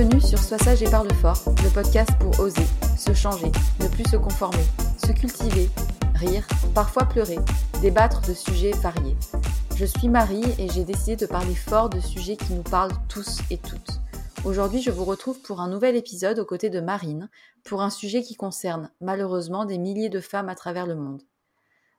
Bienvenue 0.00 0.22
sur 0.22 0.38
Sois 0.38 0.56
sage 0.56 0.82
et 0.82 0.90
parle 0.90 1.12
fort, 1.12 1.42
le 1.62 1.68
podcast 1.74 2.08
pour 2.20 2.40
oser, 2.40 2.64
se 2.96 3.12
changer, 3.12 3.52
ne 3.80 3.88
plus 3.88 4.08
se 4.08 4.16
conformer, 4.16 4.64
se 4.96 5.12
cultiver, 5.12 5.68
rire, 6.14 6.48
parfois 6.74 7.04
pleurer, 7.04 7.36
débattre 7.82 8.22
de 8.26 8.32
sujets 8.32 8.70
variés. 8.70 9.14
Je 9.76 9.84
suis 9.84 10.08
Marie 10.08 10.54
et 10.58 10.70
j'ai 10.70 10.84
décidé 10.84 11.16
de 11.16 11.26
parler 11.26 11.54
fort 11.54 11.90
de 11.90 12.00
sujets 12.00 12.38
qui 12.38 12.54
nous 12.54 12.62
parlent 12.62 12.94
tous 13.10 13.40
et 13.50 13.58
toutes. 13.58 14.00
Aujourd'hui, 14.46 14.80
je 14.80 14.90
vous 14.90 15.04
retrouve 15.04 15.38
pour 15.42 15.60
un 15.60 15.68
nouvel 15.68 15.96
épisode 15.96 16.38
aux 16.38 16.46
côtés 16.46 16.70
de 16.70 16.80
Marine, 16.80 17.28
pour 17.62 17.82
un 17.82 17.90
sujet 17.90 18.22
qui 18.22 18.36
concerne 18.36 18.90
malheureusement 19.02 19.66
des 19.66 19.76
milliers 19.76 20.08
de 20.08 20.20
femmes 20.20 20.48
à 20.48 20.54
travers 20.54 20.86
le 20.86 20.94
monde. 20.94 21.24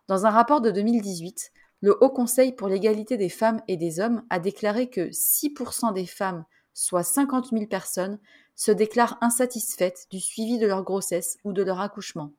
Dans 0.08 0.26
un 0.26 0.32
rapport 0.32 0.62
de 0.62 0.72
2018, 0.72 1.52
le 1.82 2.04
Haut 2.04 2.10
Conseil 2.10 2.52
pour 2.52 2.68
l'égalité 2.68 3.18
des 3.18 3.30
femmes 3.30 3.62
et 3.68 3.78
des 3.78 4.00
hommes 4.00 4.24
a 4.32 4.40
déclaré 4.40 4.90
que 4.90 5.12
6% 5.12 5.94
des 5.94 6.08
femmes 6.08 6.46
soit 6.74 7.04
50 7.04 7.50
000 7.52 7.66
personnes, 7.68 8.20
se 8.56 8.72
déclarent 8.72 9.18
insatisfaites 9.22 10.08
du 10.12 10.20
suivi 10.20 10.60
de 10.60 10.68
leur 10.68 10.84
grossesse 10.84 11.38
ou 11.44 11.54
de 11.54 11.64
leur 11.64 11.80
accouchement. 11.80 12.32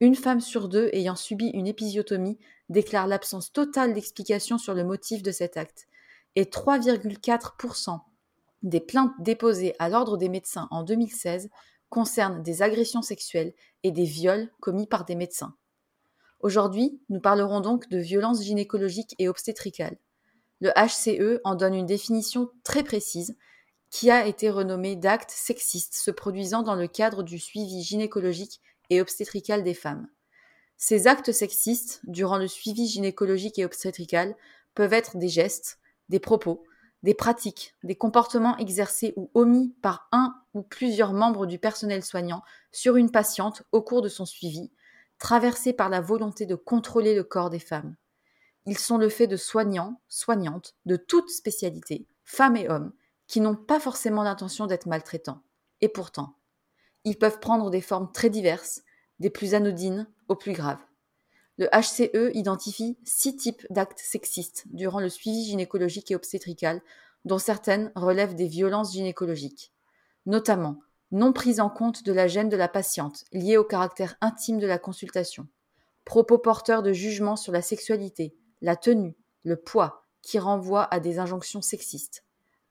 Une 0.00 0.14
femme 0.14 0.40
sur 0.40 0.68
deux 0.68 0.90
ayant 0.92 1.16
subi 1.16 1.48
une 1.48 1.66
épisiotomie 1.66 2.38
déclare 2.68 3.06
l'absence 3.06 3.52
totale 3.52 3.94
d'explication 3.94 4.58
sur 4.58 4.74
le 4.74 4.84
motif 4.84 5.22
de 5.22 5.30
cet 5.30 5.56
acte, 5.56 5.86
et 6.34 6.44
3,4% 6.44 8.00
des 8.62 8.80
plaintes 8.80 9.12
déposées 9.20 9.74
à 9.78 9.88
l'ordre 9.88 10.16
des 10.16 10.28
médecins 10.28 10.68
en 10.70 10.82
2016 10.82 11.48
concernent 11.88 12.42
des 12.42 12.62
agressions 12.62 13.02
sexuelles 13.02 13.54
et 13.84 13.92
des 13.92 14.04
viols 14.04 14.50
commis 14.60 14.86
par 14.86 15.04
des 15.04 15.14
médecins. 15.14 15.54
Aujourd'hui, 16.40 17.00
nous 17.08 17.20
parlerons 17.20 17.60
donc 17.60 17.88
de 17.88 17.98
violences 17.98 18.42
gynécologiques 18.42 19.14
et 19.18 19.28
obstétricales. 19.28 19.96
Le 20.60 20.70
HCE 20.70 21.40
en 21.44 21.54
donne 21.54 21.74
une 21.74 21.86
définition 21.86 22.50
très 22.64 22.82
précise 22.82 23.36
qui 23.90 24.10
a 24.10 24.26
été 24.26 24.50
renommée 24.50 24.96
d'actes 24.96 25.30
sexistes 25.30 25.94
se 25.94 26.10
produisant 26.10 26.62
dans 26.62 26.74
le 26.74 26.88
cadre 26.88 27.22
du 27.22 27.38
suivi 27.38 27.82
gynécologique 27.82 28.60
et 28.90 29.00
obstétrical 29.00 29.62
des 29.62 29.74
femmes. 29.74 30.08
Ces 30.76 31.06
actes 31.06 31.32
sexistes, 31.32 32.00
durant 32.04 32.38
le 32.38 32.48
suivi 32.48 32.86
gynécologique 32.86 33.58
et 33.58 33.64
obstétrical, 33.64 34.36
peuvent 34.74 34.92
être 34.92 35.16
des 35.16 35.28
gestes, 35.28 35.78
des 36.08 36.20
propos, 36.20 36.64
des 37.02 37.14
pratiques, 37.14 37.74
des 37.82 37.94
comportements 37.94 38.56
exercés 38.58 39.14
ou 39.16 39.30
omis 39.34 39.74
par 39.80 40.08
un 40.12 40.34
ou 40.54 40.62
plusieurs 40.62 41.12
membres 41.12 41.46
du 41.46 41.58
personnel 41.58 42.02
soignant 42.02 42.42
sur 42.72 42.96
une 42.96 43.10
patiente 43.10 43.62
au 43.72 43.82
cours 43.82 44.02
de 44.02 44.08
son 44.08 44.26
suivi, 44.26 44.70
traversés 45.18 45.72
par 45.72 45.88
la 45.88 46.00
volonté 46.00 46.46
de 46.46 46.54
contrôler 46.54 47.14
le 47.14 47.24
corps 47.24 47.50
des 47.50 47.58
femmes. 47.58 47.96
Ils 48.66 48.78
sont 48.78 48.98
le 48.98 49.08
fait 49.08 49.28
de 49.28 49.36
soignants, 49.36 50.00
soignantes, 50.08 50.74
de 50.86 50.96
toutes 50.96 51.30
spécialités, 51.30 52.06
femmes 52.24 52.56
et 52.56 52.68
hommes, 52.68 52.92
qui 53.28 53.40
n'ont 53.40 53.56
pas 53.56 53.80
forcément 53.80 54.24
l'intention 54.24 54.66
d'être 54.66 54.86
maltraitants. 54.86 55.42
Et 55.80 55.88
pourtant, 55.88 56.36
ils 57.04 57.16
peuvent 57.16 57.38
prendre 57.38 57.70
des 57.70 57.80
formes 57.80 58.10
très 58.12 58.30
diverses, 58.30 58.82
des 59.20 59.30
plus 59.30 59.54
anodines 59.54 60.08
aux 60.28 60.34
plus 60.34 60.52
graves. 60.52 60.84
Le 61.58 61.68
HCE 61.68 62.34
identifie 62.34 62.98
six 63.04 63.36
types 63.36 63.66
d'actes 63.70 64.00
sexistes 64.00 64.64
durant 64.66 65.00
le 65.00 65.08
suivi 65.08 65.44
gynécologique 65.44 66.10
et 66.10 66.16
obstétrical, 66.16 66.82
dont 67.24 67.38
certaines 67.38 67.92
relèvent 67.94 68.34
des 68.34 68.46
violences 68.46 68.92
gynécologiques, 68.92 69.72
notamment 70.26 70.80
non 71.12 71.32
prise 71.32 71.60
en 71.60 71.70
compte 71.70 72.02
de 72.02 72.12
la 72.12 72.26
gêne 72.26 72.48
de 72.48 72.56
la 72.56 72.68
patiente 72.68 73.24
liée 73.32 73.56
au 73.56 73.64
caractère 73.64 74.16
intime 74.20 74.58
de 74.58 74.66
la 74.66 74.78
consultation, 74.78 75.46
propos 76.04 76.38
porteurs 76.38 76.82
de 76.82 76.92
jugement 76.92 77.36
sur 77.36 77.52
la 77.52 77.62
sexualité, 77.62 78.36
la 78.60 78.76
tenue, 78.76 79.16
le 79.42 79.56
poids, 79.56 80.04
qui 80.22 80.38
renvoient 80.38 80.92
à 80.92 81.00
des 81.00 81.18
injonctions 81.18 81.62
sexistes, 81.62 82.24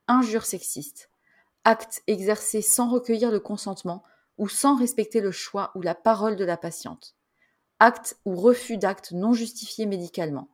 injures 0.07 0.45
sexistes, 0.45 1.09
actes 1.63 2.03
exercés 2.07 2.61
sans 2.61 2.89
recueillir 2.89 3.31
le 3.31 3.39
consentement 3.39 4.03
ou 4.37 4.47
sans 4.47 4.75
respecter 4.75 5.21
le 5.21 5.31
choix 5.31 5.71
ou 5.75 5.81
la 5.81 5.95
parole 5.95 6.35
de 6.35 6.45
la 6.45 6.57
patiente, 6.57 7.15
actes 7.79 8.17
ou 8.25 8.35
refus 8.35 8.77
d'actes 8.77 9.11
non 9.13 9.33
justifiés 9.33 9.85
médicalement, 9.85 10.49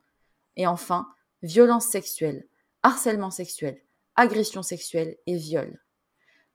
et 0.56 0.68
enfin, 0.68 1.08
violence 1.42 1.86
sexuelle, 1.86 2.48
harcèlement 2.84 3.32
sexuel, 3.32 3.82
agression 4.16 4.64
sexuelle 4.64 5.18
et 5.26 5.38
viol. 5.38 5.82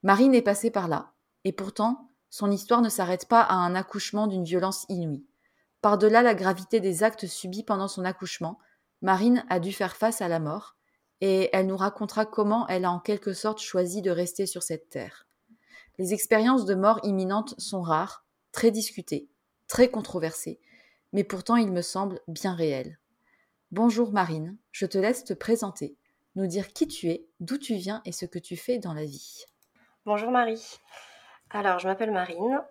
Marine 0.03 0.35
est 0.35 0.41
passée 0.41 0.71
par 0.71 0.87
là, 0.87 1.11
et 1.43 1.51
pourtant, 1.51 2.09
son 2.29 2.51
histoire 2.51 2.81
ne 2.81 2.89
s'arrête 2.89 3.27
pas 3.27 3.41
à 3.41 3.55
un 3.55 3.75
accouchement 3.75 4.27
d'une 4.27 4.43
violence 4.43 4.85
inouïe. 4.89 5.25
Par-delà 5.81 6.21
la 6.21 6.35
gravité 6.35 6.79
des 6.79 7.03
actes 7.03 7.27
subis 7.27 7.63
pendant 7.63 7.87
son 7.87 8.05
accouchement, 8.05 8.59
Marine 9.01 9.45
a 9.49 9.59
dû 9.59 9.71
faire 9.71 9.95
face 9.95 10.21
à 10.21 10.27
la 10.27 10.39
mort, 10.39 10.75
et 11.21 11.49
elle 11.53 11.67
nous 11.67 11.77
racontera 11.77 12.25
comment 12.25 12.67
elle 12.67 12.85
a 12.85 12.91
en 12.91 12.99
quelque 12.99 13.33
sorte 13.33 13.59
choisi 13.59 14.01
de 14.01 14.11
rester 14.11 14.45
sur 14.45 14.63
cette 14.63 14.89
terre. 14.89 15.27
Les 15.97 16.13
expériences 16.13 16.65
de 16.65 16.75
mort 16.75 16.99
imminente 17.03 17.55
sont 17.59 17.81
rares, 17.81 18.25
très 18.51 18.71
discutées, 18.71 19.29
très 19.67 19.89
controversées, 19.89 20.59
mais 21.13 21.23
pourtant 21.23 21.55
il 21.55 21.71
me 21.71 21.81
semble 21.81 22.21
bien 22.27 22.53
réelles. 22.53 22.99
Bonjour 23.71 24.11
Marine, 24.11 24.57
je 24.71 24.85
te 24.85 24.97
laisse 24.97 25.23
te 25.23 25.33
présenter, 25.33 25.97
nous 26.35 26.47
dire 26.47 26.73
qui 26.73 26.87
tu 26.87 27.09
es, 27.09 27.27
d'où 27.39 27.57
tu 27.57 27.75
viens 27.75 28.01
et 28.05 28.11
ce 28.11 28.25
que 28.25 28.39
tu 28.39 28.55
fais 28.55 28.77
dans 28.77 28.93
la 28.93 29.05
vie. 29.05 29.45
Bonjour 30.05 30.31
Marie. 30.31 30.79
Alors, 31.49 31.79
je 31.79 31.87
m'appelle 31.87 32.11
Marine, 32.11 32.63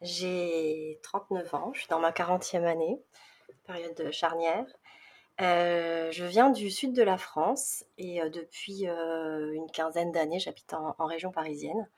j'ai 0.00 0.98
39 1.02 1.54
ans, 1.54 1.72
je 1.74 1.80
suis 1.80 1.88
dans 1.88 2.00
ma 2.00 2.10
40e 2.10 2.64
année, 2.64 3.02
période 3.64 4.10
charnière. 4.10 4.66
Euh, 5.40 6.10
je 6.12 6.24
viens 6.24 6.50
du 6.50 6.70
sud 6.70 6.92
de 6.92 7.02
la 7.02 7.16
France 7.16 7.84
et 7.96 8.20
euh, 8.22 8.28
depuis 8.28 8.86
euh, 8.86 9.52
une 9.54 9.70
quinzaine 9.70 10.12
d'années, 10.12 10.38
j'habite 10.38 10.74
en, 10.74 11.06
région 11.06 11.32
parisienne. 11.32 11.88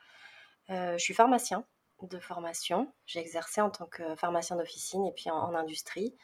je 0.69 0.99
suis 0.99 1.15
pharmacien 1.15 1.65
de 2.03 2.19
formation. 2.19 2.93
J'ai 3.07 3.21
exercé 3.21 3.61
en 3.61 3.71
tant 3.71 3.87
que 3.87 4.15
pharmacien 4.17 4.57
d'officine 4.57 5.07
et 5.07 5.13
puis 5.13 5.31
en, 5.31 5.55
industrie. 5.55 6.15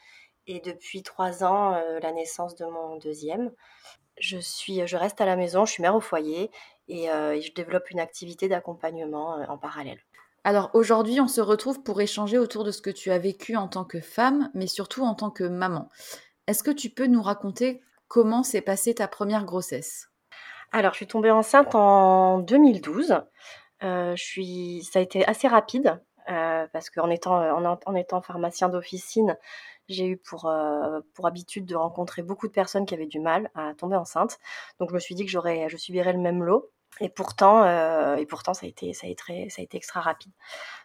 Et 0.46 0.60
depuis 0.60 1.02
trois 1.02 1.44
ans, 1.44 1.80
la 2.02 2.12
naissance 2.12 2.56
de 2.56 2.64
mon 2.64 2.96
deuxième, 2.96 3.52
je, 4.18 4.38
suis, 4.38 4.86
je 4.86 4.96
reste 4.96 5.20
à 5.20 5.26
la 5.26 5.36
maison, 5.36 5.64
je 5.64 5.72
suis 5.72 5.82
mère 5.82 5.94
au 5.94 6.00
foyer 6.00 6.50
et 6.88 7.06
je 7.06 7.52
développe 7.52 7.90
une 7.90 8.00
activité 8.00 8.48
d'accompagnement 8.48 9.36
en 9.48 9.58
parallèle. 9.58 10.00
Alors 10.42 10.70
aujourd'hui, 10.72 11.20
on 11.20 11.28
se 11.28 11.42
retrouve 11.42 11.82
pour 11.82 12.00
échanger 12.00 12.38
autour 12.38 12.64
de 12.64 12.70
ce 12.70 12.80
que 12.80 12.90
tu 12.90 13.10
as 13.10 13.18
vécu 13.18 13.56
en 13.56 13.68
tant 13.68 13.84
que 13.84 14.00
femme, 14.00 14.50
mais 14.54 14.66
surtout 14.66 15.04
en 15.04 15.14
tant 15.14 15.30
que 15.30 15.44
maman. 15.44 15.88
Est-ce 16.46 16.62
que 16.62 16.70
tu 16.70 16.90
peux 16.90 17.06
nous 17.06 17.22
raconter 17.22 17.80
comment 18.08 18.42
s'est 18.42 18.60
passée 18.60 18.94
ta 18.94 19.08
première 19.08 19.44
grossesse? 19.44 20.08
Alors, 20.72 20.92
je 20.92 20.98
suis 20.98 21.06
tombée 21.06 21.30
enceinte 21.30 21.74
en 21.74 22.38
2012. 22.38 23.22
Euh, 23.82 24.14
je 24.16 24.22
suis... 24.22 24.84
Ça 24.84 24.98
a 24.98 25.02
été 25.02 25.26
assez 25.26 25.48
rapide 25.48 26.00
euh, 26.28 26.66
parce 26.72 26.90
qu'en 26.90 27.10
étant, 27.10 27.36
en, 27.86 27.94
étant 27.94 28.20
pharmacien 28.22 28.68
d'officine, 28.68 29.36
j'ai 29.88 30.06
eu 30.06 30.16
pour, 30.16 30.46
euh, 30.46 31.00
pour 31.14 31.26
habitude 31.26 31.66
de 31.66 31.74
rencontrer 31.74 32.22
beaucoup 32.22 32.46
de 32.46 32.52
personnes 32.52 32.86
qui 32.86 32.94
avaient 32.94 33.06
du 33.06 33.20
mal 33.20 33.50
à 33.54 33.74
tomber 33.74 33.96
enceinte. 33.96 34.38
Donc, 34.78 34.90
je 34.90 34.94
me 34.94 35.00
suis 35.00 35.14
dit 35.14 35.24
que 35.24 35.30
j'aurais, 35.30 35.68
je 35.68 35.76
subirais 35.76 36.12
le 36.12 36.20
même 36.20 36.42
lot. 36.42 36.70
Et 37.00 37.08
pourtant, 37.08 37.62
euh, 37.64 38.16
et 38.16 38.26
pourtant 38.26 38.52
ça, 38.52 38.66
a 38.66 38.68
été, 38.68 38.92
ça, 38.92 39.06
a 39.06 39.10
été, 39.10 39.48
ça 39.48 39.62
a 39.62 39.64
été 39.64 39.76
extra 39.76 40.00
rapide. 40.00 40.32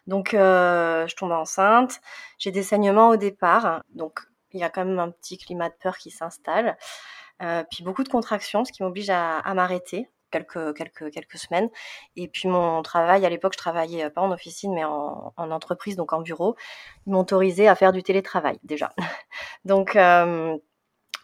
Donc, 0.06 0.34
euh, 0.34 1.06
je 1.06 1.16
tombe 1.16 1.32
enceinte. 1.32 2.00
J'ai 2.38 2.52
des 2.52 2.62
saignements 2.62 3.08
au 3.10 3.16
départ. 3.16 3.82
Donc, 3.90 4.20
il 4.52 4.60
y 4.60 4.64
a 4.64 4.70
quand 4.70 4.84
même 4.84 4.98
un 4.98 5.10
petit 5.10 5.38
climat 5.38 5.68
de 5.68 5.74
peur 5.74 5.98
qui 5.98 6.10
s'installe. 6.10 6.76
Euh, 7.42 7.64
puis 7.70 7.84
beaucoup 7.84 8.04
de 8.04 8.08
contractions, 8.08 8.64
ce 8.64 8.72
qui 8.72 8.82
m'oblige 8.82 9.10
à, 9.10 9.42
m'arrêter 9.54 10.08
quelques, 10.30 10.74
quelques, 10.76 11.10
quelques 11.12 11.38
semaines. 11.38 11.68
Et 12.16 12.28
puis 12.28 12.48
mon 12.48 12.82
travail, 12.82 13.26
à 13.26 13.28
l'époque, 13.30 13.52
je 13.54 13.58
travaillais 13.58 14.10
pas 14.10 14.22
en 14.22 14.32
officine, 14.32 14.74
mais 14.74 14.84
en, 14.84 15.32
en 15.36 15.50
entreprise, 15.50 15.96
donc 15.96 16.12
en 16.12 16.22
bureau. 16.22 16.56
Ils 17.06 17.14
autorisé 17.14 17.68
à 17.68 17.74
faire 17.74 17.92
du 17.92 18.02
télétravail 18.02 18.58
déjà. 18.64 18.92
donc, 19.64 19.96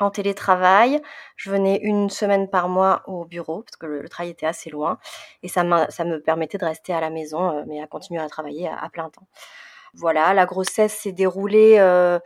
en 0.02 0.10
télétravail. 0.10 1.00
Je 1.36 1.50
venais 1.50 1.78
une 1.82 2.10
semaine 2.10 2.48
par 2.48 2.68
mois 2.68 3.02
au 3.06 3.24
bureau 3.24 3.62
parce 3.62 3.76
que 3.76 3.86
le, 3.86 4.08
travail 4.08 4.30
était 4.30 4.46
assez 4.46 4.70
loin 4.70 4.98
et 5.42 5.48
ça, 5.48 5.62
ça, 5.90 6.04
me 6.04 6.20
permettait 6.20 6.58
de 6.58 6.64
rester 6.64 6.92
à 6.92 7.00
la 7.00 7.10
maison 7.10 7.50
euh, 7.50 7.64
mais 7.66 7.80
à 7.80 7.86
continuer 7.86 8.20
à 8.20 8.28
travailler 8.28 8.68
à, 8.68 8.88
plein 8.90 9.08
temps. 9.10 9.26
Voilà, 9.94 10.34
la 10.34 10.46
grossesse 10.46 10.94
s'est 10.94 11.12
déroulée 11.12 11.76
euh, 11.78 12.18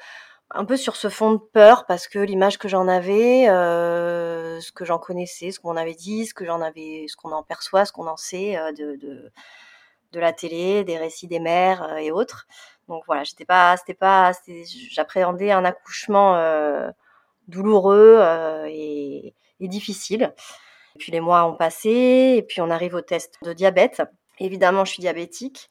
un 0.50 0.64
peu 0.64 0.76
sur 0.76 0.96
ce 0.96 1.08
fond 1.08 1.32
de 1.32 1.38
peur 1.38 1.86
parce 1.86 2.08
que 2.08 2.18
l'image 2.18 2.58
que 2.58 2.68
j'en 2.68 2.88
avais, 2.88 3.48
euh, 3.48 4.60
ce 4.60 4.72
que 4.72 4.84
j'en 4.84 4.98
connaissais, 4.98 5.50
ce 5.50 5.60
qu'on 5.60 5.76
avait 5.76 5.94
dit, 5.94 6.26
ce 6.26 6.34
que 6.34 6.44
j'en 6.44 6.60
avais, 6.60 7.06
ce 7.08 7.16
qu'on 7.16 7.32
en 7.32 7.42
perçoit, 7.42 7.84
ce 7.84 7.92
qu'on 7.92 8.06
en 8.06 8.16
sait 8.16 8.56
de, 8.78 8.96
de, 8.96 9.32
de, 10.12 10.20
la 10.20 10.32
télé, 10.32 10.84
des 10.84 10.98
récits 10.98 11.26
des 11.26 11.40
mères 11.40 11.96
et 11.98 12.10
autres. 12.10 12.46
Donc 12.88 13.02
voilà, 13.06 13.24
j'étais 13.24 13.44
pas, 13.44 13.76
c'était 13.76 13.94
pas, 13.94 14.32
j'appréhendais 14.92 15.50
un 15.50 15.64
accouchement 15.64 16.36
douloureux 17.48 18.18
euh, 18.20 18.66
et, 18.68 19.34
difficile. 19.60 20.34
Et 20.94 20.98
puis 20.98 21.12
les 21.12 21.20
mois 21.20 21.44
ont 21.44 21.56
passé, 21.56 22.34
et 22.36 22.42
puis 22.42 22.60
on 22.60 22.70
arrive 22.70 22.94
au 22.94 23.00
test 23.00 23.34
de 23.42 23.52
diabète. 23.52 24.02
Évidemment, 24.38 24.84
je 24.84 24.92
suis 24.92 25.00
diabétique, 25.00 25.68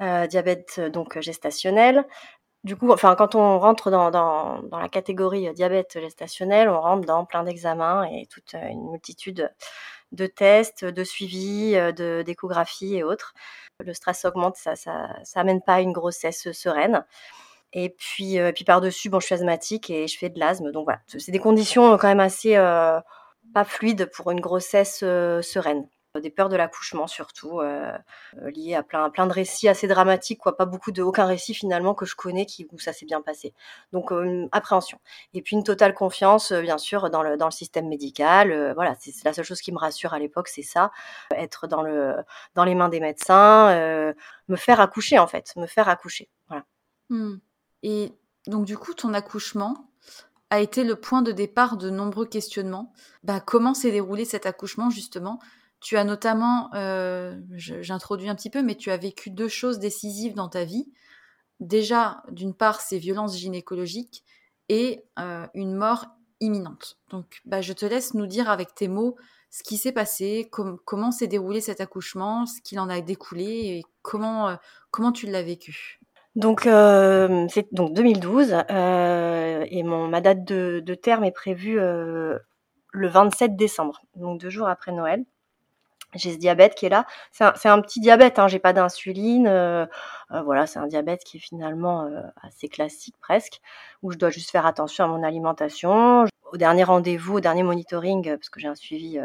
euh, 0.00 0.26
diabète 0.26 0.80
donc 0.80 1.18
gestationnel. 1.20 2.06
Du 2.64 2.76
coup, 2.76 2.90
enfin, 2.90 3.14
quand 3.14 3.34
on 3.34 3.58
rentre 3.58 3.90
dans, 3.90 4.10
dans, 4.10 4.62
dans, 4.62 4.78
la 4.78 4.88
catégorie 4.88 5.52
diabète 5.52 6.00
gestationnel, 6.00 6.68
on 6.68 6.80
rentre 6.80 7.06
dans 7.06 7.24
plein 7.26 7.44
d'examens 7.44 8.04
et 8.04 8.26
toute 8.26 8.54
une 8.54 8.90
multitude 8.90 9.52
de 10.12 10.26
tests, 10.26 10.84
de 10.84 11.04
suivi, 11.04 11.72
de 11.72 12.22
d'échographie 12.22 12.96
et 12.96 13.04
autres. 13.04 13.34
Le 13.80 13.92
stress 13.92 14.24
augmente, 14.24 14.56
ça, 14.56 14.76
ça, 14.76 15.08
ça 15.24 15.40
amène 15.40 15.60
pas 15.60 15.74
à 15.74 15.80
une 15.80 15.92
grossesse 15.92 16.50
sereine. 16.52 17.04
Et 17.74 17.90
puis, 17.90 18.38
euh, 18.38 18.52
puis 18.52 18.64
par-dessus, 18.64 19.10
bon, 19.10 19.18
je 19.18 19.26
suis 19.26 19.34
asthmatique 19.34 19.90
et 19.90 20.06
je 20.06 20.16
fais 20.16 20.30
de 20.30 20.38
l'asthme. 20.38 20.70
Donc 20.70 20.84
voilà, 20.84 21.00
c'est 21.08 21.32
des 21.32 21.40
conditions 21.40 21.92
euh, 21.92 21.96
quand 21.96 22.06
même 22.06 22.20
assez 22.20 22.56
euh, 22.56 23.00
pas 23.52 23.64
fluides 23.64 24.06
pour 24.06 24.30
une 24.30 24.40
grossesse 24.40 25.00
sereine. 25.00 25.88
Des 26.20 26.30
peurs 26.30 26.48
de 26.48 26.56
l'accouchement 26.56 27.06
surtout, 27.06 27.60
liées 28.42 28.74
à 28.74 28.82
plein, 28.82 29.10
plein 29.10 29.26
de 29.26 29.32
récits 29.32 29.68
assez 29.68 29.88
dramatiques, 29.88 30.38
quoi. 30.38 30.56
Pas 30.56 30.64
beaucoup 30.64 30.92
de, 30.92 31.02
aucun 31.02 31.26
récit 31.26 31.54
finalement 31.54 31.94
que 31.94 32.06
je 32.06 32.14
connais 32.14 32.46
qui, 32.46 32.68
où 32.70 32.78
ça 32.78 32.92
s'est 32.92 33.04
bien 33.04 33.20
passé. 33.20 33.52
Donc 33.92 34.12
appréhension. 34.52 34.98
Et 35.32 35.42
puis 35.42 35.56
une 35.56 35.64
totale 35.64 35.92
confiance, 35.92 36.52
bien 36.52 36.78
sûr, 36.78 37.10
dans 37.10 37.22
le, 37.22 37.36
dans 37.36 37.46
le 37.46 37.52
système 37.52 37.88
médical. 37.88 38.72
voilà, 38.74 38.94
c'est 39.00 39.24
la 39.24 39.32
seule 39.32 39.44
chose 39.44 39.60
qui 39.60 39.72
me 39.72 39.78
rassure 39.78 40.14
à 40.14 40.18
l'époque, 40.20 40.48
c'est 40.48 40.62
ça. 40.62 40.92
Être 41.34 41.66
dans, 41.66 41.82
le, 41.82 42.14
dans 42.54 42.64
les 42.64 42.76
mains 42.76 42.88
des 42.88 43.00
médecins, 43.00 43.74
me 44.48 44.56
faire 44.56 44.80
accoucher 44.80 45.18
en 45.18 45.26
fait, 45.26 45.54
me 45.56 45.66
faire 45.66 45.88
accoucher. 45.88 46.30
Voilà. 46.48 46.64
Mmh. 47.10 47.34
Et 47.82 48.12
donc 48.46 48.64
du 48.64 48.78
coup, 48.78 48.94
ton 48.94 49.14
accouchement 49.14 49.90
a 50.50 50.60
été 50.60 50.84
le 50.84 50.96
point 50.96 51.22
de 51.22 51.32
départ 51.32 51.76
de 51.76 51.90
nombreux 51.90 52.26
questionnements. 52.26 52.92
Bah, 53.24 53.40
comment 53.40 53.74
s'est 53.74 53.90
déroulé 53.90 54.24
cet 54.24 54.46
accouchement 54.46 54.90
justement? 54.90 55.40
Tu 55.84 55.98
as 55.98 56.04
notamment, 56.04 56.70
euh, 56.72 57.38
j'introduis 57.56 58.30
un 58.30 58.34
petit 58.34 58.48
peu, 58.48 58.62
mais 58.62 58.74
tu 58.74 58.90
as 58.90 58.96
vécu 58.96 59.28
deux 59.28 59.48
choses 59.48 59.78
décisives 59.78 60.32
dans 60.32 60.48
ta 60.48 60.64
vie. 60.64 60.88
Déjà, 61.60 62.22
d'une 62.30 62.54
part, 62.54 62.80
ces 62.80 62.98
violences 62.98 63.36
gynécologiques 63.36 64.24
et 64.70 65.04
euh, 65.18 65.46
une 65.52 65.74
mort 65.74 66.06
imminente. 66.40 66.96
Donc, 67.10 67.42
bah, 67.44 67.60
je 67.60 67.74
te 67.74 67.84
laisse 67.84 68.14
nous 68.14 68.26
dire 68.26 68.48
avec 68.48 68.74
tes 68.74 68.88
mots 68.88 69.16
ce 69.50 69.62
qui 69.62 69.76
s'est 69.76 69.92
passé, 69.92 70.50
comment 70.86 71.10
s'est 71.10 71.26
déroulé 71.26 71.60
cet 71.60 71.82
accouchement, 71.82 72.46
ce 72.46 72.62
qu'il 72.62 72.80
en 72.80 72.88
a 72.88 73.02
découlé 73.02 73.44
et 73.44 73.82
comment, 74.00 74.48
euh, 74.48 74.56
comment 74.90 75.12
tu 75.12 75.26
l'as 75.26 75.42
vécu. 75.42 76.00
Donc, 76.34 76.62
c'est 76.62 77.68
donc 77.72 77.92
2012 77.92 78.56
euh, 78.70 79.66
et 79.68 79.82
mon 79.82 80.08
ma 80.08 80.22
date 80.22 80.46
de, 80.46 80.94
terme 80.94 81.24
est 81.24 81.30
prévue 81.30 81.76
le 81.76 82.40
27 82.94 83.54
décembre, 83.54 84.00
donc 84.16 84.40
deux 84.40 84.48
jours 84.48 84.66
après 84.66 84.90
Noël. 84.90 85.26
J'ai 86.14 86.32
ce 86.32 86.38
diabète 86.38 86.74
qui 86.74 86.86
est 86.86 86.90
là. 86.90 87.06
C'est 87.32 87.68
un, 87.68 87.80
petit 87.80 88.00
diabète, 88.00 88.38
hein, 88.38 88.48
j'ai 88.48 88.58
pas 88.58 88.72
d'insuline. 88.72 89.46
Euh, 89.46 89.86
euh, 90.30 90.42
voilà, 90.42 90.66
c'est 90.66 90.78
un 90.78 90.86
diabète 90.86 91.24
qui 91.24 91.38
est 91.38 91.40
finalement 91.40 92.08
assez 92.42 92.68
classique 92.68 93.16
presque, 93.20 93.60
où 94.02 94.12
je 94.12 94.18
dois 94.18 94.30
juste 94.30 94.50
faire 94.50 94.66
attention 94.66 95.04
à 95.04 95.08
mon 95.08 95.22
alimentation. 95.22 96.24
Au 96.52 96.56
dernier 96.56 96.84
rendez-vous, 96.84 97.36
au 97.36 97.40
dernier 97.40 97.62
monitoring, 97.62 98.36
parce 98.36 98.48
que 98.48 98.60
j'ai 98.60 98.68
un 98.68 98.74
suivi 98.74 99.18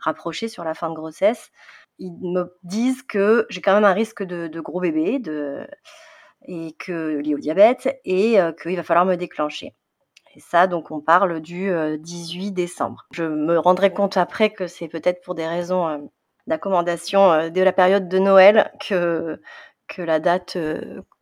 rapproché 0.00 0.48
sur 0.48 0.64
la 0.64 0.74
fin 0.74 0.88
de 0.88 0.94
grossesse, 0.94 1.50
ils 1.98 2.12
me 2.12 2.56
disent 2.62 3.02
que 3.02 3.46
j'ai 3.50 3.60
quand 3.60 3.74
même 3.74 3.84
un 3.84 3.92
risque 3.92 4.22
de, 4.22 4.60
gros 4.60 4.80
bébé, 4.80 5.20
et 6.46 6.72
que 6.78 7.18
lié 7.18 7.34
au 7.34 7.38
diabète 7.38 8.00
et 8.04 8.40
euh, 8.40 8.52
qu'il 8.52 8.76
va 8.76 8.82
falloir 8.82 9.04
me 9.04 9.16
déclencher. 9.16 9.74
Et 10.34 10.40
ça, 10.40 10.66
donc, 10.66 10.90
on 10.90 11.00
parle 11.00 11.40
du 11.40 11.70
18 11.98 12.48
euh, 12.48 12.50
décembre. 12.52 13.06
Je 13.10 13.24
me 13.24 13.58
rendrai 13.58 13.92
compte 13.92 14.16
après 14.16 14.50
que 14.50 14.66
c'est 14.66 14.88
peut-être 14.88 15.22
pour 15.22 15.34
des 15.34 15.46
raisons 15.46 15.88
euh, 15.88 15.98
d'accommodation 16.50 17.48
de 17.48 17.60
la 17.62 17.72
période 17.72 18.08
de 18.08 18.18
Noël 18.18 18.70
que 18.78 19.40
que 19.88 20.02
la 20.02 20.20
date, 20.20 20.56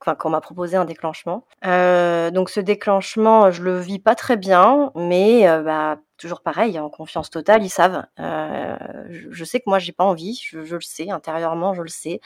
enfin 0.02 0.14
qu'on 0.14 0.28
m'a 0.28 0.42
proposé 0.42 0.76
un 0.76 0.84
déclenchement. 0.84 1.46
donc 1.62 2.50
ce 2.50 2.60
déclenchement, 2.60 3.50
je 3.50 3.62
le 3.62 3.78
vis 3.78 3.98
pas 3.98 4.14
très 4.14 4.36
bien, 4.36 4.92
mais 4.94 5.44
bah, 5.62 5.98
toujours 6.18 6.40
pareil, 6.40 6.78
en 6.78 6.90
confiance 6.90 7.30
totale, 7.30 7.62
ils 7.62 7.70
savent. 7.70 8.04
Euh, 8.18 8.76
je, 9.08 9.44
sais 9.44 9.60
que 9.60 9.64
moi, 9.68 9.78
j'ai 9.78 9.92
pas 9.92 10.04
envie, 10.04 10.38
je, 10.44 10.58
le 10.58 10.80
sais, 10.80 11.10
intérieurement, 11.10 11.72
je 11.72 11.82
le 11.82 11.88
sais. 11.88 12.20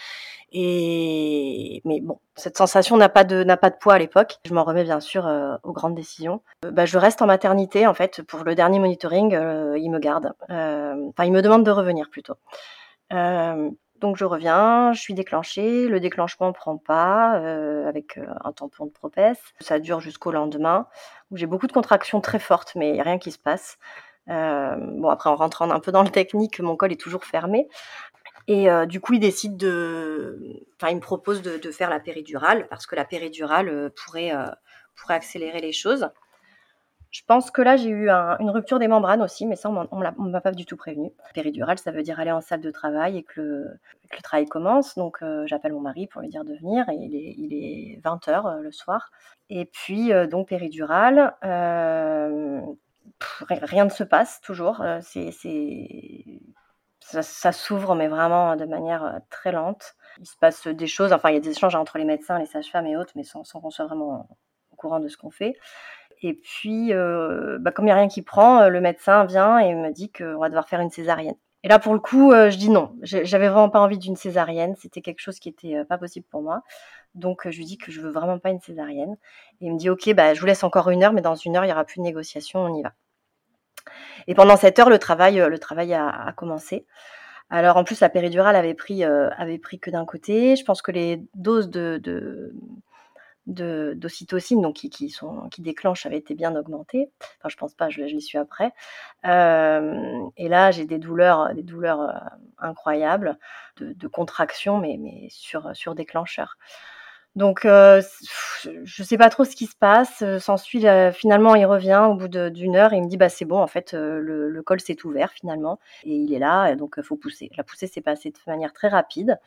Et 0.50 1.80
mais 1.84 2.00
bon, 2.00 2.18
cette 2.34 2.56
sensation 2.56 2.96
n'a 2.96 3.08
pas 3.08 3.24
de 3.24 3.44
pas 3.54 3.70
de 3.70 3.76
poids 3.76 3.94
à 3.94 3.98
l'époque. 3.98 4.38
Je 4.46 4.54
m'en 4.54 4.64
remets 4.64 4.84
bien 4.84 5.00
sûr 5.00 5.26
euh, 5.26 5.56
aux 5.62 5.72
grandes 5.72 5.94
décisions. 5.94 6.42
Euh, 6.64 6.70
bah, 6.70 6.86
je 6.86 6.98
reste 6.98 7.22
en 7.22 7.26
maternité 7.26 7.86
en 7.86 7.94
fait 7.94 8.22
pour 8.22 8.42
le 8.44 8.54
dernier 8.54 8.78
monitoring. 8.80 9.32
ils 9.32 9.90
me 9.90 9.98
gardent. 9.98 10.32
Enfin, 10.48 11.24
ils 11.24 11.32
me 11.32 11.42
demandent 11.42 11.66
de 11.66 11.70
revenir 11.70 12.10
plutôt. 12.10 12.34
Donc 14.02 14.16
je 14.16 14.24
reviens, 14.24 14.92
je 14.92 15.00
suis 15.00 15.14
déclenchée, 15.14 15.86
le 15.86 16.00
déclenchement 16.00 16.52
prend 16.52 16.76
pas 16.76 17.38
euh, 17.38 17.86
avec 17.86 18.18
euh, 18.18 18.26
un 18.42 18.50
tampon 18.50 18.86
de 18.86 18.90
propesse. 18.90 19.38
Ça 19.60 19.78
dure 19.78 20.00
jusqu'au 20.00 20.32
lendemain 20.32 20.88
j'ai 21.34 21.46
beaucoup 21.46 21.68
de 21.68 21.72
contractions 21.72 22.20
très 22.20 22.40
fortes, 22.40 22.72
mais 22.74 23.00
rien 23.00 23.18
qui 23.18 23.30
se 23.30 23.38
passe. 23.38 23.78
Euh, 24.28 24.76
bon 24.76 25.08
après 25.08 25.30
en 25.30 25.36
rentrant 25.36 25.70
un 25.70 25.78
peu 25.78 25.92
dans 25.92 26.02
le 26.02 26.10
technique, 26.10 26.58
mon 26.58 26.76
col 26.76 26.92
est 26.92 27.00
toujours 27.00 27.24
fermé. 27.24 27.68
Et 28.48 28.66
du 28.86 29.00
coup, 29.00 29.12
il 29.12 29.20
décide 29.20 29.56
de, 29.56 30.66
enfin, 30.74 30.90
il 30.90 30.96
me 30.96 31.00
propose 31.00 31.42
de, 31.42 31.70
faire 31.70 31.88
la 31.88 32.00
péridurale 32.00 32.66
parce 32.68 32.86
que 32.86 32.96
la 32.96 33.04
péridurale 33.04 33.92
pourrait 33.94 34.32
accélérer 35.08 35.60
les 35.60 35.70
choses. 35.70 36.08
Je 37.12 37.20
pense 37.26 37.50
que 37.50 37.60
là, 37.60 37.76
j'ai 37.76 37.90
eu 37.90 38.08
une 38.08 38.48
rupture 38.48 38.78
des 38.78 38.88
membranes 38.88 39.20
aussi, 39.20 39.46
mais 39.46 39.54
ça, 39.54 39.68
on 39.68 39.98
ne 39.98 40.30
m'a 40.30 40.40
pas 40.40 40.52
du 40.52 40.64
tout 40.64 40.78
prévenu. 40.78 41.12
Péridurale, 41.34 41.78
ça 41.78 41.90
veut 41.90 42.02
dire 42.02 42.18
aller 42.18 42.32
en 42.32 42.40
salle 42.40 42.62
de 42.62 42.70
travail 42.70 43.18
et 43.18 43.22
que 43.22 43.38
le, 43.42 43.78
travail 44.22 44.46
commence. 44.46 44.96
Donc, 44.96 45.18
euh, 45.22 45.46
j'appelle 45.46 45.74
mon 45.74 45.80
mari 45.80 46.06
pour 46.06 46.22
lui 46.22 46.30
dire 46.30 46.44
de 46.44 46.54
venir 46.54 46.88
et 46.88 46.94
il 46.94 47.52
est, 47.52 48.00
20h 48.02 48.46
euh, 48.46 48.62
le 48.62 48.72
soir. 48.72 49.10
Et 49.50 49.66
puis, 49.66 50.10
euh, 50.10 50.26
donc, 50.26 50.48
péridurale, 50.48 51.34
rien 53.50 53.84
ne 53.84 53.90
se 53.90 54.04
passe 54.04 54.40
toujours. 54.40 54.82
ça 57.00 57.52
s'ouvre, 57.52 57.94
mais 57.94 58.08
vraiment 58.08 58.56
de 58.56 58.64
manière 58.64 59.20
très 59.28 59.52
lente. 59.52 59.96
Il 60.18 60.26
se 60.26 60.36
passe 60.38 60.66
des 60.66 60.86
choses, 60.86 61.12
enfin, 61.12 61.28
il 61.28 61.34
y 61.34 61.36
a 61.36 61.40
des 61.40 61.50
échanges 61.50 61.74
entre 61.74 61.98
les 61.98 62.06
médecins, 62.06 62.38
les 62.38 62.46
sages-femmes 62.46 62.86
et 62.86 62.96
autres, 62.96 63.12
mais 63.16 63.24
sans, 63.24 63.44
sans 63.44 63.60
qu'on 63.60 63.70
soit 63.70 63.84
vraiment 63.84 64.26
au 64.72 64.76
courant 64.76 64.98
de 64.98 65.08
ce 65.08 65.18
qu'on 65.18 65.30
fait. 65.30 65.58
Et 66.22 66.34
puis, 66.34 66.92
euh, 66.92 67.58
bah, 67.60 67.72
comme 67.72 67.84
il 67.84 67.88
n'y 67.88 67.92
a 67.92 67.96
rien 67.96 68.08
qui 68.08 68.22
prend, 68.22 68.60
euh, 68.60 68.68
le 68.68 68.80
médecin 68.80 69.24
vient 69.24 69.58
et 69.58 69.74
me 69.74 69.90
dit 69.90 70.10
qu'on 70.10 70.38
va 70.38 70.48
devoir 70.48 70.68
faire 70.68 70.80
une 70.80 70.90
césarienne. 70.90 71.34
Et 71.64 71.68
là, 71.68 71.78
pour 71.78 71.94
le 71.94 72.00
coup, 72.00 72.32
euh, 72.32 72.50
je 72.50 72.58
dis 72.58 72.70
non. 72.70 72.94
J'avais 73.02 73.48
vraiment 73.48 73.70
pas 73.70 73.80
envie 73.80 73.98
d'une 73.98 74.16
césarienne. 74.16 74.74
C'était 74.78 75.00
quelque 75.00 75.20
chose 75.20 75.38
qui 75.38 75.48
était 75.48 75.84
pas 75.84 75.98
possible 75.98 76.26
pour 76.30 76.42
moi. 76.42 76.62
Donc, 77.14 77.48
je 77.48 77.56
lui 77.56 77.64
dis 77.64 77.76
que 77.76 77.90
je 77.92 78.00
veux 78.00 78.10
vraiment 78.10 78.38
pas 78.38 78.50
une 78.50 78.60
césarienne. 78.60 79.16
Et 79.60 79.66
il 79.66 79.72
me 79.72 79.78
dit, 79.78 79.90
OK, 79.90 80.12
bah, 80.14 80.34
je 80.34 80.40
vous 80.40 80.46
laisse 80.46 80.64
encore 80.64 80.90
une 80.90 81.02
heure, 81.02 81.12
mais 81.12 81.20
dans 81.22 81.34
une 81.34 81.56
heure, 81.56 81.64
il 81.64 81.68
y 81.68 81.72
aura 81.72 81.84
plus 81.84 81.98
de 81.98 82.04
négociation, 82.04 82.60
on 82.60 82.74
y 82.74 82.82
va. 82.82 82.92
Et 84.28 84.34
pendant 84.34 84.56
cette 84.56 84.78
heure, 84.78 84.90
le 84.90 84.98
travail, 84.98 85.36
le 85.36 85.58
travail 85.58 85.92
a, 85.94 86.32
commencé. 86.36 86.86
Alors, 87.50 87.76
en 87.76 87.84
plus, 87.84 88.00
la 88.00 88.08
péridurale 88.08 88.56
avait 88.56 88.74
pris, 88.74 89.04
avait 89.04 89.58
pris 89.58 89.78
que 89.78 89.90
d'un 89.90 90.04
côté. 90.04 90.56
Je 90.56 90.64
pense 90.64 90.82
que 90.82 90.92
les 90.92 91.22
doses 91.34 91.68
de 91.68 92.00
d'ocytocine, 93.46 94.72
qui, 94.72 94.90
qui, 94.90 95.14
qui 95.50 95.62
déclenchent, 95.62 96.06
avait 96.06 96.18
été 96.18 96.34
bien 96.34 96.54
augmenté. 96.54 97.10
Enfin, 97.38 97.48
je 97.48 97.56
pense 97.56 97.74
pas, 97.74 97.90
je, 97.90 98.06
je 98.06 98.14
l'ai 98.14 98.20
su 98.20 98.38
après. 98.38 98.72
Euh, 99.26 100.20
et 100.36 100.48
là, 100.48 100.70
j'ai 100.70 100.86
des 100.86 100.98
douleurs, 100.98 101.54
des 101.54 101.62
douleurs 101.62 102.00
euh, 102.00 102.12
incroyables, 102.58 103.38
de, 103.78 103.92
de 103.92 104.08
contraction, 104.08 104.78
mais, 104.78 104.96
mais 104.98 105.28
sur, 105.30 105.74
sur 105.74 105.94
déclencheur. 105.94 106.56
Donc, 107.34 107.64
euh, 107.64 108.02
je 108.84 109.02
sais 109.02 109.16
pas 109.16 109.30
trop 109.30 109.44
ce 109.44 109.56
qui 109.56 109.66
se 109.66 109.74
passe. 109.74 110.22
S'ensuit, 110.38 110.84
finalement, 111.14 111.54
il 111.54 111.64
revient 111.64 112.06
au 112.10 112.14
bout 112.14 112.28
d'une 112.28 112.76
heure 112.76 112.92
et 112.92 112.98
il 112.98 113.02
me 113.02 113.08
dit, 113.08 113.16
bah 113.16 113.30
c'est 113.30 113.46
bon, 113.46 113.58
en 113.58 113.66
fait, 113.66 113.94
le, 113.94 114.62
col 114.62 114.80
s'est 114.80 114.98
ouvert 115.06 115.32
finalement 115.32 115.80
et 116.04 116.14
il 116.14 116.34
est 116.34 116.38
là, 116.38 116.76
donc 116.76 116.96
il 116.98 117.02
faut 117.02 117.16
pousser. 117.16 117.50
La 117.56 117.64
poussée 117.64 117.86
s'est 117.86 118.02
passée 118.02 118.30
de 118.30 118.38
manière 118.46 118.74
très 118.74 118.88
rapide 118.88 119.38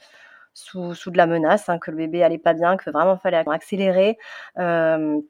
sous, 0.55 0.95
sous 0.95 1.11
de 1.11 1.17
la 1.17 1.27
menace, 1.27 1.69
hein, 1.69 1.77
que 1.77 1.91
le 1.91 1.97
bébé 1.97 2.23
allait 2.23 2.39
pas 2.39 2.53
bien, 2.53 2.77
que 2.77 2.89
vraiment 2.89 3.17
fallait 3.17 3.43
accélérer. 3.47 4.17
Euh, 4.57 5.21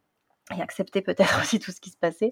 et 0.56 0.62
accepter 0.62 1.02
peut-être 1.02 1.40
aussi 1.42 1.60
tout 1.60 1.72
ce 1.72 1.82
qui 1.82 1.90
se 1.90 1.98
passait. 1.98 2.30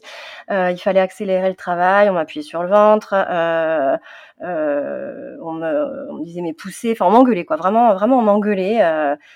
Euh, 0.52 0.72
il 0.72 0.78
fallait 0.78 1.00
accélérer 1.00 1.50
le 1.50 1.56
travail, 1.56 2.10
on 2.10 2.14
m'appuyait 2.14 2.44
sur 2.44 2.62
le 2.64 2.70
ventre, 2.70 3.14
euh, 3.14 3.98
euh, 4.42 5.38
on, 5.42 5.54
me, 5.54 6.12
on, 6.12 6.20
me, 6.20 6.24
disait 6.24 6.42
mais 6.42 6.54
pousser, 6.54 6.92
enfin 6.92 7.06
on 7.06 7.12
m'engueulait 7.12 7.46
quoi, 7.46 7.56
vraiment, 7.56 7.94
vraiment 7.94 8.20
on 8.20 8.22
m'engueulait. 8.22 8.80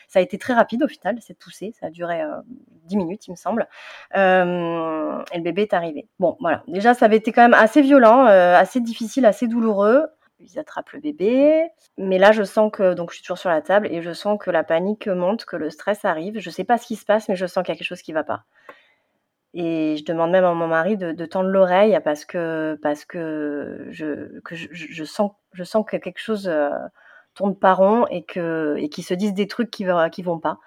Ça 0.07 0.19
a 0.19 0.21
été 0.21 0.37
très 0.37 0.53
rapide 0.53 0.83
au 0.83 0.87
final, 0.87 1.17
cette 1.21 1.39
poussée, 1.39 1.73
ça 1.79 1.87
a 1.87 1.89
duré 1.89 2.21
euh, 2.21 2.35
10 2.85 2.97
minutes 2.97 3.27
il 3.27 3.31
me 3.31 3.35
semble. 3.35 3.67
Et 4.13 4.17
le 4.17 5.41
bébé 5.41 5.63
est 5.63 5.73
arrivé. 5.73 6.07
Bon 6.19 6.37
voilà, 6.39 6.63
déjà 6.67 6.93
ça 6.93 7.05
avait 7.05 7.17
été 7.17 7.31
quand 7.31 7.41
même 7.41 7.55
assez 7.55 7.81
violent, 7.81 8.25
assez 8.25 8.79
difficile, 8.79 9.25
assez 9.25 9.47
douloureux 9.47 10.05
ils 10.39 10.59
attrapent 10.59 10.91
le 10.91 10.99
bébé. 10.99 11.67
Mais 11.97 12.17
là, 12.17 12.31
je 12.31 12.43
sens 12.43 12.71
que, 12.71 12.93
donc 12.93 13.11
je 13.11 13.15
suis 13.15 13.23
toujours 13.23 13.37
sur 13.37 13.49
la 13.49 13.61
table 13.61 13.87
et 13.91 14.01
je 14.01 14.13
sens 14.13 14.37
que 14.39 14.51
la 14.51 14.63
panique 14.63 15.07
monte, 15.07 15.45
que 15.45 15.55
le 15.55 15.69
stress 15.69 16.05
arrive. 16.05 16.39
Je 16.39 16.49
sais 16.49 16.63
pas 16.63 16.77
ce 16.77 16.87
qui 16.87 16.95
se 16.95 17.05
passe, 17.05 17.29
mais 17.29 17.35
je 17.35 17.45
sens 17.45 17.63
qu'il 17.63 17.73
y 17.73 17.75
a 17.75 17.77
quelque 17.77 17.87
chose 17.87 18.01
qui 18.01 18.13
va 18.13 18.23
pas. 18.23 18.43
Et 19.53 19.95
je 19.97 20.05
demande 20.05 20.31
même 20.31 20.43
à 20.43 20.53
mon 20.53 20.67
mari 20.67 20.97
de, 20.97 21.25
tendre 21.25 21.49
l'oreille 21.49 21.99
parce 22.03 22.25
que, 22.25 22.77
parce 22.83 23.05
que, 23.05 23.87
je, 23.89 24.39
que 24.41 24.55
je, 24.55 25.03
sens, 25.03 25.31
je 25.53 25.63
sens 25.63 25.85
que 25.85 25.97
quelque 25.97 26.19
chose 26.19 26.47
euh, 26.47 26.69
tourne 27.33 27.57
pas 27.57 27.73
rond 27.73 28.05
et 28.07 28.23
que, 28.23 28.75
et 28.77 28.89
qu'ils 28.89 29.03
se 29.03 29.13
disent 29.13 29.33
des 29.33 29.47
trucs 29.47 29.71
qui, 29.71 29.85
qui 30.11 30.21
vont 30.21 30.39
pas. 30.39 30.59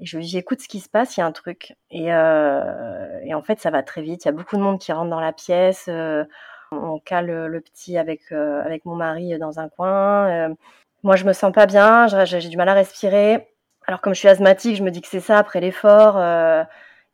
Et 0.00 0.06
je 0.06 0.16
lui 0.16 0.24
dis, 0.24 0.38
écoute 0.38 0.60
ce 0.60 0.68
qui 0.68 0.80
se 0.80 0.88
passe, 0.88 1.16
il 1.16 1.20
y 1.20 1.22
a 1.22 1.26
un 1.26 1.32
truc. 1.32 1.76
Et, 1.90 2.12
euh, 2.12 3.20
et 3.22 3.34
en 3.34 3.42
fait, 3.42 3.60
ça 3.60 3.70
va 3.70 3.82
très 3.82 4.02
vite. 4.02 4.24
Il 4.24 4.28
y 4.28 4.30
a 4.30 4.32
beaucoup 4.32 4.56
de 4.56 4.62
monde 4.62 4.78
qui 4.78 4.92
rentre 4.92 5.10
dans 5.10 5.20
la 5.20 5.32
pièce. 5.32 5.86
Euh, 5.88 6.24
on 6.72 6.98
cale 6.98 7.46
le 7.46 7.60
petit 7.60 7.98
avec, 7.98 8.32
euh, 8.32 8.62
avec 8.64 8.84
mon 8.84 8.94
mari 8.94 9.38
dans 9.38 9.58
un 9.58 9.68
coin. 9.68 10.28
Euh, 10.28 10.54
moi, 11.02 11.16
je 11.16 11.24
me 11.24 11.32
sens 11.32 11.52
pas 11.52 11.66
bien, 11.66 12.06
j'ai 12.24 12.48
du 12.48 12.56
mal 12.56 12.68
à 12.68 12.74
respirer. 12.74 13.48
Alors, 13.86 14.00
comme 14.00 14.14
je 14.14 14.20
suis 14.20 14.28
asthmatique, 14.28 14.76
je 14.76 14.82
me 14.82 14.90
dis 14.90 15.00
que 15.00 15.08
c'est 15.08 15.20
ça 15.20 15.38
après 15.38 15.60
l'effort. 15.60 16.16
Euh, 16.18 16.62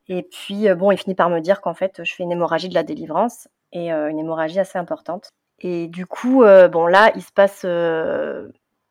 et 0.09 0.23
puis, 0.23 0.73
bon, 0.75 0.91
il 0.91 0.99
finit 0.99 1.15
par 1.15 1.31
me 1.31 1.41
dire 1.41 1.61
qu'en 1.61 1.75
fait, 1.75 2.05
je 2.05 2.15
fais 2.15 2.23
une 2.23 2.33
hémorragie 2.33 2.69
de 2.69 2.75
la 2.75 2.83
délivrance 2.83 3.49
et 3.73 3.91
une 3.91 4.19
hémorragie 4.19 4.61
assez 4.61 4.79
importante. 4.79 5.31
Et 5.61 5.89
du 5.89 6.07
coup, 6.07 6.45
bon, 6.71 6.87
là, 6.87 7.13
il 7.17 7.23
se 7.23 7.33
passe 7.33 7.63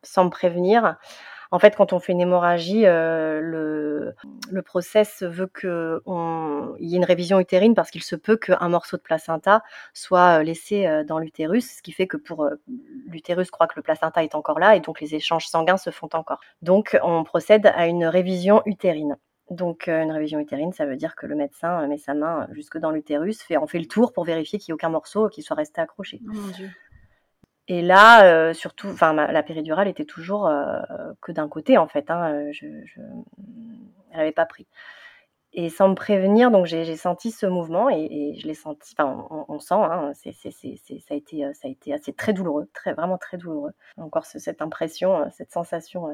sans 0.04 0.26
me 0.26 0.30
prévenir. 0.30 0.98
En 1.52 1.60
fait, 1.60 1.76
quand 1.76 1.94
on 1.94 2.00
fait 2.00 2.14
une 2.14 2.22
hémorragie, 2.22 2.86
euh, 2.86 3.40
le, 3.42 4.62
process 4.62 5.22
veut 5.24 5.48
qu'il 5.48 5.70
y 6.80 6.94
ait 6.94 6.98
une 6.98 7.06
révision 7.06 7.40
utérine 7.40 7.76
parce 7.76 7.92
qu'il 7.92 8.04
se 8.04 8.16
peut 8.16 8.36
qu'un 8.36 8.68
morceau 8.70 8.98
de 8.98 9.02
placenta 9.02 9.62
soit 9.94 10.40
euh, 10.40 10.44
laissé 10.44 10.88
euh, 10.88 11.04
dans 11.04 11.20
l'utérus, 11.20 11.78
ce 11.78 11.82
qui 11.82 11.92
fait 11.92 12.08
que 12.08 12.18
pour 12.18 12.50
l'utérus 13.08 13.52
croit 13.52 13.68
que 13.68 13.76
le 13.76 13.84
placenta 13.84 14.24
est 14.24 14.36
encore 14.36 14.60
là 14.60 14.76
et 14.76 14.80
donc 14.80 15.02
les 15.02 15.16
échanges 15.16 15.48
sanguins 15.48 15.78
se 15.78 15.92
font 15.92 16.10
encore. 16.14 16.40
Donc, 16.62 16.98
on 17.04 17.24
procède 17.24 17.68
à 17.68 17.88
une 17.88 18.06
révision 18.06 18.62
utérine. 18.66 19.18
Donc, 19.52 19.88
une 19.88 20.12
révision 20.12 20.40
utérine, 20.40 20.74
ça 20.74 20.88
veut 20.88 20.96
dire 20.96 21.16
que 21.16 21.28
le 21.28 21.36
médecin 21.36 21.86
met 21.88 22.00
sa 22.00 22.16
main 22.16 22.48
jusque 22.52 22.80
dans 22.80 22.90
l'utérus, 22.90 23.44
fait, 23.44 23.58
on 23.58 23.68
fait 23.68 23.78
le 23.78 23.86
tour 23.86 24.12
pour 24.12 24.24
vérifier 24.24 24.58
qu'il 24.58 24.72
n'y 24.72 24.74
ait 24.74 24.80
aucun 24.82 24.90
morceau 24.90 25.30
qui 25.30 25.44
soit 25.44 25.56
resté 25.56 25.82
accroché. 25.82 26.20
Oh. 26.28 26.64
Et 27.68 27.82
là, 27.82 28.26
euh, 28.26 28.54
surtout, 28.54 28.90
enfin, 28.90 29.14
la 29.14 29.44
péridurale 29.44 29.88
était 29.88 30.06
toujours 30.06 30.48
euh, 30.48 30.80
que 31.22 31.32
d'un 31.32 31.50
côté, 31.50 31.78
en 31.78 31.88
fait. 31.88 32.12
Hein, 32.12 32.32
euh, 32.32 32.50
je, 32.52 32.68
je, 32.86 33.02
elle 34.12 34.18
n'avait 34.20 34.32
pas 34.32 34.46
pris. 34.46 34.68
Et 35.54 35.70
sans 35.70 35.88
me 35.90 35.96
prévenir, 35.96 36.52
donc 36.52 36.66
j'ai 36.66 36.98
senti 36.98 37.32
ce 37.32 37.46
mouvement 37.46 37.90
et, 37.90 38.36
je 38.38 38.46
l'ai 38.46 38.54
senti. 38.54 38.94
Enfin, 38.98 39.26
on, 39.48 39.60
sent, 39.60 39.76
hein, 39.76 40.12
c'est, 40.14 40.34
c'est, 40.34 40.52
ça 40.52 41.14
a 41.14 41.16
été, 41.16 41.50
ça 41.54 41.68
a 41.68 41.72
été 41.72 41.94
assez 41.94 42.14
très 42.14 42.34
douloureux, 42.34 42.70
très 42.74 42.94
vraiment 42.94 43.18
très 43.18 43.38
douloureux. 43.38 43.72
Encore 43.98 44.26
cette 44.26 44.62
impression, 44.62 45.30
cette 45.32 45.54
sensation 45.54 46.10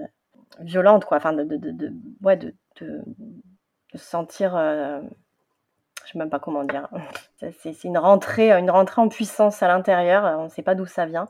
violente, 0.60 1.06
quoi. 1.06 1.18
Enfin, 1.18 1.34
de, 1.34 1.44
de, 1.44 1.58
de, 1.58 1.92
ouais, 2.22 2.38
de 2.38 2.54
sentir 3.96 4.56
je 6.06 6.12
sais 6.12 6.20
même 6.20 6.30
pas 6.30 6.40
comment 6.40 6.64
dire. 6.64 6.90
C'est 7.60 7.84
une 7.84 7.98
rentrée, 7.98 8.52
une 8.52 8.72
rentrée 8.72 9.02
en 9.02 9.10
puissance 9.10 9.64
à 9.64 9.68
l'intérieur. 9.68 10.40
On 10.40 10.46
ne 10.46 10.50
sait 10.50 10.64
pas 10.64 10.76
d'où 10.76 10.86
ça 10.86 11.06
vient 11.06 11.28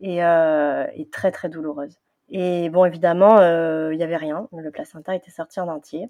et, 0.00 0.24
euh, 0.24 0.86
très 1.12 1.30
très 1.32 1.48
douloureuse. 1.48 1.98
Et 2.30 2.68
bon, 2.70 2.84
évidemment, 2.84 3.38
euh, 3.38 3.92
il 3.92 3.98
n'y 3.98 4.04
avait 4.04 4.16
rien. 4.16 4.48
Le 4.56 4.70
placenta 4.70 5.14
était 5.14 5.30
sorti 5.30 5.60
en 5.60 5.68
entier. 5.68 6.08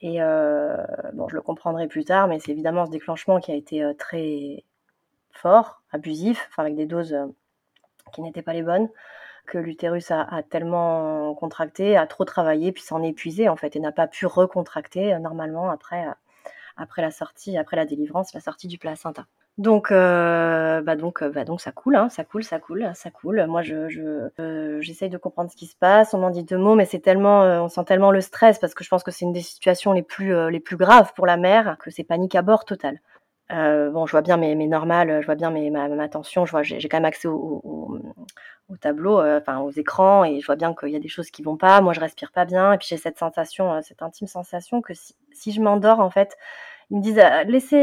Et 0.00 0.22
euh, 0.22 0.76
bon, 1.12 1.28
je 1.28 1.36
le 1.36 1.42
comprendrai 1.42 1.86
plus 1.86 2.04
tard, 2.04 2.26
mais 2.26 2.40
c'est 2.40 2.50
évidemment 2.50 2.86
ce 2.86 2.90
déclenchement 2.90 3.38
qui 3.40 3.52
a 3.52 3.54
été 3.54 3.84
très 3.98 4.64
fort, 5.30 5.82
abusif, 5.92 6.50
avec 6.56 6.74
des 6.74 6.86
doses 6.86 7.16
qui 8.12 8.22
n'étaient 8.22 8.42
pas 8.42 8.52
les 8.52 8.62
bonnes, 8.62 8.88
que 9.46 9.58
l'utérus 9.58 10.10
a, 10.10 10.22
a, 10.22 10.42
tellement 10.42 11.34
contracté, 11.34 11.96
a 11.96 12.06
trop 12.06 12.24
travaillé, 12.24 12.72
puis 12.72 12.82
s'en 12.82 13.02
épuisé 13.02 13.48
en 13.48 13.56
fait, 13.56 13.76
et 13.76 13.80
n'a 13.80 13.92
pas 13.92 14.08
pu 14.08 14.26
recontracter 14.26 15.16
normalement 15.20 15.70
après 15.70 16.06
après 16.76 17.02
la 17.02 17.10
sortie, 17.10 17.56
après 17.56 17.76
la 17.76 17.84
délivrance, 17.84 18.34
la 18.34 18.40
sortie 18.40 18.68
du 18.68 18.78
placenta. 18.78 19.26
Donc, 19.58 19.92
euh, 19.92 20.80
bah 20.80 20.96
donc, 20.96 21.22
euh, 21.22 21.28
bah 21.28 21.44
donc 21.44 21.60
ça 21.60 21.72
coule, 21.72 21.94
hein, 21.96 22.08
ça 22.08 22.24
coule, 22.24 22.42
ça 22.42 22.58
coule, 22.58 22.90
ça 22.94 23.10
coule. 23.10 23.44
Moi, 23.46 23.62
je, 23.62 24.30
euh, 24.40 24.80
j'essaye 24.80 25.10
de 25.10 25.18
comprendre 25.18 25.50
ce 25.50 25.56
qui 25.56 25.66
se 25.66 25.76
passe. 25.76 26.14
On 26.14 26.18
m'en 26.18 26.30
dit 26.30 26.42
deux 26.42 26.56
mots, 26.56 26.74
mais 26.74 26.86
c'est 26.86 27.00
tellement, 27.00 27.42
on 27.62 27.68
sent 27.68 27.84
tellement 27.86 28.10
le 28.12 28.22
stress 28.22 28.58
parce 28.58 28.72
que 28.74 28.82
je 28.82 28.88
pense 28.88 29.02
que 29.02 29.10
c'est 29.10 29.26
une 29.26 29.32
des 29.32 29.42
situations 29.42 29.92
les 29.92 30.02
plus, 30.02 30.50
les 30.50 30.60
plus 30.60 30.76
graves 30.76 31.12
pour 31.14 31.26
la 31.26 31.36
mère 31.36 31.76
que 31.78 31.90
c'est 31.90 32.04
panique 32.04 32.34
à 32.34 32.42
bord 32.42 32.64
total. 32.64 32.98
bon, 33.50 34.06
je 34.06 34.12
vois 34.12 34.22
bien 34.22 34.38
mes, 34.38 34.54
mes 34.54 34.68
normales, 34.68 35.20
je 35.20 35.26
vois 35.26 35.34
bien 35.34 35.50
mes, 35.50 35.70
ma, 35.70 35.88
ma 35.88 36.08
tension, 36.08 36.46
je 36.46 36.52
vois, 36.52 36.62
j'ai 36.62 36.88
quand 36.88 36.96
même 36.96 37.04
accès 37.04 37.28
au, 37.28 37.60
au, 37.62 37.98
tableau, 38.76 39.20
enfin 39.20 39.60
aux 39.60 39.70
écrans, 39.70 40.24
et 40.24 40.40
je 40.40 40.46
vois 40.46 40.56
bien 40.56 40.74
qu'il 40.74 40.90
y 40.90 40.96
a 40.96 41.00
des 41.00 41.08
choses 41.08 41.30
qui 41.30 41.42
vont 41.42 41.56
pas. 41.56 41.80
Moi, 41.80 41.92
je 41.92 42.00
respire 42.00 42.32
pas 42.32 42.44
bien, 42.44 42.72
et 42.72 42.78
puis 42.78 42.86
j'ai 42.88 42.96
cette 42.96 43.18
sensation, 43.18 43.80
cette 43.82 44.02
intime 44.02 44.26
sensation 44.26 44.82
que 44.82 44.92
si, 44.94 45.52
je 45.52 45.60
m'endors, 45.60 46.00
en 46.00 46.10
fait, 46.10 46.36
ils 46.90 46.98
me 46.98 47.02
disent 47.02 47.18
«Ah, 47.18 47.44
laissez, 47.44 47.78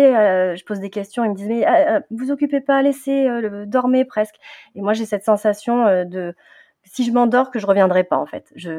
je 0.56 0.64
pose 0.66 0.80
des 0.80 0.90
questions, 0.90 1.24
ils 1.26 1.32
me 1.32 1.36
disent 1.36 1.48
mais 1.48 1.66
ah, 1.66 2.02
vous 2.12 2.32
occupez 2.32 2.62
pas, 2.62 2.82
laissez, 2.82 3.28
dormez 3.66 4.06
presque. 4.06 4.36
Et 4.76 4.82
moi 4.82 4.94
j'ai 4.94 5.06
cette 5.06 5.24
sensation 5.24 6.06
de 6.06 6.36
si 6.84 7.04
je 7.06 7.12
m'endors 7.12 7.52
que 7.52 7.60
je 7.60 7.66
reviendrai 7.66 8.04
pas 8.04 8.18
en 8.18 8.26
fait. 8.26 8.52
Je, 8.56 8.72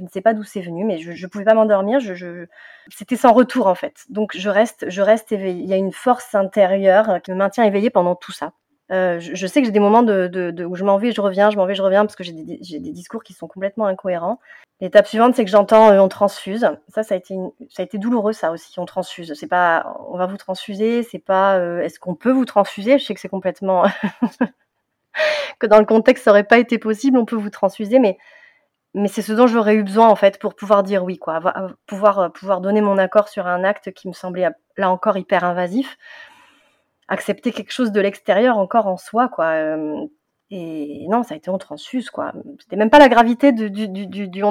ne 0.00 0.08
sais 0.08 0.20
pas 0.20 0.34
d'où 0.34 0.42
c'est 0.42 0.60
venu, 0.60 0.84
mais 0.84 0.98
je, 0.98 1.10
ne 1.10 1.28
pouvais 1.28 1.44
pas 1.44 1.54
m'endormir. 1.54 2.00
C'était 2.88 3.16
sans 3.16 3.32
retour 3.32 3.66
en 3.66 3.74
fait. 3.74 4.06
Donc 4.08 4.36
je 4.36 4.48
reste, 4.48 4.90
je 4.90 5.02
reste 5.02 5.32
éveillée. 5.32 5.62
Il 5.62 5.68
y 5.68 5.72
a 5.72 5.76
une 5.76 5.92
force 5.92 6.34
intérieure 6.34 7.20
qui 7.22 7.30
me 7.30 7.36
maintient 7.36 7.64
éveillée 7.64 7.90
pendant 7.90 8.14
tout 8.14 8.32
ça. 8.32 8.52
Euh, 8.90 9.20
je, 9.20 9.46
sais 9.46 9.60
que 9.60 9.66
j'ai 9.66 9.72
des 9.72 9.80
moments 9.80 10.00
où 10.00 10.74
je 10.76 10.84
m'en 10.84 10.96
vais, 10.96 11.12
je 11.12 11.20
reviens, 11.20 11.50
je 11.50 11.56
m'en 11.56 11.66
vais, 11.66 11.74
je 11.74 11.82
reviens, 11.82 12.06
parce 12.06 12.16
que 12.16 12.24
j'ai 12.24 12.32
des, 12.32 12.90
discours 12.92 13.22
qui 13.22 13.34
sont 13.34 13.46
complètement 13.46 13.86
incohérents. 13.86 14.40
L'étape 14.80 15.06
suivante, 15.06 15.34
c'est 15.34 15.44
que 15.44 15.50
j'entends 15.50 15.90
euh, 15.90 15.98
on 15.98 16.08
transfuse. 16.08 16.66
Ça, 16.88 17.02
ça 17.02 17.14
a 17.14 17.82
été, 17.82 17.98
douloureux, 17.98 18.32
ça 18.32 18.50
aussi. 18.50 18.78
On 18.78 18.86
transfuse. 18.86 19.34
C'est 19.34 19.48
pas, 19.48 19.94
on 20.08 20.16
va 20.16 20.26
vous 20.26 20.36
transfuser. 20.36 21.02
C'est 21.02 21.18
pas, 21.18 21.58
euh, 21.58 21.80
est-ce 21.80 22.00
qu'on 22.00 22.14
peut 22.14 22.30
vous 22.30 22.44
transfuser? 22.46 22.98
Je 22.98 23.04
sais 23.04 23.14
que 23.14 23.20
c'est 23.20 23.28
complètement 23.28 23.84
que 25.58 25.66
dans 25.66 25.80
le 25.80 25.84
contexte, 25.84 26.24
ça 26.24 26.30
aurait 26.30 26.44
pas 26.44 26.58
été 26.58 26.78
possible. 26.78 27.18
On 27.18 27.26
peut 27.26 27.36
vous 27.36 27.50
transfuser, 27.50 27.98
mais 27.98 28.16
c'est 29.06 29.22
ce 29.22 29.32
dont 29.32 29.46
j'aurais 29.46 29.74
eu 29.74 29.82
besoin 29.82 30.08
en 30.08 30.16
fait 30.16 30.38
pour 30.38 30.54
pouvoir 30.54 30.82
dire 30.82 31.04
oui, 31.04 31.18
quoi, 31.18 31.40
pouvoir 31.86 32.60
donner 32.60 32.80
mon 32.80 32.96
accord 32.98 33.28
sur 33.28 33.46
un 33.46 33.64
acte 33.64 33.92
qui 33.92 34.08
me 34.08 34.14
semblait 34.14 34.48
là 34.76 34.90
encore 34.90 35.18
hyper 35.18 35.44
invasif 35.44 35.98
accepter 37.08 37.52
quelque 37.52 37.72
chose 37.72 37.92
de 37.92 38.00
l'extérieur 38.00 38.58
encore 38.58 38.86
en 38.86 38.96
soi, 38.96 39.28
quoi. 39.28 39.56
et 40.50 41.06
non, 41.08 41.22
ça 41.22 41.34
a 41.34 41.36
été 41.36 41.50
on 41.50 41.58
transfuse, 41.58 42.10
quoi. 42.10 42.32
C'était 42.60 42.76
même 42.76 42.90
pas 42.90 42.98
la 42.98 43.08
gravité 43.08 43.52
du, 43.52 43.70
du, 43.70 43.88
du, 43.88 44.28
du 44.28 44.42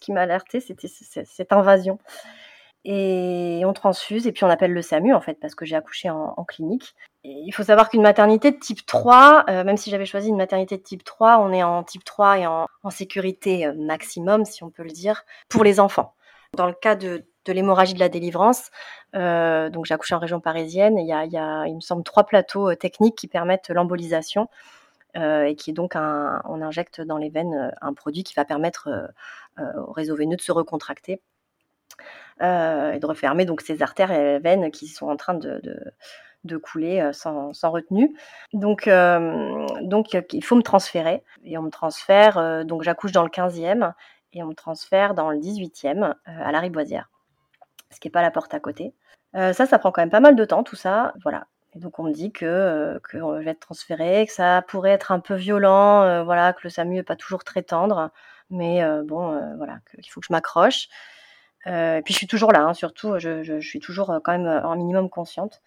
qui 0.00 0.12
m'a 0.12 0.22
alerté, 0.22 0.60
c'était 0.60 0.88
cette 0.88 1.52
invasion. 1.52 1.98
Et 2.86 3.62
on 3.64 3.72
transfuse, 3.72 4.26
et 4.26 4.32
puis 4.32 4.44
on 4.44 4.50
appelle 4.50 4.72
le 4.72 4.82
SAMU, 4.82 5.14
en 5.14 5.20
fait, 5.20 5.38
parce 5.40 5.54
que 5.54 5.64
j'ai 5.64 5.74
accouché 5.74 6.10
en, 6.10 6.44
clinique. 6.44 6.94
Il 7.24 7.50
faut 7.52 7.62
savoir 7.62 7.88
qu'une 7.88 8.02
maternité 8.02 8.50
de 8.50 8.58
type 8.58 8.84
3, 8.84 9.46
même 9.64 9.78
si 9.78 9.88
j'avais 9.88 10.04
choisi 10.04 10.28
une 10.28 10.36
maternité 10.36 10.76
de 10.76 10.82
type 10.82 11.02
3, 11.02 11.38
on 11.38 11.50
est 11.52 11.62
en 11.62 11.82
type 11.82 12.04
3 12.04 12.38
et 12.40 12.46
en, 12.46 12.66
en 12.82 12.90
sécurité 12.90 13.72
maximum, 13.72 14.44
si 14.44 14.62
on 14.62 14.70
peut 14.70 14.82
le 14.82 14.90
dire, 14.90 15.24
pour 15.48 15.64
les 15.64 15.80
enfants. 15.80 16.14
Dans 16.54 16.66
le 16.66 16.74
cas 16.74 16.94
de, 16.94 17.24
de 17.44 17.52
l'hémorragie 17.52 17.94
de 17.94 18.00
la 18.00 18.08
délivrance. 18.08 18.70
Euh, 19.14 19.70
donc 19.70 19.86
j'ai 19.86 19.94
accouché 19.94 20.14
en 20.14 20.18
région 20.18 20.40
parisienne. 20.40 20.98
Il 20.98 21.06
y, 21.06 21.12
a, 21.12 21.66
il 21.66 21.74
me 21.74 21.80
semble, 21.80 22.02
trois 22.02 22.24
plateaux 22.24 22.70
euh, 22.70 22.76
techniques 22.76 23.16
qui 23.16 23.28
permettent 23.28 23.70
l'embolisation 23.70 24.48
euh, 25.16 25.44
et 25.44 25.54
qui 25.54 25.70
est 25.70 25.74
donc 25.74 25.94
on 25.94 26.62
injecte 26.62 27.00
dans 27.00 27.18
les 27.18 27.30
veines 27.30 27.72
un 27.80 27.92
produit 27.92 28.24
qui 28.24 28.34
va 28.34 28.44
permettre 28.44 29.12
au 29.58 29.92
réseau 29.92 30.16
veineux 30.16 30.36
de 30.36 30.42
se 30.42 30.52
recontracter 30.52 31.20
et 32.40 32.98
de 32.98 33.06
refermer 33.06 33.44
donc 33.44 33.60
ces 33.60 33.82
artères 33.82 34.10
et 34.10 34.40
veines 34.40 34.72
qui 34.72 34.88
sont 34.88 35.06
en 35.08 35.16
train 35.16 35.34
de, 35.34 36.56
couler 36.56 37.10
sans, 37.12 37.52
retenue. 37.70 38.16
Donc 38.52 38.86
il 38.86 40.44
faut 40.44 40.56
me 40.56 40.62
transférer 40.62 41.22
et 41.44 41.56
on 41.58 41.62
me 41.62 41.70
transfère. 41.70 42.64
donc 42.64 42.82
j'accouche 42.82 43.12
dans 43.12 43.22
le 43.22 43.30
15e 43.30 43.92
et 44.32 44.42
on 44.42 44.48
me 44.48 44.54
transfère 44.54 45.14
dans 45.14 45.30
le 45.30 45.38
18e 45.38 46.14
à 46.26 46.50
la 46.50 46.58
Riboisière 46.58 47.08
ce 47.94 48.00
qui 48.00 48.08
n'est 48.08 48.12
pas 48.12 48.22
la 48.22 48.30
porte 48.30 48.52
à 48.54 48.60
côté. 48.60 48.94
Euh, 49.36 49.52
ça, 49.52 49.66
ça 49.66 49.78
prend 49.78 49.92
quand 49.92 50.02
même 50.02 50.10
pas 50.10 50.20
mal 50.20 50.36
de 50.36 50.44
temps, 50.44 50.62
tout 50.62 50.76
ça. 50.76 51.14
Voilà. 51.22 51.46
Et 51.74 51.78
donc 51.80 51.98
on 51.98 52.04
me 52.04 52.12
dit 52.12 52.30
que, 52.32 52.44
euh, 52.44 53.00
que 53.00 53.18
je 53.18 53.44
vais 53.44 53.50
être 53.50 53.60
transférée, 53.60 54.26
que 54.26 54.32
ça 54.32 54.62
pourrait 54.68 54.90
être 54.90 55.10
un 55.12 55.20
peu 55.20 55.34
violent, 55.34 56.02
euh, 56.02 56.22
voilà, 56.22 56.52
que 56.52 56.60
le 56.64 56.70
SAMU 56.70 56.94
n'est 56.94 57.02
pas 57.02 57.16
toujours 57.16 57.42
très 57.42 57.62
tendre, 57.62 58.10
mais 58.50 58.84
bon, 59.04 59.56
voilà, 59.56 59.78
qu'il 59.90 60.08
faut 60.12 60.20
que 60.20 60.26
je 60.28 60.32
m'accroche. 60.32 60.88
et 61.66 62.00
puis 62.04 62.14
je 62.14 62.18
suis 62.18 62.26
toujours 62.28 62.52
là, 62.52 62.60
hein, 62.62 62.74
surtout, 62.74 63.18
je, 63.18 63.42
je, 63.42 63.58
suis 63.60 63.80
toujours 63.80 64.20
quand 64.22 64.32
même 64.32 64.46
un 64.46 64.76
minimum 64.76 65.10
consciente. 65.10 65.62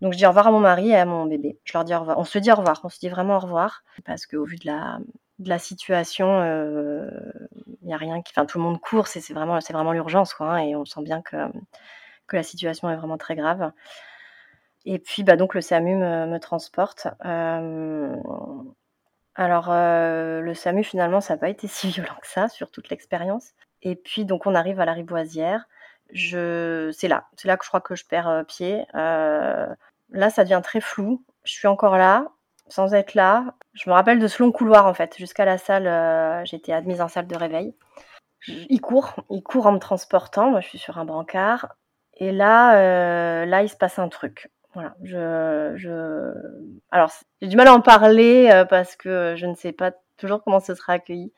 Donc 0.00 0.12
je 0.12 0.18
dis 0.18 0.26
au 0.26 0.28
revoir 0.28 0.46
à 0.46 0.50
mon 0.50 0.60
mari 0.60 0.90
et 0.90 0.96
à 0.96 1.04
mon 1.04 1.26
bébé. 1.26 1.58
Je 1.64 1.72
leur 1.72 1.84
dis 1.84 1.94
au 1.94 2.00
revoir. 2.00 2.18
On 2.18 2.24
se 2.24 2.38
dit 2.38 2.52
au 2.52 2.54
revoir, 2.54 2.80
on 2.84 2.88
se 2.88 2.98
dit 2.98 3.08
vraiment 3.08 3.36
au 3.36 3.40
revoir, 3.40 3.82
parce 4.04 4.26
qu'au 4.26 4.44
vu 4.44 4.56
de 4.56 4.66
la, 4.66 5.58
situation, 5.58 6.42
il 7.82 7.88
y 7.88 7.92
a 7.92 7.96
rien 7.96 8.22
qui, 8.22 8.32
enfin 8.34 8.46
tout 8.46 8.58
le 8.58 8.64
monde 8.64 8.80
court, 8.80 9.08
c'est 9.08 9.32
vraiment, 9.32 9.58
vraiment 9.58 9.92
l'urgence 9.92 10.34
quoi, 10.34 10.52
hein, 10.52 10.58
et 10.58 10.76
on 10.76 10.84
sent 10.84 11.02
bien 11.02 11.22
que 11.22 11.36
la 12.32 12.42
situation 12.42 12.90
est 12.90 12.96
vraiment 12.96 13.18
très 13.18 13.34
grave. 13.34 13.72
Et 14.84 14.98
puis 14.98 15.22
bah 15.22 15.36
donc 15.36 15.54
le 15.54 15.60
SAMU 15.60 15.96
me, 15.96 16.38
transporte. 16.38 17.08
alors 19.34 19.68
le 19.68 20.52
SAMU 20.54 20.82
finalement 20.82 21.20
ça 21.20 21.34
n'a 21.34 21.38
pas 21.38 21.50
été 21.50 21.68
si 21.68 21.88
violent 21.88 22.16
que 22.22 22.26
ça 22.26 22.48
sur 22.48 22.70
toute 22.70 22.88
l'expérience. 22.88 23.52
Et 23.82 23.96
puis 23.96 24.24
donc 24.24 24.46
on 24.46 24.54
arrive 24.54 24.80
à 24.80 24.84
la 24.84 24.92
Riboisière. 24.94 25.68
Je, 26.12 26.90
c'est 26.96 27.08
là, 27.08 27.26
c'est 27.36 27.48
là 27.48 27.56
que 27.56 27.64
je 27.64 27.68
crois 27.68 27.80
que 27.80 27.94
je 27.94 28.06
perds 28.06 28.44
pied. 28.48 28.86
là 28.94 30.30
ça 30.30 30.44
devient 30.44 30.60
très 30.62 30.80
flou. 30.80 31.24
Je 31.44 31.52
suis 31.52 31.68
encore 31.68 31.96
là 31.96 32.28
sans 32.68 32.94
être 32.94 33.14
là. 33.14 33.54
Je 33.72 33.88
me 33.88 33.94
rappelle 33.94 34.18
de 34.18 34.26
ce 34.26 34.42
long 34.42 34.52
couloir 34.52 34.86
en 34.86 34.94
fait, 34.94 35.16
jusqu'à 35.16 35.44
la 35.44 35.58
salle. 35.58 35.86
Euh, 35.86 36.44
j'étais 36.44 36.72
admise 36.72 37.00
en 37.00 37.08
salle 37.08 37.26
de 37.26 37.36
réveil. 37.36 37.74
il 38.46 38.80
court, 38.80 39.14
il 39.30 39.42
court 39.42 39.66
en 39.66 39.72
me 39.72 39.78
transportant. 39.78 40.50
Moi, 40.50 40.60
je 40.60 40.68
suis 40.68 40.78
sur 40.78 40.98
un 40.98 41.04
brancard. 41.04 41.74
Et 42.14 42.32
là, 42.32 42.78
euh, 42.78 43.46
là, 43.46 43.62
il 43.62 43.68
se 43.68 43.76
passe 43.76 43.98
un 43.98 44.08
truc. 44.08 44.50
Voilà. 44.74 44.94
Je, 45.02 45.74
je... 45.76 46.34
Alors, 46.90 47.10
j'ai 47.40 47.48
du 47.48 47.56
mal 47.56 47.68
à 47.68 47.74
en 47.74 47.80
parler 47.80 48.50
euh, 48.52 48.64
parce 48.64 48.96
que 48.96 49.34
je 49.36 49.46
ne 49.46 49.54
sais 49.54 49.72
pas 49.72 49.92
toujours 50.16 50.42
comment 50.42 50.60
ce 50.60 50.74
sera 50.74 50.94
accueilli 50.94 51.32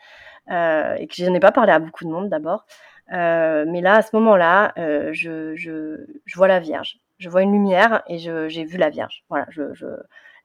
et 0.49 1.07
que 1.07 1.15
je 1.15 1.27
n'ai 1.27 1.39
pas 1.39 1.53
parlé 1.53 1.71
à 1.71 1.79
beaucoup 1.79 2.05
de 2.05 2.11
monde 2.11 2.29
d'abord. 2.29 2.67
Mais 3.11 3.81
là, 3.81 3.97
à 3.97 4.03
ce 4.03 4.15
moment-là, 4.17 4.73
je, 5.13 5.55
je, 5.57 6.37
vois 6.37 6.49
la 6.49 6.61
Vierge. 6.61 6.99
Je 7.19 7.29
vois 7.29 7.43
une 7.43 7.53
lumière 7.53 8.03
et 8.09 8.19
j'ai 8.19 8.65
vu 8.65 8.79
la 8.79 8.91
Vierge. 8.91 9.25
Voilà, 9.29 9.47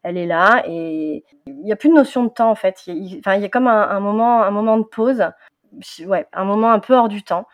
elle 0.05 0.17
est 0.17 0.27
là 0.27 0.61
et 0.67 1.23
il 1.47 1.55
n'y 1.63 1.71
a 1.71 1.75
plus 1.75 1.89
de 1.89 1.95
notion 1.95 2.23
de 2.23 2.29
temps 2.29 2.51
en 2.51 2.55
fait. 2.55 2.85
Il, 2.85 3.17
enfin, 3.19 3.35
il 3.35 3.41
y 3.41 3.45
a 3.45 3.49
comme 3.49 3.67
un, 3.67 3.99
moment, 3.99 4.43
un 4.43 4.51
moment 4.51 4.77
de 4.77 4.83
pause, 4.83 5.23
ouais, 6.05 6.27
un 6.31 6.45
moment 6.45 6.71
un 6.71 6.79
peu 6.79 6.93
hors 6.93 7.09
du 7.09 7.23
temps. 7.23 7.47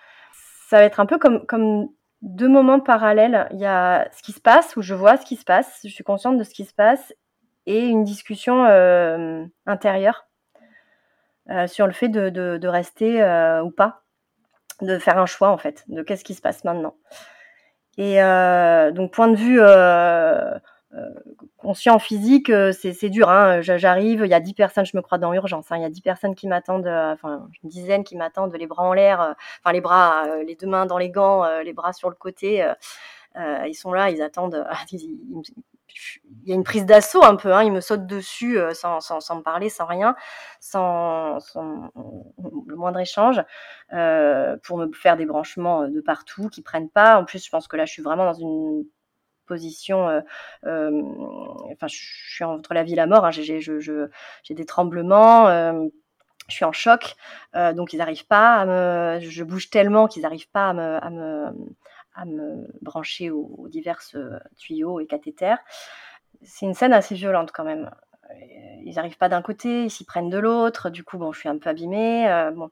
Ça 0.67 0.79
va 0.79 0.83
être 0.83 0.99
un 0.99 1.05
peu 1.05 1.17
comme, 1.17 1.89
deux 2.21 2.49
moments 2.49 2.81
parallèles. 2.81 3.47
Il 3.51 3.59
y 3.59 3.65
a 3.65 4.09
ce 4.11 4.21
qui 4.21 4.33
se 4.33 4.41
passe, 4.41 4.75
où 4.75 4.81
je 4.81 4.93
vois 4.93 5.15
ce 5.15 5.25
qui 5.25 5.37
se 5.37 5.45
passe, 5.45 5.79
je 5.83 5.89
suis 5.89 6.03
consciente 6.03 6.37
de 6.37 6.43
ce 6.43 6.53
qui 6.53 6.65
se 6.65 6.73
passe, 6.73 7.13
et 7.65 7.87
une 7.87 8.03
discussion 8.03 8.65
euh, 8.65 9.45
intérieure 9.65 10.27
euh, 11.49 11.67
sur 11.67 11.87
le 11.87 11.93
fait 11.93 12.09
de, 12.09 12.67
rester 12.67 13.23
euh, 13.23 13.63
ou 13.63 13.71
pas, 13.71 14.03
de 14.81 14.97
faire 14.97 15.17
un 15.17 15.25
choix 15.25 15.49
en 15.49 15.57
fait, 15.57 15.83
de 15.87 16.01
qu'est-ce 16.01 16.23
qui 16.23 16.33
se 16.33 16.41
passe 16.41 16.63
maintenant. 16.63 16.95
Et 17.97 18.17
donc 18.93 19.11
point 19.13 19.27
de 19.27 19.35
vue 19.35 19.59
euh, 20.93 21.07
conscient 21.57 21.99
physique, 21.99 22.49
euh, 22.49 22.73
c'est 22.73 23.09
dur. 23.09 23.29
Hein. 23.29 23.61
J'arrive, 23.61 24.23
il 24.25 24.29
y 24.29 24.33
a 24.33 24.41
10 24.41 24.53
personnes, 24.53 24.85
je 24.85 24.97
me 24.97 25.01
crois, 25.01 25.17
dans 25.17 25.31
l'urgence. 25.31 25.71
Hein. 25.71 25.77
Il 25.77 25.83
y 25.83 25.85
a 25.85 25.89
10 25.89 26.01
personnes 26.01 26.35
qui 26.35 26.47
m'attendent, 26.47 26.87
euh, 26.87 27.13
enfin 27.13 27.47
une 27.63 27.69
dizaine 27.69 28.03
qui 28.03 28.17
m'attendent, 28.17 28.53
les 28.55 28.67
bras 28.67 28.83
en 28.83 28.93
l'air, 28.93 29.35
enfin 29.63 29.71
les 29.71 29.79
bras, 29.81 30.25
les 30.45 30.55
deux 30.55 30.67
mains 30.67 30.85
dans 30.85 30.97
les 30.97 31.09
gants, 31.09 31.45
les 31.61 31.73
bras 31.73 31.93
sur 31.93 32.09
le 32.09 32.15
côté. 32.15 32.67
ils 33.37 33.75
sont 33.75 33.93
là, 33.93 34.09
ils 34.09 34.21
attendent. 34.21 34.65
il 36.43 36.49
y 36.49 36.51
a 36.51 36.55
une 36.55 36.63
prise 36.63 36.85
d'assaut 36.85 37.23
un 37.23 37.35
peu, 37.35 37.53
hein, 37.53 37.63
ils 37.63 37.71
me 37.71 37.81
sautent 37.81 38.07
dessus 38.07 38.57
sans, 38.73 38.99
sans, 39.01 39.35
me 39.35 39.41
parler, 39.41 39.69
sans 39.69 39.85
rien, 39.85 40.15
sans, 40.59 41.37
le 41.55 42.75
moindre 42.75 42.99
échange, 42.99 43.41
pour 43.89 44.77
me 44.77 44.91
faire 44.93 45.17
des 45.17 45.25
branchements 45.25 45.87
de 45.87 46.01
partout 46.01 46.49
qui 46.49 46.61
prennent 46.61 46.89
pas. 46.89 47.19
En 47.19 47.25
plus, 47.25 47.45
je 47.45 47.49
pense 47.49 47.67
que 47.67 47.75
là, 47.75 47.85
je 47.85 47.93
suis 47.93 48.03
vraiment 48.03 48.25
dans 48.25 48.33
une 48.33 48.83
position. 49.51 50.07
Euh, 50.07 50.21
euh, 50.65 50.91
enfin, 51.73 51.87
je 51.87 51.97
suis 52.33 52.43
entre 52.45 52.73
la 52.73 52.83
vie 52.83 52.93
et 52.93 52.95
la 52.95 53.07
mort. 53.07 53.25
Hein, 53.25 53.31
j'ai 53.31 54.55
des 54.55 54.65
tremblements 54.65 55.47
euh, 55.47 55.87
je 56.47 56.55
suis 56.55 56.65
en 56.65 56.73
choc, 56.73 57.15
donc 57.53 57.93
ils 57.93 57.97
n'arrivent 57.97 58.27
pas 58.27 58.55
à 58.55 58.65
me, 58.65 59.19
je 59.21 59.43
bouge 59.45 59.69
tellement 59.69 60.07
qu'ils 60.07 60.23
n'arrivent 60.23 60.49
pas 60.51 60.71
à 60.71 61.09
me, 61.09 61.45
à 62.15 62.25
me 62.25 62.67
brancher 62.81 63.29
aux, 63.29 63.67
divers 63.69 64.01
tuyaux 64.57 64.99
et 64.99 65.07
cathéters. 65.07 65.59
C'est 66.41 66.65
une 66.65 66.73
scène 66.73 66.93
assez 66.93 67.15
violente 67.15 67.51
quand 67.51 67.63
même. 67.63 67.91
Ils 68.83 68.95
n'arrivent 68.95 69.17
pas 69.17 69.29
d'un 69.29 69.41
côté, 69.41 69.85
ils 69.85 69.91
s'y 69.91 70.05
prennent 70.05 70.29
de 70.29 70.39
l'autre. 70.39 70.89
Du 70.89 71.03
coup, 71.03 71.17
bon, 71.17 71.31
je 71.31 71.39
suis 71.39 71.49
un 71.49 71.57
peu 71.57 71.69
abîmée. 71.69 72.27
bon. 72.55 72.69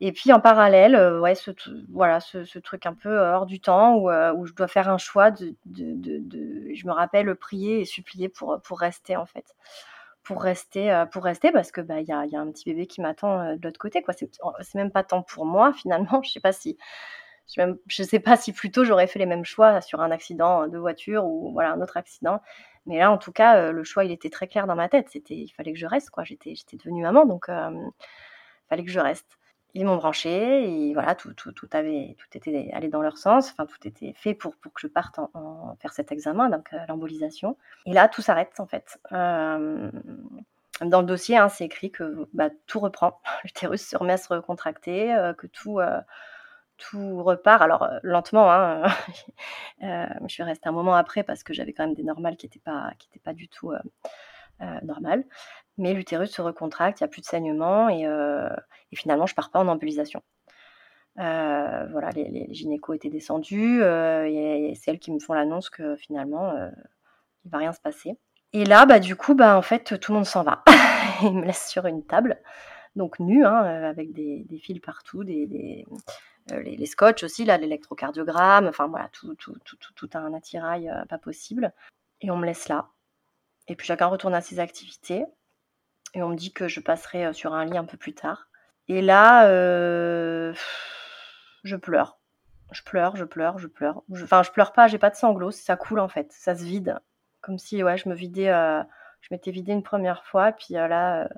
Et 0.00 0.12
puis 0.12 0.32
en 0.32 0.40
parallèle, 0.40 0.94
euh, 0.94 1.20
ouais, 1.20 1.34
ce, 1.34 1.50
voilà, 1.92 2.20
ce, 2.20 2.58
truc 2.60 2.86
un 2.86 2.94
peu 2.94 3.18
hors 3.18 3.46
du 3.46 3.60
temps 3.60 3.96
où, 3.96 4.10
euh, 4.10 4.32
je 4.44 4.52
dois 4.54 4.68
faire 4.68 4.88
un 4.88 4.98
choix 4.98 5.32
de, 5.32 5.56
je 5.66 6.86
me 6.86 6.92
rappelle 6.92 7.34
prier 7.34 7.80
et 7.80 7.84
supplier 7.84 8.28
pour, 8.28 8.60
rester 8.78 9.16
en 9.16 9.26
fait, 9.26 9.56
pour 10.22 10.42
rester, 10.42 10.92
euh, 10.92 11.04
pour 11.06 11.24
rester 11.24 11.50
parce 11.50 11.72
que 11.72 11.80
bah 11.80 12.00
y 12.00 12.12
a, 12.12 12.20
un 12.20 12.50
petit 12.52 12.70
bébé 12.70 12.86
qui 12.86 13.00
m'attend 13.00 13.56
de 13.56 13.60
l'autre 13.62 13.80
côté. 13.80 14.04
C'est, 14.60 14.74
même 14.76 14.92
pas 14.92 15.02
tant 15.02 15.22
pour 15.22 15.44
moi 15.46 15.72
finalement. 15.72 16.22
Je 16.24 16.30
sais 16.30 16.40
pas 16.40 16.52
si 16.52 16.78
Je 17.48 17.62
ne 17.62 18.06
sais 18.06 18.20
pas 18.20 18.36
si 18.36 18.52
plutôt 18.52 18.84
j'aurais 18.84 19.06
fait 19.06 19.18
les 19.18 19.26
mêmes 19.26 19.44
choix 19.44 19.80
sur 19.80 20.00
un 20.00 20.10
accident 20.10 20.68
de 20.68 20.78
voiture 20.78 21.24
ou 21.24 21.52
voilà 21.52 21.72
un 21.72 21.80
autre 21.80 21.96
accident. 21.96 22.40
Mais 22.86 22.98
là, 22.98 23.10
en 23.10 23.18
tout 23.18 23.32
cas, 23.32 23.72
le 23.72 23.84
choix, 23.84 24.04
il 24.04 24.10
était 24.10 24.30
très 24.30 24.46
clair 24.48 24.66
dans 24.66 24.74
ma 24.74 24.88
tête. 24.88 25.08
C'était, 25.10 25.34
il 25.34 25.48
fallait 25.50 25.72
que 25.72 25.78
je 25.78 25.86
reste, 25.86 26.10
quoi. 26.10 26.24
J'étais, 26.24 26.54
j'étais 26.54 26.76
devenue 26.76 27.02
maman, 27.02 27.24
donc 27.26 27.46
il 27.48 27.92
fallait 28.68 28.84
que 28.84 28.90
je 28.90 29.00
reste. 29.00 29.38
Ils 29.74 29.84
m'ont 29.84 29.96
branché, 29.96 30.88
et 30.88 30.94
voilà, 30.94 31.14
tout, 31.14 31.34
tout, 31.34 31.52
tout, 31.52 31.68
avait, 31.72 32.16
tout 32.18 32.26
était 32.36 32.70
allé 32.72 32.88
dans 32.88 33.02
leur 33.02 33.18
sens. 33.18 33.50
Enfin, 33.52 33.66
tout 33.66 33.86
était 33.86 34.14
fait 34.14 34.34
pour, 34.34 34.56
pour 34.56 34.72
que 34.72 34.80
je 34.80 34.86
parte 34.86 35.18
en, 35.18 35.76
faire 35.80 35.92
cet 35.92 36.12
examen, 36.12 36.48
donc 36.48 36.70
l'embolisation. 36.88 37.56
Et 37.86 37.92
là, 37.92 38.08
tout 38.08 38.22
s'arrête, 38.22 38.58
en 38.60 38.66
fait. 38.66 38.98
dans 39.10 39.90
le 40.80 41.06
dossier, 41.06 41.36
hein, 41.36 41.48
c'est 41.48 41.64
écrit 41.64 41.90
que 41.90 42.26
bah, 42.32 42.48
tout 42.66 42.80
reprend. 42.80 43.20
L'utérus 43.44 43.86
se 43.86 43.96
remet 43.96 44.14
à 44.14 44.18
se 44.18 44.32
recontracter, 44.32 45.14
que 45.36 45.46
tout 45.46 45.80
tout 46.78 47.22
repart. 47.22 47.60
Alors 47.60 47.82
euh, 47.82 47.98
lentement, 48.02 48.50
hein, 48.50 48.84
euh, 49.82 50.06
je 50.26 50.34
suis 50.34 50.42
un 50.42 50.72
moment 50.72 50.94
après 50.94 51.22
parce 51.22 51.42
que 51.42 51.52
j'avais 51.52 51.72
quand 51.72 51.84
même 51.84 51.94
des 51.94 52.04
normales 52.04 52.36
qui 52.36 52.46
n'étaient 52.46 52.60
pas, 52.60 53.32
du 53.34 53.48
tout 53.48 53.72
euh, 53.72 53.78
normales. 54.82 55.24
Mais 55.76 55.92
l'utérus 55.92 56.30
se 56.30 56.42
recontracte, 56.42 57.00
il 57.00 57.04
n'y 57.04 57.06
a 57.06 57.08
plus 57.08 57.20
de 57.20 57.26
saignement 57.26 57.88
et, 57.88 58.06
finalement 58.94 59.26
je 59.26 59.34
pars 59.34 59.50
pas 59.50 59.60
en 59.60 59.68
embolisation. 59.68 60.22
voilà, 61.16 62.10
les, 62.14 62.48
gynécos 62.50 62.96
étaient 62.96 63.10
descendus 63.10 63.82
et, 63.82 64.72
c'est 64.74 64.90
elles 64.90 64.98
qui 64.98 65.12
me 65.12 65.20
font 65.20 65.34
l'annonce 65.34 65.70
que 65.70 65.94
finalement 65.96 66.52
il 67.44 67.50
va 67.50 67.58
rien 67.58 67.72
se 67.72 67.80
passer. 67.80 68.16
Et 68.54 68.64
là, 68.64 68.86
bah, 68.86 68.98
du 68.98 69.14
coup, 69.14 69.34
bah, 69.34 69.58
en 69.58 69.62
fait, 69.62 70.00
tout 70.00 70.12
le 70.12 70.16
monde 70.16 70.26
s'en 70.26 70.42
va. 70.42 70.64
Ils 71.22 71.34
me 71.34 71.44
laissent 71.44 71.68
sur 71.68 71.84
une 71.84 72.02
table, 72.02 72.40
donc 72.96 73.20
nue, 73.20 73.44
hein, 73.44 73.62
avec 73.84 74.12
des, 74.12 74.46
fils 74.62 74.80
partout, 74.80 75.22
des, 75.22 75.84
les, 76.50 76.86
scotch 76.86 77.22
aussi, 77.22 77.44
l'électrocardiogramme, 77.44 78.66
enfin 78.66 78.86
voilà, 78.86 79.08
tout, 79.12 79.34
tout, 79.34 79.56
tout, 79.64 79.76
tout, 79.94 80.10
un 80.14 80.32
attirail 80.34 80.88
euh, 80.88 81.04
pas 81.06 81.18
possible. 81.18 81.72
Et 82.20 82.30
on 82.30 82.36
me 82.36 82.46
laisse 82.46 82.68
là. 82.68 82.88
Et 83.68 83.76
puis 83.76 83.86
chacun 83.86 84.06
retourne 84.06 84.34
à 84.34 84.40
ses 84.40 84.60
activités. 84.60 85.24
Et 86.14 86.22
on 86.22 86.30
me 86.30 86.36
dit 86.36 86.52
que 86.52 86.68
je 86.68 86.80
passerai 86.80 87.26
euh, 87.26 87.32
sur 87.32 87.54
un 87.54 87.64
lit 87.64 87.76
un 87.76 87.84
peu 87.84 87.96
plus 87.96 88.14
tard. 88.14 88.48
Et 88.88 89.02
là, 89.02 89.46
je 91.62 91.76
pleure. 91.76 92.18
Je 92.72 92.82
pleure, 92.82 93.16
je 93.16 93.24
pleure, 93.24 93.58
je 93.58 93.66
pleure. 93.66 94.02
Enfin, 94.10 94.42
je 94.42 94.50
pleure 94.50 94.72
pas, 94.72 94.88
j'ai 94.88 94.98
pas 94.98 95.10
de 95.10 95.16
sanglots, 95.16 95.50
ça 95.50 95.76
coule 95.76 96.00
en 96.00 96.08
fait, 96.08 96.32
ça 96.32 96.54
se 96.54 96.64
vide. 96.64 96.98
Comme 97.42 97.58
si, 97.58 97.82
ouais, 97.82 97.98
je 97.98 98.08
me 98.08 98.14
vidais, 98.14 98.46
je 99.20 99.28
m'étais 99.30 99.50
vidée 99.50 99.72
une 99.72 99.82
première 99.82 100.24
fois, 100.24 100.52
puis 100.52 100.74
là, 100.74 101.28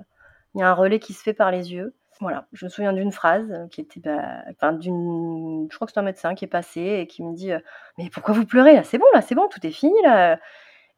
il 0.55 0.61
y 0.61 0.63
a 0.63 0.69
un 0.69 0.73
relais 0.73 0.99
qui 0.99 1.13
se 1.13 1.23
fait 1.23 1.33
par 1.33 1.51
les 1.51 1.73
yeux. 1.73 1.93
Voilà, 2.21 2.45
je 2.53 2.65
me 2.65 2.69
souviens 2.69 2.93
d'une 2.93 3.11
phrase 3.11 3.67
qui 3.71 3.81
était, 3.81 3.99
bah, 3.99 4.43
enfin, 4.51 4.73
d'une, 4.73 5.67
je 5.71 5.75
crois 5.75 5.87
que 5.87 5.93
c'est 5.93 5.99
un 5.99 6.03
médecin 6.03 6.35
qui 6.35 6.45
est 6.45 6.47
passé 6.47 6.81
et 6.81 7.07
qui 7.07 7.23
me 7.23 7.33
dit, 7.33 7.51
mais 7.97 8.09
pourquoi 8.11 8.35
vous 8.35 8.45
pleurez 8.45 8.75
là? 8.75 8.83
C'est 8.83 8.99
bon 8.99 9.05
là, 9.13 9.21
c'est 9.21 9.33
bon, 9.33 9.47
tout 9.47 9.65
est 9.65 9.71
fini 9.71 9.95
là. 10.03 10.39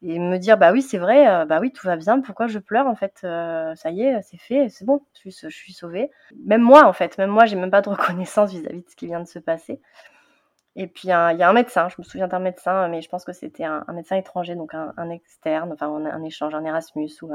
Et 0.01 0.19
me 0.19 0.38
dire, 0.38 0.57
bah 0.57 0.73
oui, 0.73 0.81
c'est 0.81 0.97
vrai, 0.97 1.45
bah 1.45 1.59
oui, 1.62 1.71
tout 1.71 1.88
va 1.88 1.95
bien. 1.95 2.19
Pourquoi 2.19 2.47
je 2.47 2.59
pleure 2.59 2.88
en 2.88 2.95
fait 2.95 3.19
Ça 3.21 3.89
y 3.89 4.01
est, 4.03 4.21
c'est 4.21 4.38
fait, 4.38 4.67
c'est 4.67 4.83
bon, 4.86 5.01
je 5.13 5.29
suis, 5.29 5.49
je 5.49 5.55
suis 5.55 5.71
sauvée. 5.73 6.12
Même 6.45 6.62
moi 6.62 6.86
en 6.86 6.93
fait, 6.93 7.17
même 7.17 7.29
moi, 7.29 7.45
j'ai 7.45 7.55
même 7.55 7.71
pas 7.71 7.81
de 7.81 7.89
reconnaissance 7.89 8.51
vis-à-vis 8.51 8.83
de 8.83 8.89
ce 8.89 8.95
qui 8.97 9.05
vient 9.07 9.21
de 9.21 9.27
se 9.27 9.39
passer. 9.39 9.79
Et 10.75 10.88
puis 10.88 11.07
il 11.07 11.09
y 11.09 11.13
a 11.13 11.49
un 11.49 11.53
médecin, 11.53 11.88
je 11.89 11.95
me 11.99 12.03
souviens 12.03 12.27
d'un 12.27 12.39
médecin, 12.39 12.88
mais 12.89 13.01
je 13.01 13.09
pense 13.09 13.23
que 13.25 13.31
c'était 13.33 13.63
un, 13.63 13.86
médecin 13.93 14.17
étranger, 14.17 14.55
donc 14.55 14.73
un, 14.73 15.09
externe, 15.09 15.71
enfin 15.71 15.88
un, 15.88 16.05
un, 16.05 16.23
échange, 16.23 16.53
un 16.55 16.65
Erasmus 16.65 17.12
ou 17.21 17.31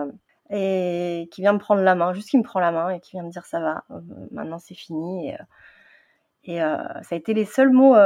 et 0.51 1.29
qui 1.31 1.43
vient 1.43 1.53
me 1.53 1.59
prendre 1.59 1.83
la 1.83 1.95
main, 1.95 2.13
juste 2.13 2.31
qui 2.31 2.39
me 2.39 2.43
prend 2.43 2.61
la 2.61 2.71
main 2.71 2.91
et 2.91 3.01
qui 3.01 3.13
vient 3.13 3.23
me 3.23 3.31
dire 3.31 3.45
ça 3.45 3.61
va, 3.61 3.85
euh, 3.91 4.01
maintenant 4.31 4.59
c'est 4.59 4.75
fini. 4.75 5.29
Et, 5.29 5.35
euh, 5.35 6.65
euh, 6.65 7.03
ça 7.03 7.15
a 7.15 7.17
été 7.17 7.35
les 7.35 7.45
seuls 7.45 7.71
mots, 7.71 7.97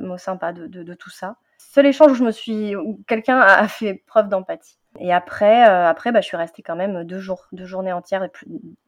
mots 0.00 0.18
sympas 0.18 0.52
de, 0.52 0.94
tout 0.94 1.10
ça. 1.10 1.36
Seul 1.58 1.86
échange 1.86 2.12
où 2.12 2.14
je 2.14 2.24
me 2.24 2.30
suis, 2.30 2.76
où 2.76 3.02
quelqu'un 3.06 3.40
a 3.40 3.66
fait 3.66 4.02
preuve 4.06 4.28
d'empathie. 4.28 4.78
Et 4.98 5.12
après, 5.12 5.62
après, 5.62 6.12
bah, 6.12 6.20
je 6.20 6.26
suis 6.26 6.36
restée 6.36 6.62
quand 6.62 6.76
même 6.76 7.04
deux 7.04 7.18
jours, 7.18 7.46
deux 7.52 7.66
journées 7.66 7.92
entières 7.92 8.24
et, 8.24 8.30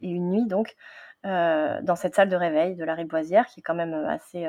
et 0.03 0.09
une 0.09 0.31
nuit 0.31 0.47
donc 0.47 0.77
dans 1.25 1.97
cette 1.97 2.15
salle 2.15 2.29
de 2.29 2.37
réveil 2.37 2.77
de 2.77 2.85
la 2.85 2.95
Riboisière 2.95 3.47
qui 3.47 3.61
est 3.61 3.62
quand 3.62 3.75
même 3.75 3.95
assez 3.95 4.49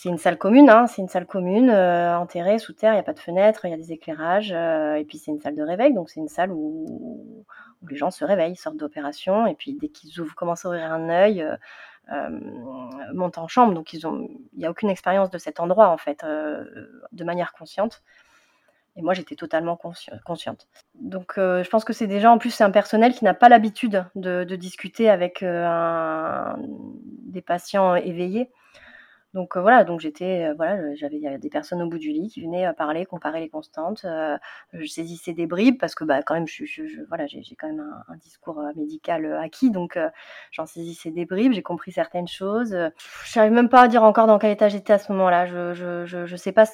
c'est 0.00 0.08
une 0.08 0.16
salle 0.16 0.38
commune, 0.38 0.70
hein, 0.70 0.86
c'est 0.86 1.02
une 1.02 1.08
salle 1.08 1.26
commune, 1.26 1.68
euh, 1.68 2.16
enterrée 2.16 2.58
sous 2.58 2.72
terre, 2.72 2.92
il 2.92 2.94
n'y 2.94 3.00
a 3.00 3.02
pas 3.02 3.12
de 3.12 3.18
fenêtre, 3.18 3.66
il 3.66 3.70
y 3.70 3.74
a 3.74 3.76
des 3.76 3.92
éclairages, 3.92 4.50
euh, 4.50 4.94
et 4.94 5.04
puis 5.04 5.18
c'est 5.18 5.30
une 5.30 5.42
salle 5.42 5.54
de 5.54 5.62
réveil, 5.62 5.92
donc 5.92 6.08
c'est 6.08 6.20
une 6.20 6.28
salle 6.28 6.52
où, 6.52 7.44
les 7.86 7.96
gens 7.96 8.10
se 8.10 8.24
réveillent, 8.24 8.56
sortent 8.56 8.78
d'opération, 8.78 9.46
et 9.46 9.54
puis 9.54 9.74
dès 9.74 9.88
qu'ils 9.88 10.18
ouvrent, 10.18 10.34
commencent 10.34 10.64
à 10.64 10.70
ouvrir 10.70 10.90
un 10.90 11.10
œil, 11.10 11.46
euh, 12.12 12.40
montent 13.12 13.36
en 13.36 13.46
chambre, 13.46 13.74
donc 13.74 13.92
ils 13.92 14.06
ont, 14.06 14.26
il 14.54 14.60
n'y 14.60 14.64
a 14.64 14.70
aucune 14.70 14.88
expérience 14.88 15.28
de 15.28 15.36
cet 15.36 15.60
endroit 15.60 15.88
en 15.88 15.98
fait, 15.98 16.24
de 16.24 17.24
manière 17.24 17.52
consciente. 17.52 18.02
Et 18.96 19.02
moi, 19.02 19.12
j'étais 19.12 19.36
totalement 19.36 19.78
consciente. 20.24 20.66
Donc, 20.94 21.34
je 21.36 21.68
pense 21.68 21.84
que 21.84 21.92
c'est 21.92 22.06
déjà, 22.06 22.30
en 22.30 22.38
plus, 22.38 22.50
c'est 22.50 22.64
un 22.64 22.70
personnel 22.70 23.14
qui 23.14 23.24
n'a 23.24 23.34
pas 23.34 23.48
l'habitude 23.48 24.04
de, 24.14 24.44
discuter 24.56 25.08
avec 25.08 25.44
des 25.44 27.42
patients 27.42 27.94
éveillés. 27.94 28.50
Donc 29.32 29.56
voilà, 29.56 29.84
donc 29.84 30.00
j'étais, 30.00 30.52
voilà, 30.54 30.92
j'avais 30.96 31.38
des 31.38 31.50
personnes 31.50 31.80
au 31.82 31.88
bout 31.88 31.98
du 31.98 32.10
lit 32.10 32.28
qui 32.28 32.42
venaient 32.42 32.72
parler, 32.72 33.06
comparer 33.06 33.38
les 33.38 33.48
constantes. 33.48 34.04
je 34.72 34.86
saisissais 34.86 35.34
des 35.34 35.46
bribes 35.46 35.78
parce 35.78 35.94
que 35.94 36.02
bah, 36.02 36.20
quand 36.22 36.34
même, 36.34 36.48
je, 36.48 36.64
voilà, 37.06 37.26
j'ai 37.28 37.54
quand 37.56 37.68
même 37.68 37.84
un, 38.08 38.16
discours 38.16 38.60
médical 38.74 39.32
acquis, 39.40 39.70
donc 39.70 39.96
j'en 40.50 40.66
saisissais 40.66 41.12
des 41.12 41.26
bribes, 41.26 41.52
j'ai 41.52 41.62
compris 41.62 41.92
certaines 41.92 42.26
choses. 42.26 42.76
je 43.24 43.38
n'arrive 43.38 43.52
même 43.52 43.68
pas 43.68 43.82
à 43.82 43.88
dire 43.88 44.02
encore 44.02 44.26
dans 44.26 44.38
quel 44.40 44.50
état 44.50 44.68
j'étais 44.68 44.94
à 44.94 44.98
ce 44.98 45.12
moment-là. 45.12 45.46
Je, 45.46 45.74
je, 45.74 46.06
je, 46.06 46.26
je, 46.26 46.36
sais 46.36 46.52
pas, 46.52 46.64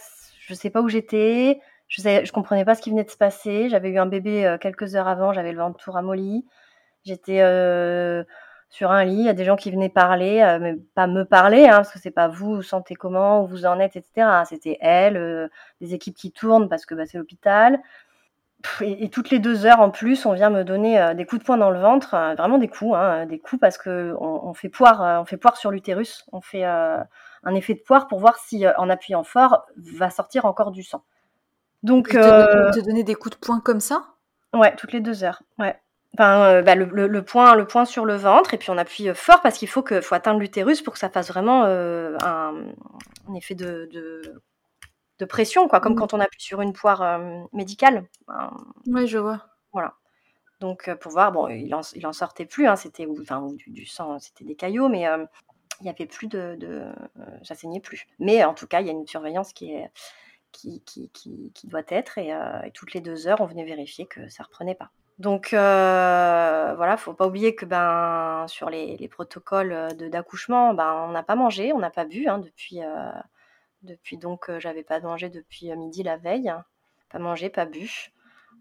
je 0.41 0.55
sais 0.55 0.71
pas 0.71 0.81
où 0.81 0.89
j'étais. 0.89 1.61
Je 1.89 2.01
sais, 2.01 2.25
je 2.25 2.33
comprenais 2.33 2.65
pas 2.65 2.75
ce 2.75 2.81
qui 2.83 2.91
venait 2.91 3.05
de 3.05 3.11
se 3.11 3.19
passer. 3.19 3.69
J'avais 3.69 3.91
eu 3.91 3.99
un 3.99 4.07
bébé 4.07 4.57
quelques 4.63 4.97
heures 4.97 5.09
avant, 5.09 5.33
j'avais 5.35 5.53
le 5.53 5.59
ventre 5.59 5.79
tout 5.79 5.93
ramolli. 5.93 6.47
J'étais 7.05 7.43
sur 8.69 8.91
un 8.91 9.05
lit, 9.05 9.21
il 9.21 9.25
y 9.25 9.29
a 9.29 9.35
des 9.35 9.45
gens 9.45 9.57
qui 9.57 9.71
venaient 9.71 9.89
parler, 9.89 10.41
euh, 10.43 10.59
mais 10.61 10.75
pas 10.95 11.07
me 11.07 11.25
parler, 11.25 11.67
hein, 11.67 11.77
parce 11.77 11.93
que 11.93 11.99
c'est 11.99 12.11
pas 12.11 12.29
vous, 12.29 12.57
vous 12.57 12.63
sentez 12.63 12.95
comment, 12.95 13.43
où 13.43 13.47
vous 13.47 13.67
en 13.67 13.79
êtes, 13.79 13.97
etc. 13.97 14.29
C'était 14.49 14.79
elle, 14.81 15.17
euh, 15.17 15.49
des 15.81 15.95
équipes 15.95 16.17
qui 16.17 16.33
tournent 16.33 16.69
parce 16.69 16.85
que 16.85 16.95
bah, 16.95 17.05
c'est 17.07 17.19
l'hôpital. 17.19 17.81
Et, 18.81 19.11
toutes 19.11 19.31
les 19.31 19.39
deux 19.39 19.65
heures 19.65 19.81
en 19.81 19.91
plus, 19.91 20.27
on 20.27 20.33
vient 20.33 20.51
me 20.51 20.65
donner 20.65 21.01
euh, 21.01 21.15
des 21.15 21.25
coups 21.25 21.41
de 21.41 21.47
poing 21.47 21.57
dans 21.57 21.71
le 21.71 21.79
ventre, 21.79 22.17
vraiment 22.37 22.59
des 22.59 22.69
coups, 22.69 22.97
hein, 22.97 23.27
des 23.27 23.39
coups 23.39 23.61
parce 23.61 23.79
que 23.79 24.15
on, 24.19 24.53
fait 24.55 24.69
poire, 24.69 25.21
on 25.21 25.25
fait 25.25 25.37
poire 25.37 25.57
sur 25.57 25.71
l'utérus, 25.71 26.25
on 26.33 26.41
fait 26.41 26.65
un 26.65 27.55
effet 27.55 27.75
de 27.75 27.81
poire 27.81 28.09
pour 28.09 28.19
voir 28.19 28.39
si 28.39 28.67
en 28.77 28.91
appuyant 28.91 29.23
fort 29.23 29.67
va 29.77 30.11
sortir 30.11 30.47
encore 30.47 30.73
du 30.73 30.83
sang. 30.83 31.05
Donc, 31.85 32.09
te, 32.09 32.75
te 32.75 32.85
donner 32.85 33.05
des 33.05 33.15
coups 33.15 33.37
de 33.37 33.41
poing 33.41 33.61
comme 33.61 33.81
ça? 33.81 34.07
Ouais, 34.53 34.75
toutes 34.75 34.93
les 34.93 35.01
deux 35.01 35.23
heures. 35.23 35.43
Ouais. 35.59 35.79
Euh, 36.21 36.63
bah, 36.63 36.75
le, 36.75 37.23
point, 37.23 37.55
le 37.55 37.67
point 37.67 37.85
sur 37.85 38.05
le 38.05 38.17
ventre, 38.17 38.55
et 38.55 38.59
puis 38.59 38.71
on 38.71 38.79
appuie 38.79 39.09
euh, 39.09 39.15
fort 39.15 39.43
parce 39.43 39.59
qu'il 39.59 39.69
faut, 39.69 39.83
que, 39.83 40.01
faut 40.01 40.15
atteindre 40.15 40.41
l'utérus 40.41 40.81
pour 40.81 40.95
que 40.95 40.99
ça 40.99 41.11
fasse 41.11 41.29
vraiment 41.29 41.65
euh, 41.65 42.17
un, 42.23 42.55
effet 43.35 43.55
de, 43.55 43.89
de, 45.19 45.25
pression, 45.27 45.69
quoi, 45.69 45.81
comme 45.81 45.95
mmh. 45.95 45.97
quand 45.97 46.15
on 46.15 46.21
appuie 46.21 46.43
sur 46.43 46.61
une 46.61 46.73
poire 46.73 47.21
médicale. 47.53 48.07
oui, 48.87 49.07
je 49.07 49.19
vois. 49.19 49.47
Voilà. 49.73 49.95
Donc 50.61 50.91
pour 51.01 51.13
voir, 51.13 51.33
bon, 51.33 51.49
il 51.49 51.75
en, 51.75 51.81
il 51.95 52.07
en 52.07 52.13
sortait 52.13 52.47
plus, 52.47 52.67
hein, 52.67 52.77
c'était 52.77 53.07
enfin, 53.21 53.47
du, 53.67 53.85
sang, 53.85 54.19
c'était 54.19 54.45
des 54.45 54.55
caillots, 54.55 54.89
mais 54.89 55.03
il 55.81 55.83
n'y 55.83 55.91
avait 55.91 56.07
plus 56.07 56.29
de, 56.29 56.57
de 56.59 56.85
ça 57.43 57.55
saignait 57.55 57.81
plus. 57.81 58.07
Mais 58.19 58.45
en 58.45 58.55
tout 58.55 58.67
cas, 58.67 58.81
il 58.81 58.87
y 58.87 58.91
a 58.91 58.93
une 58.93 59.07
surveillance 59.07 59.53
qui 59.53 59.73
est 59.73 59.91
qui, 60.53 60.81
qui, 60.85 61.11
qui, 61.11 61.53
qui 61.55 61.67
doit 61.67 61.83
être, 61.89 62.17
et, 62.17 62.29
et 62.29 62.71
toutes 62.73 62.95
les 62.95 63.01
deux 63.01 63.27
heures, 63.27 63.41
on 63.41 63.47
venait 63.47 63.65
vérifier 63.65 64.07
que 64.07 64.29
ça 64.29 64.45
reprenait 64.45 64.75
pas. 64.75 64.91
Donc 65.19 65.55
euh, 65.55 66.75
voilà, 66.77 66.97
faut 66.99 67.15
pas 67.15 67.27
oublier 67.27 67.55
que 67.55 67.65
ben 67.65 68.45
sur 68.49 68.69
les, 68.69 69.09
protocoles 69.09 69.73
euh, 69.73 69.89
d'accouchement, 70.11 70.75
ben 70.75 71.07
on 71.09 71.13
n'a 71.13 71.23
pas 71.23 71.37
mangé, 71.37 71.73
on 71.73 71.79
n'a 71.79 71.91
pas 71.91 72.05
bu 72.05 72.29
hein, 72.29 72.39
depuis 72.39 72.83
euh, 72.83 73.11
depuis 73.83 74.19
donc 74.19 74.51
euh, 74.51 74.61
j'avais 74.61 74.83
pas 74.83 75.01
mangé 75.01 75.31
depuis 75.31 75.75
midi 75.75 76.03
la 76.03 76.19
veille, 76.19 76.53
pas 77.11 77.19
mangé, 77.19 77.49
pas 77.49 77.65
bu. 77.65 78.13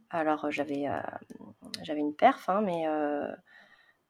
Alors 0.10 0.50
j'avais 0.50 0.88
une 2.00 2.16
perf, 2.16 2.48
hein, 2.48 2.62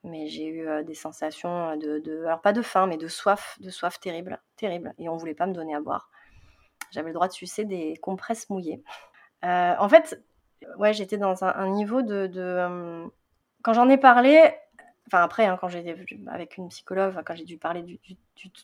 mais 0.04 0.28
j'ai 0.28 0.48
eu 0.48 0.84
des 0.84 0.94
sensations 0.94 1.76
de, 1.78 2.00
de, 2.00 2.26
alors 2.26 2.42
pas 2.42 2.54
de 2.54 2.62
faim, 2.62 2.86
mais 2.86 2.98
de 2.98 3.08
soif, 3.08 3.58
de 3.60 3.72
soif 3.72 4.00
terrible, 4.00 4.40
terrible, 4.56 4.94
et 5.00 5.10
on 5.10 5.18
voulait 5.18 5.34
pas 5.34 5.48
me 5.48 5.54
donner 5.54 5.74
à 5.74 5.82
boire. 5.82 6.12
J'avais 6.92 7.08
le 7.08 7.14
droit 7.16 7.28
de 7.28 7.34
sucer 7.34 7.66
des 7.66 7.98
compresses 7.98 8.50
mouillées. 8.50 8.84
en 9.42 9.90
fait, 9.90 10.22
ouais, 10.78 10.94
j'étais 10.94 11.18
dans 11.18 11.44
un, 11.44 11.68
niveau 11.68 12.02
de. 12.02 12.30
Euh, 12.36 13.06
quand 13.64 13.74
j'en 13.74 13.90
ai 13.90 13.98
parlé, 13.98 14.52
enfin 15.08 15.24
après, 15.24 15.46
hein, 15.46 15.58
quand 15.60 15.68
j'ai 15.68 15.96
avec 16.28 16.58
une 16.58 16.70
psychologue, 16.70 17.16
quand 17.26 17.36
j'ai 17.36 17.46
dû 17.46 17.58
parler 17.58 17.82
du, 17.82 18.00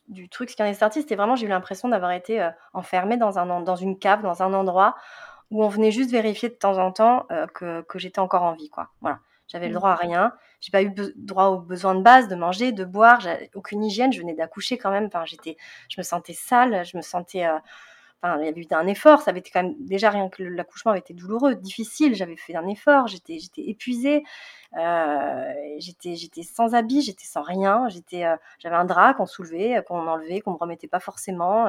du, 0.07 0.29
truc, 0.29 0.49
ce 0.49 0.55
qui 0.55 0.63
en 0.63 0.65
est 0.65 0.73
sorti, 0.73 1.01
c'était 1.01 1.15
vraiment, 1.15 1.35
j'ai 1.35 1.45
eu 1.45 1.49
l'impression 1.49 1.89
d'avoir 1.89 2.11
été 2.11 2.41
euh, 2.41 2.49
enfermée 2.73 3.17
dans, 3.17 3.39
un, 3.39 3.61
dans 3.61 3.75
une 3.75 3.97
cave, 3.97 4.21
dans 4.21 4.43
un 4.43 4.53
endroit 4.53 4.95
où 5.49 5.63
on 5.63 5.67
venait 5.67 5.91
juste 5.91 6.11
vérifier 6.11 6.49
de 6.49 6.53
temps 6.53 6.77
en 6.77 6.91
temps 6.91 7.25
euh, 7.31 7.45
que, 7.47 7.81
que 7.81 7.99
j'étais 7.99 8.19
encore 8.19 8.43
en 8.43 8.53
vie, 8.53 8.69
quoi. 8.69 8.89
Voilà. 9.01 9.19
J'avais 9.47 9.67
le 9.67 9.73
mmh. 9.73 9.75
droit 9.75 9.89
à 9.89 9.95
rien. 9.95 10.33
J'ai 10.61 10.71
pas 10.71 10.81
eu 10.81 10.93
droit 11.17 11.47
aux 11.47 11.59
besoins 11.59 11.93
de 11.93 12.01
base, 12.01 12.29
de 12.29 12.35
manger, 12.35 12.71
de 12.71 12.85
boire. 12.85 13.19
Aucune 13.53 13.83
hygiène. 13.83 14.13
Je 14.13 14.21
venais 14.21 14.33
d'accoucher 14.33 14.77
quand 14.77 14.91
même. 14.91 15.07
Enfin, 15.07 15.25
j'étais, 15.25 15.57
je 15.89 15.99
me 15.99 16.03
sentais 16.03 16.33
sale. 16.33 16.85
Je 16.85 16.95
me 16.95 17.01
sentais. 17.01 17.45
Euh, 17.45 17.59
enfin, 18.21 18.39
il 18.39 18.45
y 18.45 18.49
avait 18.49 18.62
eu 18.62 18.67
un 18.71 18.88
effort. 18.88 19.21
Ça 19.21 19.31
avait 19.31 19.39
été 19.39 19.51
quand 19.51 19.63
même 19.63 19.75
déjà 19.79 20.10
rien 20.10 20.29
que 20.29 20.43
l'accouchement 20.43 20.91
avait 20.91 20.99
été 20.99 21.13
douloureux, 21.13 21.55
difficile. 21.55 22.15
J'avais 22.15 22.38
fait 22.38 22.55
un 22.55 22.67
effort. 22.67 23.07
J'étais, 23.07 23.38
épuisée. 23.57 24.23
Euh, 24.77 25.53
j'étais, 25.79 26.43
sans 26.43 26.73
habit. 26.75 27.01
J'étais 27.01 27.25
sans 27.25 27.41
rien. 27.41 27.88
J'étais, 27.89 28.25
euh, 28.25 28.36
j'avais 28.60 28.75
un 28.75 28.86
drap 28.86 29.13
qu'on 29.15 29.25
soulevait, 29.25 29.84
qu'on 29.88 30.07
enlevait, 30.07 30.41
qu'on 30.41 30.51
me 30.51 30.57
remettait 30.57 30.88
pas 30.88 30.99
forcément. 30.99 31.67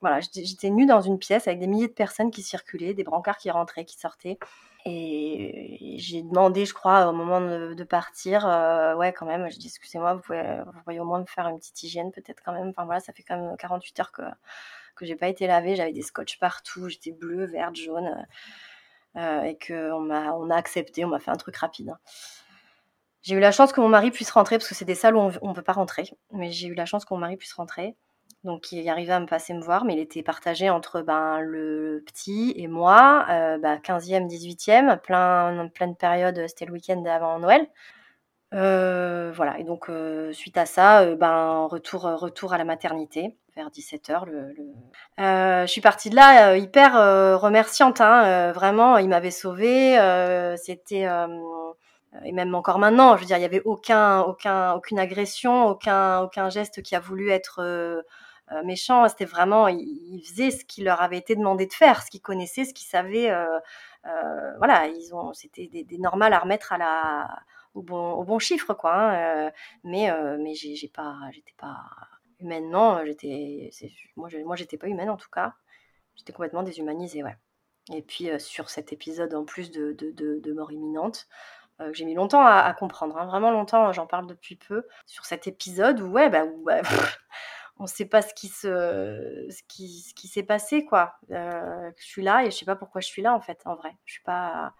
voilà, 0.00 0.20
j'étais 0.20 0.70
nue 0.70 0.86
dans 0.86 1.00
une 1.00 1.18
pièce 1.18 1.48
avec 1.48 1.58
des 1.60 1.66
milliers 1.66 1.88
de 1.88 1.92
personnes 1.92 2.30
qui 2.30 2.42
circulaient, 2.42 2.94
des 2.94 3.04
brancards 3.04 3.38
qui 3.38 3.50
rentraient, 3.50 3.84
qui 3.84 3.98
sortaient. 3.98 4.38
Et 4.84 5.96
j'ai 5.98 6.22
demandé, 6.22 6.64
je 6.64 6.72
crois, 6.72 7.08
au 7.08 7.12
moment 7.12 7.40
de, 7.40 7.84
partir, 7.84 8.46
euh, 8.46 8.94
ouais, 8.96 9.12
quand 9.12 9.26
même, 9.26 9.50
je 9.50 9.58
dis, 9.58 9.66
excusez-moi, 9.66 10.14
vous 10.14 10.20
pouvez, 10.20 10.62
vous 10.64 10.80
pouvez 10.84 11.00
au 11.00 11.04
moins 11.04 11.20
me 11.20 11.26
faire 11.26 11.48
une 11.48 11.58
petite 11.58 11.82
hygiène, 11.82 12.12
peut-être 12.12 12.42
quand 12.44 12.52
même. 12.52 12.68
Enfin 12.70 12.84
voilà, 12.84 13.00
ça 13.00 13.12
fait 13.12 13.22
quand 13.22 13.36
même 13.36 13.56
48 13.58 14.00
heures 14.00 14.12
que, 14.12 14.22
que 14.98 15.06
j'ai 15.06 15.16
pas 15.16 15.28
été 15.28 15.46
lavée, 15.46 15.76
j'avais 15.76 15.92
des 15.92 16.02
scotch 16.02 16.38
partout, 16.38 16.88
j'étais 16.88 17.12
bleue, 17.12 17.46
verte, 17.46 17.76
jaune, 17.76 18.26
euh, 19.16 19.42
et 19.42 19.58
qu'on 19.58 20.00
m'a, 20.00 20.34
on 20.34 20.50
a 20.50 20.56
accepté, 20.56 21.04
on 21.04 21.08
m'a 21.08 21.20
fait 21.20 21.30
un 21.30 21.36
truc 21.36 21.56
rapide. 21.56 21.94
J'ai 23.22 23.34
eu 23.34 23.40
la 23.40 23.52
chance 23.52 23.72
que 23.72 23.80
mon 23.80 23.88
mari 23.88 24.10
puisse 24.10 24.30
rentrer, 24.30 24.58
parce 24.58 24.68
que 24.68 24.74
c'est 24.74 24.84
des 24.84 24.94
salles 24.94 25.16
où 25.16 25.30
on 25.42 25.48
ne 25.48 25.54
peut 25.54 25.62
pas 25.62 25.72
rentrer, 25.72 26.10
mais 26.32 26.50
j'ai 26.52 26.68
eu 26.68 26.74
la 26.74 26.86
chance 26.86 27.04
que 27.04 27.14
mon 27.14 27.20
mari 27.20 27.36
puisse 27.36 27.54
rentrer. 27.54 27.96
Donc 28.44 28.70
il 28.70 28.88
arrivait 28.88 29.12
à 29.12 29.20
me 29.20 29.26
passer 29.26 29.52
me 29.52 29.60
voir, 29.62 29.84
mais 29.84 29.94
il 29.94 29.98
était 29.98 30.22
partagé 30.22 30.70
entre 30.70 31.02
ben, 31.02 31.40
le 31.40 32.02
petit 32.06 32.52
et 32.56 32.68
moi, 32.68 33.26
euh, 33.30 33.58
15e, 33.58 34.28
18e, 34.28 35.00
plein, 35.00 35.68
pleine 35.74 35.96
période, 35.96 36.44
c'était 36.46 36.66
le 36.66 36.72
week-end 36.72 37.04
avant 37.06 37.38
Noël. 37.38 37.66
Euh, 38.54 39.30
voilà, 39.34 39.58
et 39.58 39.64
donc 39.64 39.90
euh, 39.90 40.32
suite 40.32 40.56
à 40.56 40.64
ça, 40.64 41.02
euh, 41.02 41.16
ben, 41.16 41.66
retour, 41.70 42.02
retour 42.02 42.54
à 42.54 42.58
la 42.58 42.64
maternité 42.64 43.36
vers 43.54 43.68
17h. 43.68 44.24
Le, 44.26 44.54
je 45.18 45.70
suis 45.70 45.80
partie 45.80 46.08
de 46.10 46.16
là 46.16 46.56
hyper 46.56 46.94
remerciante, 47.40 48.00
hein, 48.00 48.52
vraiment, 48.52 48.98
il 48.98 49.08
m'avait 49.08 49.30
sauvée, 49.30 49.98
c'était 50.56 51.06
et 52.24 52.32
même 52.32 52.54
encore 52.54 52.78
maintenant, 52.78 53.16
je 53.16 53.20
veux 53.20 53.26
dire, 53.26 53.36
il 53.36 53.40
n'y 53.40 53.46
avait 53.46 53.62
aucun, 53.64 54.20
aucun, 54.20 54.72
aucune 54.72 54.98
agression, 54.98 55.66
aucun, 55.66 56.20
aucun 56.20 56.48
geste 56.48 56.82
qui 56.82 56.96
a 56.96 57.00
voulu 57.00 57.30
être 57.30 57.60
euh, 58.52 58.62
méchant. 58.64 59.06
C'était 59.08 59.26
vraiment, 59.26 59.68
ils, 59.68 60.22
faisaient 60.24 60.50
ce 60.50 60.64
qui 60.64 60.82
leur 60.82 61.02
avait 61.02 61.18
été 61.18 61.36
demandé 61.36 61.66
de 61.66 61.72
faire, 61.72 62.02
ce 62.02 62.10
qu'ils 62.10 62.22
connaissaient, 62.22 62.64
ce 62.64 62.72
qu'ils 62.72 62.86
savaient. 62.86 63.30
Euh, 63.30 63.58
euh, 64.06 64.56
voilà, 64.58 64.86
ils 64.86 65.14
ont, 65.14 65.34
c'était 65.34 65.66
des, 65.66 65.84
des, 65.84 65.98
normales 65.98 66.32
à 66.32 66.38
remettre 66.38 66.72
à 66.72 66.78
la, 66.78 67.28
au 67.74 67.82
bon, 67.82 68.38
chiffre, 68.38 68.74
quoi. 68.74 68.94
Hein, 68.94 69.52
mais, 69.84 70.10
mais 70.38 70.54
j'ai, 70.54 70.88
pas, 70.88 71.16
j'étais 71.32 71.54
pas 71.56 71.78
humainement, 72.40 73.04
j'étais, 73.04 73.70
moi, 74.16 74.28
moi, 74.44 74.56
j'étais 74.56 74.78
pas 74.78 74.88
humaine 74.88 75.10
en 75.10 75.16
tout 75.16 75.30
cas. 75.30 75.54
J'étais 76.16 76.32
complètement 76.32 76.62
déshumanisée, 76.62 77.22
ouais. 77.22 77.36
Et 77.92 78.02
puis 78.02 78.28
sur 78.38 78.70
cet 78.70 78.92
épisode 78.92 79.34
en 79.34 79.44
plus 79.44 79.70
de, 79.70 79.92
de, 79.92 80.52
mort 80.52 80.72
imminente, 80.72 81.28
que 81.78 81.94
j'ai 81.94 82.04
mis 82.04 82.14
longtemps 82.14 82.44
à, 82.44 82.72
comprendre, 82.74 83.16
hein, 83.18 83.26
vraiment 83.26 83.50
longtemps, 83.50 83.92
j'en 83.92 84.06
parle 84.06 84.26
depuis 84.26 84.56
peu, 84.56 84.86
sur 85.06 85.24
cet 85.24 85.46
épisode 85.46 86.00
où, 86.00 86.08
ouais, 86.08 86.28
bah, 86.28 86.44
bah, 86.64 86.82
on 87.78 87.84
ne 87.84 87.88
sait 87.88 88.06
pas 88.06 88.22
ce 88.22 88.34
qui 88.34 88.48
se 88.48 89.46
ce 89.50 89.62
qui, 89.68 90.00
ce 90.00 90.14
qui 90.14 90.28
s'est 90.28 90.42
passé 90.42 90.84
quoi 90.84 91.18
euh, 91.30 91.90
je 91.96 92.04
suis 92.04 92.22
là 92.22 92.44
et 92.44 92.50
je 92.50 92.56
sais 92.56 92.64
pas 92.64 92.76
pourquoi 92.76 93.00
je 93.00 93.06
suis 93.06 93.22
là 93.22 93.34
en 93.34 93.40
fait 93.40 93.60
en 93.64 93.76
vrai 93.76 93.96
je 94.04 94.14
suis 94.14 94.22
pas 94.22 94.74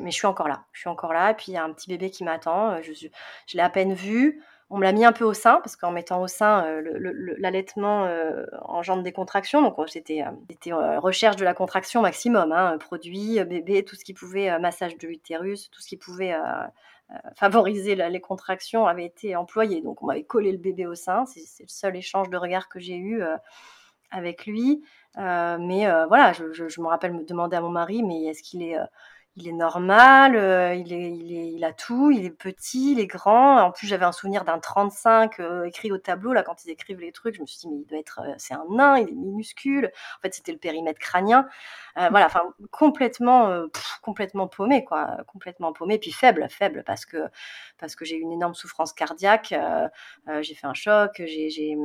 mais 0.00 0.10
je 0.10 0.16
suis 0.16 0.26
encore 0.26 0.48
là 0.48 0.64
je 0.72 0.80
suis 0.80 0.88
encore 0.88 1.12
là 1.12 1.30
et 1.30 1.34
puis 1.34 1.46
il 1.48 1.54
y 1.54 1.58
a 1.58 1.64
un 1.64 1.72
petit 1.72 1.88
bébé 1.88 2.10
qui 2.10 2.24
m'attend 2.24 2.70
euh, 2.70 2.80
je, 2.82 3.08
l'ai 3.54 3.62
à 3.62 3.70
peine 3.70 3.94
vu 3.94 4.42
on 4.70 4.78
me 4.78 4.84
l'a 4.84 4.92
mis 4.92 5.04
un 5.04 5.12
peu 5.12 5.24
au 5.24 5.34
sein 5.34 5.60
parce 5.62 5.76
qu'en 5.76 5.90
mettant 5.90 6.22
au 6.22 6.28
sein 6.28 6.64
euh, 6.64 7.36
l'allaitement 7.38 8.08
engendre 8.62 9.02
des 9.02 9.12
contractions 9.12 9.60
donc 9.60 9.76
c'était 9.88 10.24
recherche 10.98 11.36
de 11.36 11.44
la 11.44 11.54
contraction 11.54 12.00
maximum 12.00 12.52
hein, 12.52 12.78
produit 12.78 13.42
bébé 13.44 13.84
tout 13.84 13.96
ce 13.96 14.04
qui 14.04 14.14
pouvait 14.14 14.58
massage 14.58 14.96
de 14.96 15.06
l'utérus 15.08 15.70
tout 15.70 15.82
ce 15.82 15.88
qui 15.88 15.96
pouvait 15.96 16.34
euh, 17.12 17.16
favoriser 17.36 17.94
les 17.94 18.20
contractions 18.20 18.86
avait 18.86 19.04
été 19.04 19.36
employé. 19.36 19.82
Donc 19.82 20.02
on 20.02 20.06
m'avait 20.06 20.24
collé 20.24 20.52
le 20.52 20.58
bébé 20.58 20.86
au 20.86 20.94
sein. 20.94 21.26
C'est 21.26 21.64
le 21.64 21.68
seul 21.68 21.96
échange 21.96 22.30
de 22.30 22.36
regard 22.36 22.68
que 22.68 22.80
j'ai 22.80 22.96
eu 22.96 23.22
euh, 23.22 23.36
avec 24.10 24.46
lui. 24.46 24.82
Euh, 25.18 25.58
mais 25.60 25.86
voilà, 26.08 26.32
je, 26.32 26.80
me 26.80 26.86
rappelle 26.86 27.12
me 27.12 27.24
demander 27.24 27.56
à 27.56 27.60
mon 27.60 27.68
mari, 27.70 28.02
mais 28.02 28.24
est-ce 28.24 28.42
qu'il 28.42 28.62
est, 28.62 28.78
il 29.36 29.48
est 29.48 29.52
normal, 29.52 30.36
euh, 30.36 30.74
il, 30.74 30.92
est, 30.92 31.10
il, 31.10 31.32
est, 31.32 31.52
il 31.52 31.64
a 31.64 31.72
tout, 31.72 32.10
il 32.10 32.26
est 32.26 32.30
petit, 32.30 32.92
il 32.92 33.00
est 33.00 33.06
grand. 33.06 33.58
En 33.62 33.70
plus, 33.72 33.86
j'avais 33.86 34.04
un 34.04 34.12
souvenir 34.12 34.44
d'un 34.44 34.58
35 34.58 35.40
euh, 35.40 35.64
écrit 35.64 35.90
au 35.90 35.96
tableau, 35.96 36.34
là, 36.34 36.42
quand 36.42 36.64
ils 36.66 36.70
écrivent 36.70 37.00
les 37.00 37.12
trucs. 37.12 37.36
Je 37.36 37.40
me 37.40 37.46
suis 37.46 37.60
dit, 37.60 37.68
mais 37.68 37.78
il 37.78 37.86
doit 37.86 37.98
être, 37.98 38.20
euh, 38.20 38.34
c'est 38.36 38.52
un 38.52 38.66
nain, 38.68 38.98
il 38.98 39.08
est 39.08 39.12
minuscule. 39.12 39.90
En 40.18 40.20
fait, 40.20 40.34
c'était 40.34 40.52
le 40.52 40.58
périmètre 40.58 40.98
crânien. 41.00 41.48
voilà, 41.96 42.26
enfin, 42.26 42.42
complètement, 42.70 43.66
complètement 44.02 44.48
paumé, 44.48 44.84
quoi. 44.84 45.16
Complètement 45.26 45.72
paumé, 45.72 45.98
puis 45.98 46.12
faible, 46.12 46.46
faible, 46.50 46.82
parce 46.86 47.06
que, 47.06 47.28
parce 47.78 47.96
que 47.96 48.04
j'ai 48.04 48.16
eu 48.16 48.20
une 48.20 48.32
énorme 48.32 48.54
souffrance 48.54 48.92
cardiaque. 48.92 49.54
j'ai 50.40 50.54
fait 50.54 50.66
un 50.66 50.74
choc, 50.74 51.12
j'ai, 51.24 51.48
j'ai, 51.50 51.76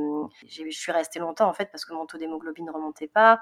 je 0.46 0.78
suis 0.78 0.92
restée 0.92 1.18
longtemps, 1.18 1.48
en 1.48 1.54
fait, 1.54 1.70
parce 1.70 1.84
que 1.86 1.94
mon 1.94 2.06
taux 2.06 2.18
d'hémoglobine 2.18 2.66
ne 2.66 2.72
remontait 2.72 3.08
pas. 3.08 3.40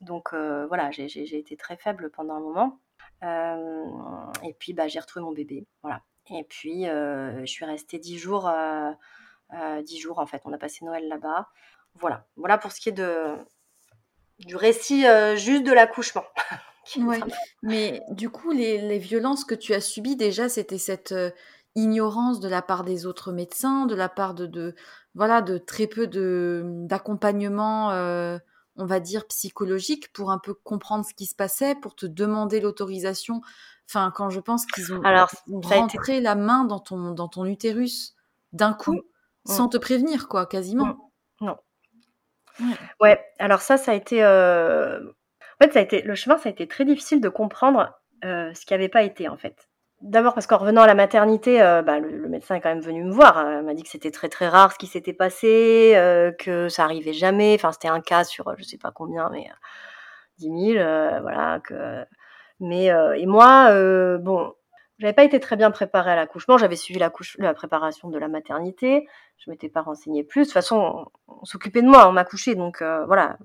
Donc, 0.00 0.34
voilà, 0.34 0.90
j'ai, 0.90 1.08
j'ai 1.08 1.38
été 1.38 1.56
très 1.56 1.76
faible 1.76 2.10
pendant 2.10 2.34
un 2.34 2.40
moment. 2.40 2.80
Euh, 3.22 3.84
et 4.44 4.54
puis, 4.54 4.72
bah, 4.72 4.88
j'ai 4.88 5.00
retrouvé 5.00 5.24
mon 5.24 5.32
bébé. 5.32 5.66
Voilà. 5.82 6.02
Et 6.30 6.44
puis, 6.44 6.88
euh, 6.88 7.40
je 7.40 7.50
suis 7.50 7.64
restée 7.64 7.98
dix 7.98 8.18
jours, 8.18 8.48
euh, 8.48 9.82
dix 9.82 9.98
jours 9.98 10.18
en 10.18 10.26
fait. 10.26 10.42
On 10.44 10.52
a 10.52 10.58
passé 10.58 10.84
Noël 10.84 11.08
là-bas. 11.08 11.48
Voilà. 11.94 12.26
Voilà 12.36 12.58
pour 12.58 12.72
ce 12.72 12.80
qui 12.80 12.90
est 12.90 12.92
de, 12.92 13.34
du 14.40 14.56
récit 14.56 15.04
juste 15.36 15.64
de 15.64 15.72
l'accouchement. 15.72 16.24
ouais. 16.96 17.20
Mais 17.62 18.02
du 18.10 18.30
coup, 18.30 18.52
les, 18.52 18.78
les, 18.78 18.98
violences 18.98 19.44
que 19.44 19.54
tu 19.54 19.72
as 19.72 19.80
subies, 19.80 20.16
déjà, 20.16 20.48
c'était 20.48 20.78
cette 20.78 21.14
ignorance 21.74 22.40
de 22.40 22.48
la 22.48 22.60
part 22.60 22.84
des 22.84 23.06
autres 23.06 23.32
médecins, 23.32 23.86
de 23.86 23.94
la 23.94 24.08
part 24.08 24.34
de, 24.34 24.46
de 24.46 24.74
voilà, 25.14 25.40
de 25.40 25.56
très 25.56 25.86
peu 25.86 26.06
de 26.06 26.62
d'accompagnement 26.64 27.90
on 28.78 28.86
va 28.86 29.00
dire, 29.00 29.26
psychologique 29.26 30.12
pour 30.12 30.30
un 30.30 30.38
peu 30.38 30.54
comprendre 30.54 31.04
ce 31.04 31.12
qui 31.12 31.26
se 31.26 31.34
passait, 31.34 31.74
pour 31.74 31.94
te 31.94 32.06
demander 32.06 32.60
l'autorisation. 32.60 33.42
Enfin, 33.88 34.12
quand 34.14 34.30
je 34.30 34.40
pense 34.40 34.64
qu'ils 34.66 34.92
ont 34.92 35.02
Alors, 35.02 35.30
rentré 35.48 36.20
la 36.20 36.36
main 36.36 36.64
dans 36.64 36.78
ton, 36.78 37.10
dans 37.10 37.28
ton 37.28 37.44
utérus 37.44 38.14
d'un 38.52 38.72
coup, 38.72 38.94
mm. 38.94 39.52
sans 39.52 39.66
mm. 39.66 39.70
te 39.70 39.76
prévenir, 39.78 40.28
quoi, 40.28 40.46
quasiment. 40.46 40.86
Mm. 40.86 41.46
Non. 41.46 41.56
Ouais. 43.00 43.20
alors 43.38 43.60
ça, 43.60 43.76
ça 43.76 43.92
a 43.92 43.94
été... 43.94 44.22
Euh, 44.22 45.00
en 45.00 45.64
fait, 45.64 45.72
ça 45.72 45.80
a 45.80 45.82
été... 45.82 46.02
le 46.02 46.14
chemin, 46.14 46.38
ça 46.38 46.48
a 46.48 46.52
été 46.52 46.66
très 46.68 46.84
difficile 46.84 47.20
de 47.20 47.28
comprendre 47.28 47.98
euh, 48.24 48.52
ce 48.54 48.64
qui 48.64 48.72
n'avait 48.72 48.88
pas 48.88 49.02
été, 49.02 49.28
en 49.28 49.36
fait. 49.36 49.67
D'abord 50.00 50.34
parce 50.34 50.46
qu'en 50.46 50.58
revenant 50.58 50.82
à 50.82 50.86
la 50.86 50.94
maternité, 50.94 51.60
euh, 51.60 51.82
bah, 51.82 51.98
le, 51.98 52.28
médecin 52.28 52.54
est 52.54 52.60
quand 52.60 52.68
même 52.68 52.80
venu 52.80 53.02
me 53.02 53.10
voir. 53.10 53.36
Hein. 53.36 53.60
Il 53.60 53.66
m'a 53.66 53.74
dit 53.74 53.82
que 53.82 53.88
c'était 53.88 54.12
très 54.12 54.28
très 54.28 54.48
rare 54.48 54.72
ce 54.72 54.78
qui 54.78 54.86
s'était 54.86 55.12
passé, 55.12 55.94
euh, 55.96 56.30
que 56.30 56.68
ça 56.68 56.84
arrivait 56.84 57.12
jamais. 57.12 57.54
Enfin, 57.56 57.72
c'était 57.72 57.88
un 57.88 58.00
cas 58.00 58.22
sur 58.22 58.54
je 58.56 58.62
sais 58.62 58.78
pas 58.78 58.92
combien, 58.92 59.28
mais 59.30 59.48
10 60.38 60.74
000, 60.74 60.78
euh, 60.78 61.20
voilà. 61.20 61.60
Que... 61.64 62.04
Mais 62.60 62.86
et 62.86 63.26
moi, 63.26 63.70
bon, 64.18 64.54
j'avais 64.98 65.12
pas 65.12 65.24
été 65.24 65.40
très 65.40 65.56
bien 65.56 65.70
préparée 65.72 66.12
à 66.12 66.16
l'accouchement. 66.16 66.58
J'avais 66.58 66.76
suivi 66.76 67.00
la, 67.00 67.10
préparation 67.54 68.08
de 68.08 68.18
la 68.18 68.28
maternité. 68.28 69.06
Je 69.38 69.50
m'étais 69.50 69.68
pas 69.68 69.82
renseignée 69.82 70.24
plus. 70.24 70.42
De 70.42 70.46
toute 70.46 70.54
façon, 70.54 71.06
on, 71.28 71.44
s'occupait 71.44 71.82
de 71.82 71.88
moi, 71.88 72.08
on 72.08 72.12
m'a 72.12 72.24
couché, 72.24 72.54
donc 72.54 72.82
voilà, 72.82 73.38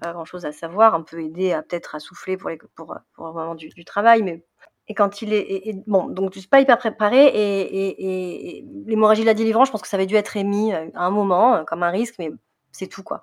pas 0.00 0.12
grand 0.12 0.24
chose 0.24 0.46
à 0.46 0.52
savoir. 0.52 0.94
Un 0.94 1.02
peu 1.02 1.22
aider 1.22 1.52
à 1.52 1.62
peut-être 1.62 1.94
à 1.94 2.00
souffler 2.00 2.36
pour 2.36 2.50
les 2.50 2.58
le 2.58 2.84
moment 3.18 3.54
du, 3.54 3.68
du 3.68 3.84
travail, 3.84 4.22
mais 4.22 4.44
et 4.86 4.94
quand 4.94 5.22
il 5.22 5.32
est, 5.32 5.82
bon, 5.86 6.08
donc 6.08 6.34
je 6.34 6.40
suis 6.40 6.48
pas 6.48 6.60
hyper 6.60 6.76
préparée 6.76 7.26
et, 7.26 7.62
et, 7.62 8.58
et 8.58 8.64
l'hémorragie 8.86 9.22
de 9.22 9.26
la 9.26 9.34
délivrance, 9.34 9.68
je 9.68 9.72
pense 9.72 9.80
que 9.80 9.88
ça 9.88 9.96
avait 9.96 10.06
dû 10.06 10.14
être 10.14 10.36
émis 10.36 10.74
euh, 10.74 10.88
à 10.94 11.06
un 11.06 11.10
moment 11.10 11.56
euh, 11.56 11.64
comme 11.64 11.82
un 11.82 11.90
risque, 11.90 12.16
mais 12.18 12.30
c'est 12.70 12.86
tout 12.86 13.02
quoi. 13.02 13.22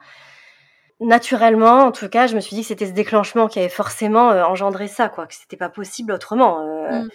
Naturellement, 1.00 1.84
en 1.84 1.92
tout 1.92 2.10
cas, 2.10 2.26
je 2.26 2.36
me 2.36 2.40
suis 2.40 2.56
dit 2.56 2.62
que 2.62 2.68
c'était 2.68 2.88
ce 2.88 2.92
déclenchement 2.92 3.48
qui 3.48 3.60
avait 3.60 3.70
forcément 3.70 4.32
euh, 4.32 4.44
engendré 4.44 4.88
ça, 4.88 5.08
quoi, 5.08 5.28
que 5.28 5.36
c'était 5.36 5.58
pas 5.58 5.70
possible 5.70 6.14
autrement. 6.14 6.64
Mmh. 6.90 7.10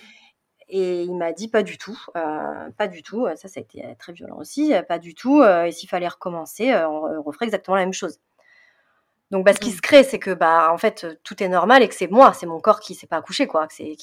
Et 0.68 1.02
il 1.02 1.16
m'a 1.16 1.32
dit 1.32 1.48
pas 1.48 1.62
du 1.62 1.78
tout, 1.78 1.96
pas 2.12 2.88
du 2.88 3.04
tout. 3.04 3.28
Ça, 3.36 3.46
ça 3.46 3.60
a 3.60 3.62
été 3.62 3.84
très 4.00 4.12
violent 4.12 4.36
aussi, 4.38 4.72
pas 4.88 4.98
du 4.98 5.14
tout. 5.14 5.44
et 5.44 5.70
s'il 5.70 5.88
fallait 5.88 6.08
recommencer, 6.08 6.74
on 6.74 7.22
referait 7.22 7.44
exactement 7.44 7.76
la 7.76 7.84
même 7.84 7.92
chose. 7.92 8.18
Donc, 9.30 9.44
bah, 9.44 9.52
ce 9.52 9.58
qui 9.58 9.70
mmh. 9.70 9.76
se 9.76 9.82
crée, 9.82 10.04
c'est 10.04 10.18
que, 10.18 10.32
bah, 10.32 10.72
en 10.72 10.78
fait, 10.78 11.06
tout 11.24 11.42
est 11.42 11.48
normal 11.48 11.82
et 11.82 11.88
que 11.88 11.94
c'est 11.94 12.10
moi, 12.10 12.32
c'est 12.32 12.46
mon 12.46 12.60
corps 12.60 12.80
qui 12.80 12.94
s'est 12.94 13.06
pas 13.06 13.16
accouché, 13.16 13.46
quoi. 13.46 13.66
C'est 13.70 13.96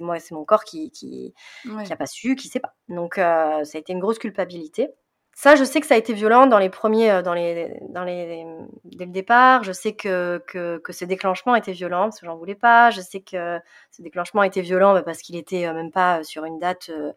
moi, 0.00 0.20
c'est 0.20 0.34
mon 0.34 0.44
corps 0.44 0.64
qui, 0.64 0.90
qui, 0.90 1.34
qui 1.62 1.92
a 1.92 1.96
pas 1.96 2.06
su, 2.06 2.36
qui 2.36 2.48
sait 2.48 2.60
pas. 2.60 2.74
Donc, 2.88 3.16
ça 3.16 3.58
a 3.60 3.78
été 3.78 3.92
une 3.92 4.00
grosse 4.00 4.18
culpabilité. 4.18 4.88
Ça, 5.34 5.54
je 5.54 5.62
sais 5.62 5.80
que 5.80 5.86
ça 5.86 5.94
a 5.94 5.98
été 5.98 6.14
violent 6.14 6.48
dans 6.48 6.58
les 6.58 6.68
premiers, 6.68 7.22
dans 7.22 7.32
les, 7.32 7.72
dans 7.90 8.02
les, 8.02 8.44
dès 8.84 9.04
le 9.04 9.12
départ. 9.12 9.62
Je 9.62 9.70
sais 9.70 9.94
que, 9.94 10.42
que, 10.48 10.78
que 10.78 10.92
ce 10.92 11.04
déclenchement 11.04 11.54
était 11.54 11.70
violent 11.70 12.06
parce 12.06 12.18
que 12.18 12.26
j'en 12.26 12.36
voulais 12.36 12.56
pas. 12.56 12.90
Je 12.90 13.00
sais 13.00 13.20
que 13.20 13.60
ce 13.92 14.02
déclenchement 14.02 14.42
était 14.42 14.62
violent 14.62 14.94
bah, 14.94 15.02
parce 15.04 15.18
qu'il 15.18 15.36
était 15.36 15.72
même 15.72 15.92
pas 15.92 16.24
sur 16.24 16.44
une 16.44 16.58
date. 16.58 16.88
Euh, 16.90 17.12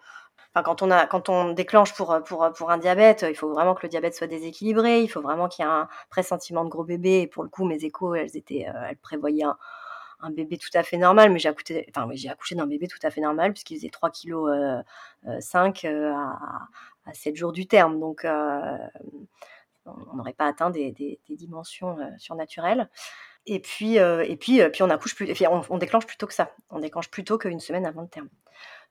enfin, 0.54 0.64
quand 0.64 0.82
on 0.82 0.92
a, 0.92 1.06
quand 1.08 1.30
on 1.30 1.54
déclenche 1.54 1.94
pour, 1.94 2.22
pour, 2.24 2.52
pour 2.54 2.72
un 2.72 2.78
diabète, 2.78 3.26
il 3.28 3.36
faut 3.36 3.50
vraiment 3.50 3.74
que 3.76 3.82
le 3.84 3.90
diabète 3.90 4.16
soit 4.16 4.28
déséquilibré. 4.28 5.02
Il 5.02 5.08
faut 5.08 5.22
vraiment 5.22 5.48
qu'il 5.48 5.66
y 5.66 5.68
ait 5.68 5.72
un 5.72 5.88
pressentiment 6.10 6.64
de 6.64 6.70
gros 6.70 6.84
bébé. 6.84 7.22
Et 7.22 7.28
pour 7.28 7.44
le 7.44 7.50
coup, 7.50 7.66
mes 7.66 7.84
échos, 7.84 8.16
elles 8.16 8.36
étaient, 8.38 8.66
elles 8.90 8.98
prévoyaient 8.98 9.44
un, 9.44 9.58
un 10.22 10.30
bébé 10.32 10.58
tout 10.58 10.70
à 10.74 10.84
fait 10.84 10.98
normal, 10.98 11.32
mais 11.32 11.40
j'ai 11.40 11.50
accouché, 11.50 11.86
enfin, 11.96 12.10
accouché 12.30 12.56
d'un 12.56 12.68
bébé 12.68 12.88
tout 12.88 13.00
à 13.04 13.10
fait 13.10 13.22
normal 13.22 13.54
puisqu'il 13.54 13.78
faisait 13.78 13.90
3 13.90 14.12
kg 14.12 14.34
euh, 14.34 14.82
5 15.40 15.86
à, 15.86 16.38
à 17.06 17.14
7 17.14 17.36
jours 17.36 17.52
du 17.52 17.68
terme. 17.68 18.00
Donc, 18.00 18.26
euh, 18.26 18.78
on 19.86 20.16
n'aurait 20.16 20.34
pas 20.34 20.48
atteint 20.48 20.70
des, 20.70 21.20
dimensions 21.30 22.00
euh, 22.00 22.10
surnaturelles. 22.18 22.90
Et 23.48 23.60
puis, 23.60 23.98
euh, 24.00 24.24
et 24.28 24.38
puis, 24.38 24.62
puis 24.72 24.84
on 24.84 24.90
accouche 24.90 25.16
plus, 25.16 25.34
on, 25.70 25.78
déclenche 25.78 26.06
plutôt 26.06 26.28
que 26.28 26.34
ça. 26.34 26.52
On 26.70 26.80
déclenche 26.80 27.10
plutôt 27.10 27.38
qu'une 27.38 27.60
semaine 27.60 27.86
avant 27.86 28.04
le 28.04 28.08
terme. 28.08 28.30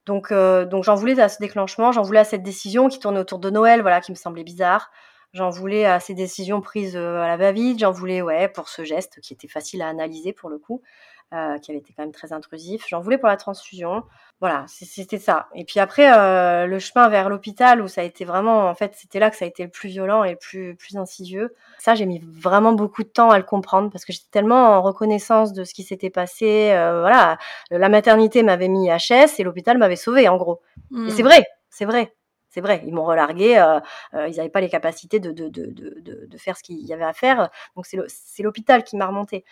Donc, 0.06 0.32
donc 0.32 0.84
j'en 0.84 0.94
voulais 0.94 1.20
à 1.20 1.28
ce 1.28 1.38
déclenchement, 1.40 1.92
j'en 1.92 2.02
voulais 2.02 2.20
à 2.20 2.24
cette 2.24 2.42
décision 2.42 2.88
qui 2.88 2.98
tournait 2.98 3.20
autour 3.20 3.38
de 3.38 3.50
Noël, 3.50 3.82
voilà, 3.82 4.00
qui 4.00 4.10
me 4.10 4.16
semblait 4.16 4.44
bizarre. 4.44 4.90
J'en 5.32 5.50
voulais 5.50 5.84
à 5.84 6.00
ces 6.00 6.14
décisions 6.14 6.60
prises 6.60 6.96
à 6.96 7.28
la 7.28 7.36
va-vite. 7.36 7.78
J'en 7.78 7.92
voulais, 7.92 8.20
ouais, 8.20 8.48
pour 8.48 8.68
ce 8.68 8.84
geste 8.84 9.20
qui 9.20 9.32
était 9.32 9.46
facile 9.46 9.82
à 9.82 9.88
analyser 9.88 10.32
pour 10.32 10.50
le 10.50 10.58
coup. 10.58 10.82
Euh, 11.32 11.58
qui 11.58 11.70
avait 11.70 11.78
été 11.78 11.92
quand 11.96 12.02
même 12.02 12.10
très 12.10 12.32
intrusif. 12.32 12.84
J'en 12.88 12.98
voulais 12.98 13.16
pour 13.16 13.28
la 13.28 13.36
transfusion. 13.36 14.02
Voilà, 14.40 14.64
c'était 14.66 15.20
ça. 15.20 15.46
Et 15.54 15.64
puis 15.64 15.78
après, 15.78 16.12
euh, 16.12 16.66
le 16.66 16.80
chemin 16.80 17.08
vers 17.08 17.28
l'hôpital, 17.28 17.80
où 17.80 17.86
ça 17.86 18.00
a 18.00 18.04
été 18.04 18.24
vraiment, 18.24 18.68
en 18.68 18.74
fait, 18.74 18.96
c'était 18.96 19.20
là 19.20 19.30
que 19.30 19.36
ça 19.36 19.44
a 19.44 19.48
été 19.48 19.62
le 19.62 19.68
plus 19.68 19.90
violent 19.90 20.24
et 20.24 20.30
le 20.32 20.36
plus, 20.36 20.74
plus 20.74 20.96
insidieux. 20.96 21.54
Ça, 21.78 21.94
j'ai 21.94 22.04
mis 22.04 22.18
vraiment 22.18 22.72
beaucoup 22.72 23.04
de 23.04 23.08
temps 23.08 23.30
à 23.30 23.38
le 23.38 23.44
comprendre 23.44 23.90
parce 23.92 24.04
que 24.04 24.12
j'étais 24.12 24.26
tellement 24.32 24.70
en 24.70 24.82
reconnaissance 24.82 25.52
de 25.52 25.62
ce 25.62 25.72
qui 25.72 25.84
s'était 25.84 26.10
passé. 26.10 26.72
Euh, 26.72 27.02
voilà, 27.02 27.38
la 27.70 27.88
maternité 27.88 28.42
m'avait 28.42 28.66
mis 28.66 28.88
HS 28.88 29.38
et 29.38 29.44
l'hôpital 29.44 29.78
m'avait 29.78 29.94
sauvé, 29.94 30.26
en 30.26 30.36
gros. 30.36 30.60
Et 31.06 31.10
c'est 31.12 31.22
vrai, 31.22 31.46
c'est 31.68 31.84
vrai. 31.84 32.12
C'est 32.48 32.60
vrai, 32.60 32.82
ils 32.84 32.92
m'ont 32.92 33.04
relargué, 33.04 33.56
euh, 33.56 33.78
euh, 34.14 34.26
ils 34.26 34.36
n'avaient 34.36 34.48
pas 34.48 34.60
les 34.60 34.68
capacités 34.68 35.20
de, 35.20 35.30
de, 35.30 35.48
de, 35.48 35.66
de, 35.66 36.26
de 36.26 36.36
faire 36.38 36.56
ce 36.56 36.64
qu'il 36.64 36.84
y 36.84 36.92
avait 36.92 37.04
à 37.04 37.12
faire. 37.12 37.48
Donc 37.76 37.86
c'est 37.86 38.42
l'hôpital 38.42 38.82
qui 38.82 38.96
m'a 38.96 39.06
remonté 39.06 39.44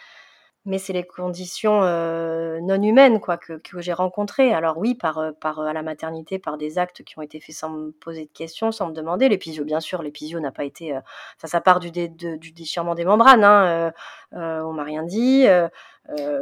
mais 0.64 0.78
c'est 0.78 0.92
les 0.92 1.04
conditions 1.04 1.80
non 1.80 2.82
humaines 2.82 3.20
quoi 3.20 3.38
que, 3.38 3.54
que 3.54 3.80
j'ai 3.80 3.92
rencontrées. 3.92 4.52
Alors 4.52 4.76
oui, 4.78 4.94
par, 4.94 5.32
par 5.40 5.60
à 5.60 5.72
la 5.72 5.82
maternité, 5.82 6.38
par 6.38 6.58
des 6.58 6.78
actes 6.78 7.02
qui 7.04 7.18
ont 7.18 7.22
été 7.22 7.40
faits 7.40 7.56
sans 7.56 7.70
me 7.70 7.90
poser 7.92 8.26
de 8.26 8.30
questions, 8.32 8.70
sans 8.70 8.88
me 8.88 8.92
demander. 8.92 9.28
L'épisio, 9.28 9.64
bien 9.64 9.80
sûr, 9.80 10.02
l'épisio 10.02 10.40
n'a 10.40 10.52
pas 10.52 10.64
été. 10.64 10.98
ça, 11.38 11.48
ça 11.48 11.60
part 11.60 11.80
du, 11.80 11.90
du 11.90 12.52
déchirement 12.52 12.94
des 12.94 13.04
membranes. 13.04 13.44
Hein, 13.44 13.92
on 14.32 14.72
m'a 14.72 14.84
rien 14.84 15.04
dit. 15.04 15.46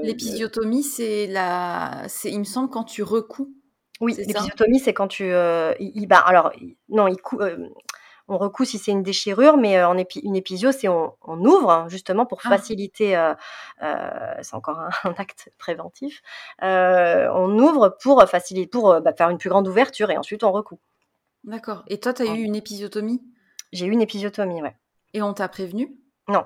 L'épisiotomie, 0.03 0.83
c'est 0.83 1.27
la, 1.27 2.03
c'est, 2.09 2.31
il 2.31 2.39
me 2.41 2.45
semble, 2.45 2.71
quand 2.71 2.85
tu 2.85 3.03
recoues. 3.03 3.53
Oui, 4.01 4.15
l'épisiotomie, 4.19 4.79
c'est 4.79 4.93
quand 4.93 5.09
tu, 5.09 5.25
il, 5.25 6.07
bah, 6.07 6.19
alors 6.19 6.53
non, 6.89 7.07
il 7.07 7.17
cou, 7.17 7.39
on 8.29 8.39
recoue 8.39 8.65
si 8.65 8.79
c'est 8.79 8.91
une 8.91 9.03
déchirure, 9.03 9.57
mais 9.57 9.83
en 9.85 9.97
une 9.97 10.37
épisio, 10.37 10.73
c'est 10.73 10.89
on, 10.89 11.15
ouvre 11.27 11.71
hein, 11.71 11.89
justement 11.89 12.27
pour 12.27 12.41
ah. 12.45 12.49
faciliter. 12.49 13.17
Euh, 13.17 13.35
euh, 13.83 14.35
c'est 14.43 14.55
encore 14.55 14.81
un, 14.81 14.91
acte 15.19 15.51
préventif. 15.59 16.23
Euh, 16.63 17.29
on 17.33 17.59
ouvre 17.59 17.97
pour 18.01 18.23
faciliter, 18.25 18.67
pour 18.69 19.01
bah, 19.01 19.13
faire 19.13 19.31
une 19.31 19.39
plus 19.39 19.51
grande 19.51 19.69
ouverture 19.69 20.11
et 20.11 20.19
ensuite 20.19 20.43
on 20.43 20.53
recoue. 20.53 20.81
D'accord. 21.45 21.85
Et 21.87 22.01
toi, 22.01 22.13
tu 22.13 22.23
as 22.23 22.27
eu 22.27 22.43
une 22.43 22.57
épisiotomie? 22.57 23.23
J'ai 23.73 23.87
eu 23.87 23.91
une 23.91 24.03
épisiotomie, 24.03 24.63
ouais. 24.63 24.77
Et 25.15 25.23
on 25.23 25.33
t'a 25.33 25.49
prévenu? 25.49 25.97
Non. 26.29 26.45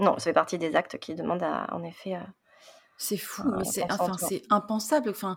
Non, 0.00 0.14
ça 0.18 0.24
fait 0.24 0.32
partie 0.32 0.58
des 0.58 0.74
actes 0.74 0.98
qui 0.98 1.14
demandent 1.14 1.44
en 1.70 1.82
effet. 1.84 2.16
c'est 2.96 3.16
fou, 3.16 3.44
mais 3.56 3.64
c'est 3.64 3.84
enfin, 3.84 4.16
impensable. 4.50 5.10
Enfin, 5.10 5.36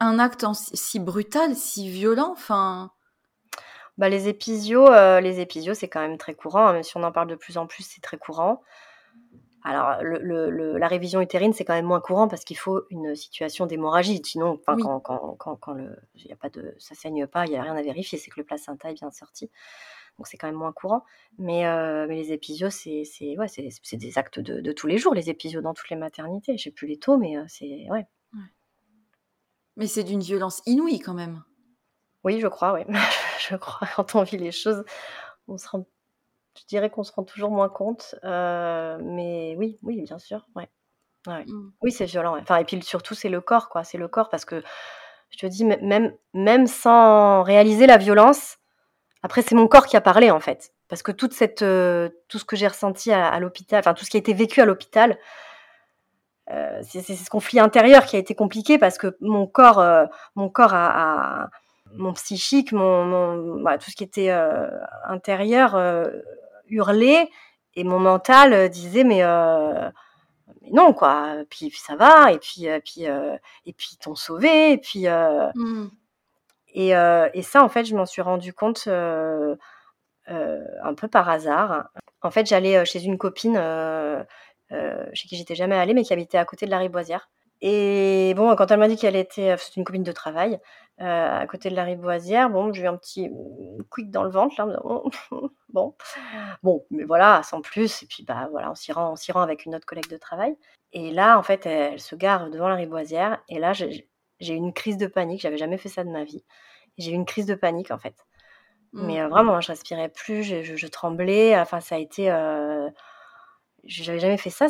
un 0.00 0.18
acte 0.18 0.44
si 0.74 0.98
brutal, 0.98 1.56
si 1.56 1.88
violent, 1.88 2.32
enfin. 2.32 2.92
Bah, 3.98 4.08
les 4.08 4.28
épisios, 4.28 4.88
euh, 4.88 5.20
les 5.20 5.40
épisios, 5.40 5.74
c'est 5.74 5.88
quand 5.88 6.00
même 6.00 6.18
très 6.18 6.34
courant, 6.34 6.66
hein, 6.66 6.72
même 6.72 6.82
si 6.82 6.96
on 6.96 7.02
en 7.02 7.12
parle 7.12 7.28
de 7.28 7.34
plus 7.34 7.58
en 7.58 7.66
plus, 7.66 7.82
c'est 7.82 8.00
très 8.00 8.16
courant. 8.16 8.62
Alors, 9.64 10.02
le, 10.02 10.76
la 10.76 10.88
révision 10.88 11.20
utérine, 11.20 11.52
c'est 11.52 11.64
quand 11.64 11.74
même 11.74 11.86
moins 11.86 12.00
courant 12.00 12.26
parce 12.26 12.44
qu'il 12.44 12.56
faut 12.56 12.82
une 12.90 13.14
situation 13.14 13.66
d'hémorragie. 13.66 14.20
Sinon, 14.24 14.60
quand, 14.66 15.00
quand, 15.00 15.36
quand, 15.36 15.56
quand, 15.56 15.72
le, 15.72 15.96
y 16.16 16.32
a 16.32 16.36
pas 16.36 16.48
de, 16.48 16.74
ça 16.78 16.96
saigne 16.96 17.28
pas, 17.28 17.46
il 17.46 17.50
n'y 17.50 17.56
a 17.56 17.62
rien 17.62 17.76
à 17.76 17.82
vérifier, 17.82 18.18
c'est 18.18 18.30
que 18.30 18.40
le 18.40 18.44
placenta 18.44 18.90
est 18.90 18.94
bien 18.94 19.12
sorti. 19.12 19.50
Donc, 20.18 20.26
c'est 20.26 20.36
quand 20.36 20.48
même 20.48 20.56
moins 20.56 20.72
courant. 20.72 21.04
Mais, 21.38 21.64
euh, 21.66 22.06
mais 22.08 22.16
les 22.16 22.32
épisios, 22.32 22.70
c'est 22.70 23.04
ouais, 23.38 23.46
des 23.92 24.18
actes 24.18 24.40
de, 24.40 24.60
de, 24.60 24.72
tous 24.72 24.88
les 24.88 24.98
jours, 24.98 25.14
les 25.14 25.30
épisios 25.30 25.60
dans 25.60 25.74
toutes 25.74 25.90
les 25.90 25.96
maternités. 25.96 26.56
Je 26.56 26.64
sais 26.64 26.70
plus 26.72 26.88
les 26.88 26.98
taux, 26.98 27.16
mais 27.16 27.36
euh, 27.36 27.44
c'est. 27.46 27.86
Ouais. 27.88 28.06
Mais 29.76 29.86
c'est 29.86 30.04
d'une 30.04 30.20
violence 30.20 30.60
inouïe 30.66 30.98
quand 30.98 31.14
même. 31.14 31.42
Oui, 32.24 32.40
je 32.40 32.46
crois, 32.46 32.72
oui. 32.74 32.82
je 33.48 33.56
crois. 33.56 33.88
Quand 33.96 34.14
on 34.14 34.22
vit 34.22 34.38
les 34.38 34.52
choses, 34.52 34.84
on 35.48 35.58
se 35.58 35.68
rend, 35.68 35.84
je 36.58 36.64
dirais 36.66 36.90
qu'on 36.90 37.02
se 37.02 37.12
rend 37.12 37.24
toujours 37.24 37.50
moins 37.50 37.68
compte. 37.68 38.14
Euh, 38.24 38.98
mais 39.02 39.54
oui, 39.58 39.78
oui, 39.82 40.02
bien 40.02 40.18
sûr, 40.18 40.46
ouais. 40.54 40.68
Mmh. 41.26 41.70
Oui, 41.82 41.92
c'est 41.92 42.06
violent. 42.06 42.36
Enfin, 42.40 42.56
et 42.56 42.64
puis 42.64 42.82
surtout, 42.82 43.14
c'est 43.14 43.28
le 43.28 43.40
corps, 43.40 43.68
quoi. 43.68 43.84
C'est 43.84 43.98
le 43.98 44.08
corps 44.08 44.28
parce 44.28 44.44
que 44.44 44.62
je 45.30 45.38
te 45.38 45.46
dis, 45.46 45.64
même, 45.64 46.12
même 46.34 46.66
sans 46.66 47.42
réaliser 47.42 47.86
la 47.86 47.96
violence, 47.96 48.58
après, 49.22 49.42
c'est 49.42 49.54
mon 49.54 49.68
corps 49.68 49.86
qui 49.86 49.96
a 49.96 50.00
parlé, 50.00 50.30
en 50.30 50.40
fait. 50.40 50.72
Parce 50.88 51.02
que 51.02 51.12
toute 51.12 51.32
cette, 51.32 51.62
euh, 51.62 52.10
tout 52.28 52.38
ce 52.38 52.44
que 52.44 52.56
j'ai 52.56 52.66
ressenti 52.66 53.12
à, 53.12 53.38
l'hôpital, 53.38 53.78
enfin, 53.78 53.94
tout 53.94 54.04
ce 54.04 54.10
qui 54.10 54.16
a 54.16 54.20
été 54.20 54.34
vécu 54.34 54.60
à 54.60 54.64
l'hôpital, 54.64 55.16
euh, 56.50 56.82
c'est 56.82 57.02
ce 57.02 57.30
conflit 57.30 57.60
intérieur 57.60 58.04
qui 58.04 58.16
a 58.16 58.18
été 58.18 58.34
compliqué 58.34 58.78
parce 58.78 58.98
que 58.98 59.16
mon 59.20 59.46
corps, 59.46 59.82
mon 60.34 60.50
corps 60.50 60.74
a, 60.74 61.50
mon 61.94 62.12
psychique, 62.12 62.72
mon, 62.72 63.62
tout 63.78 63.90
ce 63.90 63.96
qui 63.96 64.04
était 64.04 64.30
euh, 64.30 64.68
intérieur 65.04 65.74
euh, 65.74 66.10
hurlait 66.68 67.28
et 67.74 67.84
mon 67.84 67.98
mental 67.98 68.52
euh, 68.52 68.68
disait 68.68 69.04
mais, 69.04 69.22
mais 70.62 70.72
non 70.72 70.92
quoi. 70.92 71.34
Puis, 71.50 71.70
puis, 71.70 71.80
ça 71.80 71.96
va 71.96 72.32
et 72.32 72.38
puis 72.38 72.68
puis 72.84 73.04
et 73.04 73.72
puis 73.72 73.96
t'ont 74.00 74.14
sauvé 74.14 74.72
et 74.72 74.78
puis 74.78 75.06
mmh. 75.06 75.90
et, 76.74 76.90
et, 76.90 77.42
ça 77.42 77.62
en 77.62 77.68
fait 77.68 77.84
je 77.84 77.96
m'en 77.96 78.06
suis 78.06 78.22
rendu 78.22 78.52
compte 78.52 78.86
un 78.86 79.56
peu 80.96 81.08
par 81.08 81.28
hasard. 81.28 81.88
En 82.22 82.30
fait 82.30 82.46
j'allais 82.46 82.84
chez 82.84 83.02
une 83.04 83.18
copine 83.18 83.56
chez 84.70 85.28
qui 85.28 85.36
j'étais 85.36 85.54
jamais 85.54 85.76
allée 85.76 85.94
mais 85.94 86.04
qui 86.04 86.12
habitait 86.12 86.38
à 86.38 86.44
côté 86.44 86.66
de 86.66 86.70
la 86.70 86.78
Riboisière. 86.78 87.28
Et 87.64 88.34
bon, 88.36 88.56
quand 88.56 88.68
elle 88.72 88.80
m'a 88.80 88.88
dit 88.88 88.96
qu'elle 88.96 89.14
était, 89.14 89.54
c'est 89.56 89.76
une 89.76 89.84
copine 89.84 90.02
de 90.02 90.10
travail, 90.10 90.58
euh, 91.02 91.40
à 91.40 91.46
côté 91.48 91.68
de 91.68 91.74
la 91.74 91.82
riboisière. 91.82 92.48
Bon, 92.48 92.72
j'ai 92.72 92.84
eu 92.84 92.86
un 92.86 92.96
petit 92.96 93.28
quick 93.90 94.10
dans 94.10 94.22
le 94.22 94.30
ventre, 94.30 94.54
là. 94.56 94.66
bon, 95.68 95.96
bon, 96.62 96.86
mais 96.90 97.02
voilà, 97.04 97.42
sans 97.42 97.60
plus. 97.60 98.02
Et 98.02 98.06
puis, 98.06 98.24
bah 98.24 98.48
voilà, 98.52 98.70
on 98.70 98.74
s'y 98.76 98.92
rend, 98.92 99.12
on 99.12 99.16
s'y 99.16 99.32
rend 99.32 99.40
avec 99.40 99.66
une 99.66 99.74
autre 99.74 99.86
collègue 99.86 100.08
de 100.08 100.16
travail. 100.16 100.56
Et 100.92 101.10
là, 101.10 101.38
en 101.38 101.42
fait, 101.42 101.66
elle, 101.66 101.98
se 101.98 102.14
gare 102.14 102.50
devant 102.50 102.68
la 102.68 102.76
riboisière. 102.76 103.42
Et 103.48 103.58
là, 103.58 103.72
j'ai 103.72 104.06
eu 104.40 104.54
une 104.54 104.72
crise 104.72 104.96
de 104.96 105.06
panique. 105.08 105.40
J'avais 105.40 105.56
jamais 105.56 105.78
fait 105.78 105.88
ça 105.88 106.04
de 106.04 106.10
ma 106.10 106.22
vie. 106.22 106.44
J'ai 106.98 107.10
eu 107.10 107.14
une 107.14 107.26
crise 107.26 107.46
de 107.46 107.54
panique, 107.54 107.90
en 107.90 107.98
fait. 107.98 108.14
Mais 108.92 109.20
euh, 109.20 109.26
mmh. 109.26 109.30
vraiment, 109.30 109.60
je 109.60 109.68
respirais 109.68 110.08
plus, 110.08 110.44
je, 110.44 110.86
tremblais. 110.86 111.58
Enfin, 111.58 111.80
ça 111.80 111.96
a 111.96 111.98
été. 111.98 112.30
Euh, 112.30 112.88
j'avais 113.82 114.20
jamais 114.20 114.36
fait 114.36 114.50
ça. 114.50 114.68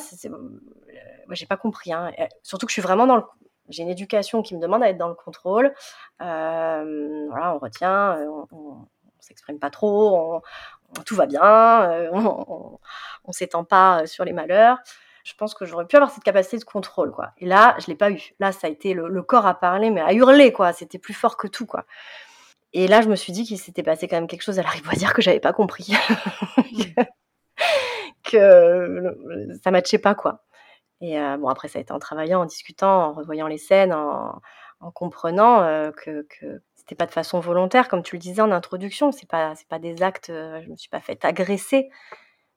J'ai 1.30 1.46
pas 1.46 1.56
compris. 1.58 1.92
Hein. 1.92 2.10
Surtout 2.42 2.66
que 2.66 2.70
je 2.70 2.74
suis 2.74 2.82
vraiment 2.82 3.06
dans 3.06 3.16
le, 3.16 3.24
j'ai 3.68 3.82
une 3.82 3.88
éducation 3.88 4.42
qui 4.42 4.54
me 4.54 4.60
demande 4.60 4.82
à 4.82 4.88
être 4.88 4.98
dans 4.98 5.08
le 5.08 5.14
contrôle. 5.14 5.72
Euh, 6.20 7.26
voilà, 7.30 7.54
on 7.54 7.58
retient, 7.58 8.16
euh, 8.18 8.44
on, 8.52 8.78
ne 8.80 8.84
s'exprime 9.20 9.58
pas 9.58 9.70
trop, 9.70 10.42
tout 11.06 11.14
va 11.14 11.26
bien, 11.26 11.42
euh, 11.90 12.10
on, 12.12 12.78
on 13.24 13.32
s'étend 13.32 13.64
pas 13.64 14.06
sur 14.06 14.24
les 14.24 14.32
malheurs. 14.32 14.78
Je 15.24 15.34
pense 15.34 15.54
que 15.54 15.64
j'aurais 15.64 15.86
pu 15.86 15.96
avoir 15.96 16.10
cette 16.10 16.24
capacité 16.24 16.58
de 16.58 16.64
contrôle, 16.64 17.12
quoi. 17.12 17.30
Et 17.38 17.46
là, 17.46 17.76
je 17.78 17.86
l'ai 17.86 17.94
pas 17.94 18.10
eu. 18.10 18.20
Là, 18.40 18.50
ça 18.50 18.66
a 18.66 18.70
été 18.70 18.92
le, 18.92 19.22
corps 19.22 19.46
à 19.46 19.54
parler, 19.54 19.90
mais 19.90 20.00
à 20.00 20.12
hurler, 20.12 20.52
quoi. 20.52 20.72
C'était 20.72 20.98
plus 20.98 21.14
fort 21.14 21.36
que 21.36 21.46
tout, 21.46 21.66
quoi. 21.66 21.84
Et 22.72 22.88
là, 22.88 23.02
je 23.02 23.08
me 23.08 23.14
suis 23.14 23.32
dit 23.32 23.44
qu'il 23.44 23.58
s'était 23.58 23.84
passé 23.84 24.08
quand 24.08 24.16
même 24.16 24.26
quelque 24.26 24.42
chose 24.42 24.58
à 24.58 24.62
la 24.62 24.70
rivoisière 24.70 25.14
que 25.14 25.22
j'avais 25.22 25.40
pas 25.40 25.52
compris. 25.52 25.92
que 28.24 29.16
ça 29.62 29.70
matchait 29.70 29.98
pas, 29.98 30.14
quoi. 30.16 30.42
Et 31.02 31.18
euh, 31.18 31.36
bon, 31.36 31.48
après, 31.48 31.68
ça 31.68 31.78
a 31.80 31.82
été 31.82 31.92
en 31.92 31.98
travaillant, 31.98 32.42
en 32.42 32.46
discutant, 32.46 33.08
en 33.08 33.12
revoyant 33.12 33.48
les 33.48 33.58
scènes, 33.58 33.92
en, 33.92 34.40
comprenant 34.94 35.62
euh, 35.62 35.90
que, 35.92 36.26
que 36.28 36.62
c'était 36.74 36.94
pas 36.94 37.06
de 37.06 37.12
façon 37.12 37.38
volontaire, 37.40 37.88
comme 37.88 38.02
tu 38.02 38.16
le 38.16 38.20
disais 38.20 38.40
en 38.40 38.52
introduction. 38.52 39.12
C'est 39.12 39.28
pas, 39.28 39.54
c'est 39.56 39.68
pas 39.68 39.80
des 39.80 40.02
actes. 40.02 40.30
Euh, 40.30 40.62
je 40.62 40.70
me 40.70 40.76
suis 40.76 40.88
pas 40.88 41.00
fait 41.00 41.24
agresser, 41.24 41.90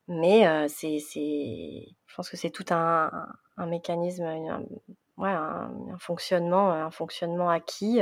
mais 0.08 0.68
c'est, 0.70 1.00
c'est, 1.00 1.88
je 2.06 2.16
pense 2.16 2.30
que 2.30 2.38
c'est 2.38 2.52
tout 2.52 2.66
un, 2.70 3.12
mécanisme, 3.58 4.24
un, 4.24 4.62
ouais, 5.18 5.30
un, 5.32 5.72
fonctionnement, 6.00 6.72
un 6.72 6.92
fonctionnement 6.92 7.50
acquis 7.50 8.02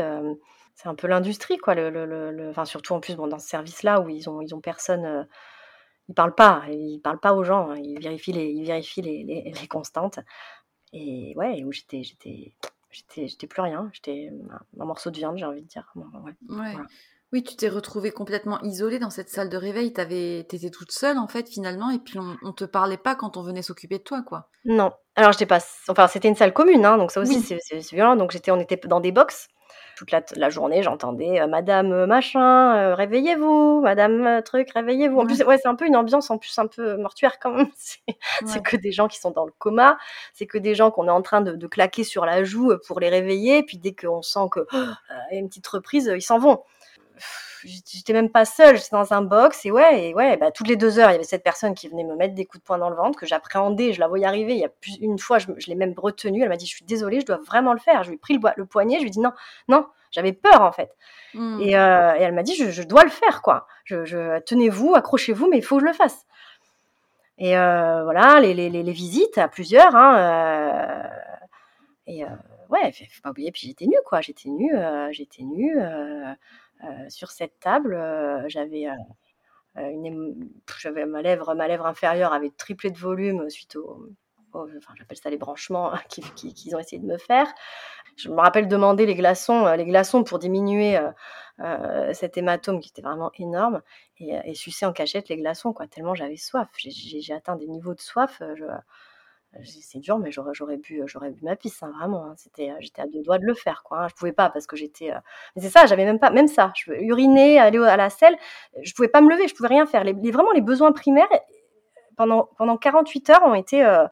c'est 0.75 0.89
un 0.89 0.95
peu 0.95 1.07
l'industrie, 1.07 1.57
quoi. 1.57 1.75
Le, 1.75 1.89
le, 1.89 2.49
enfin, 2.49 2.65
surtout 2.65 2.93
en 2.93 2.99
plus, 2.99 3.15
bon, 3.15 3.27
dans 3.27 3.39
ce 3.39 3.47
service-là 3.47 4.01
où 4.01 4.09
ils 4.09 4.29
ont, 4.29 4.41
ils 4.41 4.55
ont 4.55 4.59
personne, 4.59 5.27
ils 6.09 6.15
parlent 6.15 6.35
pas, 6.35 6.63
ils 6.69 6.99
parlent 6.99 7.19
pas 7.19 7.33
aux 7.33 7.43
gens, 7.43 7.69
hein. 7.71 7.77
ils 7.77 7.99
vérifient 7.99 8.33
les, 8.33 8.49
ils 8.49 8.65
vérifient 8.65 9.01
les, 9.01 9.23
les, 9.23 9.53
les 9.59 9.67
constantes. 9.67 10.19
Et 10.91 11.33
ouais, 11.35 11.63
où 11.63 11.71
j'étais, 11.71 12.03
j'étais, 12.03 12.53
j'étais, 12.91 13.27
j'étais 13.27 13.47
plus 13.47 13.61
rien, 13.61 13.89
j'étais 13.93 14.31
un, 14.79 14.85
morceau 14.85 15.09
de 15.11 15.17
viande, 15.17 15.37
j'ai 15.37 15.45
envie 15.45 15.61
de 15.61 15.67
dire. 15.67 15.91
Ouais. 15.95 16.33
ouais. 16.49 16.75
Oui, 17.31 17.43
tu 17.43 17.55
t'es 17.55 17.67
retrouvée 17.67 18.11
complètement 18.11 18.61
isolée 18.61 18.99
dans 18.99 19.09
cette 19.09 19.29
salle 19.29 19.49
de 19.49 19.57
réveil. 19.57 19.91
T'étais 19.91 20.69
toute 20.69 20.91
seule 20.91 21.17
en 21.17 21.27
fait 21.27 21.49
finalement, 21.49 21.89
et 21.89 21.97
puis 21.97 22.19
on, 22.19 22.37
on 22.43 22.53
te 22.53 22.63
parlait 22.63 22.97
pas 22.97 23.15
quand 23.15 23.37
on 23.37 23.41
venait 23.41 23.63
s'occuper 23.63 23.97
de 23.97 24.03
toi, 24.03 24.21
quoi. 24.21 24.49
Non. 24.65 24.91
Alors 25.15 25.31
j'étais 25.31 25.47
pas, 25.47 25.59
enfin 25.87 26.07
c'était 26.07 26.27
une 26.27 26.35
salle 26.35 26.53
commune, 26.53 26.85
hein, 26.85 26.97
donc 26.97 27.11
ça 27.11 27.21
aussi 27.21 27.41
c'est 27.41 27.79
violent. 27.91 28.15
Donc 28.15 28.31
j'étais, 28.31 28.51
on 28.51 28.59
était 28.59 28.77
dans 28.85 28.99
des 28.99 29.11
box 29.11 29.47
toute 29.95 30.11
la, 30.11 30.49
journée, 30.49 30.83
j'entendais 30.83 31.41
euh, 31.41 31.47
Madame 31.47 31.91
euh, 31.91 32.05
machin, 32.05 32.75
euh, 32.75 32.95
réveillez-vous, 32.95 33.81
Madame 33.81 34.41
truc, 34.43 34.71
réveillez-vous. 34.71 35.19
En 35.19 35.25
plus, 35.25 35.43
ouais, 35.43 35.57
c'est 35.57 35.67
un 35.67 35.75
peu 35.75 35.85
une 35.85 35.95
ambiance 35.95 36.29
en 36.29 36.37
plus 36.37 36.57
un 36.59 36.67
peu 36.67 36.97
mortuaire 36.97 37.39
quand 37.39 37.51
même. 37.51 37.69
C'est 38.45 38.61
que 38.61 38.77
des 38.77 38.91
gens 38.91 39.07
qui 39.07 39.19
sont 39.19 39.31
dans 39.31 39.45
le 39.45 39.53
coma, 39.57 39.97
c'est 40.33 40.45
que 40.45 40.57
des 40.57 40.75
gens 40.75 40.91
qu'on 40.91 41.07
est 41.07 41.11
en 41.11 41.21
train 41.21 41.41
de, 41.41 41.67
claquer 41.67 42.03
sur 42.03 42.25
la 42.25 42.43
joue 42.43 42.73
pour 42.87 42.99
les 42.99 43.09
réveiller, 43.09 43.63
puis 43.63 43.77
dès 43.77 43.93
qu'on 43.93 44.21
sent 44.21 44.47
que 44.51 44.59
y 45.31 45.35
a 45.35 45.39
une 45.39 45.47
petite 45.47 45.67
reprise, 45.67 46.11
ils 46.13 46.21
s'en 46.21 46.39
vont 46.39 46.63
j'étais 47.63 48.13
même 48.13 48.29
pas 48.29 48.45
seule, 48.45 48.77
j'étais 48.77 48.89
dans 48.91 49.13
un 49.13 49.21
box 49.21 49.65
et 49.65 49.71
ouais, 49.71 50.09
et 50.09 50.13
ouais, 50.13 50.37
bah, 50.37 50.51
toutes 50.51 50.67
les 50.67 50.75
deux 50.75 50.99
heures, 50.99 51.09
il 51.09 51.13
y 51.13 51.15
avait 51.15 51.23
cette 51.23 51.43
personne 51.43 51.73
qui 51.73 51.87
venait 51.87 52.03
me 52.03 52.15
mettre 52.15 52.35
des 52.35 52.45
coups 52.45 52.61
de 52.61 52.65
poing 52.65 52.77
dans 52.77 52.89
le 52.89 52.95
ventre 52.95 53.17
que 53.19 53.25
j'appréhendais, 53.25 53.93
je 53.93 53.99
la 53.99 54.07
voyais 54.07 54.25
arriver. 54.25 54.53
Il 54.53 54.59
y 54.59 54.65
a 54.65 54.69
plus 54.69 54.97
une 55.01 55.19
fois, 55.19 55.39
je, 55.39 55.47
l'ai 55.67 55.75
même 55.75 55.93
retenue. 55.97 56.41
Elle 56.41 56.49
m'a 56.49 56.57
dit, 56.57 56.65
je 56.65 56.75
suis 56.75 56.85
désolée, 56.85 57.21
je 57.21 57.25
dois 57.25 57.37
vraiment 57.37 57.73
le 57.73 57.79
faire. 57.79 58.03
Je 58.03 58.09
lui 58.09 58.15
ai 58.15 58.19
pris 58.19 58.33
le, 58.33 58.41
le 58.55 58.65
poignet, 58.65 58.95
je 58.97 59.01
lui 59.01 59.07
ai 59.07 59.11
dit 59.11 59.19
non, 59.19 59.31
non, 59.67 59.87
j'avais 60.11 60.33
peur 60.33 60.61
en 60.61 60.71
fait. 60.71 60.95
Et, 61.33 61.77
euh, 61.77 62.13
et, 62.15 62.21
elle 62.21 62.33
m'a 62.33 62.43
dit, 62.43 62.55
je, 62.55 62.69
je, 62.69 62.83
dois 62.83 63.03
le 63.03 63.09
faire 63.09 63.41
quoi. 63.41 63.67
Je, 63.85 64.05
je 64.05 64.39
tenez-vous, 64.41 64.93
accrochez-vous, 64.95 65.49
mais 65.49 65.57
il 65.57 65.63
faut 65.63 65.77
que 65.77 65.81
je 65.81 65.87
le 65.87 65.93
fasse. 65.93 66.25
Et 67.39 67.57
euh, 67.57 68.03
voilà, 68.03 68.39
les, 68.39 68.53
les, 68.53 68.69
les, 68.69 68.91
visites 68.91 69.39
à 69.39 69.47
plusieurs. 69.47 69.95
Hein, 69.95 70.17
euh, 70.17 71.07
et 72.05 72.23
ouais, 72.69 72.91
faut 72.91 73.21
pas 73.23 73.31
oublier. 73.31 73.51
Puis 73.51 73.67
j'étais 73.67 73.87
nue 73.87 73.97
quoi, 74.05 74.21
j'étais 74.21 74.49
nue, 74.49 74.75
j'étais 75.11 75.43
nue. 75.43 75.75
Euh, 76.83 77.09
sur 77.09 77.31
cette 77.31 77.59
table, 77.59 77.93
euh, 77.93 78.43
j'avais 78.47 78.87
euh, 78.87 80.11
j'avais 80.79 81.05
ma 81.05 81.21
lèvre, 81.21 81.55
ma 81.55 81.67
lèvre 81.67 81.85
inférieure 81.85 82.33
avait 82.33 82.51
triplé 82.51 82.91
de 82.91 82.97
volume 82.97 83.49
suite 83.49 83.75
au, 83.75 84.09
enfin, 84.53 84.93
j'appelle 84.95 85.17
ça 85.17 85.29
les 85.29 85.37
branchements 85.37 85.93
qu'ils 86.09 86.75
ont 86.75 86.79
essayé 86.79 87.01
de 87.01 87.07
me 87.07 87.17
faire. 87.17 87.47
Je 88.17 88.29
me 88.29 88.39
rappelle 88.39 88.67
demander 88.67 89.05
les 89.05 89.15
glaçons, 89.15 89.65
les 89.73 89.85
glaçons 89.85 90.23
pour 90.23 90.37
diminuer 90.37 90.99
cet 92.13 92.37
hématome 92.37 92.79
qui 92.79 92.89
était 92.89 93.01
vraiment 93.01 93.31
énorme 93.39 93.81
et, 94.17 94.37
et, 94.45 94.53
sucer 94.53 94.85
en 94.85 94.93
cachette 94.93 95.29
les 95.29 95.37
glaçons, 95.37 95.73
quoi, 95.73 95.87
tellement 95.87 96.13
j'avais 96.13 96.37
soif. 96.37 96.67
J'ai 96.77 97.33
atteint 97.33 97.55
des 97.55 97.67
niveaux 97.67 97.95
de 97.95 98.01
soif. 98.01 98.43
C'est 99.63 99.99
dur, 99.99 100.17
mais 100.19 100.31
j'aurais 100.31 100.77
bu, 100.77 101.03
j'aurais 101.05 101.29
bu 101.29 101.43
ma 101.43 101.55
pisse, 101.55 101.81
hein, 101.83 101.91
vraiment. 101.97 102.25
Hein. 102.25 102.33
C'était, 102.37 102.71
euh, 102.71 102.75
j'étais 102.79 103.01
à 103.01 103.07
deux 103.07 103.21
doigts 103.21 103.37
de 103.37 103.45
le 103.45 103.53
faire, 103.53 103.83
quoi. 103.83 103.99
Hein. 103.99 104.07
Je 104.09 104.15
pouvais 104.15 104.31
pas 104.31 104.49
parce 104.49 104.67
que 104.67 104.75
j'étais. 104.75 105.11
Euh, 105.11 105.19
mais 105.55 105.61
c'est 105.61 105.69
ça, 105.69 105.85
j'avais 105.85 106.05
même 106.05 106.19
pas, 106.19 106.31
même 106.31 106.47
ça. 106.47 106.71
Je 106.75 106.91
uriner, 106.93 107.59
aller 107.59 107.77
à 107.79 107.97
la 107.97 108.09
selle, 108.09 108.35
je 108.81 108.93
pouvais 108.93 109.07
pas 109.07 109.21
me 109.21 109.29
lever, 109.29 109.47
je 109.47 109.55
pouvais 109.55 109.69
rien 109.69 109.85
faire. 109.85 110.03
Les, 110.03 110.13
vraiment 110.31 110.51
les 110.51 110.61
besoins 110.61 110.91
primaires 110.91 111.27
pendant 112.17 112.49
pendant 112.57 112.77
48 112.77 113.29
heures 113.31 113.43
ont 113.43 113.55
été, 113.55 113.83
euh, 113.85 114.05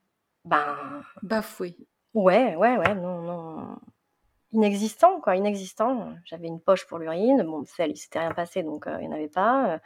ben. 0.45 0.75
Bafoués. 1.23 1.77
Ouais, 2.13 2.55
ouais, 2.55 2.77
ouais, 2.77 2.95
non, 2.95 3.21
non. 3.21 3.75
Inexistant, 4.51 5.21
quoi, 5.21 5.35
inexistant. 5.37 6.13
J'avais 6.25 6.47
une 6.47 6.59
poche 6.59 6.85
pour 6.85 6.99
l'urine. 6.99 7.43
Bon, 7.43 7.63
celle, 7.65 7.91
il 7.91 7.97
s'était 7.97 8.19
rien 8.19 8.33
passé, 8.33 8.63
donc 8.63 8.85
il 8.87 8.97
n'y 8.97 9.07
en 9.07 9.13
avait 9.13 9.29
pas. 9.29 9.79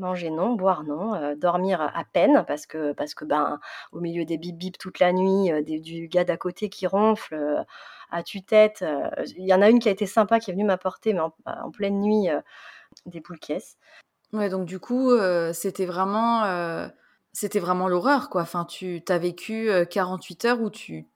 Manger 0.00 0.30
non, 0.30 0.54
boire 0.54 0.82
non, 0.84 1.14
euh, 1.14 1.34
dormir 1.36 1.82
à 1.82 2.04
peine 2.04 2.42
parce 2.48 2.66
que 2.66 2.92
parce 2.92 3.14
que 3.14 3.26
ben 3.26 3.60
au 3.92 4.00
milieu 4.00 4.24
des 4.24 4.38
bip 4.38 4.56
bip 4.56 4.78
toute 4.78 4.98
la 4.98 5.12
nuit, 5.12 5.52
euh, 5.52 5.62
du 5.62 6.08
gars 6.08 6.24
d'à 6.24 6.38
côté 6.38 6.70
qui 6.70 6.86
ronfle 6.86 7.34
euh, 7.34 7.62
à 8.10 8.22
tue-tête. 8.22 8.82
Il 9.36 9.46
y 9.46 9.52
en 9.52 9.60
a 9.60 9.68
une 9.68 9.78
qui 9.78 9.88
a 9.88 9.92
été 9.92 10.06
sympa 10.06 10.40
qui 10.40 10.50
est 10.50 10.54
venue 10.54 10.64
m'apporter 10.64 11.12
mais 11.12 11.20
en, 11.20 11.70
pleine 11.70 12.00
nuit 12.00 12.28
des 13.06 13.20
boules 13.20 13.38
caisses. 13.38 13.76
Ouais, 14.32 14.48
donc 14.48 14.64
du 14.64 14.80
coup 14.80 15.12
c'était 15.52 15.86
vraiment 15.86 16.88
c'était 17.32 17.60
vraiment 17.60 17.86
l'horreur 17.86 18.30
quoi. 18.30 18.42
Enfin 18.42 18.64
tu 18.64 19.02
as 19.06 19.18
vécu 19.18 19.70
48 19.90 20.44
heures 20.46 20.60
où 20.62 20.70
tu 20.70 21.06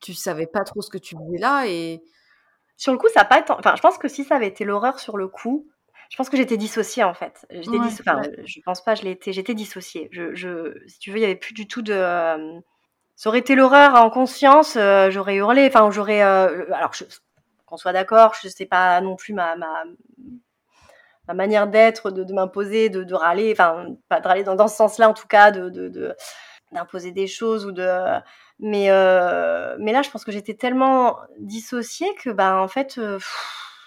tu 0.00 0.14
savais 0.14 0.46
pas 0.46 0.64
trop 0.64 0.82
ce 0.82 0.90
que 0.90 0.98
tu 0.98 1.14
voulais 1.14 1.38
là 1.38 1.66
et 1.68 2.02
sur 2.76 2.92
le 2.92 2.98
coup 2.98 3.08
ça 3.14 3.20
n'a 3.20 3.24
pas 3.24 3.38
été... 3.38 3.52
enfin 3.52 3.76
je 3.76 3.80
pense 3.80 3.98
que 3.98 4.08
si 4.08 4.24
ça 4.24 4.34
avait 4.34 4.48
été 4.48 4.64
l'horreur 4.64 4.98
sur 4.98 5.16
le 5.16 5.28
coup 5.28 5.68
je 6.12 6.16
pense 6.18 6.28
que 6.28 6.36
j'étais 6.36 6.58
dissociée 6.58 7.04
en 7.04 7.14
fait. 7.14 7.46
J'étais 7.48 7.78
enfin, 7.78 8.20
je 8.44 8.60
pense 8.66 8.84
pas, 8.84 8.94
je 8.94 9.02
l'étais. 9.02 9.32
J'étais 9.32 9.54
dissociée. 9.54 10.10
Je, 10.12 10.34
je, 10.34 10.76
si 10.86 10.98
tu 10.98 11.10
veux, 11.10 11.16
il 11.16 11.22
y 11.22 11.24
avait 11.24 11.36
plus 11.36 11.54
du 11.54 11.66
tout 11.66 11.80
de. 11.80 11.94
Euh, 11.94 12.60
ça 13.16 13.30
aurait 13.30 13.38
été 13.38 13.54
l'horreur 13.54 13.94
en 13.94 14.10
conscience. 14.10 14.76
Euh, 14.76 15.10
j'aurais 15.10 15.36
hurlé. 15.36 15.66
Enfin, 15.68 15.90
j'aurais. 15.90 16.22
Euh, 16.22 16.70
alors, 16.74 16.92
qu'on 17.64 17.78
soit 17.78 17.94
d'accord, 17.94 18.34
je 18.42 18.48
sais 18.48 18.66
pas 18.66 19.00
non 19.00 19.16
plus 19.16 19.32
ma, 19.32 19.56
ma, 19.56 19.84
ma 21.28 21.32
manière 21.32 21.66
d'être, 21.66 22.10
de, 22.10 22.24
de 22.24 22.34
m'imposer, 22.34 22.90
de, 22.90 23.04
de, 23.04 23.14
râler. 23.14 23.50
Enfin, 23.52 23.86
pas 24.10 24.20
de 24.20 24.28
râler 24.28 24.44
dans, 24.44 24.54
dans 24.54 24.68
ce 24.68 24.76
sens-là, 24.76 25.08
en 25.08 25.14
tout 25.14 25.28
cas, 25.28 25.50
de, 25.50 25.70
de 25.70 26.14
d'imposer 26.72 27.12
des 27.12 27.26
choses 27.26 27.64
ou 27.64 27.72
de 27.72 27.88
mais 28.58 28.88
mais 29.78 29.92
là 29.92 30.02
je 30.02 30.10
pense 30.10 30.24
que 30.24 30.32
j'étais 30.32 30.54
tellement 30.54 31.18
dissociée 31.38 32.14
que 32.14 32.30
ben 32.30 32.56
en 32.56 32.68
fait 32.68 32.98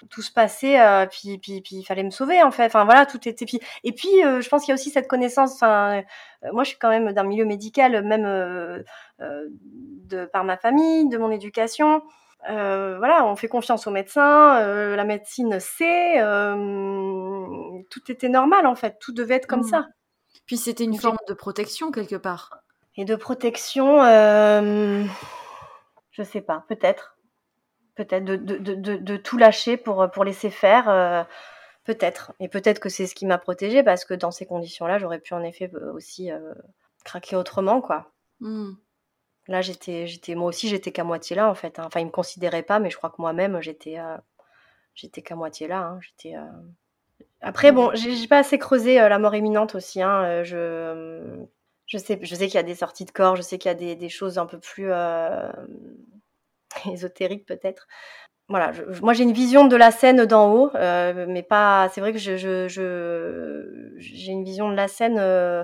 tout 0.10 0.22
se 0.22 0.32
passait, 0.32 0.80
euh, 0.80 1.06
puis, 1.06 1.38
puis, 1.38 1.62
puis 1.62 1.78
il 1.78 1.84
fallait 1.84 2.04
me 2.04 2.10
sauver 2.10 2.42
en 2.44 2.52
fait. 2.52 2.66
Enfin 2.66 2.86
voilà, 2.86 3.06
tout 3.06 3.28
était. 3.28 3.46
Puis, 3.46 3.60
et 3.84 3.92
puis, 3.92 4.24
euh, 4.24 4.42
je 4.42 4.50
pense 4.50 4.64
qu'il 4.64 4.70
y 4.70 4.74
a 4.74 4.76
aussi 4.76 4.90
cette 4.90 5.08
connaissance. 5.08 5.54
Enfin, 5.56 6.04
euh, 6.44 6.52
moi, 6.52 6.64
je 6.64 6.70
suis 6.70 6.78
quand 6.78 6.90
même 6.90 7.12
d'un 7.14 7.24
milieu 7.24 7.46
médical, 7.46 8.04
même 8.04 8.24
de 9.20 10.26
par 10.26 10.44
ma 10.44 10.58
famille, 10.58 11.10
de 11.10 11.18
mon 11.18 11.32
éducation. 11.32 12.02
voilà, 12.48 13.26
on 13.26 13.36
fait 13.36 13.48
confiance 13.48 13.88
aux 13.88 13.92
médecins. 13.92 14.60
la 14.96 15.04
médecine 15.04 15.60
sait. 15.60 16.22
tout 17.90 18.12
était 18.12 18.30
normal 18.30 18.66
en 18.68 18.76
fait. 18.76 18.98
Tout 19.00 19.14
devait 19.14 19.36
être 19.36 19.48
comme 19.48 19.62
mmh. 19.62 19.70
ça. 19.70 19.88
Puis 20.46 20.58
c'était 20.58 20.84
une 20.84 20.98
forme 20.98 21.18
de 21.28 21.34
protection 21.34 21.92
quelque 21.92 22.16
part. 22.16 22.60
Et 22.98 23.06
de 23.06 23.16
protection, 23.16 24.04
je 26.12 26.24
sais 26.24 26.42
pas, 26.42 26.64
peut-être 26.70 27.15
peut-être 27.96 28.26
de, 28.26 28.36
de, 28.36 28.58
de, 28.58 28.98
de, 28.98 29.18
tout 29.18 29.38
lâcher 29.38 29.78
pour, 29.78 30.10
pour 30.12 30.24
laisser 30.24 30.50
faire, 30.50 30.90
euh, 30.90 31.24
peut-être. 31.86 32.34
Et 32.40 32.48
peut-être 32.48 32.80
que 32.80 32.90
c'est 32.90 33.08
ce 33.08 33.16
qui 33.16 33.26
m'a 33.26 33.38
protégée 33.38 33.84
parce 33.84 34.06
que 34.06 34.14
dans 34.14 34.32
ces 34.32 34.46
conditions-là, 34.46 34.98
j'aurais 35.00 35.20
pu 35.20 35.34
en 35.34 35.44
effet 35.44 35.72
euh, 35.74 35.94
aussi 35.94 36.32
euh, 36.32 36.54
craquer 37.04 37.36
autrement, 37.36 37.82
quoi. 37.82 38.12
Mmh. 38.42 38.74
Là, 39.48 39.62
j'étais, 39.62 40.08
j'étais, 40.08 40.36
moi 40.36 40.50
aussi, 40.50 40.68
j'étais 40.68 40.92
qu'à 40.92 41.04
moitié 41.04 41.36
là, 41.36 41.50
en 41.50 41.56
fait. 41.56 41.80
Hein. 41.80 41.84
Enfin, 41.86 42.00
ils 42.02 42.06
me 42.06 42.12
considéraient 42.12 42.64
pas, 42.64 42.80
mais 42.80 42.90
je 42.90 42.98
crois 42.98 43.10
que 43.10 43.22
moi-même, 43.22 43.62
j'étais, 43.62 43.98
j'étais 44.96 45.22
qu'à 45.22 45.36
moitié 45.36 45.68
là. 45.68 45.82
Hein. 45.82 46.00
J'étais. 46.02 46.36
Après, 47.42 47.72
bon, 47.72 47.92
j'ai 47.94 48.28
pas 48.28 48.40
assez 48.40 48.58
creusé 48.58 48.96
la 48.96 49.20
mort 49.20 49.36
imminente 49.36 49.76
aussi. 49.76 50.02
Hein. 50.02 50.44
Je, 50.44 51.46
je 51.86 51.98
sais, 52.00 52.18
je 52.24 52.36
sais 52.36 52.48
qu'il 52.48 52.56
y 52.56 52.58
a 52.58 52.64
des 52.64 52.74
sorties 52.74 53.06
de 53.06 53.12
corps, 53.12 53.36
je 53.36 53.44
sais 53.44 53.60
qu'il 53.60 53.70
y 53.70 53.72
a 53.72 53.76
des, 53.76 53.96
des 53.96 54.10
choses 54.10 54.40
un 54.40 54.48
peu 54.48 54.58
plus 54.58 54.90
ésotérique 56.88 57.46
peut-être. 57.46 57.88
Voilà, 58.48 58.74
moi 59.02 59.14
j'ai 59.14 59.24
une 59.24 59.34
vision 59.34 59.66
de 59.66 59.76
la 59.76 59.90
scène 59.90 60.26
d'en 60.26 60.54
haut, 60.54 60.70
euh, 60.76 61.26
mais 61.28 61.42
pas. 61.42 61.90
C'est 61.92 62.00
vrai 62.00 62.14
que 62.14 62.20
je, 62.20 62.38
je, 62.38 63.94
j'ai 63.98 64.32
une 64.32 64.44
vision 64.44 64.70
de 64.70 64.76
la 64.76 64.88
scène 64.88 65.18
euh, 65.18 65.64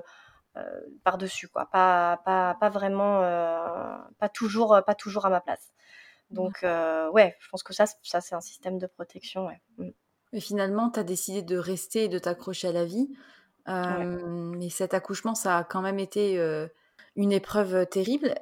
euh, 0.57 0.63
par 1.03 1.19
dessus, 1.19 1.47
quoi. 1.47 1.67
Pas, 1.71 2.21
pas, 2.25 2.57
pas 2.59 2.69
vraiment, 2.69 3.21
pas 4.17 4.29
toujours, 4.29 4.81
pas 4.83 4.95
toujours 4.95 5.27
à 5.27 5.29
ma 5.29 5.41
place. 5.41 5.71
Donc 6.31 6.63
ouais, 6.63 7.35
je 7.39 7.49
pense 7.49 7.61
que 7.61 7.73
ça, 7.73 7.85
ça 8.01 8.19
c'est 8.19 8.33
un 8.33 8.41
système 8.41 8.79
de 8.79 8.87
protection. 8.87 9.45
Ouais. 9.45 9.93
Mais 10.33 10.39
finalement, 10.39 10.89
tu 10.89 10.99
as 10.99 11.03
décidé 11.03 11.43
de 11.43 11.57
rester 11.57 12.05
et 12.05 12.09
de 12.09 12.17
t'accrocher 12.17 12.69
à 12.69 12.71
la 12.71 12.85
vie. 12.85 13.09
Mais 13.67 14.69
cet 14.69 14.95
accouchement, 14.95 15.35
ça 15.35 15.59
a 15.59 15.63
quand 15.63 15.81
même 15.81 15.99
été 15.99 16.41
une 17.15 17.31
épreuve 17.31 17.85
terrible. 17.85 18.33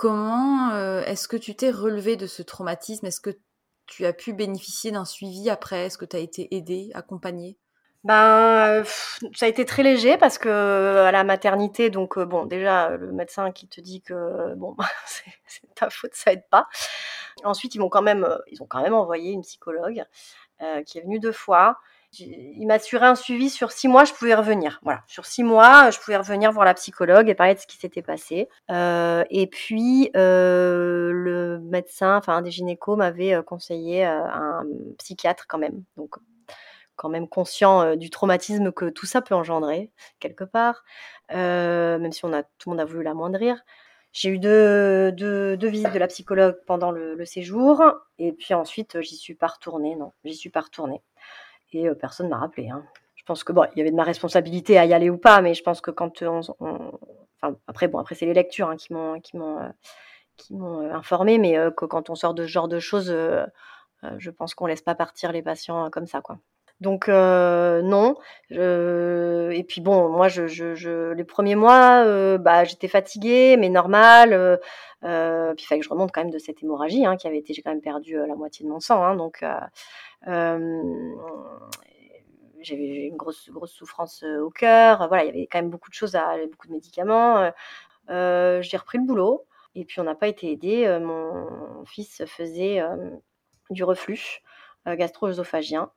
Comment 0.00 0.70
euh, 0.74 1.02
est-ce 1.06 1.26
que 1.26 1.36
tu 1.36 1.56
t'es 1.56 1.72
relevé 1.72 2.14
de 2.14 2.28
ce 2.28 2.42
traumatisme? 2.42 3.04
Est-ce 3.06 3.20
que 3.20 3.36
tu 3.86 4.06
as 4.06 4.12
pu 4.12 4.32
bénéficier 4.32 4.92
d'un 4.92 5.04
suivi 5.04 5.50
après? 5.50 5.86
Est-ce 5.86 5.98
que 5.98 6.04
tu 6.04 6.14
as 6.14 6.20
été 6.20 6.54
aidée, 6.54 6.92
accompagnée 6.94 7.58
ben, 8.04 8.84
ça 9.34 9.46
a 9.46 9.48
été 9.48 9.64
très 9.64 9.82
léger 9.82 10.16
parce 10.16 10.38
que 10.38 10.98
à 10.98 11.10
la 11.10 11.24
maternité, 11.24 11.90
donc 11.90 12.16
euh, 12.16 12.24
bon, 12.24 12.46
déjà 12.46 12.90
le 12.90 13.10
médecin 13.10 13.50
qui 13.50 13.66
te 13.66 13.80
dit 13.80 14.00
que 14.00 14.54
bon, 14.54 14.76
c'est 15.04 15.74
ta 15.74 15.90
faute, 15.90 16.14
ça 16.14 16.32
aide 16.32 16.48
pas. 16.48 16.68
Ensuite, 17.42 17.74
ils 17.74 17.80
quand 17.90 18.00
même, 18.00 18.22
euh, 18.22 18.38
ils 18.52 18.62
ont 18.62 18.66
quand 18.66 18.82
même 18.82 18.94
envoyé 18.94 19.32
une 19.32 19.42
psychologue 19.42 20.04
qui 20.86 20.98
est 20.98 21.02
venue 21.02 21.18
deux 21.18 21.32
fois 21.32 21.80
il 22.16 22.66
m'assurait 22.66 23.06
un 23.06 23.14
suivi 23.14 23.50
sur 23.50 23.70
six 23.70 23.88
mois, 23.88 24.04
je 24.04 24.12
pouvais 24.12 24.34
revenir. 24.34 24.80
Voilà, 24.82 25.02
sur 25.06 25.26
six 25.26 25.42
mois, 25.42 25.90
je 25.90 25.98
pouvais 25.98 26.16
revenir 26.16 26.50
voir 26.52 26.64
la 26.64 26.74
psychologue 26.74 27.28
et 27.28 27.34
parler 27.34 27.54
de 27.54 27.60
ce 27.60 27.66
qui 27.66 27.76
s'était 27.76 28.02
passé. 28.02 28.48
Euh, 28.70 29.24
et 29.30 29.46
puis 29.46 30.10
euh, 30.16 31.10
le 31.12 31.58
médecin, 31.60 32.16
enfin 32.16 32.36
un 32.36 32.42
des 32.42 32.50
gynécos, 32.50 32.96
m'avait 32.96 33.34
euh, 33.34 33.42
conseillé 33.42 34.04
un 34.04 34.64
psychiatre 34.98 35.46
quand 35.46 35.58
même. 35.58 35.84
Donc 35.96 36.16
quand 36.96 37.08
même 37.08 37.28
conscient 37.28 37.94
du 37.94 38.10
traumatisme 38.10 38.72
que 38.72 38.86
tout 38.86 39.06
ça 39.06 39.22
peut 39.22 39.34
engendrer 39.34 39.92
quelque 40.18 40.42
part, 40.42 40.82
même 41.30 42.10
si 42.10 42.22
tout 42.22 42.26
le 42.26 42.70
monde 42.70 42.80
a 42.80 42.84
voulu 42.84 43.04
l'amoindrir. 43.04 43.62
J'ai 44.12 44.30
eu 44.30 44.38
deux, 44.40 45.12
visites 45.62 45.92
de 45.92 45.98
la 45.98 46.08
psychologue 46.08 46.58
pendant 46.66 46.90
le 46.90 47.24
séjour, 47.24 47.84
et 48.18 48.32
puis 48.32 48.52
ensuite 48.52 49.00
j'y 49.00 49.14
suis 49.14 49.36
pas 49.36 49.46
retournée. 49.46 49.94
Non, 49.94 50.12
j'y 50.24 50.34
suis 50.34 50.50
pas 50.50 50.62
retournée 50.62 51.02
et 51.72 51.88
personne 51.94 52.28
m'a 52.28 52.38
rappelé. 52.38 52.68
Hein. 52.70 52.84
Je 53.14 53.24
pense 53.24 53.44
que 53.44 53.52
bon, 53.52 53.66
il 53.74 53.78
y 53.78 53.80
avait 53.80 53.90
de 53.90 53.96
ma 53.96 54.04
responsabilité 54.04 54.78
à 54.78 54.86
y 54.86 54.94
aller 54.94 55.10
ou 55.10 55.18
pas, 55.18 55.40
mais 55.40 55.54
je 55.54 55.62
pense 55.62 55.80
que 55.80 55.90
quand 55.90 56.22
on, 56.22 56.40
enfin 56.40 57.56
après 57.66 57.88
bon 57.88 57.98
après 57.98 58.14
c'est 58.14 58.26
les 58.26 58.34
lectures 58.34 58.70
hein, 58.70 58.76
qui 58.76 58.92
m'ont 58.92 59.20
m'ont 60.50 60.94
informé, 60.94 61.38
mais 61.38 61.56
que 61.76 61.84
quand 61.84 62.10
on 62.10 62.14
sort 62.14 62.32
de 62.32 62.44
ce 62.44 62.48
genre 62.48 62.68
de 62.68 62.78
choses, 62.78 63.14
je 64.16 64.30
pense 64.30 64.54
qu'on 64.54 64.66
laisse 64.66 64.82
pas 64.82 64.94
partir 64.94 65.32
les 65.32 65.42
patients 65.42 65.90
comme 65.90 66.06
ça 66.06 66.20
quoi. 66.20 66.38
Donc 66.80 67.08
non. 67.08 68.16
Et 68.50 69.64
puis 69.66 69.80
bon, 69.80 70.08
moi, 70.08 70.28
je, 70.28 70.46
je, 70.46 71.12
les 71.12 71.24
premiers 71.24 71.56
mois, 71.56 72.38
bah, 72.38 72.64
j'étais 72.64 72.88
fatiguée, 72.88 73.56
mais 73.56 73.68
normal. 73.68 74.60
Puis 75.00 75.08
il 75.08 75.66
fallait 75.66 75.80
que 75.80 75.84
je 75.84 75.90
remonte 75.90 76.12
quand 76.12 76.22
même 76.22 76.30
de 76.30 76.38
cette 76.38 76.62
hémorragie 76.62 77.04
hein, 77.04 77.16
qui 77.16 77.26
avait 77.26 77.38
été, 77.38 77.52
j'ai 77.52 77.62
quand 77.62 77.70
même 77.70 77.80
perdu 77.80 78.16
la 78.16 78.34
moitié 78.36 78.64
de 78.64 78.70
mon 78.70 78.80
sang, 78.80 79.02
hein, 79.02 79.16
donc 79.16 79.44
j'avais 82.60 83.06
une 83.06 83.16
grosse, 83.16 83.50
grosse 83.50 83.72
souffrance 83.72 84.22
au 84.22 84.50
cœur. 84.50 85.08
Voilà, 85.08 85.24
il 85.24 85.26
y 85.26 85.30
avait 85.30 85.48
quand 85.50 85.58
même 85.58 85.70
beaucoup 85.70 85.90
de 85.90 85.94
choses, 85.94 86.14
à, 86.14 86.36
beaucoup 86.50 86.68
de 86.68 86.72
médicaments. 86.72 87.50
j'ai 88.08 88.76
repris 88.76 88.98
le 88.98 89.04
boulot 89.04 89.44
et 89.74 89.84
puis 89.84 90.00
on 90.00 90.04
n'a 90.04 90.14
pas 90.14 90.28
été 90.28 90.50
aidé. 90.52 90.86
mon 91.02 91.84
fils 91.86 92.24
faisait 92.26 92.80
du 93.70 93.82
reflux 93.82 94.42
gastro-œsophagien 94.86 95.90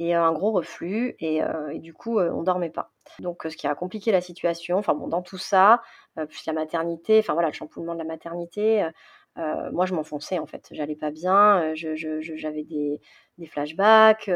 et 0.00 0.14
un 0.14 0.32
gros 0.32 0.50
reflux 0.50 1.14
et, 1.20 1.42
du 1.74 1.92
coup 1.94 2.18
on 2.18 2.42
dormait 2.42 2.70
pas. 2.70 2.90
Donc 3.20 3.42
ce 3.48 3.56
qui 3.56 3.66
a 3.66 3.74
compliqué 3.74 4.10
la 4.12 4.22
situation. 4.22 4.78
Enfin 4.78 4.94
bon, 4.94 5.08
dans 5.08 5.22
tout 5.22 5.38
ça, 5.38 5.82
puis 6.28 6.42
la 6.46 6.54
maternité, 6.54 7.18
enfin 7.18 7.34
voilà, 7.34 7.48
le 7.48 7.54
chamboulement 7.54 7.92
de 7.92 7.98
la 7.98 8.04
maternité. 8.04 8.88
moi, 9.36 9.86
je 9.86 9.94
m'enfonçais 9.94 10.38
en 10.38 10.46
fait. 10.46 10.68
J'allais 10.72 10.96
pas 10.96 11.10
bien. 11.10 11.74
j'avais 11.74 12.64
des, 12.64 13.00
des, 13.38 13.46
flashbacks. 13.46 14.30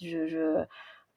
je, 0.00 0.64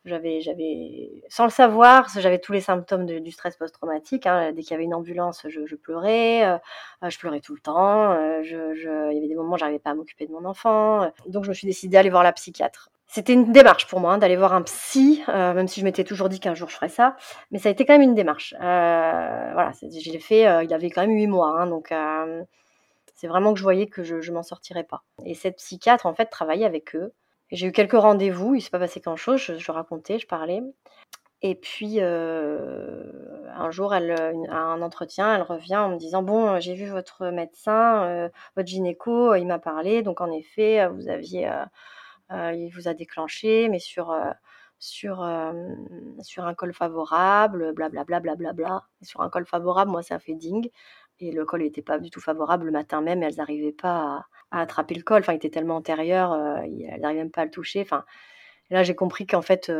j'avais, 0.03 0.41
j'avais, 0.41 1.23
sans 1.29 1.45
le 1.45 1.49
savoir, 1.49 2.07
j'avais 2.19 2.39
tous 2.39 2.51
les 2.51 2.61
symptômes 2.61 3.05
du 3.05 3.31
stress 3.31 3.57
post-traumatique. 3.57 4.27
Hein. 4.27 4.51
Dès 4.51 4.61
qu'il 4.61 4.71
y 4.71 4.73
avait 4.75 4.83
une 4.83 4.93
ambulance, 4.93 5.45
je, 5.47 5.75
pleurais, 5.75 6.59
je 7.01 7.17
pleurais 7.17 7.39
tout 7.39 7.55
le 7.55 7.61
temps. 7.61 8.13
je, 8.43 9.09
il 9.11 9.15
y 9.15 9.17
avait 9.17 9.27
des 9.27 9.35
moments 9.35 9.55
où 9.55 9.57
j'arrivais 9.57 9.79
pas 9.79 9.91
à 9.91 9.95
m'occuper 9.95 10.27
de 10.27 10.33
mon 10.33 10.45
enfant. 10.45 11.09
Donc 11.27 11.45
je 11.45 11.49
me 11.49 11.53
suis 11.53 11.67
décidée 11.67 11.97
à 11.97 12.01
aller 12.01 12.09
voir 12.09 12.23
la 12.23 12.33
psychiatre. 12.33 12.89
C'était 13.07 13.33
une 13.33 13.51
démarche 13.51 13.87
pour 13.87 13.99
moi 13.99 14.13
hein, 14.13 14.17
d'aller 14.17 14.35
voir 14.35 14.53
un 14.53 14.63
psy, 14.63 15.23
euh, 15.29 15.53
même 15.53 15.67
si 15.67 15.79
je 15.79 15.85
m'étais 15.85 16.03
toujours 16.03 16.27
dit 16.27 16.39
qu'un 16.39 16.55
jour 16.55 16.69
je 16.69 16.75
ferais 16.75 16.89
ça. 16.89 17.15
Mais 17.51 17.59
ça 17.59 17.69
a 17.69 17.71
été 17.71 17.85
quand 17.85 17.93
même 17.93 18.01
une 18.01 18.15
démarche. 18.15 18.53
Euh, 18.59 19.49
voilà, 19.53 19.71
je 19.81 20.11
l'ai 20.11 20.19
fait, 20.19 20.47
euh, 20.47 20.63
il 20.63 20.73
avait 20.73 20.89
quand 20.89 21.01
même 21.01 21.15
huit 21.15 21.27
mois. 21.27 21.59
Hein, 21.59 21.67
donc, 21.67 21.93
c'est 23.15 23.27
vraiment 23.27 23.53
que 23.53 23.59
je 23.59 23.63
voyais 23.63 23.87
que 23.87 24.03
je, 24.03 24.15
ne 24.15 24.31
m'en 24.35 24.43
sortirais 24.43 24.83
pas. 24.83 25.03
Et 25.25 25.35
cette 25.35 25.57
psychiatre, 25.57 26.05
en 26.05 26.13
fait, 26.13 26.25
travaillait 26.25 26.65
avec 26.65 26.95
eux. 26.95 27.13
J'ai 27.51 27.67
eu 27.67 27.71
quelques 27.71 27.93
rendez-vous, 27.93 28.55
il 28.55 28.61
s'est 28.61 28.71
pas 28.71 28.79
passé 28.79 28.99
grand-chose. 28.99 29.39
Je, 29.39 29.57
je, 29.57 29.71
racontais, 29.71 30.19
je 30.19 30.27
parlais. 30.27 30.61
Et 31.41 31.55
puis, 31.55 32.01
un 32.01 33.71
jour, 33.71 33.93
à 33.93 33.97
un 33.97 34.81
entretien, 34.81 35.35
elle 35.35 35.43
revient 35.43 35.77
en 35.77 35.89
me 35.89 35.97
disant 35.97 36.23
Bon, 36.23 36.59
j'ai 36.59 36.73
vu 36.73 36.87
votre 36.87 37.27
médecin, 37.27 38.29
votre 38.55 38.67
gynéco, 38.67 39.35
il 39.35 39.45
m'a 39.45 39.59
parlé. 39.59 40.01
Donc, 40.01 40.21
en 40.21 40.31
effet, 40.31 40.87
vous 40.87 41.07
aviez 41.07 41.49
il 42.31 42.69
vous 42.73 42.87
a 42.87 42.93
déclenché, 42.93 43.69
mais 43.69 43.79
sur, 43.79 44.11
euh, 44.11 44.31
sur, 44.79 45.27
sur 46.21 46.45
un 46.45 46.53
col 46.53 46.73
favorable, 46.73 47.73
blablabla. 47.73 48.19
Bla, 48.19 48.35
bla, 48.35 48.53
bla, 48.53 48.83
sur 49.01 49.21
un 49.21 49.29
col 49.29 49.45
favorable, 49.45 49.91
moi, 49.91 50.03
ça 50.03 50.19
fait 50.19 50.35
ding. 50.35 50.69
Et 51.19 51.31
le 51.31 51.45
col 51.45 51.61
n'était 51.61 51.81
pas 51.81 51.97
du 51.99 52.09
tout 52.09 52.19
favorable 52.19 52.65
le 52.65 52.71
matin 52.71 53.01
même, 53.01 53.23
elles 53.23 53.35
n'arrivaient 53.35 53.71
pas 53.71 54.25
à, 54.51 54.61
attraper 54.61 54.95
le 54.95 55.03
col. 55.03 55.21
Enfin, 55.21 55.33
il 55.33 55.37
était 55.37 55.49
tellement 55.49 55.77
antérieur, 55.77 56.33
euh, 56.33 56.57
elles 56.61 57.01
n'arrivaient 57.01 57.21
même 57.21 57.31
pas 57.31 57.41
à 57.41 57.45
le 57.45 57.51
toucher. 57.51 57.81
Enfin, 57.81 58.03
là, 58.69 58.83
j'ai 58.83 58.95
compris 58.95 59.25
qu'en 59.27 59.41
fait, 59.41 59.71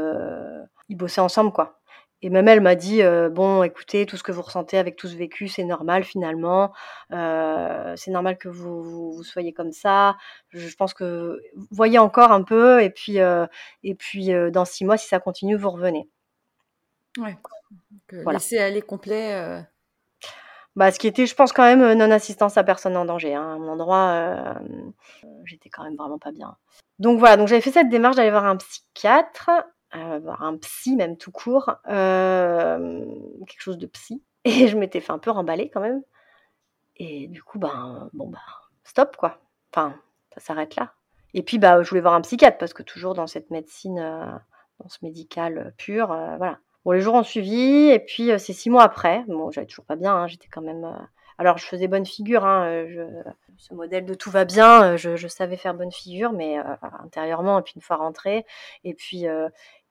ils 0.90 0.96
bossaient 0.96 1.22
ensemble, 1.22 1.52
quoi. 1.52 1.80
Et 2.26 2.32
même 2.32 2.48
elle 2.48 2.60
m'a 2.60 2.74
dit 2.74 3.04
bon, 3.30 3.62
écoutez, 3.62 4.08
tout 4.08 4.18
ce 4.18 4.24
que 4.24 4.32
vous 4.32 4.42
ressentez 4.42 4.80
avec 4.80 4.96
tout 4.96 5.08
ce 5.08 5.16
vécu, 5.16 5.48
c'est 5.48 5.64
normal 5.64 6.04
finalement. 6.04 6.74
c'est 7.12 8.10
normal 8.10 8.40
que 8.40 8.50
vous, 8.50 9.12
vous, 9.14 9.24
soyez 9.24 9.54
comme 9.54 9.72
ça. 9.72 10.18
Je, 10.50 10.76
pense 10.76 10.96
que 10.96 11.40
voyez 11.70 12.00
encore 12.00 12.32
un 12.32 12.42
peu, 12.42 12.82
et 12.82 12.90
puis 12.90 13.18
et 13.20 13.96
puis 13.96 14.32
dans 14.52 14.66
six 14.66 14.86
mois, 14.86 14.98
si 14.98 15.08
ça 15.08 15.20
continue, 15.20 15.56
vous 15.56 15.70
revenez. 15.70 16.10
Ouais. 17.20 17.38
voilà. 18.12 18.40
Laisser 18.40 18.58
aller 18.58 18.82
complet. 18.82 19.64
Bah, 20.76 20.92
ce 20.92 20.98
qui 20.98 21.06
était, 21.06 21.28
je 21.28 21.36
pense 21.36 21.54
quand 21.54 21.64
même 21.64 21.94
non 21.94 22.10
assistance 22.10 22.58
à 22.58 22.64
personne 22.64 22.98
en 22.98 23.06
danger. 23.06 23.36
Hein. 23.36 23.54
À 23.54 23.58
mon 23.60 23.70
endroit, 23.74 24.56
j'étais 25.44 25.70
quand 25.70 25.84
même 25.84 25.96
vraiment 25.96 26.18
pas 26.18 26.32
bien. 26.32 26.58
Donc 26.98 27.20
voilà, 27.20 27.38
donc 27.38 27.50
j'avais 27.50 27.62
fait 27.62 27.72
cette 27.72 27.90
démarche 27.90 28.16
d'aller 28.16 28.32
voir 28.32 28.46
un 28.46 28.56
psychiatre 28.56 29.52
un 29.96 30.58
psy 30.58 30.96
même 30.96 31.18
tout 31.18 31.32
court, 31.32 31.76
quelque 31.86 33.60
chose 33.60 33.78
de 33.78 33.88
psy. 33.88 34.24
Et 34.46 34.68
je 34.68 34.78
m'étais 34.78 35.02
fait 35.02 35.12
un 35.12 35.18
peu 35.18 35.32
remballer 35.32 35.70
quand 35.70 35.82
même. 35.82 36.04
Et 36.98 37.28
du 37.28 37.42
coup, 37.42 37.60
ben, 37.60 38.10
bon, 38.14 38.30
bah, 38.30 38.40
stop 38.84 39.18
quoi. 39.18 39.40
Enfin, 39.74 39.96
ça 40.34 40.40
s'arrête 40.40 40.76
là. 40.76 40.94
Et 41.34 41.44
puis, 41.44 41.60
bah, 41.60 41.82
je 41.82 41.90
voulais 41.90 42.02
voir 42.02 42.14
un 42.14 42.22
psychiatre 42.22 42.58
parce 42.58 42.74
que 42.74 42.84
toujours 42.84 43.14
dans 43.14 43.28
cette 43.28 43.50
médecine, 43.50 43.96
dans 44.80 44.90
ce 44.90 45.00
médical 45.02 45.74
pur, 45.78 46.08
voilà. 46.08 46.60
Bon, 46.86 46.92
les 46.92 47.02
jours 47.02 47.16
ont 47.16 47.24
suivi, 47.24 47.90
et 47.90 48.00
puis 48.00 48.30
c'est 48.38 48.54
six 48.54 48.70
mois 48.70 48.84
après. 48.84 49.24
Bon, 49.28 49.50
j'avais 49.50 49.66
toujours 49.66 49.86
pas 49.86 49.96
bien, 49.96 50.16
hein, 50.16 50.28
j'étais 50.28 50.48
quand 50.48 50.62
même. 50.62 50.88
Alors, 51.40 51.58
je 51.58 51.66
faisais 51.66 51.88
bonne 51.88 52.06
figure, 52.06 52.46
hein, 52.46 52.86
ce 53.58 53.74
modèle 53.74 54.06
de 54.06 54.14
tout 54.14 54.30
va 54.30 54.46
bien, 54.46 54.96
je 54.96 55.28
savais 55.28 55.58
faire 55.58 55.74
bonne 55.74 55.92
figure, 55.92 56.32
mais 56.32 56.58
intérieurement, 57.04 57.60
et 57.60 57.64
puis 57.64 57.74
une 57.76 57.82
fois 57.82 57.96
rentrée, 57.98 58.46
et 58.84 58.94
puis, 58.94 59.26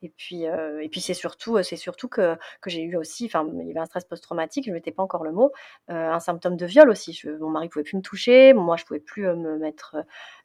et 0.05 0.13
puis, 0.17 0.47
euh, 0.47 0.83
et 0.83 0.89
puis 0.89 1.01
c'est 1.01 1.15
surtout, 1.15 1.63
c'est 1.63 1.77
surtout 1.77 2.09
que, 2.09 2.37
que 2.61 2.69
j'ai 2.69 2.83
eu 2.83 2.97
aussi, 2.97 3.25
enfin, 3.25 3.49
il 3.61 3.67
y 3.67 3.71
avait 3.71 3.81
un 3.81 3.87
stress 3.87 4.05
post-traumatique, 4.05 4.67
je 4.67 4.71
ne 4.71 4.75
mettais 4.75 4.93
pas 4.93 5.03
encore 5.03 5.25
le 5.25 5.33
mot, 5.33 5.51
euh, 5.91 6.11
un 6.13 6.21
symptôme 6.21 6.57
de 6.57 6.67
viol 6.67 6.91
aussi. 6.91 7.15
Je, 7.15 7.31
mon 7.31 7.49
mari 7.49 7.67
ne 7.67 7.71
pouvait 7.71 7.85
plus 7.85 7.97
me 7.97 8.03
toucher, 8.03 8.53
moi 8.53 8.77
je 8.77 8.83
ne 8.83 8.87
pouvais 8.87 9.01
plus 9.01 9.27
euh, 9.27 9.35
me 9.35 9.59
mettre 9.59 9.97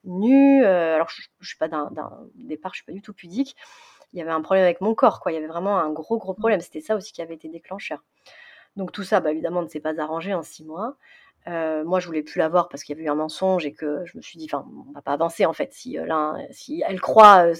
nue. 0.05 0.63
alors 0.63 1.09
je, 1.09 1.23
je 1.39 1.47
suis 1.47 1.57
pas 1.57 1.67
d'un 1.67 1.89
départ, 2.35 2.73
je 2.73 2.77
suis 2.77 2.85
pas 2.85 2.93
du 2.93 3.01
tout 3.01 3.13
pudique. 3.13 3.55
Il 4.13 4.19
y 4.19 4.21
avait 4.21 4.31
un 4.31 4.41
problème 4.41 4.63
avec 4.63 4.81
mon 4.81 4.95
corps, 4.95 5.19
quoi. 5.19 5.31
Il 5.31 5.35
y 5.35 5.37
avait 5.37 5.47
vraiment 5.47 5.77
un 5.77 5.91
gros 5.91 6.17
gros 6.17 6.33
mmh. 6.33 6.37
problème. 6.37 6.61
C'était 6.61 6.81
ça 6.81 6.95
aussi 6.95 7.11
qui 7.13 7.21
avait 7.21 7.35
été 7.35 7.47
déclencheur. 7.47 8.03
Donc 8.75 8.91
tout 8.91 9.03
ça, 9.03 9.19
bah, 9.19 9.31
évidemment, 9.31 9.61
ne 9.61 9.67
s'est 9.67 9.79
pas 9.79 9.99
arrangé 9.99 10.33
en 10.33 10.41
six 10.41 10.63
mois. 10.65 10.97
Euh, 11.47 11.83
moi, 11.83 11.99
je 11.99 12.05
voulais 12.05 12.21
plus 12.21 12.39
la 12.39 12.49
voir 12.49 12.69
parce 12.69 12.83
qu'il 12.83 12.95
y 12.95 12.99
avait 12.99 13.07
eu 13.07 13.11
un 13.11 13.15
mensonge 13.15 13.65
et 13.65 13.73
que 13.73 14.03
je 14.05 14.17
me 14.17 14.21
suis 14.21 14.37
dit, 14.37 14.47
enfin, 14.51 14.65
on 14.87 14.91
va 14.91 15.01
pas 15.01 15.13
avancer 15.13 15.45
en 15.45 15.53
fait. 15.53 15.73
Si, 15.73 15.97
euh, 15.97 16.05
si 16.51 16.83
elle 16.87 16.99
croit, 17.01 17.47
euh, 17.47 17.55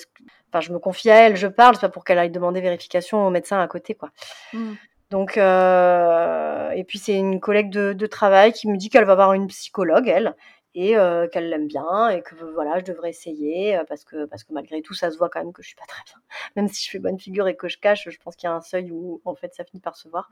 enfin, 0.52 0.62
je 0.62 0.72
me 0.72 0.80
confie 0.80 1.10
à 1.10 1.16
elle, 1.16 1.36
je 1.36 1.48
parle, 1.48 1.76
c'est 1.76 1.82
pas 1.82 1.90
pour 1.90 2.04
qu'elle 2.04 2.20
aille 2.20 2.30
demander 2.30 2.62
vérification 2.62 3.26
au 3.26 3.30
médecin 3.30 3.60
à 3.60 3.68
côté, 3.68 3.96
quoi. 3.96 4.12
Mmh. 4.54 4.74
Donc, 5.12 5.38
et 5.38 6.84
puis 6.84 7.00
c'est 7.00 7.16
une 7.16 7.40
collègue 7.40 7.72
de, 7.72 7.94
de, 7.94 8.06
travail 8.06 8.54
qui 8.54 8.68
me 8.68 8.78
dit 8.78 8.90
qu'elle 8.90 9.06
va 9.06 9.16
voir 9.16 9.34
une 9.34 9.48
psychologue, 9.48 10.08
elle, 10.08 10.36
et 10.76 10.94
qu'elle 11.32 11.50
l'aime 11.50 11.68
bien 11.68 12.10
et 12.10 12.22
que 12.22 12.36
voilà, 12.54 12.80
je 12.80 12.86
devrais 12.86 13.10
essayer 13.10 13.80
parce 13.88 14.04
que 14.04 14.26
parce 14.26 14.44
que 14.44 14.54
malgré 14.54 14.82
tout, 14.82 14.94
ça 14.94 15.10
se 15.12 15.18
voit 15.18 15.30
quand 15.30 15.40
même 15.40 15.54
que 15.54 15.64
je 15.64 15.68
suis 15.68 15.76
pas 15.76 15.86
très 15.88 16.04
bien. 16.06 16.16
Même 16.56 16.68
si 16.68 16.86
je 16.86 16.92
fais 16.92 17.00
bonne 17.00 17.20
figure 17.20 17.48
et 17.48 17.56
que 17.56 17.68
je 17.68 17.78
cache, 17.78 18.08
je 18.10 18.18
pense 18.20 18.36
qu'il 18.36 18.48
y 18.48 18.52
a 18.52 18.56
un 18.56 18.62
seuil 18.62 18.92
où 18.92 19.22
en 19.26 19.36
fait 19.36 19.54
ça 19.54 19.64
finit 19.64 19.82
par 19.82 19.96
se 19.96 20.08
voir. 20.08 20.30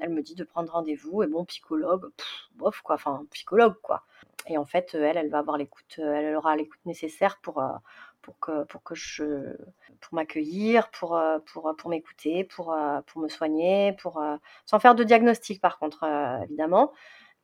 Elle 0.00 0.10
me 0.10 0.22
dit 0.22 0.34
de 0.34 0.44
prendre 0.44 0.72
rendez-vous 0.72 1.22
et 1.22 1.26
bon 1.26 1.44
psychologue, 1.44 2.10
bof 2.56 2.80
quoi, 2.82 2.96
enfin 2.96 3.24
psychologue 3.30 3.76
quoi. 3.82 4.04
Et 4.48 4.58
en 4.58 4.64
fait, 4.64 4.94
elle, 4.94 5.16
elle 5.16 5.30
va 5.30 5.38
avoir 5.38 5.56
l'écoute, 5.56 5.98
elle 5.98 6.36
aura 6.36 6.56
l'écoute 6.56 6.80
nécessaire 6.84 7.38
pour 7.42 7.62
pour 8.22 8.38
que 8.40 8.64
pour 8.64 8.82
que 8.82 8.94
je 8.94 9.56
pour 10.00 10.14
m'accueillir, 10.14 10.90
pour 10.90 11.20
pour 11.46 11.74
pour 11.76 11.90
m'écouter, 11.90 12.44
pour 12.44 12.76
pour 13.06 13.22
me 13.22 13.28
soigner, 13.28 13.92
pour 14.00 14.22
sans 14.64 14.80
faire 14.80 14.94
de 14.94 15.04
diagnostic 15.04 15.60
par 15.60 15.78
contre 15.78 16.04
évidemment 16.44 16.92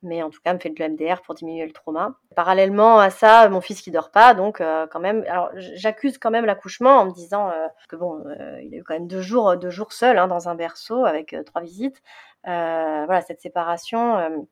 mais 0.03 0.21
en 0.21 0.29
tout 0.29 0.39
cas, 0.43 0.53
me 0.53 0.59
fait 0.59 0.69
de 0.69 0.83
l'MDR 0.83 1.21
pour 1.21 1.33
diminuer 1.33 1.65
le 1.65 1.71
trauma. 1.71 2.15
Parallèlement 2.35 2.99
à 2.99 3.09
ça, 3.09 3.47
mon 3.49 3.61
fils 3.61 3.81
qui 3.81 3.91
dort 3.91 4.11
pas, 4.11 4.33
donc 4.33 4.61
euh, 4.61 4.85
quand 4.87 4.99
même, 4.99 5.23
alors 5.27 5.49
j'accuse 5.55 6.17
quand 6.17 6.31
même 6.31 6.45
l'accouchement 6.45 6.99
en 6.99 7.05
me 7.05 7.11
disant 7.11 7.49
euh, 7.49 7.67
que 7.89 7.95
bon, 7.95 8.23
euh, 8.27 8.61
il 8.61 8.73
a 8.75 8.77
eu 8.77 8.83
quand 8.83 8.93
même 8.93 9.07
deux 9.07 9.21
jours, 9.21 9.57
deux 9.57 9.69
jours 9.69 9.93
seul 9.93 10.17
hein, 10.17 10.27
dans 10.27 10.49
un 10.49 10.55
berceau 10.55 11.05
avec 11.05 11.35
trois 11.45 11.61
visites. 11.61 12.01
voilà, 12.43 13.21
cette 13.21 13.41
séparation, 13.41 14.45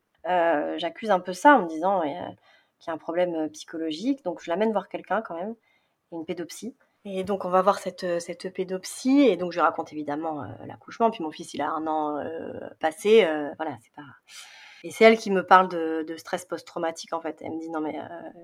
j'accuse 0.77 1.11
un 1.11 1.19
peu 1.19 1.33
ça 1.33 1.55
en 1.55 1.63
me 1.63 1.67
disant 1.67 2.01
qu'il 2.01 2.87
y 2.87 2.89
a 2.89 2.93
un 2.93 2.97
problème 2.97 3.49
psychologique, 3.49 4.23
donc 4.23 4.41
je 4.41 4.49
l'amène 4.49 4.71
voir 4.71 4.87
quelqu'un 4.87 5.21
quand 5.21 5.35
même, 5.35 5.55
une 6.11 6.25
pédopsie. 6.25 6.75
Et 7.03 7.23
donc, 7.23 7.45
on 7.45 7.49
va 7.49 7.63
voir 7.63 7.79
cette, 7.79 8.19
cette 8.19 8.53
pédopsie. 8.53 9.21
Et 9.21 9.35
donc, 9.35 9.53
je 9.53 9.59
raconte 9.59 9.91
évidemment 9.91 10.43
l'accouchement. 10.67 11.09
Puis 11.09 11.23
mon 11.23 11.31
fils, 11.31 11.55
il 11.55 11.61
a 11.63 11.71
un 11.71 11.87
an 11.87 12.23
passé. 12.79 13.27
voilà, 13.57 13.75
c'est 13.81 13.93
pas. 13.93 14.03
Et 14.83 14.91
c'est 14.91 15.03
elle 15.05 15.17
qui 15.17 15.31
me 15.31 15.45
parle 15.45 15.67
de, 15.69 16.15
stress 16.17 16.45
post-traumatique, 16.45 17.13
en 17.13 17.21
fait. 17.21 17.41
Elle 17.41 17.51
me 17.51 17.59
dit, 17.59 17.69
non, 17.69 17.81
mais 17.81 17.97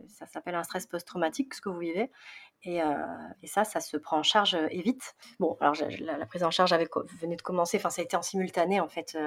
ça 0.08 0.26
s'appelle 0.28 0.56
un 0.56 0.64
stress 0.64 0.86
post-traumatique, 0.86 1.54
ce 1.54 1.62
que 1.62 1.70
vous 1.70 1.80
vivez. 1.80 2.12
Et, 2.64 2.78
et, 2.78 3.48
ça, 3.48 3.64
ça 3.64 3.80
se 3.80 3.98
prend 3.98 4.20
en 4.20 4.24
charge 4.24 4.58
et 4.70 4.82
vite. 4.82 5.16
Bon, 5.40 5.58
alors 5.60 5.76
la, 6.00 6.26
prise 6.26 6.44
en 6.44 6.52
charge 6.52 6.74
venait 7.22 7.36
de 7.36 7.42
commencer. 7.42 7.78
Enfin, 7.78 7.90
ça 7.90 8.02
a 8.02 8.06
été 8.06 8.16
en 8.16 8.22
simultané, 8.22 8.80
en 8.80 8.88
fait. 8.88 9.18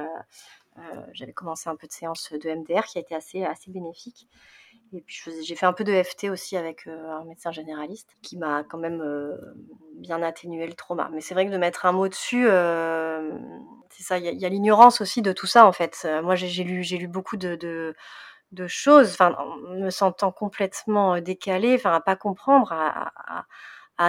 J'avais 1.13 1.33
commencé 1.33 1.69
un 1.69 1.77
peu 1.77 1.87
de 1.87 1.93
séance 1.93 2.33
de 2.33 2.51
MDR 2.51 2.85
qui 2.85 2.99
a 2.99 3.01
été 3.01 3.15
assez, 3.15 3.45
assez 3.45 3.71
bénéfique. 3.71 4.29
Et 4.93 5.03
puis 5.03 5.23
j'ai 5.45 5.55
fait 5.55 5.67
un 5.67 5.73
peu 5.73 5.85
de 5.85 6.03
FT 6.03 6.31
aussi 6.31 6.57
avec 6.57 6.87
euh, 6.87 7.11
un 7.11 7.25
médecin 7.25 7.53
généraliste 7.53 8.17
qui 8.23 8.37
m'a 8.37 8.65
quand 8.65 8.79
même 8.79 9.01
euh, 9.01 9.37
bien 9.95 10.21
atténué 10.21 10.67
le 10.67 10.73
trauma. 10.73 11.09
Mais 11.13 11.21
c'est 11.21 11.35
vrai 11.35 11.47
que 11.47 11.53
de 11.53 11.57
mettre 11.59 11.87
un 11.87 11.93
mot 11.93 12.09
dessus, 12.09 12.47
euh, 12.49 13.31
c'est 13.91 14.03
ça, 14.03 14.19
il 14.19 14.25
y 14.25 14.45
a, 14.45 14.49
l'ignorance 14.49 15.01
aussi 15.01 15.23
de 15.23 15.33
tout 15.33 15.47
ça 15.47 15.67
en 15.67 15.73
fait. 15.73 16.09
moi 16.23 16.35
j'ai 16.35 16.65
lu, 16.65 16.83
lu 16.83 17.07
beaucoup 17.07 17.37
de, 17.37 17.95
choses, 18.67 19.13
enfin, 19.13 19.37
en 19.39 19.75
me 19.75 19.91
sentant 19.91 20.33
complètement 20.33 21.21
décalée, 21.21 21.75
enfin, 21.77 21.93
à 21.95 22.01
pas 22.01 22.17
comprendre, 22.17 22.73
à, 22.73 23.45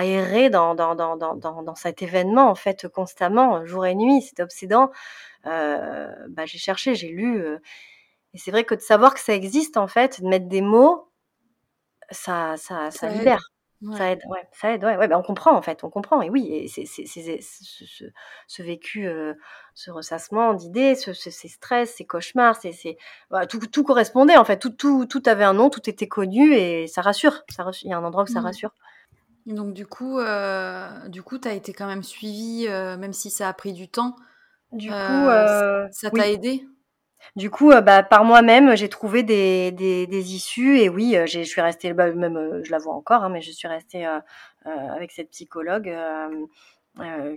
errer 0.05 0.49
dans 0.49 0.73
dans, 0.73 0.95
dans, 0.95 1.15
dans, 1.17 1.35
dans, 1.35 1.75
cet 1.75 2.01
événement 2.01 2.49
en 2.49 2.55
fait 2.55 2.87
constamment, 2.87 3.65
jour 3.65 3.85
et 3.85 3.93
nuit, 3.93 4.21
c'est 4.21 4.41
obsédant. 4.41 4.89
bah, 5.43 6.45
j'ai 6.45 6.57
cherché, 6.57 6.95
j'ai 6.95 7.09
lu 7.09 7.43
et 8.33 8.37
c'est 8.37 8.51
vrai 8.51 8.63
que 8.63 8.75
de 8.75 8.79
savoir 8.79 9.13
que 9.13 9.19
ça 9.19 9.33
existe, 9.33 9.77
en 9.77 9.87
fait, 9.87 10.21
de 10.21 10.27
mettre 10.27 10.47
des 10.47 10.61
mots, 10.61 11.11
ça, 12.11 12.55
ça, 12.57 12.91
ça, 12.91 13.09
libère. 13.09 13.51
Ça 13.97 14.11
aide, 14.11 14.21
ouais, 14.29 14.47
ça 14.51 14.73
aide, 14.73 14.83
ouais, 14.85 14.95
ouais 14.95 15.07
ben 15.07 15.17
on 15.17 15.23
comprend 15.23 15.55
en 15.55 15.61
fait, 15.63 15.83
on 15.83 15.89
comprend, 15.89 16.21
et 16.21 16.29
oui, 16.29 16.47
et 16.53 16.67
c'est, 16.67 16.85
c'est, 16.85 17.07
ce, 17.07 18.05
ce, 18.47 18.61
vécu, 18.61 19.07
euh, 19.07 19.33
ce 19.73 19.89
ressassement 19.89 20.53
d'idées, 20.53 20.93
ce, 20.93 21.13
ces 21.13 21.47
stress, 21.47 21.95
ces 21.95 22.05
cauchemars, 22.05 22.55
c'est, 22.61 22.73
c'est 22.73 22.97
voilà, 23.31 23.47
tout, 23.47 23.57
tout, 23.57 23.83
correspondait 23.83 24.37
en 24.37 24.45
fait, 24.45 24.59
tout, 24.59 24.69
tout, 24.69 25.07
tout 25.07 25.23
avait 25.25 25.45
un 25.45 25.55
nom, 25.55 25.71
tout 25.71 25.89
était 25.89 26.07
connu, 26.07 26.53
et 26.53 26.85
ça 26.85 27.01
rassure, 27.01 27.41
ça 27.49 27.65
il 27.81 27.89
y 27.89 27.93
a 27.93 27.97
un 27.97 28.03
endroit 28.03 28.25
où 28.25 28.27
ça 28.27 28.41
mmh. 28.41 28.45
rassure. 28.45 28.71
Donc 29.47 29.73
du 29.73 29.87
coup, 29.87 30.19
euh, 30.19 31.07
du 31.07 31.23
coup, 31.23 31.39
as 31.43 31.53
été 31.53 31.73
quand 31.73 31.87
même 31.87 32.03
suivi, 32.03 32.67
euh, 32.67 32.97
même 32.97 33.13
si 33.13 33.31
ça 33.31 33.49
a 33.49 33.53
pris 33.53 33.73
du 33.73 33.89
temps. 33.89 34.15
Du 34.71 34.89
coup, 34.89 34.93
ça 34.93 36.11
t'a 36.13 36.29
aidé 36.29 36.67
du 37.35 37.49
coup, 37.49 37.71
euh, 37.71 37.81
bah, 37.81 38.03
par 38.03 38.25
moi-même, 38.25 38.75
j'ai 38.75 38.89
trouvé 38.89 39.23
des, 39.23 39.71
des, 39.71 40.33
issues 40.35 40.79
et 40.79 40.89
oui, 40.89 41.15
euh, 41.15 41.25
je 41.25 41.41
suis 41.43 41.61
restée, 41.61 41.93
bah, 41.93 42.11
même 42.11 42.37
euh, 42.37 42.63
je 42.63 42.71
la 42.71 42.77
vois 42.77 42.93
encore, 42.93 43.23
hein, 43.23 43.29
mais 43.29 43.41
je 43.41 43.51
suis 43.51 43.67
restée 43.67 44.05
avec 44.65 45.11
cette 45.11 45.29
psychologue 45.31 45.91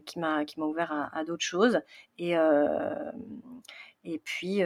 qui 0.04 0.18
m'a 0.18 0.44
qui 0.44 0.60
m'a 0.60 0.66
ouvert 0.66 1.10
à, 1.12 1.24
d'autres 1.24 1.44
choses 1.44 1.80
et 2.18 2.34
et 4.04 4.18
puis 4.18 4.62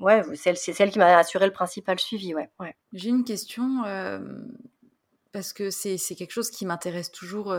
ouais, 0.00 0.22
c'est 0.34 0.54
celle 0.54 0.90
qui 0.90 0.98
m'a 0.98 1.18
assuré 1.18 1.46
le 1.46 1.52
principal 1.52 1.98
suivi, 1.98 2.34
ouais. 2.34 2.48
ouais. 2.60 2.74
J'ai 2.92 3.10
une 3.10 3.24
question 3.24 3.82
parce 5.32 5.52
que 5.52 5.70
c'est 5.70 5.98
c'est 5.98 6.14
quelque 6.14 6.32
chose 6.32 6.50
qui 6.50 6.64
m'intéresse 6.64 7.10
toujours. 7.10 7.54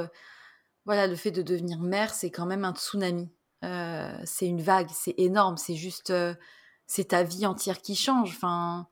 voilà, 0.86 1.06
le 1.06 1.16
fait 1.16 1.32
de 1.32 1.42
devenir 1.44 1.80
mère, 1.80 2.14
c'est 2.14 2.32
quand 2.32 2.46
même 2.46 2.66
un 2.66 2.74
tsunami. 2.74 3.30
C'est 3.62 4.48
une 4.48 4.62
vague, 4.62 4.90
c'est 4.92 5.16
énorme, 5.18 5.58
c'est 5.58 5.76
juste 5.76 6.12
c'est 6.92 7.06
ta 7.06 7.24
vie 7.24 7.46
entière 7.46 7.82
qui 7.82 7.96
change. 7.96 8.32
Enfin, 8.36 8.86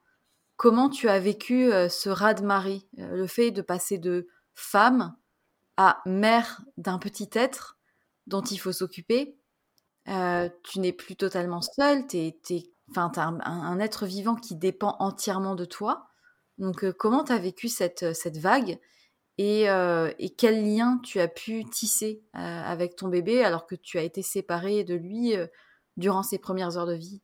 comment 0.55 0.89
tu 0.89 1.09
as 1.09 1.19
vécu 1.19 1.69
euh, 1.69 1.89
ce 1.89 2.07
raz-de-marée, 2.07 2.87
euh, 2.97 3.17
le 3.17 3.27
fait 3.27 3.51
de 3.51 3.61
passer 3.61 3.97
de 3.97 4.29
femme 4.55 5.17
à 5.75 6.01
mère 6.05 6.61
d'un 6.77 6.97
petit 6.97 7.29
être 7.33 7.77
dont 8.25 8.41
il 8.41 8.57
faut 8.57 8.71
s'occuper? 8.71 9.37
Euh, 10.07 10.47
tu 10.63 10.79
n'es 10.79 10.93
plus 10.93 11.17
totalement 11.17 11.61
seule, 11.61 12.07
tu 12.07 12.31
enfin, 12.89 13.11
un, 13.17 13.79
être 13.81 14.05
vivant 14.05 14.35
qui 14.35 14.55
dépend 14.55 14.95
entièrement 14.99 15.55
de 15.55 15.65
toi. 15.65 16.07
Donc, 16.57 16.89
comment 16.93 17.25
tu 17.25 17.33
as 17.33 17.37
vécu 17.37 17.67
cette, 17.67 18.15
cette 18.15 18.37
vague 18.37 18.79
et, 19.39 19.63
et, 19.63 20.29
quel 20.29 20.63
lien 20.63 20.99
tu 21.03 21.19
as 21.19 21.27
pu 21.27 21.63
tisser 21.65 22.21
avec 22.33 22.95
ton 22.95 23.07
bébé 23.07 23.43
alors 23.43 23.65
que 23.65 23.75
tu 23.75 23.97
as 23.97 24.03
été 24.03 24.21
séparée 24.21 24.83
de 24.83 24.95
lui 24.95 25.33
durant 25.97 26.23
ses 26.23 26.39
premières 26.39 26.77
heures 26.77 26.87
de 26.87 26.93
vie? 26.93 27.21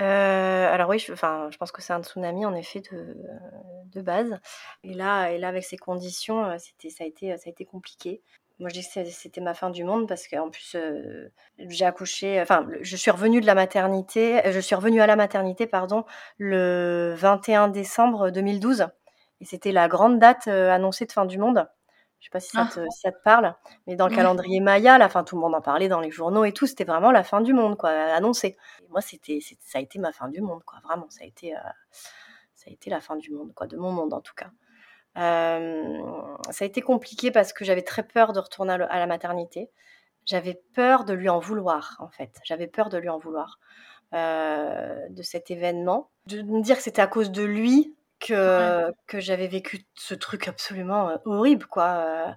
Euh, 0.00 0.72
alors 0.72 0.88
oui, 0.90 0.98
je 0.98 1.12
je 1.14 1.56
pense 1.56 1.72
que 1.72 1.82
c'est 1.82 1.92
un 1.92 2.02
tsunami 2.02 2.46
en 2.46 2.54
effet 2.54 2.82
de 2.90 4.00
base. 4.00 4.38
Et 4.84 4.94
là 4.94 5.30
et 5.32 5.38
là 5.38 5.48
avec 5.48 5.64
ces 5.64 5.76
conditions, 5.76 6.44
euh, 6.44 6.56
c'était 6.58 6.90
ça 6.90 7.04
a 7.04 7.06
été, 7.06 7.36
ça 7.36 7.44
a 7.46 7.50
été 7.50 7.64
compliqué. 7.64 8.22
Moi, 8.60 8.70
je 8.70 8.80
dis 8.80 8.88
que 8.92 9.04
c'était 9.04 9.40
ma 9.40 9.54
fin 9.54 9.70
du 9.70 9.84
monde 9.84 10.08
parce 10.08 10.26
qu'en 10.26 10.50
plus, 10.50 10.74
euh, 10.74 11.28
j'ai 11.58 11.84
accouché 11.84 12.40
enfin, 12.40 12.66
je 12.80 12.96
suis 12.96 13.10
revenue 13.10 13.40
de 13.40 13.46
la 13.46 13.54
maternité, 13.54 14.40
je 14.50 14.58
suis 14.58 14.74
revenue 14.74 15.00
à 15.00 15.06
la 15.06 15.14
maternité, 15.14 15.66
pardon, 15.68 16.04
le 16.38 17.14
21 17.16 17.68
décembre 17.68 18.30
2012 18.30 18.88
et 19.40 19.44
c'était 19.44 19.72
la 19.72 19.88
grande 19.88 20.18
date, 20.18 20.48
annoncée 20.48 21.06
de 21.06 21.12
fin 21.12 21.26
du 21.26 21.38
monde. 21.38 21.68
Je 22.20 22.26
sais 22.26 22.30
pas 22.30 22.40
si 22.40 22.50
ça, 22.50 22.68
ah. 22.68 22.74
te, 22.74 22.80
ça 22.90 23.12
te 23.12 23.22
parle, 23.22 23.54
mais 23.86 23.94
dans 23.94 24.08
le 24.08 24.14
calendrier 24.14 24.60
Maya, 24.60 24.98
la 24.98 25.08
fin, 25.08 25.22
tout 25.22 25.36
le 25.36 25.40
monde 25.40 25.54
en 25.54 25.60
parlait 25.60 25.88
dans 25.88 26.00
les 26.00 26.10
journaux 26.10 26.44
et 26.44 26.52
tout. 26.52 26.66
C'était 26.66 26.84
vraiment 26.84 27.12
la 27.12 27.22
fin 27.22 27.40
du 27.40 27.52
monde, 27.52 27.76
quoi, 27.76 27.90
annoncé. 27.90 28.56
moi, 28.90 29.00
c'était, 29.00 29.38
ça 29.60 29.78
a 29.78 29.80
été 29.80 29.98
ma 30.00 30.12
fin 30.12 30.28
du 30.28 30.40
monde, 30.40 30.64
quoi. 30.64 30.80
Vraiment, 30.82 31.06
ça 31.10 31.22
a 31.22 31.26
été, 31.26 31.54
euh, 31.54 31.60
ça 32.56 32.70
a 32.70 32.72
été 32.72 32.90
la 32.90 33.00
fin 33.00 33.16
du 33.16 33.30
monde, 33.30 33.54
quoi, 33.54 33.68
de 33.68 33.76
mon 33.76 33.92
monde 33.92 34.12
en 34.12 34.20
tout 34.20 34.34
cas. 34.34 34.50
Euh, 35.16 36.02
ça 36.50 36.64
a 36.64 36.66
été 36.66 36.80
compliqué 36.80 37.30
parce 37.30 37.52
que 37.52 37.64
j'avais 37.64 37.82
très 37.82 38.02
peur 38.02 38.32
de 38.32 38.40
retourner 38.40 38.72
à, 38.72 38.98
la 38.98 39.06
maternité. 39.06 39.70
J'avais 40.26 40.60
peur 40.74 41.04
de 41.04 41.12
lui 41.12 41.28
en 41.28 41.38
vouloir, 41.38 41.96
en 42.00 42.08
fait. 42.08 42.40
J'avais 42.44 42.66
peur 42.66 42.88
de 42.88 42.98
lui 42.98 43.08
en 43.08 43.18
vouloir. 43.18 43.60
Euh, 44.14 45.06
de 45.10 45.22
cet 45.22 45.50
événement, 45.50 46.10
de 46.24 46.40
me 46.40 46.62
dire 46.62 46.78
que 46.78 46.82
c'était 46.82 47.02
à 47.02 47.06
cause 47.06 47.30
de 47.30 47.42
lui 47.42 47.94
que, 48.20 48.92
que 49.06 49.20
j'avais 49.20 49.48
vécu 49.48 49.86
ce 49.94 50.14
truc 50.14 50.48
absolument 50.48 51.18
horrible, 51.24 51.66
quoi. 51.66 52.36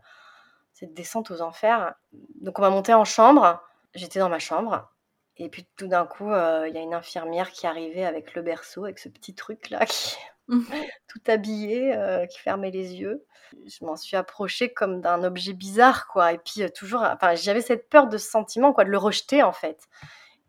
cette 0.74 0.94
descente 0.94 1.32
aux 1.32 1.42
enfers. 1.42 1.94
Donc 2.42 2.60
on 2.60 2.62
m'a 2.62 2.70
monté 2.70 2.94
en 2.94 3.06
chambre, 3.06 3.62
j'étais 3.94 4.20
dans 4.20 4.30
ma 4.30 4.40
chambre, 4.40 4.92
et 5.38 5.50
puis 5.50 5.68
tout 5.78 5.88
d'un 5.88 6.06
coup, 6.06 6.28
il 6.28 6.74
y 6.74 6.78
a 6.78 6.82
une 6.82 6.94
infirmière 6.94 7.52
qui 7.52 7.68
arrivait 7.68 8.06
avec 8.06 8.36
le 8.36 8.42
berceau, 8.42 8.86
avec 8.86 9.00
ce 9.00 9.10
petit 9.10 9.34
truc-là, 9.36 9.86
qui 9.88 10.16
tout 11.08 11.22
habillé, 11.28 11.96
qui 12.30 12.40
fermait 12.40 12.72
les 12.72 12.96
yeux. 12.96 13.26
Je 13.66 13.86
m'en 13.86 13.96
suis 13.96 14.18
approchée 14.18 14.72
comme 14.74 15.02
d'un 15.02 15.24
objet 15.24 15.54
bizarre, 15.54 16.08
quoi. 16.08 16.34
Et 16.34 16.38
puis 16.38 16.70
toujours, 16.72 17.02
enfin, 17.02 17.36
j'avais 17.36 17.62
cette 17.62 17.90
peur 17.90 18.08
de 18.08 18.18
ce 18.18 18.30
sentiment, 18.30 18.74
quoi, 18.74 18.84
de 18.84 18.90
le 18.90 18.98
rejeter 18.98 19.44
en 19.44 19.52
fait. 19.52 19.88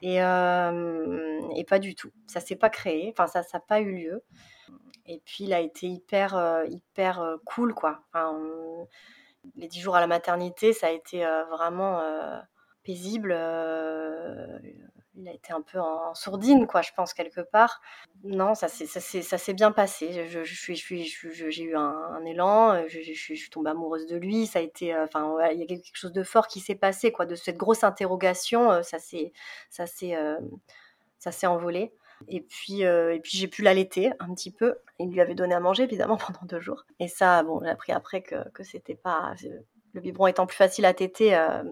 Et, 0.02 0.16
et 0.16 1.64
pas 1.64 1.78
du 1.78 1.94
tout. 1.94 2.10
Ça 2.26 2.40
s'est 2.40 2.56
pas 2.56 2.70
créé, 2.70 3.12
enfin 3.12 3.26
ça, 3.26 3.42
ça 3.42 3.58
n'a 3.58 3.64
pas 3.66 3.80
eu 3.80 3.92
lieu. 3.92 4.24
Et 5.06 5.20
puis, 5.24 5.44
il 5.44 5.52
a 5.52 5.60
été 5.60 5.88
hyper, 5.88 6.36
euh, 6.36 6.64
hyper 6.66 7.20
euh, 7.20 7.36
cool, 7.44 7.74
quoi. 7.74 8.02
les 9.56 9.66
dix 9.68 9.80
jours 9.80 9.96
à 9.96 10.00
la 10.00 10.06
maternité, 10.06 10.72
ça 10.72 10.88
a 10.88 10.90
été 10.90 11.26
euh, 11.26 11.44
vraiment 11.46 12.00
paisible. 12.84 13.32
il 15.14 15.28
a 15.28 15.32
été 15.32 15.52
un 15.52 15.60
peu 15.60 15.78
en 15.80 16.14
sourdine, 16.14 16.66
quoi, 16.66 16.82
je 16.82 16.90
pense, 16.96 17.14
quelque 17.14 17.40
part. 17.40 17.80
Non, 18.24 18.54
ça 18.54 18.68
s'est 18.68 19.54
bien 19.54 19.72
passé. 19.72 20.28
Je, 20.28 20.44
je, 20.44 20.74
j'ai 21.50 21.62
eu 21.62 21.76
un, 21.76 22.24
élan, 22.24 22.86
je, 22.88 23.12
suis 23.12 23.50
tombée 23.50 23.70
amoureuse 23.70 24.06
de 24.06 24.16
lui. 24.16 24.46
Ça 24.46 24.60
a 24.60 24.62
été, 24.62 24.86
il 24.86 25.58
y 25.58 25.62
a 25.62 25.66
quelque 25.66 25.90
chose 25.94 26.12
de 26.12 26.22
fort 26.22 26.46
qui 26.46 26.60
s'est 26.60 26.76
passé, 26.76 27.10
quoi, 27.10 27.26
de 27.26 27.34
cette 27.34 27.56
grosse 27.56 27.82
interrogation. 27.84 28.82
ça 28.82 28.98
s'est 29.88 31.46
envolé. 31.46 31.92
Et 32.28 32.40
puis, 32.40 32.84
euh, 32.84 33.18
puis 33.22 33.38
j'ai 33.38 33.48
pu 33.48 33.62
l'allaiter 33.62 34.12
un 34.18 34.34
petit 34.34 34.50
peu. 34.50 34.76
Il 34.98 35.10
lui 35.10 35.20
avait 35.20 35.34
donné 35.34 35.54
à 35.54 35.60
manger, 35.60 35.84
évidemment, 35.84 36.16
pendant 36.26 36.44
deux 36.44 36.60
jours. 36.60 36.84
Et 37.00 37.08
ça, 37.08 37.42
bon, 37.42 37.60
j'ai 37.62 37.70
appris 37.70 37.92
après 37.92 38.22
que, 38.22 38.48
que 38.50 38.62
c'était 38.62 38.94
pas. 38.94 39.34
Le 39.94 40.00
biberon 40.00 40.26
étant 40.26 40.46
plus 40.46 40.56
facile 40.56 40.84
à 40.86 40.94
téter, 40.94 41.34
euh, 41.36 41.62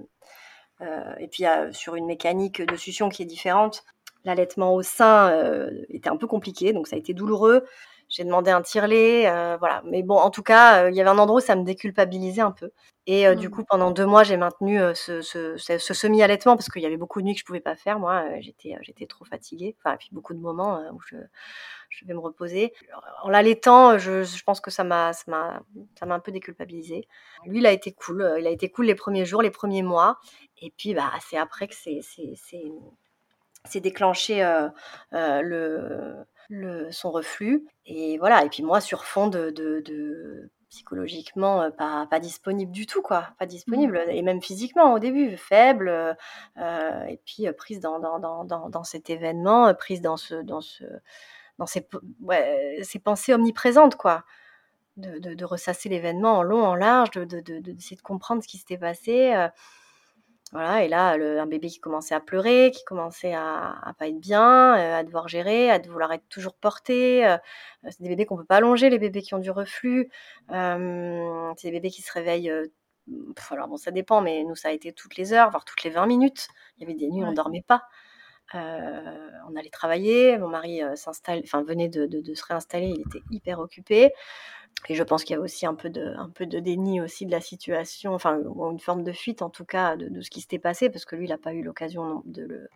euh, 0.82 1.14
et 1.18 1.28
puis 1.28 1.44
sur 1.72 1.94
une 1.94 2.06
mécanique 2.06 2.60
de 2.60 2.76
succion 2.76 3.08
qui 3.08 3.22
est 3.22 3.26
différente, 3.26 3.84
l'allaitement 4.24 4.74
au 4.74 4.82
sein 4.82 5.70
était 5.88 6.10
un 6.10 6.18
peu 6.18 6.26
compliqué, 6.26 6.74
donc 6.74 6.86
ça 6.86 6.96
a 6.96 6.98
été 6.98 7.14
douloureux. 7.14 7.64
J'ai 8.10 8.24
demandé 8.24 8.50
un 8.50 8.60
tire-lait, 8.60 9.24
voilà. 9.58 9.82
Mais 9.86 10.02
bon, 10.02 10.16
en 10.16 10.30
tout 10.30 10.42
cas, 10.42 10.88
il 10.88 10.94
y 10.96 11.00
avait 11.00 11.10
un 11.10 11.18
endroit 11.18 11.38
où 11.38 11.44
ça 11.44 11.56
me 11.56 11.64
déculpabilisait 11.64 12.42
un 12.42 12.50
peu. 12.50 12.70
Et 13.06 13.34
du 13.36 13.48
mmh. 13.48 13.50
coup, 13.50 13.64
pendant 13.64 13.90
deux 13.92 14.04
mois, 14.04 14.24
j'ai 14.24 14.36
maintenu 14.36 14.78
ce, 14.94 15.22
ce, 15.22 15.56
ce, 15.56 15.94
semi-allaitement 15.94 16.56
parce 16.56 16.68
qu'il 16.68 16.82
y 16.82 16.86
avait 16.86 16.96
beaucoup 16.96 17.20
de 17.20 17.26
nuits 17.26 17.34
que 17.34 17.40
je 17.40 17.44
pouvais 17.44 17.60
pas 17.60 17.76
faire. 17.76 17.98
Moi, 17.98 18.24
j'étais, 18.40 18.76
j'étais 18.82 19.06
trop 19.06 19.24
fatiguée. 19.24 19.76
Enfin, 19.78 19.94
et 19.94 19.96
puis 19.96 20.08
beaucoup 20.12 20.34
de 20.34 20.40
moments 20.40 20.80
où 20.92 21.00
je, 21.06 21.16
je 21.88 22.04
vais 22.06 22.14
me 22.14 22.20
reposer. 22.20 22.72
En 23.22 23.30
l'allaitant, 23.30 23.98
je, 23.98 24.22
je, 24.22 24.42
pense 24.44 24.60
que 24.60 24.70
ça 24.70 24.84
m'a, 24.84 25.12
ça 25.12 25.24
m'a, 25.28 25.62
ça 25.98 26.06
m'a 26.06 26.14
un 26.14 26.20
peu 26.20 26.32
déculpabilisé. 26.32 27.06
Lui, 27.46 27.58
il 27.58 27.66
a 27.66 27.72
été 27.72 27.92
cool. 27.92 28.36
Il 28.38 28.46
a 28.46 28.50
été 28.50 28.70
cool 28.70 28.86
les 28.86 28.94
premiers 28.94 29.24
jours, 29.24 29.42
les 29.42 29.50
premiers 29.50 29.82
mois. 29.82 30.18
Et 30.60 30.72
puis, 30.76 30.94
bah, 30.94 31.12
c'est 31.28 31.36
après 31.36 31.68
que 31.68 31.74
c'est, 31.74 32.00
c'est, 32.02 32.32
c'est, 32.36 32.70
c'est 33.64 33.80
déclenché 33.80 34.42
euh, 34.44 34.68
euh, 35.12 35.42
le, 35.42 36.16
le, 36.50 36.90
son 36.92 37.10
reflux. 37.10 37.66
Et 37.86 38.18
voilà. 38.18 38.44
Et 38.44 38.50
puis 38.50 38.62
moi, 38.62 38.80
sur 38.80 39.04
fond 39.04 39.28
de, 39.28 39.50
de, 39.50 39.80
de 39.80 40.50
psychologiquement 40.68 41.70
pas, 41.70 42.06
pas 42.10 42.20
disponible 42.20 42.70
du 42.70 42.86
tout, 42.86 43.02
quoi. 43.02 43.28
Pas 43.38 43.46
disponible, 43.46 44.04
mmh. 44.06 44.10
et 44.10 44.22
même 44.22 44.42
physiquement 44.42 44.92
au 44.92 44.98
début, 44.98 45.36
faible. 45.36 46.16
et 46.58 47.20
puis 47.24 47.50
prise 47.56 47.80
dans, 47.80 47.98
dans, 47.98 48.18
dans, 48.44 48.68
dans, 48.68 48.84
cet 48.84 49.10
événement, 49.10 49.72
prise 49.74 50.00
dans, 50.00 50.16
ce, 50.16 50.34
dans, 50.34 50.60
ce, 50.60 50.84
dans 51.58 51.66
ces, 51.66 51.88
ouais, 52.20 52.78
ces 52.82 52.98
pensées 52.98 53.34
omniprésentes, 53.34 53.96
quoi. 53.96 54.24
De, 54.96 55.18
de, 55.18 55.34
de 55.34 55.44
ressasser 55.44 55.88
l'événement 55.88 56.38
en 56.38 56.42
long, 56.42 56.62
en 56.62 56.74
large, 56.74 57.10
de, 57.12 57.24
d'essayer 57.24 57.96
de, 57.96 58.00
de, 58.00 58.02
comprendre 58.02 58.42
ce 58.42 58.48
qui 58.48 58.58
s'était 58.58 58.76
passé. 58.76 59.32
Voilà, 60.52 60.82
et 60.84 60.88
là, 60.88 61.12
un 61.12 61.46
bébé 61.46 61.68
qui 61.68 61.78
commençait 61.78 62.14
à 62.14 62.18
pleurer, 62.18 62.72
qui 62.74 62.84
commençait 62.84 63.34
à, 63.34 63.78
à 63.82 63.94
pas 63.94 64.08
être 64.08 64.18
bien, 64.18 64.74
euh, 64.76 64.98
à 64.98 65.04
devoir 65.04 65.28
gérer, 65.28 65.70
à 65.70 65.78
vouloir 65.78 66.12
être 66.12 66.28
toujours 66.28 66.54
porté. 66.54 67.24
Euh, 67.24 67.36
c'est 67.84 68.02
des 68.02 68.08
bébés 68.08 68.26
qu'on 68.26 68.36
peut 68.36 68.44
pas 68.44 68.56
allonger, 68.56 68.90
les 68.90 68.98
bébés 68.98 69.22
qui 69.22 69.34
ont 69.34 69.38
du 69.38 69.52
reflux. 69.52 70.10
Euh, 70.50 71.52
c'est 71.56 71.68
des 71.68 71.72
bébés 71.72 71.90
qui 71.90 72.02
se 72.02 72.12
réveillent. 72.12 72.52
alors 73.50 73.68
bon, 73.68 73.76
ça 73.76 73.92
dépend, 73.92 74.22
mais 74.22 74.42
nous, 74.42 74.56
ça 74.56 74.68
a 74.68 74.72
été 74.72 74.92
toutes 74.92 75.16
les 75.16 75.32
heures, 75.32 75.50
voire 75.50 75.64
toutes 75.64 75.84
les 75.84 75.90
20 75.90 76.06
minutes. 76.06 76.48
Il 76.76 76.82
y 76.82 76.84
avait 76.84 76.98
des 76.98 77.08
nuits 77.08 77.22
où 77.22 77.26
on 77.26 77.32
dormait 77.32 77.64
pas. 77.66 77.84
on 78.52 79.56
allait 79.56 79.70
travailler, 79.70 80.36
mon 80.38 80.48
mari 80.48 80.80
s'installe, 80.96 81.42
enfin 81.44 81.62
venait 81.62 81.88
de, 81.88 82.06
de, 82.06 82.34
se 82.34 82.44
réinstaller, 82.44 82.88
il 82.88 83.00
était 83.02 83.22
hyper 83.30 83.60
occupé. 83.60 84.12
Et 84.88 84.94
je 84.94 85.02
pense 85.02 85.24
qu'il 85.24 85.36
y 85.36 85.38
a 85.38 85.42
aussi 85.42 85.66
un 85.66 85.74
peu, 85.74 85.90
de, 85.90 86.14
un 86.16 86.30
peu 86.30 86.46
de 86.46 86.58
déni 86.58 87.00
aussi 87.00 87.26
de 87.26 87.30
la 87.30 87.40
situation, 87.40 88.14
enfin 88.14 88.40
une 88.70 88.80
forme 88.80 89.04
de 89.04 89.12
fuite 89.12 89.42
en 89.42 89.50
tout 89.50 89.64
cas 89.64 89.96
de, 89.96 90.20
ce 90.22 90.30
qui 90.30 90.40
s'était 90.40 90.58
passé, 90.58 90.88
parce 90.88 91.04
que 91.04 91.16
lui, 91.16 91.26
il 91.26 91.30
n'a 91.30 91.38
pas 91.38 91.52
eu 91.52 91.62
l'occasion 91.62 92.22
de 92.24 92.42
le, 92.42 92.68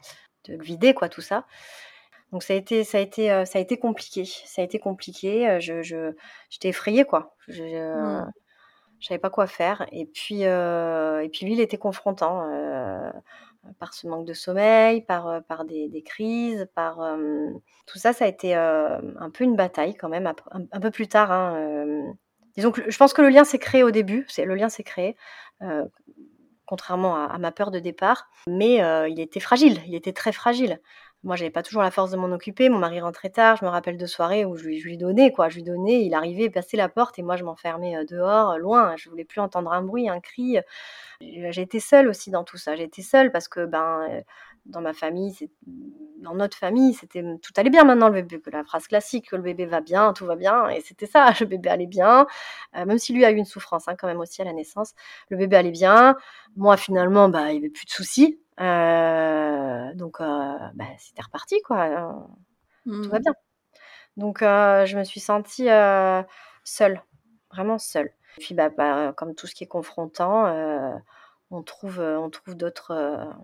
de 0.45 0.55
le 0.55 0.63
vider, 0.63 0.95
quoi, 0.95 1.09
tout 1.09 1.23
ça. 1.23 1.47
Donc 2.33 2.43
ça 2.43 2.53
a 2.53 2.57
été, 2.57 2.85
ça 2.85 2.99
a 2.99 3.01
été, 3.01 3.33
euh, 3.33 3.45
ça 3.45 3.59
a 3.59 3.63
été 3.63 3.79
compliqué. 3.79 4.25
Ça 4.25 4.61
a 4.63 4.65
été 4.65 4.79
compliqué. 4.79 5.49
Euh, 5.49 5.61
je, 5.61 5.83
je, 5.83 6.13
j'étais 6.51 6.69
effrayée, 6.69 7.05
quoi. 7.05 7.37
Je, 7.49 7.55
je, 7.55 8.23
mmh. 8.23 8.33
savais 9.01 9.19
pas 9.19 9.31
quoi 9.31 9.47
faire. 9.47 9.87
Et 9.93 10.05
puis, 10.07 10.45
euh, 10.45 11.23
et 11.23 11.29
puis 11.29 11.47
lui, 11.47 11.55
il 11.55 11.61
était 11.61 11.79
confrontant 11.79 12.43
par 13.79 13.95
ce 13.95 14.07
manque 14.07 14.27
de 14.27 14.33
sommeil, 14.33 15.03
par, 15.03 15.43
par 15.45 15.65
des, 15.65 15.89
des 15.89 16.03
crises, 16.03 16.69
par 16.75 16.99
tout 17.87 17.99
ça, 17.99 18.13
ça 18.13 18.25
a 18.25 18.29
été 18.29 18.55
un 18.55 19.31
peu 19.33 19.45
une 19.45 19.57
bataille 19.57 19.95
quand 19.95 20.09
même, 20.09 20.31
un, 20.51 20.81
peu 20.81 20.91
plus 20.91 21.09
tard. 21.09 21.33
Hein, 21.33 22.15
disons 22.57 22.71
que 22.71 22.91
je 22.91 22.97
pense 22.97 23.13
que 23.13 23.23
le 23.23 23.29
lien 23.29 23.45
s'est 23.45 23.59
créé 23.59 23.83
au 23.83 23.91
début, 23.91 24.27
le 24.39 24.55
lien 24.55 24.69
s'est 24.69 24.83
créé, 24.83 25.17
contrairement 26.67 27.17
à, 27.17 27.39
ma 27.39 27.53
peur 27.53 27.71
de 27.71 27.79
départ, 27.79 28.29
mais 28.47 28.81
il 29.11 29.21
était 29.21 29.41
fragile, 29.41 29.81
il 29.87 29.95
était 29.95 30.13
très 30.13 30.33
fragile. 30.33 30.81
Moi, 31.25 31.37
j'avais 31.37 31.51
pas 31.51 31.63
toujours 31.63 31.83
la 31.83 31.91
force 31.91 32.11
de 32.11 32.17
m'en 32.17 32.31
occuper. 32.33 32.69
Mon 32.69 32.79
mari 32.79 33.01
rentrait 33.01 33.31
tard. 33.31 33.57
Je 33.57 33.65
me 33.65 33.71
rappelle 33.71 33.97
de 33.99 34.07
soirées 34.07 34.45
où 34.45 34.57
je 34.57 34.65
lui, 34.65 34.97
donnais, 34.97 35.33
quoi. 35.33 35.49
Je 35.49 35.57
lui 35.57 35.63
donnais. 35.65 36.05
Il 36.05 36.15
arrivait, 36.15 36.51
passait 36.51 36.77
la 36.77 36.89
porte 36.89 37.19
et 37.19 37.23
moi, 37.23 37.37
je 37.37 37.45
m'enfermais 37.45 38.05
dehors, 38.05 38.59
loin. 38.59 38.95
Je 38.97 39.11
voulais 39.11 39.25
plus 39.25 39.41
entendre 39.41 39.73
un 39.73 39.83
bruit, 39.83 40.09
un 40.09 40.21
cri. 40.21 40.59
J'ai 41.21 41.63
été 41.63 41.81
seule 41.81 42.09
aussi 42.09 42.31
dans 42.31 42.45
tout 42.45 42.59
ça. 42.59 42.77
Été 42.77 43.03
seule 43.03 43.33
parce 43.33 43.49
que, 43.49 43.65
ben, 43.67 44.23
dans 44.67 44.81
ma 44.81 44.93
famille, 44.93 45.35
dans 46.19 46.35
notre 46.35 46.57
famille, 46.57 46.95
c'était 46.95 47.23
tout 47.43 47.53
allait 47.57 47.71
bien 47.71 47.85
maintenant 47.85 48.09
le 48.09 48.23
bébé, 48.23 48.41
la 48.51 48.65
phrase 48.65 48.87
classique 48.89 49.31
que 49.31 49.37
le 49.37 49.43
bébé 49.43 49.67
va 49.67 49.81
bien, 49.81 50.13
tout 50.15 50.25
va 50.25 50.37
bien, 50.37 50.69
et 50.69 50.81
c'était 50.81 51.07
ça, 51.07 51.33
le 51.41 51.47
bébé 51.47 51.69
allait 51.69 51.87
bien, 51.87 52.27
euh, 52.77 52.85
même 52.87 52.99
si 52.99 53.13
lui 53.13 53.25
a 53.25 53.31
eu 53.31 53.37
une 53.37 53.45
souffrance 53.45 53.89
hein, 53.89 53.95
quand 53.99 54.07
même 54.07 54.21
aussi 54.21 54.41
à 54.43 54.45
la 54.45 54.53
naissance, 54.53 54.95
le 55.29 55.37
bébé 55.37 55.57
allait 55.57 55.71
bien, 55.71 56.17
moi 56.57 56.77
finalement 56.77 57.29
bah 57.29 57.51
il 57.53 57.57
y 57.57 57.59
avait 57.59 57.69
plus 57.69 57.85
de 57.85 57.91
soucis, 57.91 58.41
euh, 58.41 58.44
donc 58.59 60.21
euh, 60.21 60.59
bah, 60.75 60.85
c'était 60.99 61.23
reparti 61.23 61.61
quoi, 61.63 61.83
hein. 61.85 62.27
tout 62.85 63.09
va 63.09 63.19
mmh. 63.19 63.23
bien. 63.23 63.33
Donc 64.17 64.39
je 64.41 64.97
me 64.97 65.05
suis 65.05 65.21
sentie 65.21 65.69
seule, 66.65 67.03
vraiment 67.51 67.79
seule. 67.79 68.13
Et 68.39 68.41
puis 68.41 68.55
bah, 68.55 68.69
bah, 68.71 69.13
comme 69.17 69.35
tout 69.35 69.47
ce 69.47 69.55
qui 69.55 69.65
est 69.65 69.69
confrontant, 69.69 70.47
on 71.51 71.63
trouve, 71.63 72.01
on 72.01 72.31
trouve 72.31 72.55
d'autres 72.57 73.35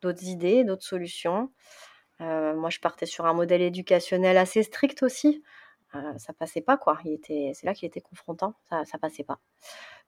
d'autres 0.00 0.24
idées, 0.24 0.64
d'autres 0.64 0.84
solutions. 0.84 1.50
Euh, 2.20 2.54
moi, 2.54 2.70
je 2.70 2.80
partais 2.80 3.06
sur 3.06 3.26
un 3.26 3.32
modèle 3.32 3.62
éducationnel 3.62 4.36
assez 4.38 4.62
strict 4.62 5.02
aussi. 5.02 5.42
Euh, 5.94 6.18
ça 6.18 6.32
passait 6.32 6.60
pas, 6.60 6.76
quoi. 6.76 6.98
Il 7.04 7.12
était, 7.12 7.52
c'est 7.54 7.66
là 7.66 7.74
qu'il 7.74 7.86
était 7.86 8.00
confrontant. 8.00 8.54
Ça, 8.68 8.84
ça 8.84 8.98
passait 8.98 9.24
pas. 9.24 9.38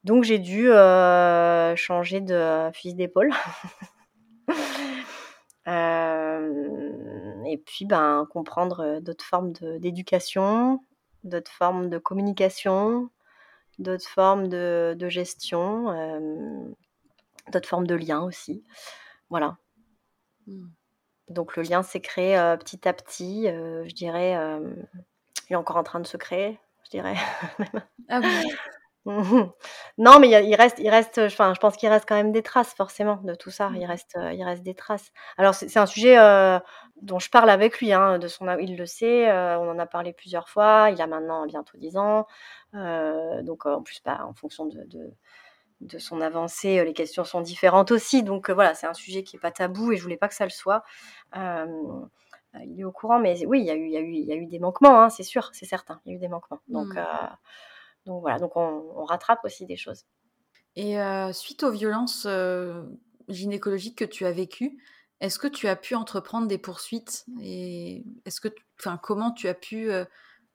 Donc, 0.04 0.24
j'ai 0.24 0.38
dû 0.38 0.70
euh, 0.70 1.76
changer 1.76 2.20
de 2.20 2.70
fusil 2.72 2.94
d'épaule. 2.94 3.30
et 5.66 7.58
puis, 7.64 7.84
ben, 7.84 8.26
comprendre 8.30 9.00
d'autres 9.00 9.24
formes 9.24 9.52
d'éducation, 9.52 10.84
d'autres 11.24 11.52
formes 11.52 11.90
de 11.90 11.98
communication, 11.98 13.10
d'autres 13.78 14.08
formes 14.08 14.48
de, 14.48 14.94
de 14.98 15.08
gestion, 15.08 16.74
d'autres 17.52 17.68
formes 17.68 17.86
de 17.86 17.94
liens 17.94 18.22
aussi. 18.22 18.64
Voilà. 19.28 19.56
Mmh. 20.46 20.66
Donc 21.30 21.56
le 21.56 21.62
lien 21.62 21.82
s'est 21.82 22.00
créé 22.00 22.36
euh, 22.36 22.56
petit 22.56 22.88
à 22.88 22.92
petit, 22.92 23.46
euh, 23.48 23.84
je 23.88 23.94
dirais. 23.94 24.36
Il 25.48 25.54
est 25.54 25.56
encore 25.56 25.76
en 25.76 25.82
train 25.82 26.00
de 26.00 26.06
se 26.06 26.16
créer, 26.16 26.58
je 26.84 26.90
dirais. 26.90 27.16
ah 28.08 28.20
oui. 28.22 28.52
Non, 29.06 30.18
mais 30.20 30.28
il, 30.28 30.54
reste, 30.54 30.78
il 30.78 30.90
reste, 30.90 31.18
enfin, 31.18 31.54
je 31.54 31.60
pense 31.60 31.76
qu'il 31.76 31.88
reste 31.88 32.06
quand 32.08 32.16
même 32.16 32.32
des 32.32 32.42
traces 32.42 32.74
forcément 32.74 33.16
de 33.24 33.34
tout 33.34 33.50
ça. 33.50 33.70
Il 33.74 33.80
mmh. 33.80 33.84
reste, 33.88 34.18
il 34.32 34.44
reste 34.44 34.62
des 34.62 34.74
traces. 34.74 35.10
Alors 35.38 35.54
c'est 35.54 35.78
un 35.78 35.86
sujet 35.86 36.16
dont 37.00 37.18
je 37.18 37.30
parle 37.30 37.50
avec 37.50 37.80
lui, 37.80 37.92
hein, 37.92 38.18
de 38.18 38.28
son, 38.28 38.46
il 38.58 38.76
le 38.76 38.86
sait. 38.86 39.32
on 39.32 39.70
en 39.70 39.78
a 39.78 39.86
parlé 39.86 40.12
plusieurs 40.12 40.48
fois. 40.48 40.90
Il 40.90 41.00
a 41.00 41.06
maintenant 41.06 41.46
bientôt 41.46 41.78
10 41.78 41.96
ans, 41.96 42.26
donc 42.74 43.66
en 43.66 43.82
plus, 43.82 44.00
bah, 44.04 44.20
en 44.26 44.34
fonction 44.34 44.66
de 44.66 45.14
de 45.80 45.98
son 45.98 46.20
avancée, 46.20 46.78
euh, 46.78 46.84
les 46.84 46.92
questions 46.92 47.24
sont 47.24 47.40
différentes 47.40 47.90
aussi. 47.90 48.22
Donc 48.22 48.50
euh, 48.50 48.54
voilà, 48.54 48.74
c'est 48.74 48.86
un 48.86 48.94
sujet 48.94 49.22
qui 49.22 49.36
n'est 49.36 49.40
pas 49.40 49.50
tabou 49.50 49.92
et 49.92 49.96
je 49.96 50.02
voulais 50.02 50.16
pas 50.16 50.28
que 50.28 50.34
ça 50.34 50.44
le 50.44 50.50
soit. 50.50 50.82
Euh, 51.36 51.66
il 52.66 52.80
est 52.80 52.84
au 52.84 52.92
courant, 52.92 53.20
mais 53.20 53.46
oui, 53.46 53.60
il 53.60 53.66
y 53.66 53.70
a 53.70 53.74
eu, 53.74 53.86
il 53.86 53.92
y 53.92 53.96
a 53.96 54.00
eu, 54.00 54.12
il 54.12 54.24
y 54.24 54.32
a 54.32 54.36
eu 54.36 54.46
des 54.46 54.58
manquements, 54.58 55.02
hein, 55.02 55.08
c'est 55.08 55.22
sûr, 55.22 55.50
c'est 55.52 55.66
certain. 55.66 56.00
Il 56.04 56.10
y 56.10 56.14
a 56.14 56.16
eu 56.16 56.20
des 56.20 56.28
manquements. 56.28 56.60
Donc, 56.68 56.88
mmh. 56.88 57.06
Donc 58.06 58.22
voilà, 58.22 58.38
donc 58.38 58.56
on, 58.56 59.04
rattrape 59.04 59.44
aussi 59.44 59.66
des 59.66 59.76
choses. 59.76 60.04
Et 60.76 60.96
suite 61.32 61.62
aux 61.64 61.70
violences 61.70 62.26
gynécologiques 63.28 63.98
que 63.98 64.04
tu 64.04 64.24
as 64.24 64.32
vécues, 64.32 64.78
est-ce 65.20 65.38
que 65.38 65.48
tu 65.48 65.68
as 65.68 65.76
pu 65.76 65.94
entreprendre 65.94 66.46
des 66.46 66.58
poursuites 66.58 67.26
et 67.42 68.04
est-ce 68.24 68.40
que, 68.40 68.48
enfin, 68.78 68.98
comment 69.02 69.32
tu 69.32 69.48
as 69.48 69.54
pu 69.54 69.90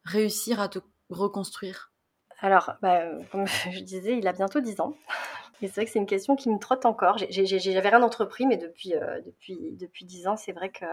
réussir 0.06 0.60
à 0.60 0.70
te 0.70 0.80
reconstruire? 1.10 1.92
Alors, 2.40 2.74
bah, 2.82 3.04
comme 3.32 3.46
je 3.72 3.80
disais, 3.80 4.18
il 4.18 4.28
a 4.28 4.34
bientôt 4.34 4.60
10 4.60 4.80
ans. 4.82 4.94
Et 5.62 5.68
c'est 5.68 5.76
vrai 5.76 5.86
que 5.86 5.92
c'est 5.92 6.00
une 6.00 6.06
question 6.06 6.36
qui 6.36 6.50
me 6.50 6.60
trotte 6.60 6.86
encore. 6.86 7.18
J'avais 7.18 7.90
rien 7.90 8.04
entrepris, 8.04 8.46
mais 8.46 8.58
depuis, 8.58 8.94
euh, 8.94 9.22
depuis, 9.26 9.72
depuis 9.72 10.04
10 10.04 10.28
ans, 10.28 10.36
c'est 10.36 10.52
vrai 10.52 10.70
que 10.70 10.86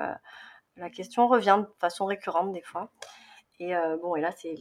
la 0.76 0.88
question 0.88 1.26
revient 1.26 1.58
de 1.60 1.66
façon 1.80 2.06
récurrente 2.06 2.52
des 2.52 2.62
fois. 2.62 2.88
Et 3.62 3.76
euh, 3.76 3.96
bon, 3.96 4.16
et 4.16 4.20
là, 4.20 4.32
c'est 4.36 4.56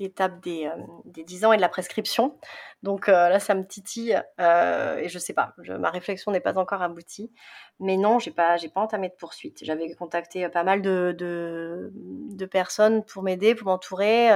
l'étape 0.00 0.40
des, 0.40 0.66
euh, 0.66 0.74
des 1.04 1.22
10 1.22 1.44
ans 1.44 1.52
et 1.52 1.56
de 1.56 1.60
la 1.60 1.68
prescription. 1.68 2.36
Donc 2.82 3.08
euh, 3.08 3.28
là, 3.28 3.38
ça 3.38 3.54
me 3.54 3.64
titille 3.64 4.20
et 4.40 5.08
je 5.08 5.18
sais 5.20 5.34
pas, 5.34 5.54
ma 5.68 5.90
réflexion 5.90 6.32
n'est 6.32 6.40
pas 6.40 6.58
encore 6.58 6.82
aboutie. 6.82 7.30
Mais 7.78 7.96
non, 7.96 8.18
j'ai 8.18 8.32
pas, 8.32 8.56
pas 8.74 8.80
entamé 8.80 9.08
de 9.08 9.14
poursuite. 9.14 9.60
J'avais 9.62 9.94
contacté 9.94 10.48
pas 10.48 10.64
mal 10.64 10.82
de 10.82 12.44
personnes 12.50 13.04
pour 13.04 13.22
m'aider, 13.22 13.54
pour 13.54 13.68
m'entourer, 13.68 14.30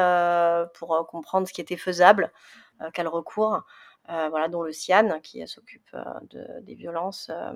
pour 0.74 1.04
comprendre 1.08 1.48
ce 1.48 1.52
qui 1.52 1.60
était 1.60 1.76
faisable, 1.76 2.30
quel 2.94 3.08
recours. 3.08 3.62
Euh, 4.10 4.28
voilà, 4.30 4.48
dont 4.48 4.62
le 4.62 4.72
CIAN 4.72 5.20
qui 5.20 5.46
s'occupe 5.46 5.88
euh, 5.94 6.02
de, 6.30 6.44
des 6.62 6.74
violences 6.74 7.30
euh, 7.30 7.52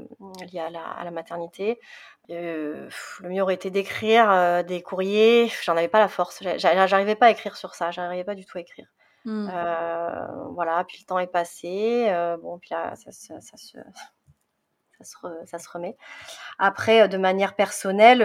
liées 0.53 0.61
à 0.61 0.71
la, 0.71 0.85
à 0.85 1.05
la 1.05 1.11
maternité. 1.11 1.81
le 2.29 2.89
mieux 3.23 3.43
aurait 3.43 3.55
été 3.55 3.71
d'écrire 3.71 4.63
des 4.65 4.81
courriers. 4.81 5.51
J'en 5.65 5.77
avais 5.77 5.89
pas 5.89 5.99
la 5.99 6.09
force. 6.09 6.43
J'arrivais 6.57 7.17
pas 7.17 7.27
à 7.27 7.31
écrire 7.31 7.57
sur 7.57 7.75
ça. 7.75 7.91
J'arrivais 7.91 8.25
pas 8.25 8.37
du 8.37 8.47
tout 8.47 8.59
à 8.59 8.61
écrire. 8.61 8.87
Mmh. 9.25 9.51
voilà, 10.53 10.85
puis 10.85 10.99
le 11.01 11.07
temps 11.07 11.19
est 11.19 11.27
passé. 11.27 12.07
bon, 12.41 12.59
puis 12.59 12.71
là, 12.71 12.95
ça, 12.95 13.11
ça, 13.11 13.41
ça, 13.41 13.57
se, 13.57 13.79
ça, 14.99 15.05
se, 15.05 15.47
ça 15.47 15.59
se 15.59 15.69
remet. 15.69 15.97
Après, 16.59 17.09
de 17.09 17.19
manière 17.19 17.57
personnelle, 17.57 18.23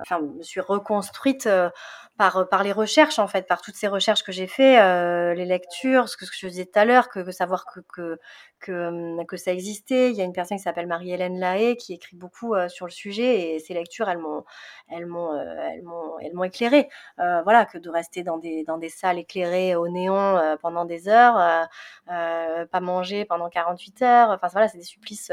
enfin, 0.00 0.18
je 0.20 0.38
me 0.38 0.42
suis 0.42 0.60
reconstruite 0.60 1.46
euh, 1.46 1.70
par 2.18 2.64
les 2.64 2.72
recherches, 2.72 3.20
en 3.20 3.28
fait, 3.28 3.46
par 3.46 3.62
toutes 3.62 3.76
ces 3.76 3.86
recherches 3.86 4.24
que 4.24 4.32
j'ai 4.32 4.48
fait, 4.48 4.80
euh, 4.80 5.34
les 5.34 5.44
lectures, 5.44 6.08
ce 6.08 6.16
que, 6.16 6.26
ce 6.26 6.32
que 6.32 6.36
je 6.36 6.48
disais 6.48 6.64
tout 6.66 6.78
à 6.78 6.84
l'heure, 6.84 7.08
que, 7.08 7.20
que, 7.20 7.30
savoir 7.30 7.64
que, 7.64 7.78
que, 7.94 8.18
que, 8.58 8.88
hum, 8.88 9.24
que, 9.26 9.36
ça 9.36 9.52
existait. 9.52 10.10
Il 10.10 10.16
y 10.16 10.20
a 10.20 10.24
une 10.24 10.32
personne 10.32 10.56
qui 10.56 10.64
s'appelle 10.64 10.88
Marie-Hélène 10.88 11.38
Lahaye 11.38 11.76
qui 11.76 11.92
écrit 11.94 12.16
beaucoup 12.16 12.54
euh, 12.54 12.68
sur 12.68 12.86
le 12.86 12.90
sujet 12.90 13.54
et 13.54 13.60
ces 13.60 13.72
lectures, 13.72 14.08
elles 14.08 14.18
m'ont, 14.18 14.44
elles 14.90 15.06
m'ont, 15.06 15.32
euh, 15.32 15.68
elles 15.72 15.82
m'ont, 15.82 16.18
elles 16.18 16.34
m'ont 16.34 16.42
éclairé. 16.44 16.88
Euh, 17.20 17.42
voilà, 17.42 17.64
que 17.66 17.78
de 17.78 17.88
rester 17.88 18.24
dans 18.24 18.38
des, 18.38 18.64
dans 18.64 18.78
des 18.78 18.88
salles 18.88 19.18
éclairées 19.18 19.76
au 19.76 19.88
néon 19.88 20.56
pendant 20.60 20.84
des 20.84 21.08
heures, 21.08 21.68
pas 22.06 22.80
manger 22.80 23.24
pendant 23.26 23.48
48 23.48 24.02
heures. 24.02 24.30
Enfin, 24.30 24.48
voilà, 24.48 24.68
c'est 24.68 24.78
des 24.78 24.84
supplices, 24.84 25.30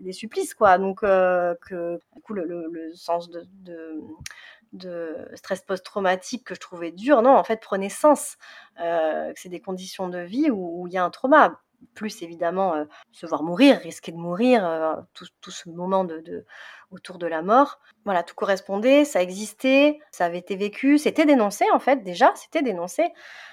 des 0.00 0.12
supplices, 0.12 0.54
quoi. 0.54 0.78
Donc, 0.78 1.00
que, 1.00 2.00
du 2.14 2.22
coup, 2.22 2.34
le, 2.34 2.92
sens 2.94 3.28
de, 3.28 3.44
de, 3.64 4.00
stress 5.34 5.62
post-traumatique 5.62 6.44
que 6.44 6.54
je 6.54 6.60
trouvais 6.60 6.92
dur, 6.92 7.22
non, 7.22 7.36
en 7.36 7.44
fait, 7.44 7.60
prenait 7.60 7.88
sens. 7.88 8.36
que 8.78 9.32
c'est 9.34 9.48
des 9.48 9.60
conditions 9.60 10.08
de 10.08 10.18
vie 10.18 10.50
où 10.50 10.86
il 10.86 10.92
y 10.92 10.98
a 10.98 11.04
un 11.04 11.10
trauma 11.10 11.60
plus 11.94 12.22
évidemment 12.22 12.86
se 13.12 13.26
voir 13.26 13.42
mourir, 13.42 13.78
risquer 13.78 14.12
de 14.12 14.16
mourir, 14.16 15.04
tout, 15.14 15.50
ce 15.50 15.68
moment 15.68 16.04
de, 16.04 16.44
autour 16.90 17.18
de 17.18 17.26
la 17.26 17.42
mort. 17.42 17.80
Voilà, 18.04 18.22
tout 18.22 18.34
correspondait, 18.34 19.04
ça 19.04 19.22
existait, 19.22 19.98
ça 20.10 20.26
avait 20.26 20.38
été 20.38 20.56
vécu, 20.56 20.98
c'était 20.98 21.26
dénoncé 21.26 21.64
en 21.72 21.78
fait 21.78 22.02
déjà, 22.02 22.32
c'était 22.34 22.62
dénoncé. 22.62 23.08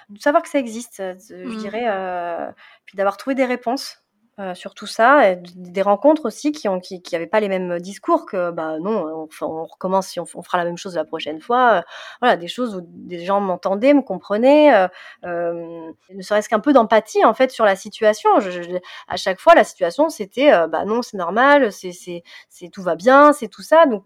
De 0.10 0.20
savoir 0.20 0.44
que 0.44 0.50
ça 0.50 0.60
existe, 0.60 1.02
je 1.30 1.36
mmh. 1.36 1.58
dirais, 1.58 2.54
puis 2.86 2.96
d'avoir 2.96 3.18
trouvé 3.18 3.36
des 3.36 3.46
réponses 3.46 4.03
euh, 4.40 4.56
sur 4.56 4.74
tout 4.74 4.88
ça, 4.88 5.30
et 5.30 5.36
des 5.54 5.84
rencontres 5.84 6.26
aussi 6.26 6.52
qui 6.52 6.68
ont 6.68 6.80
qui, 6.80 7.04
qui 7.04 7.24
pas 7.28 7.40
les 7.40 7.50
mêmes 7.50 7.78
discours 7.80 8.26
que 8.26 8.50
bah 8.50 8.80
non, 8.80 9.28
on, 9.42 9.46
on 9.46 9.66
recommence 9.66 10.08
si 10.08 10.20
on, 10.20 10.26
fera 10.26 10.58
la 10.58 10.64
même 10.64 10.76
chose 10.76 10.96
la 10.96 11.06
prochaine 11.06 11.40
fois. 11.40 11.74
Euh, 11.74 11.82
voilà, 12.20 12.36
des 12.36 12.48
choses 12.48 12.76
où 12.76 12.82
des 12.84 13.24
gens 13.24 13.40
m'entendaient, 13.40 13.94
me 13.94 14.02
comprenaient, 14.02 14.74
euh, 14.74 14.88
euh 15.26 15.92
ne 16.10 16.22
serait-ce 16.24 16.50
qu'un 16.50 16.60
peu 16.60 16.74
d'empathie 16.74 17.24
en 17.24 17.36
fait 17.36 17.52
sur 17.52 17.64
la 17.64 17.76
situation. 17.76 18.40
Je, 18.40 18.80
à 19.08 19.18
chaque 19.18 19.40
fois, 19.40 19.54
la 19.54 19.64
situation 19.64 20.10
c'était 20.10 20.50
bah 20.68 20.84
non, 20.84 21.04
c'est 21.04 21.18
normal, 21.18 21.72
c'est 21.72 21.92
c'est 21.92 22.24
c'est 22.50 22.70
tout 22.70 22.82
va 22.82 22.96
bien, 22.96 23.34
c'est 23.34 23.50
tout 23.50 23.62
ça. 23.62 23.86
Donc 23.86 24.04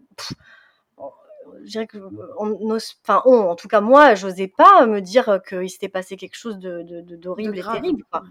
je 1.64 1.70
dirais 1.70 1.86
que 1.86 1.96
on, 2.38 2.76
enfin 3.02 3.22
on, 3.24 3.48
en 3.48 3.56
tout 3.56 3.68
cas 3.68 3.80
moi, 3.80 4.14
j'osais 4.14 4.48
pas 4.48 4.84
me 4.84 5.00
dire 5.00 5.40
qu'il 5.48 5.70
s'était 5.70 5.88
passé 5.88 6.18
quelque 6.18 6.36
chose 6.36 6.58
de 6.58 6.82
d'horrible 7.16 7.54
de, 7.54 7.60
et 7.60 7.62
terrible. 7.62 8.04
Quoi 8.10 8.24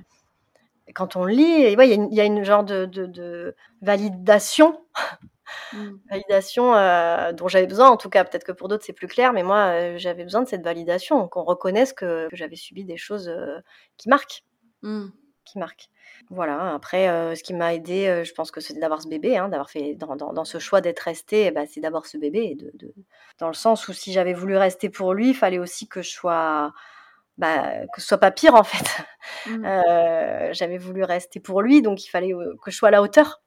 quand 0.94 1.16
on 1.16 1.26
lit, 1.26 1.72
il 1.72 2.14
y, 2.14 2.22
a 2.22 2.24
une 2.24 2.44
genre 2.44 2.64
de, 2.64 3.56
validation, 3.82 4.80
mmh. 5.74 5.90
validation 6.10 6.76
euh, 6.76 7.34
dont 7.34 7.48
j'avais 7.48 7.68
besoin, 7.68 7.90
en 7.90 7.98
tout 7.98 8.10
cas, 8.10 8.24
peut-être 8.24 8.44
que 8.44 8.52
pour 8.52 8.68
d'autres 8.68 8.84
c'est 8.86 8.94
plus 8.94 9.08
clair, 9.08 9.34
mais 9.34 9.44
moi 9.44 9.72
euh, 9.72 9.98
j'avais 9.98 10.24
besoin 10.24 10.42
de 10.42 10.48
cette 10.48 10.64
validation, 10.64 11.28
qu'on 11.28 11.44
reconnaisse 11.44 11.94
que, 11.94 12.28
j'avais 12.32 12.56
subi 12.56 12.86
des 12.86 12.98
choses 12.98 13.28
euh, 13.28 13.60
qui 13.98 14.10
marquent. 14.10 14.44
Mmh. 14.82 15.08
Qui 15.46 15.60
marquent. 15.60 15.90
Voilà, 16.30 16.74
après, 16.74 17.08
ce 17.38 17.44
qui 17.44 17.54
m'a 17.54 17.74
aidé, 17.74 18.24
je 18.26 18.34
pense 18.34 18.52
que 18.52 18.60
c'est 18.60 18.74
d'avoir 18.74 19.02
ce 19.02 19.08
bébé, 19.08 19.38
hein, 19.38 19.48
d'avoir 19.48 19.70
fait 19.70 19.96
dans, 19.96 20.44
ce 20.44 20.58
choix 20.60 20.82
d'être 20.82 21.00
resté, 21.00 21.46
eh 21.46 21.52
ben, 21.52 21.66
c'est 21.70 21.80
d'avoir 21.80 22.06
ce 22.06 22.18
bébé, 22.18 22.56
de, 22.56 22.94
dans 23.40 23.48
le 23.48 23.54
sens 23.54 23.88
où 23.88 23.94
si 23.94 24.12
j'avais 24.12 24.34
voulu 24.34 24.58
rester 24.58 24.90
pour 24.90 25.14
lui, 25.14 25.30
il 25.30 25.34
fallait 25.34 25.60
aussi 25.60 25.88
que 25.88 26.02
je 26.02 26.10
sois 26.10 26.74
bah, 27.38 27.86
que 27.94 28.02
ce 28.02 28.08
soit 28.08 28.18
pas 28.18 28.32
pire 28.32 28.56
en 28.56 28.64
fait. 28.64 29.06
Mmh. 29.46 29.66
Euh, 29.66 30.54
j'avais 30.54 30.78
voulu 30.78 31.04
rester 31.04 31.40
pour 31.40 31.62
lui, 31.62 31.82
donc 31.82 32.06
il 32.06 32.10
fallait 32.10 32.34
euh, 32.34 32.56
que 32.64 32.72
je 32.72 32.78
sois 32.78 32.90
à 32.90 32.92
la 32.92 33.02
hauteur 33.02 33.42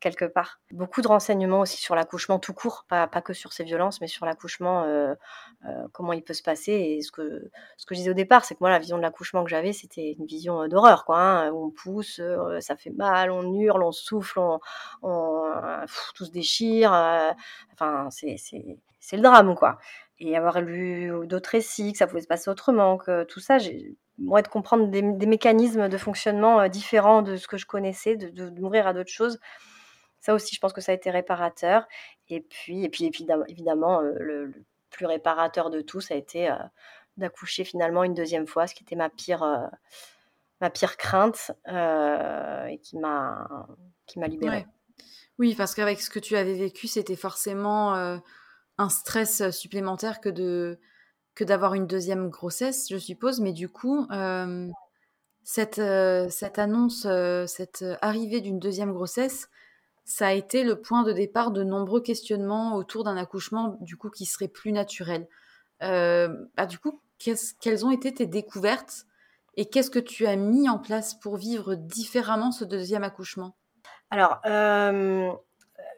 quelque 0.00 0.24
part. 0.24 0.60
Beaucoup 0.70 1.02
de 1.02 1.08
renseignements 1.08 1.60
aussi 1.60 1.76
sur 1.76 1.94
l'accouchement 1.94 2.38
tout 2.38 2.54
court, 2.54 2.86
pas, 2.88 3.06
pas, 3.06 3.20
que 3.20 3.34
sur 3.34 3.52
ces 3.52 3.64
violences, 3.64 4.00
mais 4.00 4.06
sur 4.06 4.24
l'accouchement, 4.24 4.84
euh, 4.84 5.14
comment 5.92 6.14
il 6.14 6.22
peut 6.22 6.32
se 6.32 6.42
passer. 6.42 6.72
Et 6.72 7.02
ce 7.02 7.12
que, 7.12 7.50
ce 7.76 7.84
que 7.84 7.94
je 7.94 7.98
disais 8.00 8.10
au 8.10 8.14
départ, 8.14 8.46
c'est 8.46 8.54
que 8.54 8.60
moi, 8.62 8.70
la 8.70 8.78
vision 8.78 8.96
de 8.96 9.02
l'accouchement 9.02 9.44
que 9.44 9.50
j'avais, 9.50 9.74
c'était 9.74 10.16
une 10.18 10.24
vision 10.24 10.66
d'horreur, 10.68 11.04
quoi. 11.04 11.18
Hein, 11.18 11.52
on 11.52 11.68
pousse, 11.70 12.18
ça 12.60 12.76
fait 12.76 12.90
mal, 12.90 13.30
on 13.30 13.52
hurle, 13.52 13.82
on 13.82 13.92
souffle, 13.92 14.38
on, 14.38 14.58
on 15.02 15.52
tout 16.14 16.24
se 16.24 16.30
déchire. 16.30 16.92
enfin, 17.74 18.08
c'est 18.10 19.16
le 19.16 19.22
drame, 19.22 19.54
quoi 19.54 19.78
et 20.20 20.36
avoir 20.36 20.60
lu 20.60 21.10
d'autres 21.26 21.50
récits, 21.50 21.92
que 21.92 21.98
ça 21.98 22.06
pouvait 22.06 22.20
se 22.20 22.26
passer 22.26 22.50
autrement, 22.50 22.98
que 22.98 23.24
tout 23.24 23.40
ça, 23.40 23.58
de 23.58 24.48
comprendre 24.48 24.88
des, 24.88 25.02
mécanismes 25.02 25.88
de 25.88 25.96
fonctionnement 25.96 26.60
euh, 26.60 26.68
différents 26.68 27.22
de 27.22 27.36
ce 27.36 27.48
que 27.48 27.56
je 27.56 27.66
connaissais, 27.66 28.16
de, 28.16 28.28
de, 28.28 28.60
m'ouvrir 28.60 28.86
à 28.86 28.92
d'autres 28.92 29.10
choses, 29.10 29.40
ça 30.20 30.34
aussi, 30.34 30.54
je 30.54 30.60
pense 30.60 30.74
que 30.74 30.82
ça 30.82 30.92
a 30.92 30.94
été 30.94 31.10
réparateur. 31.10 31.86
Et 32.28 32.42
puis, 32.42 32.84
et 32.84 32.90
puis 32.90 33.10
évidemment, 33.48 34.02
euh, 34.02 34.12
le, 34.18 34.52
plus 34.90 35.06
réparateur 35.06 35.70
de 35.70 35.80
tout, 35.80 36.02
ça 36.02 36.14
a 36.14 36.16
été 36.18 36.50
euh, 36.50 36.56
d'accoucher 37.16 37.64
finalement 37.64 38.04
une 38.04 38.14
deuxième 38.14 38.46
fois, 38.46 38.66
ce 38.66 38.74
qui 38.74 38.82
était 38.82 38.96
ma 38.96 39.08
pire, 39.08 39.70
ma 40.60 40.68
pire 40.68 40.96
crainte 40.96 41.52
et 41.66 42.78
qui 42.82 42.98
m'a 42.98 43.46
libérée. 44.26 44.66
Oui, 45.38 45.54
parce 45.54 45.74
qu'avec 45.74 46.00
ce 46.00 46.10
que 46.10 46.18
tu 46.18 46.36
avais 46.36 46.54
vécu, 46.54 46.88
c'était 46.88 47.16
forcément 47.16 48.20
un 48.80 48.88
stress 48.88 49.50
supplémentaire 49.50 50.20
que 50.20 50.28
de 50.28 50.78
que 51.34 51.44
d'avoir 51.44 51.74
une 51.74 51.86
deuxième 51.86 52.28
grossesse, 52.28 52.88
je 52.90 52.96
suppose. 52.96 53.40
Mais 53.40 53.52
du 53.52 53.68
coup, 53.68 54.06
cette, 55.44 55.80
cette 56.30 56.58
annonce, 56.58 57.06
cette 57.46 57.84
arrivée 58.02 58.40
d'une 58.40 58.58
deuxième 58.58 58.92
grossesse, 58.92 59.48
ça 60.04 60.28
a 60.28 60.32
été 60.32 60.64
le 60.64 60.80
point 60.80 61.02
de 61.02 61.12
départ 61.12 61.50
de 61.52 61.62
nombreux 61.62 62.02
questionnements 62.02 62.74
autour 62.74 63.04
d'un 63.04 63.16
accouchement 63.16 63.78
du 63.80 63.96
coup 63.96 64.10
qui 64.10 64.26
serait 64.26 64.48
plus 64.48 64.72
naturel. 64.72 65.28
bah, 65.80 66.66
du 66.68 66.78
coup, 66.78 67.00
quelles 67.18 67.86
ont 67.86 67.90
été 67.90 68.12
tes 68.12 68.26
découvertes 68.26 69.06
et 69.56 69.66
qu'est-ce 69.66 69.90
que 69.90 69.98
tu 69.98 70.26
as 70.26 70.36
mis 70.36 70.68
en 70.68 70.78
place 70.78 71.14
pour 71.14 71.36
vivre 71.36 71.74
différemment 71.74 72.52
ce 72.52 72.64
deuxième 72.64 73.04
accouchement? 73.04 73.56
Alors, 74.10 74.40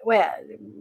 ouais, 0.05 0.22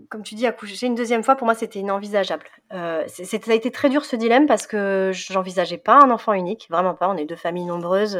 comme 0.10 0.24
tu 0.24 0.36
dis, 0.36 0.46
accoucher 0.48 0.88
une 0.88 0.96
deuxième 0.96 1.24
fois, 1.24 1.36
pour 1.36 1.46
moi, 1.46 1.56
c'était 1.56 1.80
inenvisageable. 1.80 2.46
Euh, 2.74 3.08
ça 3.08 3.38
a 3.48 3.54
été 3.54 3.72
très 3.72 3.90
dur 3.90 4.06
ce 4.06 4.16
dilemme 4.16 4.48
parce 4.48 4.68
que 4.68 5.12
j'envisageais 5.14 5.78
pas 5.78 6.00
un 6.02 6.10
enfant 6.12 6.34
unique, 6.34 6.68
vraiment 6.70 6.96
pas. 6.96 7.08
On 7.10 7.18
est 7.18 7.26
deux 7.26 7.36
familles 7.36 7.66
nombreuses. 7.66 8.20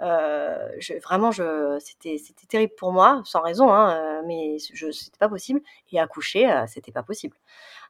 Euh, 0.00 0.68
vraiment, 1.02 1.32
c'était, 1.32 2.16
terrible 2.48 2.72
pour 2.76 2.92
moi, 2.92 3.20
sans 3.24 3.40
raison, 3.40 3.72
hein, 3.72 4.22
mais 4.26 4.58
c'était 4.58 5.18
pas 5.18 5.28
possible. 5.28 5.60
Et 5.92 6.00
accoucher, 6.00 6.50
euh, 6.50 6.64
c'était 6.66 6.92
pas 6.92 7.02
possible. 7.02 7.36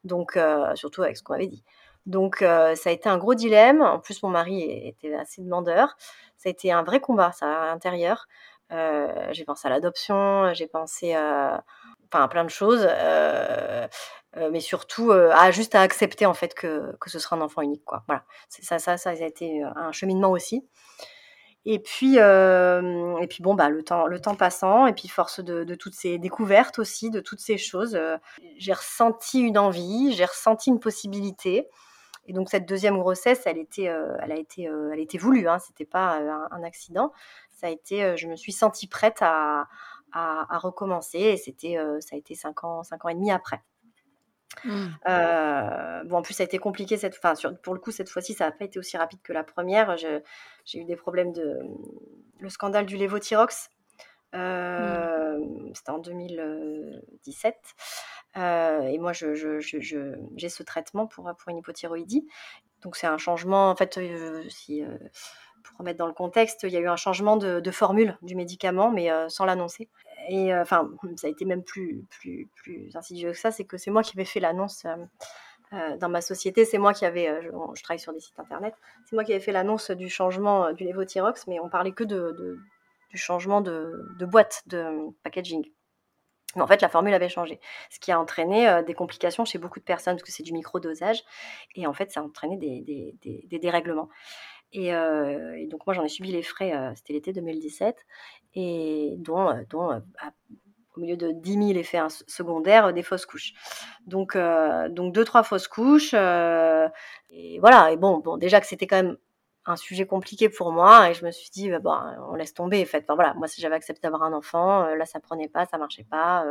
Donc, 0.05 0.39
surtout 0.75 1.03
avec 1.03 1.17
ce 1.17 1.23
qu'on 1.23 1.35
avait 1.35 1.47
dit. 1.49 1.65
Donc, 2.07 2.39
ça 2.39 2.75
a 2.87 2.91
été 2.91 3.09
un 3.09 3.19
gros 3.19 3.35
dilemme. 3.35 3.83
En 3.83 3.99
plus, 3.99 4.23
mon 4.23 4.31
mari 4.31 4.63
était 4.63 5.15
assez 5.15 5.43
demandeur. 5.43 5.97
Ça 6.37 6.49
a 6.49 6.51
été 6.51 6.73
un 6.73 6.83
vrai 6.83 7.01
combat, 7.01 7.33
ça, 7.33 7.47
à 7.47 7.67
l'intérieur. 7.67 8.27
J'ai 8.71 9.45
pensé 9.45 9.69
à 9.69 9.71
l'adoption, 9.71 10.53
j'ai 10.55 10.67
pensé 10.67 11.15
à 11.15 11.65
enfin 12.13 12.29
plein 12.29 12.45
de 12.45 12.51
choses, 12.51 12.87
euh, 12.89 13.87
euh, 14.37 14.51
mais 14.51 14.61
surtout 14.61 15.11
euh, 15.11 15.31
à 15.35 15.51
juste 15.51 15.75
à 15.75 15.81
accepter 15.83 16.27
en 16.27 16.35
fait 16.35 16.55
que, 16.55 16.97
que 17.01 17.11
ce 17.11 17.19
sera 17.19 17.37
un 17.37 17.41
enfant 17.41 17.63
unique 17.63 17.85
quoi. 17.85 18.05
Voilà, 18.07 18.25
c'est 18.49 18.65
ça, 18.65 18.79
ça, 18.79 18.97
ça 18.97 19.11
a 19.11 19.15
été 19.15 19.63
un 19.63 19.93
cheminement 19.93 20.31
aussi. 20.31 20.67
Et 21.65 21.81
puis, 21.81 22.17
et 22.17 23.27
puis 23.29 23.43
bon 23.43 23.55
bah 23.55 23.69
le 23.69 23.83
temps, 23.83 24.07
le 24.07 24.21
temps 24.21 24.37
passant, 24.37 24.87
et 24.87 24.95
puis 24.95 25.07
force 25.09 25.41
de, 25.41 25.75
toutes 25.75 25.95
ces 25.95 26.17
découvertes 26.17 26.79
aussi, 26.79 27.11
de 27.11 27.21
toutes 27.21 27.41
ces 27.41 27.59
choses, 27.59 27.99
j'ai 28.57 28.73
ressenti 28.73 29.41
une 29.41 29.59
envie, 29.59 30.15
j'ai 30.15 30.25
ressenti 30.25 30.71
une 30.71 30.81
possibilité. 30.81 31.69
Et 32.27 32.33
donc 32.33 32.49
cette 32.49 32.67
deuxième 32.67 32.99
grossesse, 32.99 33.43
elle 33.45 33.59
était, 33.59 33.93
elle 34.23 34.33
a 34.33 34.37
été, 34.37 34.63
elle 34.63 35.01
était 35.01 35.19
voulue, 35.19 35.47
hein, 35.47 35.59
c'était 35.59 35.85
pas 35.85 36.17
un, 36.17 36.49
un, 36.51 36.63
accident. 36.63 37.13
Ça 37.51 37.67
a 37.67 37.71
été, 37.71 38.17
je 38.17 38.29
me 38.29 38.37
suis 38.37 38.53
sentie 38.53 38.87
prête 38.87 39.19
à, 39.21 39.67
à, 40.13 40.59
recommencer. 40.59 41.19
Et 41.19 41.37
c'était, 41.37 41.79
euh, 41.79 42.01
ça 42.01 42.17
a 42.17 42.19
été 42.19 42.35
cinq 42.35 42.65
ans, 42.65 42.83
cinq 42.83 43.05
ans 43.05 43.09
et 43.09 43.15
demi 43.15 43.31
après. 43.31 43.63
Mmh. 44.65 44.87
Euh, 45.09 46.05
bon, 46.05 46.17
en 46.19 46.23
plus, 46.23 46.35
ça 46.35 46.43
a 46.43 46.47
été 46.47 46.59
compliqué 46.59 46.97
cette 46.97 47.17
fois. 47.17 47.35
pour 47.63 47.75
le 47.75 47.81
coup, 47.81 47.93
cette 47.93 48.09
fois-ci, 48.09 48.35
ça 48.35 48.47
n'a 48.47 48.53
pas 48.53 48.65
été 48.65 48.79
aussi 48.79 48.97
rapide 48.97 49.21
que 49.23 49.33
la 49.33 49.45
première. 49.45 49.97
J'ai 49.97 50.23
eu 50.75 50.85
des 50.85 50.97
problèmes 50.97 51.33
de 51.33 51.61
le 52.41 52.49
scandale 52.49 52.87
du 52.87 52.97
lévothyrox. 52.97 53.71
Euh, 54.35 55.39
mmh. 55.39 55.75
C'était 55.75 55.91
en 55.91 55.99
2017. 55.99 57.57
et 58.37 58.99
moi, 58.99 59.13
j'ai 59.13 59.35
je, 59.35 59.61
je, 59.61 60.49
ce 60.49 60.63
traitement 60.63 61.07
pour, 61.07 61.25
pour 61.25 61.49
une 61.49 61.59
hypothyroïdie. 61.59 62.27
Donc, 62.83 62.97
c'est 62.97 63.07
un 63.07 63.19
changement. 63.19 63.71
En 63.71 63.77
fait, 63.77 64.01
si 64.49 64.83
pour 65.65 65.79
remettre 65.79 65.99
dans 65.99 66.07
le 66.07 66.13
contexte, 66.13 66.63
il 66.65 66.71
y 66.71 66.77
a 66.77 66.81
eu 66.81 66.89
un 66.89 66.97
changement 66.97 67.37
de, 67.37 67.71
formule 67.71 68.17
du 68.23 68.35
médicament, 68.35 68.91
mais 68.91 69.11
euh, 69.11 69.29
sans 69.29 69.45
l'annoncer. 69.45 69.89
Et 70.29 70.53
euh, 70.53 70.63
enfin, 70.63 70.91
ça 71.17 71.27
a 71.27 71.31
été 71.31 71.45
même 71.45 71.63
plus, 71.63 72.05
plus, 72.11 72.49
plus 72.55 72.95
insidieux 72.97 73.33
que 73.33 73.39
ça, 73.39 73.51
c'est 73.51 73.65
que 73.65 73.77
c'est 73.77 73.91
moi 73.91 74.03
qui 74.03 74.17
avais 74.17 74.25
fait 74.25 74.41
l'annonce 74.41 74.87
euh, 75.73 75.97
dans 75.97 76.09
ma 76.09 76.21
société. 76.21 76.65
C'est 76.65 76.79
moi 76.79 76.93
qui 76.93 77.05
avais, 77.05 77.43
je, 77.43 77.83
travaille 77.83 77.99
sur 77.99 78.13
des 78.13 78.21
sites 78.21 78.39
internet, 78.39 78.75
c'est 79.05 79.15
moi 79.15 79.25
qui 79.25 79.33
avais 79.33 79.41
fait 79.41 79.53
l'annonce 79.53 79.91
du 79.91 80.09
changement 80.09 80.73
du 80.73 80.85
Levothyrox, 80.85 81.47
mais 81.47 81.61
on 81.61 81.69
parlait 81.69 81.93
que 81.93 82.05
de, 82.05 82.59
du 83.11 83.17
changement 83.17 83.61
de, 83.61 84.07
boîte, 84.21 84.63
de 84.67 84.85
packaging. 85.23 85.65
Mais 86.57 86.63
en 86.63 86.67
fait, 86.67 86.81
la 86.81 86.89
formule 86.89 87.13
avait 87.13 87.29
changé, 87.29 87.61
ce 87.91 88.01
qui 88.01 88.11
a 88.11 88.19
entraîné 88.19 88.83
des 88.87 88.95
complications 88.95 89.45
chez 89.45 89.59
beaucoup 89.59 89.79
de 89.79 89.85
personnes, 89.85 90.15
parce 90.15 90.25
que 90.25 90.33
c'est 90.33 90.43
du 90.43 90.55
micro-dosage, 90.55 91.23
et 91.75 91.87
en 91.87 91.93
fait, 91.93 92.11
ça 92.11 92.21
a 92.21 92.23
entraîné 92.23 92.57
des, 92.57 92.81
des, 93.23 93.47
des 93.47 93.59
dérèglements. 93.59 94.09
Euh, 94.77 95.55
et, 95.55 95.67
donc 95.67 95.87
moi 95.87 95.95
j'en 95.95 96.05
ai 96.05 96.09
subi 96.09 96.31
les 96.33 96.43
frais, 96.43 96.75
euh, 96.75 96.93
c'était 96.95 97.15
l'été 97.15 97.33
2017, 97.33 97.97
et 98.55 99.15
dont, 99.19 99.49
euh, 99.51 100.01
au 100.97 101.01
milieu 101.01 101.17
de 101.17 101.31
10 101.33 101.53
000 101.53 101.79
effets 101.79 102.01
secondaires, 102.27 102.93
des 102.93 103.03
fausses 103.03 103.27
couches. 103.27 103.55
Donc, 104.07 104.37
donc 104.91 105.15
deux, 105.15 105.25
trois 105.25 105.43
fausses 105.45 105.69
couches. 105.69 106.15
et 106.15 107.59
voilà. 107.61 107.93
Et 107.93 107.97
bon, 107.97 108.19
bon, 108.19 108.37
déjà 108.37 108.61
que 108.61 108.67
c'était 108.67 108.87
quand 108.87 108.97
même 108.97 109.17
un 109.67 109.77
sujet 109.77 110.07
compliqué 110.07 110.49
pour 110.49 110.73
moi 110.73 111.11
et 111.11 111.15
je 111.15 111.25
me 111.27 111.31
suis 111.31 111.51
dit 111.51 111.71
bah, 111.71 111.79
bon, 111.79 111.95
on 112.31 112.35
laisse 112.35 112.55
tomber 112.55 112.83
en 112.83 112.87
fait. 112.87 113.05
Voilà, 113.09 113.35
moi 113.35 113.49
si 113.49 113.61
j'avais 113.61 113.77
accepté 113.77 114.03
d'avoir 114.03 114.23
un 114.23 114.33
enfant, 114.33 114.87
là 114.95 115.05
ça 115.07 115.21
prenait 115.21 115.49
pas, 115.49 115.67
ça 115.67 115.79
marchait 115.79 116.05
pas, 116.05 116.45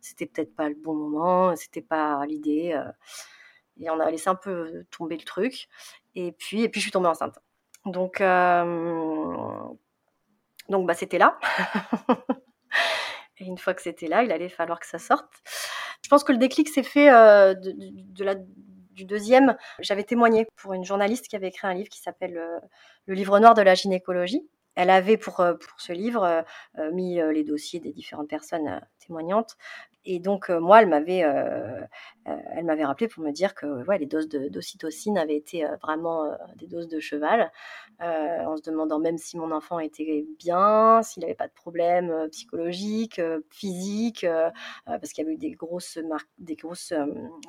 c'était 0.00 0.26
peut-être 0.26 0.54
pas 0.56 0.68
le 0.68 0.76
bon 0.76 0.94
moment, 0.94 1.54
c'était 1.56 1.82
pas 1.82 2.24
l'idée 2.26 2.80
et 3.80 3.90
on 3.90 4.00
a 4.00 4.10
laissé 4.10 4.28
un 4.30 4.34
peu 4.34 4.84
tomber 4.90 5.16
le 5.16 5.24
truc 5.24 5.68
et 6.14 6.32
puis 6.32 6.62
et 6.62 6.68
puis 6.68 6.80
je 6.80 6.86
suis 6.86 6.92
tombée 6.92 7.08
enceinte. 7.08 7.38
Donc 7.86 8.20
donc 10.68 10.86
bah 10.86 10.94
c'était 10.94 11.18
là. 11.18 11.38
et 13.38 13.44
une 13.44 13.58
fois 13.58 13.74
que 13.74 13.82
c'était 13.82 14.08
là, 14.08 14.22
il 14.22 14.32
allait 14.32 14.48
falloir 14.48 14.80
que 14.80 14.86
ça 14.86 14.98
sorte. 14.98 15.30
Je 16.02 16.08
pense 16.08 16.24
que 16.24 16.32
le 16.32 16.38
déclic 16.38 16.68
s'est 16.68 16.82
fait 16.82 17.08
de, 17.10 17.72
de, 17.76 18.24
du 18.94 19.04
deuxième, 19.04 19.56
j'avais 19.80 20.04
témoigné 20.04 20.46
pour 20.56 20.72
une 20.72 20.84
journaliste 20.84 21.28
qui 21.28 21.36
avait 21.36 21.48
écrit 21.48 21.66
un 21.66 21.74
livre 21.74 21.88
qui 21.88 22.00
s'appelle 22.00 22.38
euh, 22.38 22.58
Le 23.06 23.14
livre 23.14 23.38
noir 23.38 23.54
de 23.54 23.62
la 23.62 23.74
gynécologie. 23.74 24.48
Elle 24.76 24.90
avait 24.90 25.16
pour, 25.16 25.40
euh, 25.40 25.54
pour 25.54 25.80
ce 25.80 25.92
livre 25.92 26.44
euh, 26.78 26.90
mis 26.92 27.16
les 27.32 27.44
dossiers 27.44 27.80
des 27.80 27.92
différentes 27.92 28.28
personnes 28.28 28.80
témoignantes 29.06 29.56
et 30.06 30.18
donc, 30.18 30.50
euh, 30.50 30.60
moi, 30.60 30.82
elle 30.82 30.88
m'avait, 30.88 31.24
euh, 31.24 31.80
euh, 32.28 32.36
elle 32.52 32.64
m'avait 32.64 32.84
rappelé 32.84 33.08
pour 33.08 33.24
me 33.24 33.30
dire 33.30 33.54
que 33.54 33.66
ouais, 33.86 33.98
les 33.98 34.06
doses 34.06 34.28
d'ocytocine 34.28 35.16
avaient 35.16 35.36
été 35.36 35.64
vraiment 35.82 36.36
des 36.56 36.66
doses 36.66 36.88
de 36.88 37.00
cheval, 37.00 37.50
en 38.00 38.56
se 38.56 38.62
demandant 38.62 38.98
même 38.98 39.16
si 39.16 39.38
mon 39.38 39.50
enfant 39.50 39.78
était 39.78 40.26
bien, 40.38 41.00
s'il 41.02 41.22
n'avait 41.22 41.34
pas 41.34 41.48
de 41.48 41.52
problème 41.52 42.28
psychologique, 42.30 43.20
physique, 43.50 44.26
parce 44.84 45.12
qu'il 45.12 45.24
y 45.24 45.26
avait 45.26 45.34
eu 45.34 45.38
des 45.38 45.52
grosses 45.52 45.96
marques, 45.96 46.28
des 46.38 46.56
grosses, 46.56 46.92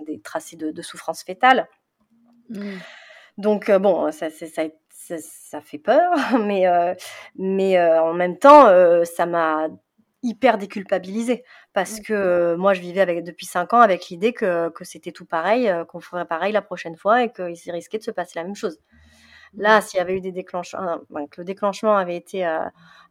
des 0.06 0.22
tracés 0.22 0.56
de, 0.56 0.82
souffrance 0.82 1.24
fétale. 1.24 1.68
Mmh. 2.50 2.78
Donc, 3.38 3.70
bon, 3.72 4.12
ça, 4.12 4.30
ça, 4.30 4.46
ça, 4.46 5.18
ça, 5.18 5.62
fait 5.62 5.80
peur, 5.80 6.14
mais, 6.40 6.66
mais 7.36 7.82
en 7.82 8.14
même 8.14 8.38
temps, 8.38 8.66
ça 9.04 9.26
m'a 9.26 9.68
hyper 10.26 10.58
déculpabilisée 10.58 11.44
parce 11.74 12.00
que 12.00 12.56
moi 12.56 12.74
je 12.74 12.82
vivais 12.82 13.02
avec 13.02 13.24
depuis 13.24 13.46
cinq 13.46 13.74
ans 13.74 13.80
avec 13.80 14.10
l'idée 14.10 14.34
que, 14.34 14.70
que 14.70 14.84
c'était 14.84 15.12
tout 15.12 15.26
pareil, 15.26 15.72
qu'on 15.88 16.00
ferait 16.00 16.26
pareil 16.26 16.52
la 16.52 16.62
prochaine 16.62 16.98
fois 16.98 17.24
et 17.24 17.32
qu'il 17.32 17.72
risquait 17.72 18.00
de 18.00 18.04
se 18.04 18.12
passer 18.12 18.34
la 18.36 18.44
même 18.44 18.56
chose. 18.56 18.80
Là, 19.58 19.82
s'il 19.82 19.98
y 19.98 20.02
avait 20.02 20.16
eu 20.18 20.22
des 20.22 20.32
déclenchements, 20.32 21.00
que 21.32 21.42
le 21.42 21.46
déclenchement 21.46 21.96
avait 21.96 22.18
été, 22.18 22.44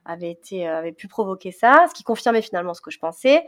avait 0.05 0.31
été, 0.31 0.69
avait 0.69 0.93
pu 0.93 1.09
provoquer 1.09 1.53
ça, 1.53 1.87
ce 1.89 1.95
qui 1.95 2.03
confirmait 2.03 2.43
finalement 2.43 2.75
ce 2.75 2.83
que 2.83 2.91
je 2.91 2.99
pensais. 2.99 3.47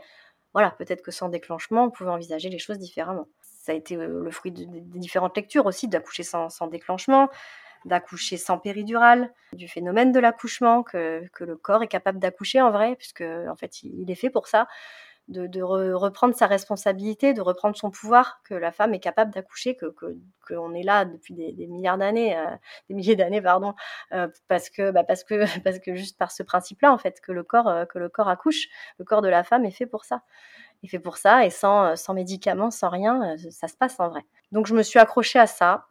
Voilà, 0.53 0.71
peut-être 0.71 1.03
que 1.03 1.11
sans 1.11 1.29
déclenchement, 1.29 1.83
on 1.85 1.91
pouvait 1.91 2.09
envisager 2.09 2.49
les 2.49 2.57
choses 2.57 2.79
différemment. 2.79 3.27
Ça 3.41 3.73
a 3.73 3.75
été 3.75 3.95
le 3.95 4.31
fruit 4.31 4.51
de, 4.51 4.65
des 4.65 4.99
différentes 4.99 5.35
lectures 5.35 5.65
aussi, 5.65 5.87
d'accoucher 5.87 6.23
sans, 6.23 6.49
sans 6.49 6.67
déclenchement 6.67 7.29
d'accoucher 7.87 8.37
sans 8.37 8.57
péridurale, 8.57 9.33
du 9.53 9.67
phénomène 9.67 10.11
de 10.11 10.19
l'accouchement, 10.19 10.83
que, 10.83 11.23
le 11.39 11.55
corps 11.55 11.83
est 11.83 11.87
capable 11.87 12.19
d'accoucher 12.19 12.61
en 12.61 12.71
vrai, 12.71 12.95
puisque 12.95 13.21
en 13.23 13.55
fait 13.55 13.83
il, 13.83 14.09
est 14.11 14.15
fait 14.15 14.29
pour 14.29 14.47
ça, 14.47 14.67
de, 15.27 15.61
reprendre 15.61 16.35
sa 16.35 16.47
responsabilité, 16.47 17.33
de 17.33 17.41
reprendre 17.41 17.75
son 17.75 17.91
pouvoir, 17.91 18.41
que 18.43 18.53
la 18.53 18.71
femme 18.71 18.93
est 18.93 18.99
capable 18.99 19.33
d'accoucher, 19.33 19.75
que 19.75 19.93
qu'on 20.47 20.73
est 20.73 20.83
là 20.83 21.05
depuis 21.05 21.33
des, 21.33 21.67
milliards 21.67 21.97
d'années, 21.97 22.37
euh, 22.37 22.45
des 22.89 22.95
milliers 22.95 23.15
d'années 23.15 23.41
pardon, 23.41 23.73
euh, 24.13 24.27
parce 24.47 24.69
que 24.69 24.91
bah, 24.91 25.03
parce 25.03 25.23
que 25.23 25.43
parce 25.63 25.79
que 25.79 25.95
juste 25.95 26.17
par 26.17 26.31
ce 26.31 26.43
principe-là 26.43 26.93
en 26.93 26.97
fait 26.97 27.19
que 27.21 27.31
le 27.31 27.43
corps 27.43 27.67
euh, 27.67 27.85
que 27.85 27.99
le 27.99 28.09
corps 28.09 28.29
accouche, 28.29 28.67
le 28.99 29.05
corps 29.05 29.21
de 29.21 29.27
la 29.29 29.43
femme 29.43 29.65
est 29.65 29.71
fait 29.71 29.87
pour 29.87 30.05
ça. 30.05 30.21
Est 30.83 30.87
fait 30.87 30.99
pour 30.99 31.17
ça 31.17 31.45
et 31.45 31.49
sans, 31.49 31.95
sans 31.95 32.13
médicaments, 32.13 32.69
sans 32.71 32.89
rien, 32.89 33.35
ça 33.49 33.67
se 33.67 33.75
passe 33.75 33.99
en 33.99 34.09
vrai. 34.09 34.21
Donc 34.51 34.67
je 34.67 34.75
me 34.75 34.83
suis 34.83 34.99
accrochée 34.99 35.39
à 35.39 35.47
ça. 35.47 35.87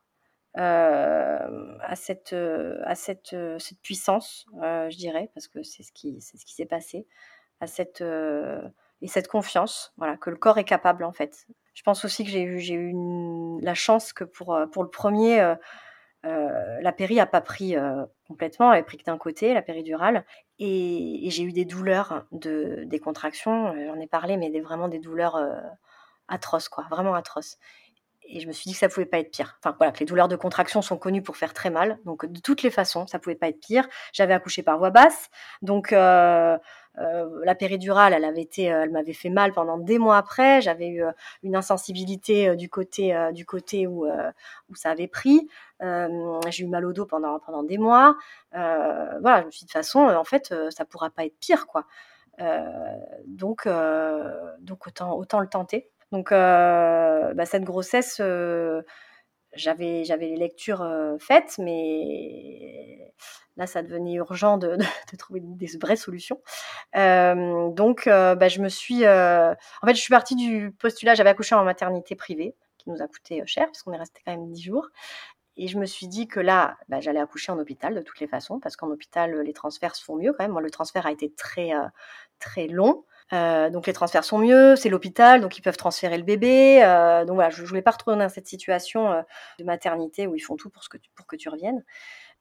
Euh, 0.59 1.77
à 1.83 1.97
cette, 1.97 2.33
euh, 2.33 2.81
à 2.87 2.95
cette, 2.95 3.35
euh, 3.35 3.59
cette 3.59 3.79
puissance, 3.83 4.47
je 4.55 4.97
dirais, 4.97 5.31
parce 5.35 5.49
que 5.49 5.63
c'est 5.63 5.83
ce 5.83 5.93
qui, 5.93 6.19
c'est 6.23 6.39
ce 6.39 6.47
qui 6.47 6.55
s'est 6.55 6.67
passé, 6.67 7.07
à 7.61 7.67
cette 7.67 8.03
et 9.03 9.09
cette 9.09 9.29
confiance, 9.29 9.93
voilà, 9.99 10.17
que 10.17 10.31
le 10.31 10.37
corps 10.37 10.57
est 10.57 10.65
capable 10.65 11.05
en 11.05 11.13
fait. 11.13 11.47
Je 11.75 11.83
pense 11.83 12.07
aussi 12.07 12.25
que 12.25 12.31
j'ai 12.31 12.43
eu, 12.43 12.59
j'ai 12.59 12.75
eu 12.75 12.95
la 13.61 13.75
chance 13.75 14.15
que 14.15 14.25
pour, 14.25 14.59
pour 14.73 14.83
le 14.83 14.89
premier, 14.89 15.55
la 16.23 16.93
péri 16.93 17.21
a 17.21 17.27
pas 17.27 17.43
pris 17.43 17.77
complètement, 18.27 18.73
elle 18.73 18.81
a 18.81 18.83
pris 18.83 18.97
que 18.97 19.05
d'un 19.05 19.19
côté, 19.19 19.53
la 19.53 19.61
péridurale, 19.61 20.25
et, 20.59 21.27
et 21.27 21.31
j'ai 21.31 21.43
eu 21.43 21.53
des 21.53 21.67
douleurs 21.67 22.25
de 22.33 22.85
des 22.87 22.99
contractions, 22.99 23.75
j'en 23.87 24.01
ai 24.01 24.07
parlé, 24.07 24.39
mais 24.39 24.49
des, 24.49 24.63
vraiment 24.63 24.89
des 24.89 25.01
douleurs 25.01 25.39
atroces, 26.29 26.71
quoi, 26.71 26.87
vraiment 26.91 27.15
atroces 27.15 27.59
et 28.29 28.41
je 28.41 28.47
me 28.47 28.53
suis 28.53 28.65
dit 28.65 28.73
que 28.73 28.79
ça 28.79 28.89
pouvait 28.89 29.07
pas 29.07 29.19
être 29.19 29.31
pire. 29.31 29.57
Enfin 29.61 29.75
voilà, 29.79 29.93
que 29.93 30.01
les 30.01 30.07
douleurs 30.07 30.29
de 30.29 30.37
contraction 30.37 30.83
sont 30.83 30.97
connues 30.97 31.23
pour 31.23 31.37
faire 31.37 31.55
très 31.55 31.71
mal, 31.71 31.99
donc 32.05 32.27
de 32.27 32.41
toutes 32.41 32.63
les 32.63 32.71
façons, 32.71 33.07
ça 33.07 33.19
pouvait 33.19 33.37
pas 33.37 33.49
être 33.49 33.61
pire. 33.61 33.89
J'avais 34.13 34.35
accouché 34.35 34.63
par 34.63 34.79
voie 34.79 34.91
basse, 34.91 35.29
donc 35.63 35.93
euh, 35.93 36.59
euh, 36.99 37.41
la 37.45 37.55
péridurale, 37.55 38.13
elle 38.13 38.25
avait 38.25 38.43
été, 38.43 38.73
euh, 38.73 38.83
elle 38.83 38.91
m'avait 38.91 39.13
fait 39.13 39.29
mal 39.29 39.53
pendant 39.53 39.79
des 39.79 39.99
mois 39.99 40.17
après. 40.17 40.61
J'avais 40.61 40.89
eu 40.89 41.05
une 41.43 41.57
insensibilité 41.57 42.57
du 42.57 42.69
côté 42.69 43.15
du 43.33 43.45
côté 43.47 43.87
où 43.87 44.07
où 44.69 44.75
ça 44.75 44.91
avait 44.91 45.09
pris. 45.09 45.49
j'ai 45.81 46.65
eu 46.65 46.67
mal 46.67 46.85
au 46.85 46.93
dos 46.93 47.07
pendant 47.07 47.39
pendant 47.41 47.63
des 47.63 47.79
mois. 47.79 48.17
voilà, 48.53 49.41
je 49.43 49.47
me 49.47 49.51
suis 49.51 49.61
dit 49.61 49.65
de 49.67 49.71
toute 49.71 49.73
façon, 49.73 50.01
en 50.01 50.25
fait, 50.25 50.55
ça 50.71 50.85
pourra 50.85 51.11
pas 51.11 51.25
être 51.25 51.39
pire 51.39 51.67
quoi. 51.67 51.87
donc 53.27 53.69
donc 54.61 54.87
autant 54.87 55.17
autant 55.17 55.41
le 55.41 55.49
tenter. 55.49 55.91
Donc, 56.13 56.31
bah, 56.31 57.47
cette 57.47 57.65
grossesse, 57.65 58.21
j'avais, 59.55 60.05
j'avais 60.05 60.27
les 60.27 60.37
lectures 60.37 60.87
faites, 61.19 61.59
mais 61.59 63.13
là, 63.57 63.67
ça 63.67 63.83
devenait 63.83 64.15
urgent 64.15 64.59
de, 64.59 64.77
de, 65.13 65.17
trouver 65.17 65.41
des 65.43 65.67
vraies 65.81 65.97
solutions. 65.97 66.41
donc, 66.95 68.05
bah, 68.07 68.49
je 68.49 68.61
me 68.61 68.69
suis. 68.69 69.07
en 69.07 69.57
fait, 69.87 69.95
je 69.95 70.01
suis 70.01 70.13
partie 70.13 70.37
du 70.37 70.73
postulat, 70.73 71.15
j'avais 71.15 71.31
accouché 71.31 71.55
en 71.55 71.65
maternité 71.65 72.15
privée, 72.15 72.55
qui 72.79 72.91
nous 72.91 73.03
a 73.03 73.09
coûté 73.09 73.43
cher, 73.47 73.67
parce 73.67 73.83
qu'on 73.83 73.93
est 73.93 73.99
resté 73.99 74.21
quand 74.25 74.33
même 74.33 74.51
10 74.53 74.63
jours. 74.63 74.89
Et 75.59 75.69
je 75.69 75.79
me 75.79 75.87
suis 75.87 76.07
dit 76.07 76.29
que 76.29 76.39
là, 76.39 76.77
bah, 76.89 77.01
j'allais 77.01 77.21
accoucher 77.21 77.51
en 77.51 77.59
hôpital 77.59 77.95
de 77.95 78.03
toutes 78.03 78.21
les 78.21 78.27
façons, 78.27 78.61
parce 78.61 78.77
qu'en 78.77 78.91
hôpital, 78.91 79.41
les 79.41 79.53
transferts 79.55 79.97
se 79.97 80.05
font 80.05 80.17
mieux 80.17 80.33
quand 80.33 80.45
même. 80.45 80.53
Moi, 80.53 80.61
le 80.61 80.71
transfert 80.71 81.07
a 81.07 81.13
été 81.13 81.33
très, 81.33 81.71
très 82.39 82.67
long. 82.69 83.05
Euh, 83.33 83.71
donc 83.71 83.87
les 83.87 83.93
transferts 83.93 84.25
sont 84.25 84.39
mieux, 84.39 84.77
c'est 84.77 84.89
l'hôpital, 84.89 85.41
donc 85.41 85.59
ils 85.59 85.63
peuvent 85.63 85.77
transférer 85.77 86.17
le 86.17 86.23
bébé. 86.23 86.83
Euh, 86.85 87.25
donc 87.25 87.35
voilà, 87.35 87.51
je, 87.51 87.63
ne 87.63 87.67
voulais 87.67 87.83
pas 87.83 87.91
retrouver 87.91 88.17
dans 88.17 88.29
cette 88.29 88.47
situation 88.47 89.13
euh, 89.13 89.23
de 89.59 89.65
maternité 89.65 90.27
où 90.27 90.35
ils 90.37 90.41
font 90.41 90.57
tout 90.57 90.71
pour, 90.71 90.89
que 90.89 90.97
tu, 90.97 91.11
pour 91.15 91.27
que 91.27 91.37
tu 91.37 91.49
reviennes. 91.49 91.85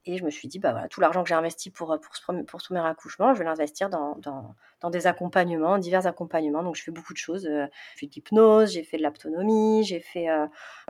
Et 0.05 0.17
je 0.17 0.23
me 0.23 0.29
suis 0.29 0.47
dit, 0.47 0.59
bah 0.59 0.71
voilà, 0.71 0.87
tout 0.87 1.01
l'argent 1.01 1.23
que 1.23 1.29
j'ai 1.29 1.35
investi 1.35 1.71
pour, 1.71 1.97
pour, 1.99 2.15
ce, 2.15 2.21
pour 2.43 2.61
ce 2.61 2.67
premier 2.67 2.85
accouchement, 2.85 3.33
je 3.33 3.39
vais 3.39 3.45
l'investir 3.45 3.89
dans, 3.89 4.15
dans, 4.19 4.55
des 4.89 5.07
accompagnements, 5.07 5.77
divers 5.77 6.07
accompagnements. 6.07 6.63
Donc 6.63 6.75
je 6.75 6.83
fais 6.83 6.91
beaucoup 6.91 7.13
de 7.13 7.17
choses. 7.17 7.45
Euh, 7.45 7.67
j'ai 7.95 7.99
fait 7.99 8.05
de 8.07 8.11
l'hypnose, 8.13 8.73
j'ai 8.73 8.83
fait 8.83 8.97
de 8.97 9.03
l'autonomie, 9.03 9.83
j'ai 9.83 9.99
fait 9.99 10.29
euh, 10.29 10.45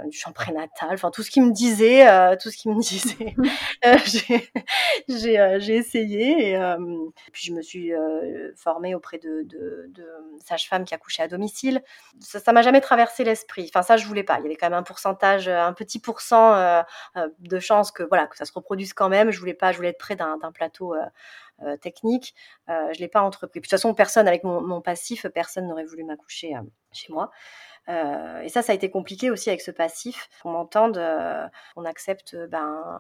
du 0.06 0.18
chant 0.18 0.32
prénatal, 0.32 0.94
enfin 0.94 1.12
tout 1.12 1.24
ce 1.24 1.32
qui 1.32 1.42
me 1.42 1.52
disait, 1.52 2.08
euh, 2.08 2.36
tout 2.36 2.50
ce 2.50 2.58
qui 2.58 2.70
me 2.70 2.76
disait, 5.08 5.60
j'ai 5.60 5.76
essayé. 5.76 6.52
Et, 6.52 6.60
puis 7.32 7.46
je 7.46 7.54
me 7.54 7.62
suis 7.62 7.92
formée 8.56 8.96
auprès 8.96 9.18
de, 9.18 9.44
de, 9.44 9.86
de 9.90 10.08
sages-femmes 10.44 10.86
qui 10.86 10.94
accouchaient 10.94 11.24
à 11.24 11.28
domicile. 11.28 11.84
Ça, 12.20 12.40
ça 12.40 12.54
m'a 12.54 12.62
jamais 12.62 12.82
traversé 12.82 13.24
l'esprit. 13.24 13.70
Enfin 13.70 13.82
ça 13.82 13.98
je 13.98 14.08
voulais 14.08 14.24
pas. 14.24 14.38
Il 14.40 14.44
y 14.44 14.46
avait 14.46 14.56
quand 14.56 14.70
même 14.70 14.80
un 14.80 14.84
pourcentage, 14.84 15.48
un 15.48 15.74
petit 15.74 16.00
pourcent 16.00 16.84
de 17.40 17.60
chance 17.60 17.92
que 17.92 18.04
voilà 18.04 18.28
que 18.28 18.38
ça 18.38 18.46
se 18.46 18.54
reproduise 18.54 18.94
quand 18.94 19.10
même. 19.10 19.32
Je 19.32 19.40
voulais 19.40 19.54
pas, 19.54 19.72
je 19.72 19.78
voulais 19.78 19.90
être 19.90 19.98
près 19.98 20.16
d'un 20.16 20.38
plateau 20.54 20.96
technique. 21.82 22.36
Euh, 22.70 22.92
je 22.94 23.00
l'ai 23.00 23.08
pas 23.08 23.22
entrepris. 23.22 23.60
de 23.60 23.64
toute 23.64 23.70
façon, 23.70 23.94
personne 23.94 24.28
avec 24.28 24.44
mon, 24.44 24.82
passif, 24.82 25.28
personne 25.34 25.68
n'aurait 25.68 25.86
voulu 25.86 26.04
m'accoucher 26.04 26.54
chez 26.92 27.12
moi. 27.12 27.32
et 27.88 28.50
ça, 28.50 28.62
ça 28.62 28.72
a 28.72 28.76
été 28.76 28.90
compliqué 28.90 29.30
aussi 29.30 29.50
avec 29.50 29.62
ce 29.62 29.72
passif. 29.72 30.30
Qu'on 30.42 30.52
m'entende, 30.52 31.02
qu'on 31.76 31.86
accepte, 31.86 32.36
ben 32.50 33.00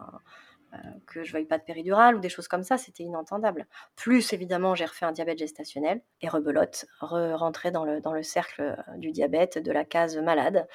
que 1.08 1.24
je 1.24 1.32
veuille 1.32 1.46
pas 1.46 1.58
de 1.58 1.64
péridurale 1.64 2.16
ou 2.16 2.20
des 2.20 2.28
choses 2.28 2.50
comme 2.50 2.64
ça, 2.64 2.78
c'était 2.78 3.04
inentendable. 3.04 3.66
Plus 3.96 4.34
évidemment, 4.34 4.76
j'ai 4.76 4.84
refait 4.84 5.06
un 5.06 5.14
diabète 5.14 5.38
gestationnel 5.40 6.02
et 6.20 6.28
rebelote, 6.28 6.86
re 7.00 7.38
rentrer 7.38 7.72
dans 7.72 7.86
le, 7.86 8.02
dans 8.02 8.12
le 8.12 8.24
cercle 8.24 8.76
du 8.98 9.12
diabète, 9.12 9.58
de 9.58 9.72
la 9.72 9.86
case 9.86 10.18
malade. 10.18 10.68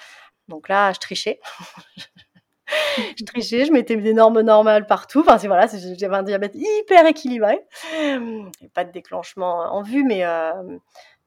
Donc 0.49 0.68
là, 0.68 0.93
je 0.93 1.01
trichais. 1.01 1.41
je 3.18 3.25
trichais, 3.25 3.64
je 3.64 3.73
mettais 3.73 3.97
des 3.97 4.14
normes 4.14 4.41
normales 4.41 4.87
partout. 4.87 5.21
Enfin, 5.21 5.37
voilà, 5.47 5.66
j'avais 5.66 6.16
un 6.16 6.23
diabète 6.23 6.55
hyper 6.55 7.07
équilibré. 7.07 7.61
pas 8.75 8.85
de 8.85 8.93
déclenchement 8.93 9.73
en 9.73 9.83
vue, 9.83 10.05
mais 10.05 10.25
euh, 10.25 10.53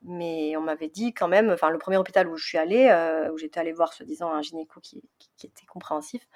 mais 0.04 0.56
on 0.58 0.62
m'avait 0.62 0.90
dit 0.90 1.14
quand 1.14 1.28
même, 1.28 1.50
enfin 1.52 1.70
le 1.70 1.78
premier 1.78 1.98
hôpital 1.98 2.28
où 2.28 2.36
je 2.36 2.46
suis 2.46 2.58
allée, 2.58 2.90
euh, 2.92 3.32
où 3.32 3.38
j'étais 3.38 3.60
allée 3.60 3.72
voir, 3.72 3.94
se 3.94 4.04
disant 4.04 4.32
un 4.32 4.42
gynéco 4.42 4.80
qui, 4.82 5.02
était 5.44 5.66
compréhensif, 5.66 6.28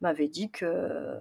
m'avait 0.00 0.28
dit 0.28 0.50
que 0.50 1.18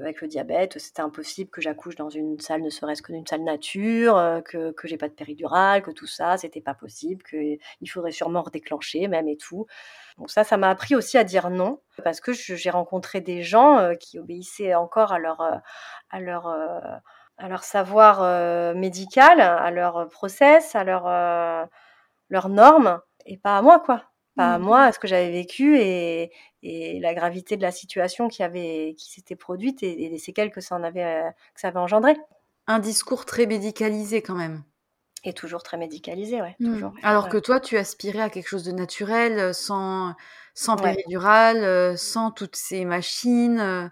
avec 0.00 0.20
le 0.20 0.28
diabète, 0.28 0.78
c'était 0.78 1.02
impossible 1.02 1.50
que 1.50 1.60
j'accouche 1.60 1.96
dans 1.96 2.08
une 2.08 2.38
salle, 2.40 2.62
ne 2.62 2.70
serait-ce 2.70 3.02
que 3.02 3.12
d'une 3.12 3.26
salle 3.26 3.44
nature, 3.44 4.42
que, 4.44 4.72
que 4.72 4.88
j'ai 4.88 4.96
pas 4.96 5.08
de 5.08 5.14
péridurale, 5.14 5.82
que 5.82 5.90
tout 5.90 6.06
ça, 6.06 6.36
c'était 6.36 6.60
pas 6.60 6.74
possible, 6.74 7.22
qu'il 7.22 7.90
faudrait 7.90 8.12
sûrement 8.12 8.42
redéclencher 8.42 9.08
même 9.08 9.28
et 9.28 9.36
tout. 9.36 9.66
Donc 10.18 10.30
ça, 10.30 10.44
ça 10.44 10.56
m'a 10.56 10.70
appris 10.70 10.94
aussi 10.94 11.18
à 11.18 11.24
dire 11.24 11.50
non, 11.50 11.80
parce 12.04 12.20
que 12.20 12.32
j'ai 12.32 12.70
rencontré 12.70 13.20
des 13.20 13.42
gens 13.42 13.94
qui 13.98 14.18
obéissaient 14.18 14.74
encore 14.74 15.12
à 15.12 15.18
leur, 15.18 15.40
à 16.10 16.20
leur, 16.20 16.46
à 16.46 17.48
leur 17.48 17.64
savoir 17.64 18.74
médical, 18.74 19.40
à 19.40 19.70
leur 19.70 20.08
process, 20.08 20.74
à 20.74 20.84
leur, 20.84 21.04
leurs 22.28 22.48
normes, 22.48 23.00
et 23.26 23.38
pas 23.38 23.58
à 23.58 23.62
moi, 23.62 23.80
quoi 23.80 24.11
pas 24.36 24.54
à 24.54 24.58
mmh. 24.58 24.62
moi, 24.62 24.82
à 24.84 24.92
ce 24.92 24.98
que 24.98 25.08
j'avais 25.08 25.30
vécu 25.30 25.78
et, 25.78 26.32
et, 26.62 27.00
la 27.00 27.14
gravité 27.14 27.56
de 27.56 27.62
la 27.62 27.70
situation 27.70 28.28
qui 28.28 28.42
avait 28.42 28.94
qui 28.98 29.10
s'était 29.10 29.36
produite 29.36 29.82
et, 29.82 30.08
les 30.08 30.18
séquelles 30.18 30.50
que 30.50 30.60
ça 30.60 30.74
en 30.74 30.82
avait 30.82 31.04
euh, 31.04 31.30
que 31.54 31.60
ça 31.60 31.68
avait 31.68 31.78
engendré. 31.78 32.16
Un 32.66 32.78
discours 32.78 33.24
très 33.24 33.46
médicalisé 33.46 34.22
quand 34.22 34.34
même. 34.34 34.62
Et 35.24 35.34
toujours 35.34 35.62
très 35.62 35.76
médicalisé, 35.76 36.40
ouais. 36.40 36.56
Mmh. 36.58 36.72
Toujours. 36.72 36.94
Alors 37.02 37.28
que 37.28 37.36
toi, 37.36 37.60
tu 37.60 37.76
aspirais 37.76 38.22
à 38.22 38.30
quelque 38.30 38.48
chose 38.48 38.64
de 38.64 38.72
naturel, 38.72 39.38
euh, 39.38 39.52
sans, 39.52 40.14
sans 40.54 40.76
péridurale, 40.76 41.62
euh, 41.62 41.96
sans 41.96 42.30
toutes 42.32 42.56
ces 42.56 42.84
machines. 42.84 43.90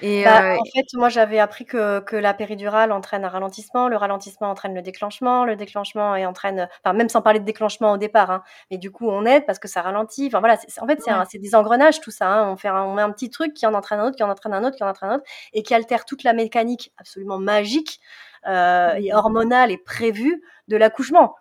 Et 0.00 0.24
bah, 0.24 0.56
En 0.58 0.64
fait, 0.64 0.86
moi, 0.94 1.08
j'avais 1.08 1.38
appris 1.38 1.64
que, 1.64 2.00
que, 2.00 2.16
la 2.16 2.34
péridurale 2.34 2.90
entraîne 2.90 3.24
un 3.24 3.28
ralentissement, 3.28 3.88
le 3.88 3.96
ralentissement 3.96 4.50
entraîne 4.50 4.74
le 4.74 4.82
déclenchement, 4.82 5.44
le 5.44 5.56
déclenchement 5.56 6.16
et 6.16 6.26
entraîne, 6.26 6.68
enfin, 6.84 6.94
même 6.94 7.08
sans 7.08 7.22
parler 7.22 7.38
de 7.38 7.44
déclenchement 7.44 7.92
au 7.92 7.96
départ, 7.96 8.30
hein, 8.30 8.42
mais 8.70 8.78
du 8.78 8.90
coup, 8.90 9.08
on 9.08 9.24
aide 9.24 9.46
parce 9.46 9.58
que 9.58 9.68
ça 9.68 9.82
ralentit. 9.82 10.26
Enfin, 10.26 10.40
voilà, 10.40 10.56
en 10.80 10.86
fait, 10.86 11.00
c'est 11.30 11.38
des 11.38 11.54
engrenages, 11.54 12.00
tout 12.00 12.10
ça. 12.10 12.28
Hein. 12.28 12.50
On, 12.50 12.56
fait 12.56 12.68
un, 12.68 12.82
on 12.82 12.94
met 12.94 13.02
un 13.02 13.12
petit 13.12 13.30
truc 13.30 13.54
qui 13.54 13.66
en 13.66 13.74
entraîne 13.74 14.00
un 14.00 14.06
autre, 14.06 14.16
qui 14.16 14.22
en 14.22 14.30
entraîne 14.30 14.54
un 14.54 14.64
autre, 14.64 14.76
qui 14.76 14.84
en 14.84 14.88
entraîne 14.88 15.10
un 15.10 15.14
autre, 15.16 15.24
et 15.52 15.62
qui 15.62 15.74
altère 15.74 16.04
toute 16.04 16.24
la 16.24 16.32
mécanique 16.32 16.92
absolument 16.98 17.38
magique 17.38 18.00
euh, 18.46 18.94
et 18.94 19.12
mmh. 19.12 19.16
hormonale 19.16 19.70
et 19.70 19.78
prévue 19.78 20.42
de 20.68 20.76
l'accouchement. 20.76 21.36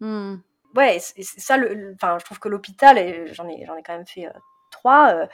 Mmh. 0.00 0.36
Ouais, 0.74 0.98
c'est 1.00 1.22
ça, 1.22 1.56
le, 1.56 1.94
enfin, 1.94 2.18
je 2.18 2.24
trouve 2.24 2.38
que 2.38 2.48
l'hôpital, 2.48 2.98
j'en 3.32 3.48
ai, 3.48 3.62
ai 3.62 3.82
quand 3.84 3.94
même 3.94 4.06
fait 4.06 4.26
euh, 4.26 4.38
trois, 4.70 5.14
euh, 5.14 5.26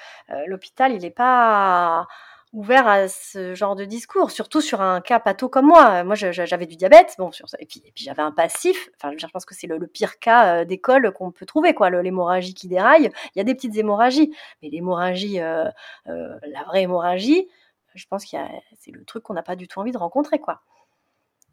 l'hôpital, 0.47 0.93
il 0.93 1.03
n'est 1.03 1.11
pas 1.11 2.07
ouvert 2.53 2.87
à 2.87 3.09
ce 3.09 3.55
genre 3.55 3.77
de 3.77 3.85
discours, 3.85 4.31
surtout 4.31 4.61
sur 4.61 4.83
un 4.83 5.01
cas 5.01 5.19
pato 5.21 5.49
comme 5.49 5.67
moi. 5.67 6.05
Moi, 6.05 6.15
j'avais 6.15 6.67
du 6.67 6.77
diabète, 6.77 7.15
bon, 7.19 7.33
sur, 7.33 7.47
et 7.59 7.67
puis, 7.67 7.83
et 7.85 7.93
puis 7.93 8.05
j'avais 8.05 8.23
un 8.23 8.31
passif. 8.31 8.91
Enfin, 8.97 9.15
je 9.17 9.27
pense 9.27 9.45
que 9.45 9.55
c'est 9.55 9.67
le, 9.67 9.87
pire 9.87 10.19
cas 10.19 10.61
euh, 10.61 10.65
d'école 10.65 11.13
qu'on 11.13 11.31
peut 11.31 11.47
trouver, 11.47 11.75
quoi. 11.75 11.91
L'hémorragie 11.91 12.55
qui 12.55 12.69
déraille. 12.69 13.11
Il 13.35 13.39
y 13.39 13.41
a 13.41 13.45
des 13.45 13.55
petites 13.55 13.77
hémorragies, 13.77 14.35
mais 14.63 14.69
l'hémorragie, 14.69 15.41
euh, 15.41 15.65
euh, 16.09 16.39
la 16.47 16.63
vraie 16.65 16.83
hémorragie, 16.83 17.49
je 17.95 18.07
pense 18.07 18.25
qu'il 18.25 18.39
c'est 18.79 18.91
le 18.91 19.05
truc 19.05 19.23
qu'on 19.23 19.35
n'a 19.35 19.43
pas 19.43 19.57
du 19.57 19.69
tout 19.69 19.81
envie 19.81 19.93
de 19.93 19.99
rencontrer, 19.99 20.39
quoi. 20.39 20.61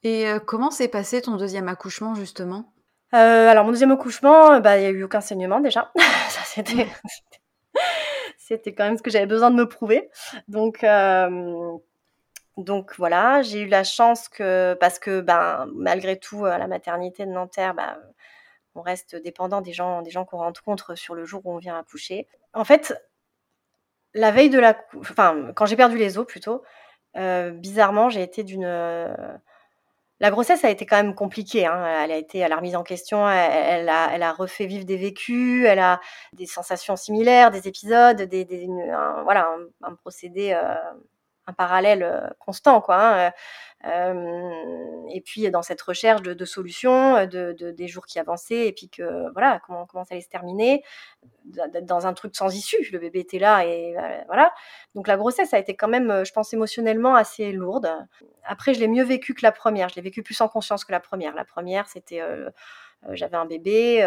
Et 0.03 0.27
comment 0.45 0.71
s'est 0.71 0.87
passé 0.87 1.21
ton 1.21 1.35
deuxième 1.35 1.67
accouchement, 1.67 2.15
justement? 2.15 2.71
Alors, 3.11 3.65
mon 3.65 3.71
deuxième 3.71 3.91
accouchement, 3.91 4.61
bah, 4.61 4.77
il 4.77 4.81
n'y 4.81 4.85
a 4.85 4.91
eu 4.91 5.03
aucun 5.03 5.19
saignement 5.19 5.59
déjà. 5.59 5.91
Ça, 6.29 6.41
c'était 6.45 6.87
c'était 8.49 8.73
quand 8.73 8.83
même 8.83 8.97
ce 8.97 9.03
que 9.03 9.11
j'avais 9.11 9.27
besoin 9.27 9.51
de 9.51 9.55
me 9.55 9.67
prouver. 9.67 10.09
Donc, 10.47 10.83
euh, 10.83 11.77
voilà, 12.97 13.41
j'ai 13.43 13.61
eu 13.61 13.67
la 13.67 13.83
chance 13.83 14.27
que, 14.27 14.73
parce 14.79 14.99
que 14.99 15.21
ben, 15.21 15.67
malgré 15.75 16.17
tout, 16.17 16.45
à 16.45 16.57
la 16.57 16.67
maternité 16.67 17.25
de 17.25 17.31
Nanterre, 17.31 17.75
ben, 17.75 17.97
on 18.75 18.81
reste 18.81 19.15
dépendant 19.15 19.61
des 19.61 19.73
gens, 19.73 20.01
des 20.01 20.11
gens 20.11 20.25
qu'on 20.25 20.37
rencontre 20.37 20.95
sur 20.95 21.15
le 21.15 21.25
jour 21.25 21.41
où 21.45 21.53
on 21.53 21.57
vient 21.57 21.77
accoucher. 21.77 22.27
En 22.53 22.65
fait, 22.65 22.93
la 24.13 24.31
veille 24.31 24.49
de 24.49 24.59
la, 24.59 24.75
enfin, 24.97 25.51
quand 25.55 25.67
j'ai 25.67 25.75
perdu 25.75 25.97
les 25.97 26.17
os 26.17 26.25
plutôt, 26.25 26.63
euh, 27.17 27.51
bizarrement, 27.51 28.09
j'ai 28.09 28.23
été 28.23 28.43
d'une 28.43 28.65
la 30.19 30.31
grossesse 30.31 30.65
a 30.65 30.69
été 30.69 30.85
quand 30.85 30.97
même 30.97 31.15
compliquée. 31.15 31.65
Hein. 31.65 32.03
Elle 32.03 32.11
a 32.11 32.17
été, 32.17 32.43
à 32.43 32.47
la 32.47 32.57
remise 32.57 32.75
en 32.75 32.83
question, 32.83 33.27
elle, 33.29 33.89
a, 33.89 34.13
elle, 34.13 34.23
a, 34.23 34.33
refait 34.33 34.65
vivre 34.65 34.85
des 34.85 34.97
vécus, 34.97 35.65
elle 35.65 35.79
a 35.79 35.99
des 36.33 36.45
sensations 36.45 36.95
similaires, 36.95 37.51
des 37.51 37.67
épisodes, 37.67 38.21
des, 38.21 38.67
un, 38.91 39.23
voilà, 39.23 39.55
un, 39.81 39.95
procédé, 39.95 40.51
euh, 40.53 40.73
un 41.49 41.53
parallèle 41.53 42.03
euh, 42.03 42.27
constant, 42.39 42.81
quoi. 42.81 43.25
Hein. 43.25 43.31
Euh, 43.85 45.05
et 45.09 45.21
puis 45.21 45.49
dans 45.51 45.61
cette 45.61 45.81
recherche 45.81 46.21
de, 46.21 46.45
solutions, 46.45 47.15
euh, 47.15 47.25
de, 47.25 47.71
des 47.71 47.87
jours 47.87 48.05
qui 48.05 48.19
avançaient, 48.19 48.67
et 48.67 48.73
puis 48.73 48.89
que 48.89 49.31
voilà, 49.31 49.61
comment, 49.65 49.85
comment 49.85 50.03
ça 50.03 50.15
allait 50.15 50.21
se 50.21 50.29
terminer, 50.29 50.83
d'être 51.45 51.85
dans 51.85 52.05
un 52.05 52.13
truc 52.13 52.35
sans 52.35 52.53
issue. 52.53 52.89
Le 52.91 52.99
bébé 52.99 53.19
était 53.19 53.39
là, 53.39 53.65
et 53.65 53.97
euh, 53.97 54.21
voilà. 54.27 54.53
Donc 54.95 55.07
la 55.07 55.15
grossesse 55.15 55.53
a 55.53 55.59
été 55.59 55.75
quand 55.75 55.87
même, 55.87 56.25
je 56.25 56.31
pense, 56.33 56.53
émotionnellement 56.53 57.15
assez 57.15 57.51
lourde. 57.51 57.89
Après, 58.43 58.73
je 58.73 58.79
l'ai 58.79 58.87
mieux 58.87 59.03
vécu 59.03 59.33
que 59.33 59.43
la 59.43 59.51
première. 59.51 59.89
Je 59.89 59.95
l'ai 59.95 60.01
vécu 60.01 60.23
plus 60.23 60.39
en 60.41 60.49
conscience 60.49 60.83
que 60.83 60.91
la 60.91 60.99
première. 60.99 61.33
La 61.35 61.45
première, 61.45 61.87
c'était 61.87 62.21
j'avais 63.11 63.37
un 63.37 63.45
bébé 63.45 64.03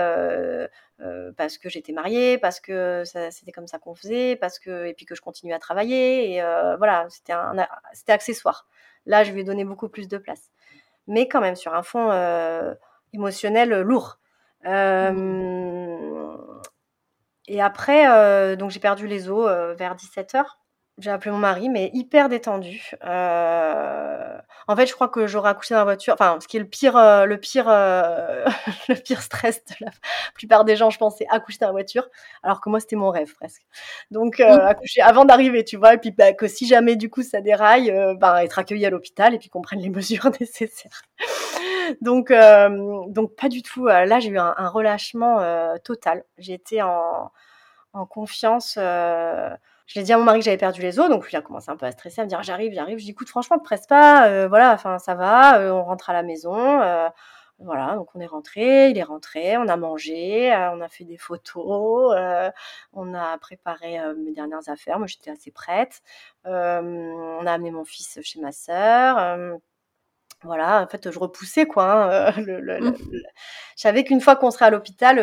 parce 1.36 1.58
que 1.58 1.68
j'étais 1.68 1.92
mariée, 1.92 2.38
parce 2.38 2.60
que 2.60 3.02
c'était 3.04 3.52
comme 3.52 3.66
ça 3.66 3.78
qu'on 3.78 3.94
faisait, 3.94 4.36
parce 4.36 4.58
que 4.58 4.86
et 4.86 4.94
puis 4.94 5.06
que 5.06 5.14
je 5.14 5.20
continuais 5.20 5.54
à 5.54 5.58
travailler 5.58 6.34
et 6.34 6.42
voilà, 6.78 7.06
c'était 7.10 7.34
c'était 7.92 8.12
accessoire. 8.12 8.66
Là, 9.06 9.24
je 9.24 9.32
lui 9.32 9.40
ai 9.40 9.44
donné 9.44 9.64
beaucoup 9.64 9.88
plus 9.88 10.08
de 10.08 10.18
place. 10.18 10.50
Mais 11.06 11.28
quand 11.28 11.40
même, 11.40 11.56
sur 11.56 11.74
un 11.74 11.82
fond 11.82 12.10
euh, 12.10 12.74
émotionnel 13.12 13.80
lourd. 13.80 14.18
Euh, 14.66 16.36
et 17.48 17.60
après, 17.60 18.56
donc 18.56 18.70
j'ai 18.70 18.80
perdu 18.80 19.06
les 19.06 19.28
os 19.28 19.76
vers 19.76 19.96
17h. 19.96 20.44
J'ai 21.02 21.10
appelé 21.10 21.32
mon 21.32 21.38
mari, 21.38 21.68
mais 21.68 21.90
hyper 21.94 22.28
détendu. 22.28 22.92
Euh, 23.04 24.38
en 24.68 24.76
fait, 24.76 24.86
je 24.86 24.92
crois 24.92 25.08
que 25.08 25.26
j'aurais 25.26 25.50
accouché 25.50 25.74
dans 25.74 25.80
la 25.80 25.84
voiture. 25.84 26.14
Enfin, 26.14 26.38
ce 26.40 26.46
qui 26.46 26.58
est 26.58 26.60
le 26.60 26.66
pire, 26.66 26.96
euh, 26.96 27.24
le 27.24 27.38
pire, 27.38 27.68
euh, 27.68 28.44
le 28.88 28.94
pire 28.94 29.20
stress 29.20 29.64
de 29.64 29.74
la 29.86 29.90
plupart 30.34 30.64
des 30.64 30.76
gens, 30.76 30.90
je 30.90 30.98
pense, 30.98 31.16
c'est 31.18 31.26
accoucher 31.28 31.58
dans 31.60 31.66
la 31.66 31.72
voiture. 31.72 32.08
Alors 32.44 32.60
que 32.60 32.70
moi, 32.70 32.78
c'était 32.78 32.94
mon 32.94 33.10
rêve 33.10 33.34
presque. 33.34 33.62
Donc, 34.12 34.38
accoucher 34.38 35.00
avant 35.00 35.24
d'arriver, 35.24 35.64
tu 35.64 35.76
vois, 35.76 35.94
et 35.94 35.98
puis 35.98 36.12
bah, 36.12 36.34
que 36.34 36.46
si 36.46 36.68
jamais 36.68 36.94
du 36.94 37.10
coup 37.10 37.24
ça 37.24 37.40
déraille, 37.40 37.92
bah, 38.18 38.44
être 38.44 38.60
accueilli 38.60 38.86
à 38.86 38.90
l'hôpital 38.90 39.34
et 39.34 39.40
puis 39.40 39.48
qu'on 39.48 39.60
prenne 39.60 39.80
les 39.80 39.90
mesures 39.90 40.30
nécessaires. 40.38 41.02
donc, 42.00 42.32
donc 43.08 43.34
pas 43.34 43.48
du 43.48 43.62
tout. 43.62 43.86
là, 43.86 44.20
j'ai 44.20 44.28
eu 44.28 44.38
un, 44.38 44.54
un 44.56 44.68
relâchement 44.68 45.40
total. 45.82 46.22
J'étais 46.38 46.80
en, 46.80 47.32
en 47.92 48.06
confiance. 48.06 48.78
Je 49.86 49.98
l'ai 49.98 50.04
dit 50.04 50.12
à 50.12 50.18
mon 50.18 50.24
mari 50.24 50.38
que 50.38 50.44
j'avais 50.44 50.56
perdu 50.56 50.80
les 50.82 50.98
os, 51.00 51.08
donc 51.08 51.26
il 51.30 51.36
a 51.36 51.42
commencé 51.42 51.70
un 51.70 51.76
peu 51.76 51.86
à 51.86 51.92
stresser, 51.92 52.20
à 52.20 52.24
me 52.24 52.28
dire 52.28 52.42
j'arrive, 52.42 52.72
j'arrive. 52.72 52.98
Je 52.98 53.04
dis 53.04 53.10
écoute, 53.10 53.28
franchement, 53.28 53.56
ne 53.56 53.62
presse 53.62 53.86
pas, 53.86 54.28
euh, 54.28 54.48
voilà, 54.48 54.72
enfin 54.72 54.98
ça 54.98 55.14
va, 55.14 55.58
euh, 55.60 55.70
on 55.72 55.82
rentre 55.84 56.10
à 56.10 56.12
la 56.12 56.22
maison. 56.22 56.80
Euh, 56.80 57.08
voilà, 57.58 57.94
donc 57.94 58.08
on 58.14 58.20
est 58.20 58.26
rentré, 58.26 58.90
il 58.90 58.98
est 58.98 59.02
rentré, 59.04 59.56
on 59.56 59.68
a 59.68 59.76
mangé, 59.76 60.52
on 60.72 60.80
a 60.80 60.88
fait 60.88 61.04
des 61.04 61.16
photos, 61.16 62.12
on 62.92 63.14
a 63.14 63.38
préparé 63.38 64.00
mes 64.16 64.32
dernières 64.32 64.68
affaires. 64.68 64.98
Moi, 64.98 65.06
j'étais 65.06 65.30
assez 65.30 65.52
prête. 65.52 66.02
on 66.44 67.46
a 67.46 67.52
amené 67.52 67.70
mon 67.70 67.84
fils 67.84 68.18
chez 68.22 68.40
ma 68.40 68.50
sœur. 68.50 69.38
voilà, 70.42 70.82
en 70.82 70.88
fait, 70.88 71.10
je 71.12 71.18
repoussais 71.20 71.66
quoi. 71.66 72.30
Hein, 72.30 72.32
mmh. 72.32 72.94
je 73.76 73.82
savais 73.82 74.02
qu'une 74.02 74.20
fois 74.20 74.34
qu'on 74.34 74.50
serait 74.50 74.64
à 74.64 74.70
l'hôpital, 74.70 75.16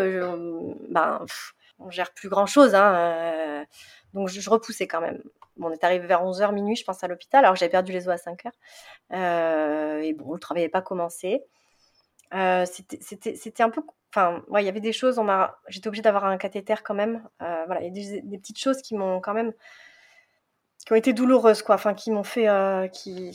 ben, 0.90 1.26
on 1.80 1.90
gère 1.90 2.14
plus 2.14 2.30
grand 2.30 2.46
chose. 2.46 2.74
Hein, 2.74 3.66
donc 4.14 4.30
je, 4.30 4.50
repoussais 4.50 4.88
quand 4.88 5.02
même. 5.02 5.22
on 5.60 5.72
est 5.72 5.84
arrivé 5.84 6.08
vers 6.08 6.24
11h, 6.24 6.54
minuit, 6.54 6.76
je 6.76 6.84
pense, 6.84 7.04
à 7.04 7.08
l'hôpital, 7.08 7.46
alors 7.46 7.56
j'avais 7.56 7.70
perdu 7.70 7.92
les 7.92 8.08
os 8.08 8.14
à 8.14 8.32
5h. 8.32 8.52
Euh, 9.14 10.02
et 10.02 10.14
bon, 10.14 10.34
le 10.34 10.40
travail 10.40 10.64
n'avait 10.64 10.72
pas 10.72 10.82
commencé. 10.82 11.44
Euh, 12.34 12.66
c'était 12.66 13.64
un 13.64 13.70
peu. 13.70 13.82
Enfin, 14.14 14.44
ouais, 14.48 14.64
il 14.64 14.66
y 14.66 14.70
avait 14.70 14.80
des 14.80 14.94
choses, 14.94 15.22
j'étais 15.68 15.88
obligée 15.88 16.02
d'avoir 16.02 16.26
un 16.26 16.38
cathéter 16.38 16.76
quand 16.84 16.96
même. 16.96 17.28
Euh, 17.42 17.64
voilà, 17.68 17.82
il 17.82 17.96
y 17.96 18.18
a 18.18 18.22
des, 18.22 18.38
petites 18.40 18.60
choses 18.60 18.82
qui 18.82 18.96
m'ont 18.96 19.22
quand 19.22 19.36
même. 19.36 19.54
qui 20.86 20.94
ont 20.94 20.96
été 20.96 21.14
douloureuses, 21.14 21.62
quoi. 21.62 21.76
Enfin, 21.76 21.94
qui 21.94 22.10
m'ont 22.10 22.24
fait. 22.24 22.48
qui, 22.92 23.32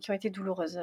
qui 0.00 0.10
ont 0.10 0.14
été 0.14 0.28
douloureuses. 0.28 0.78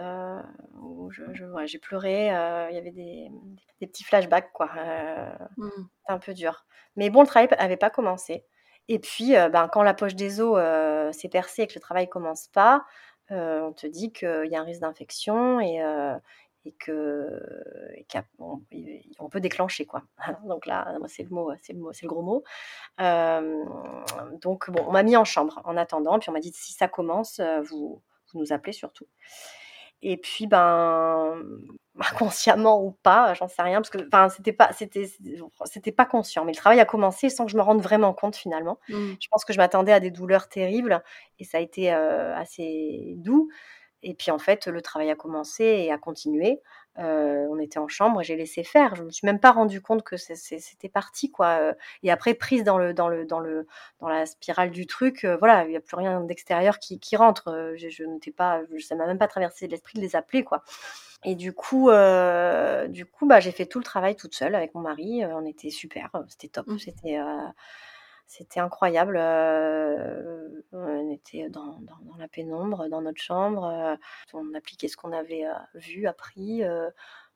j'ai 1.66 1.80
pleuré, 1.80 2.26
il 2.26 2.76
y 2.76 2.78
avait 2.78 2.91
des, 2.91 3.32
petits 3.80 4.04
flashbacks, 4.04 4.52
quoi. 4.54 4.72
Mmh. 5.58 5.70
C'était 5.70 6.14
un 6.14 6.20
peu 6.20 6.34
dur. 6.34 6.66
Mais 6.96 7.12
bon, 7.12 7.22
le 7.22 7.28
travail 7.28 7.48
n'avait 7.60 7.78
pas 7.78 7.91
commencé. 7.91 8.46
Et 8.88 8.99
puis, 8.99 9.33
ben, 9.33 9.67
quand 9.67 9.83
la 9.83 9.93
poche 9.93 10.15
des 10.15 10.41
os 10.41 10.59
s'est 11.15 11.29
percée 11.29 11.63
et 11.63 11.67
que 11.67 11.75
le 11.75 11.81
travail 11.81 12.07
commence 12.07 12.47
pas, 12.47 12.86
on 13.29 13.73
te 13.73 13.88
dit 13.88 14.13
qu'il 14.13 14.47
y 14.49 14.55
a 14.55 14.61
un 14.61 14.63
risque 14.63 14.81
d'infection 14.81 15.59
et, 15.59 15.81
et 16.65 16.71
que 16.73 17.41
on, 18.39 19.29
peut 19.29 19.39
déclencher 19.39 19.86
quoi. 19.86 20.03
donc 20.45 20.65
là, 20.65 20.97
c'est 21.07 21.23
le 21.23 21.29
mot, 21.29 21.51
c'est 21.61 21.73
le 21.73 22.07
gros 22.07 22.21
mot. 22.21 22.43
donc 24.41 24.70
bon, 24.70 24.83
on 24.87 24.91
m'a 24.91 25.03
mis 25.03 25.17
en 25.17 25.25
chambre 25.25 25.62
en 25.63 25.78
attendant, 25.78 26.20
puis 26.20 26.29
on 26.29 26.33
m'a 26.33 26.39
dit 26.39 26.51
si 26.53 26.74
ça 26.74 26.87
commence, 26.87 27.41
vous 27.70 28.01
nous 28.33 28.53
appelez 28.53 28.74
surtout. 28.74 29.07
Et 30.07 30.17
puis, 30.17 30.45
ben, 30.45 31.33
inconsciemment 31.99 32.83
ou 32.83 32.91
pas, 32.91 33.33
j'en 33.33 33.47
sais 33.47 33.63
rien, 33.63 33.77
parce 33.82 33.89
que 33.89 33.97
enfin, 34.05 34.29
c'était 34.29 34.53
pas, 34.53 34.71
c'était, 34.71 35.09
c'était 35.65 35.91
pas 35.91 36.05
conscient. 36.05 36.45
Mais 36.45 36.51
le 36.51 36.57
travail 36.57 36.79
a 36.79 36.86
commencé 36.86 37.29
sans 37.32 37.45
que 37.45 37.51
je 37.51 37.57
me 37.57 37.63
rende 37.63 37.82
vraiment 37.82 38.13
compte 38.13 38.36
finalement. 38.36 38.77
Mmh. 38.87 39.13
Je 39.19 39.27
pense 39.32 39.43
que 39.45 39.51
je 39.53 39.57
m'attendais 39.57 39.91
à 39.91 39.99
des 39.99 40.11
douleurs 40.11 40.47
terribles 40.47 41.01
et 41.39 41.43
ça 41.43 41.57
a 41.57 41.61
été 41.61 41.89
assez 41.89 43.15
doux. 43.17 43.49
Et 44.05 44.13
puis 44.13 44.32
en 44.32 44.37
fait, 44.37 44.67
le 44.67 44.82
travail 44.82 45.09
a 45.09 45.15
commencé 45.15 45.63
et 45.63 45.91
a 45.91 45.97
continué. 45.97 46.61
on 46.97 47.59
était 47.59 47.79
en 47.79 47.87
chambre 47.87 48.21
et 48.21 48.23
j'ai 48.23 48.36
laissé 48.36 48.63
faire. 48.63 48.95
Je 48.95 49.03
me 49.03 49.09
suis 49.09 49.25
même 49.25 49.39
pas 49.39 49.51
rendu 49.51 49.82
compte 49.82 50.03
que 50.03 50.15
c'était 50.15 50.89
parti 50.89 51.32
quoi. 51.32 51.73
Et 52.03 52.11
après 52.11 52.36
prise 52.36 52.63
dans 52.63 52.77
le 52.77 52.93
dans 52.93 53.09
le 53.09 53.25
dans 53.25 53.39
le 53.39 53.67
dans 53.99 54.07
la 54.07 54.27
spirale 54.27 54.69
du 54.69 54.86
truc, 54.86 55.25
voilà, 55.39 55.65
il 55.65 55.71
n'y 55.71 55.75
a 55.75 55.82
plus 55.82 55.97
rien 55.97 56.21
d'extérieur 56.21 56.77
qui, 56.79 56.99
qui, 56.99 57.15
rentre. 57.17 57.73
je, 57.75 57.89
je 57.89 58.03
n'étais 58.03 58.32
pas, 58.32 58.61
ça 58.79 58.95
m'a 58.95 59.07
même 59.07 59.17
pas 59.17 59.27
traversé 59.27 59.67
l'esprit 59.67 59.97
de 59.97 60.01
les 60.01 60.15
appeler 60.15 60.43
quoi. 60.43 60.63
Et 61.23 61.33
du 61.36 61.53
coup, 61.53 61.89
du 62.89 63.05
coup, 63.07 63.25
bah 63.25 63.39
j'ai 63.39 63.51
fait 63.51 63.65
tout 63.65 63.79
le 63.79 63.86
travail 63.86 64.15
toute 64.15 64.36
seule 64.36 64.53
avec 64.53 64.75
mon 64.75 64.82
mari. 64.82 65.23
on 65.25 65.45
était 65.45 65.71
super, 65.71 66.11
c'était 66.29 66.49
top, 66.49 66.67
mmh. 66.67 66.79
c'était 66.79 67.17
c'était 68.28 68.60
incroyable. 68.60 69.18
on 70.72 71.12
était 71.12 71.50
dans, 71.50 71.80
la 72.18 72.28
pénombre, 72.28 72.89
dans 72.89 73.02
notre 73.02 73.22
chambre. 73.22 73.97
on 74.34 74.54
appliquait 74.54 74.88
ce 74.88 74.97
qu'on 74.97 75.12
avait 75.12 75.46
vu, 75.76 76.08
appris, 76.08 76.64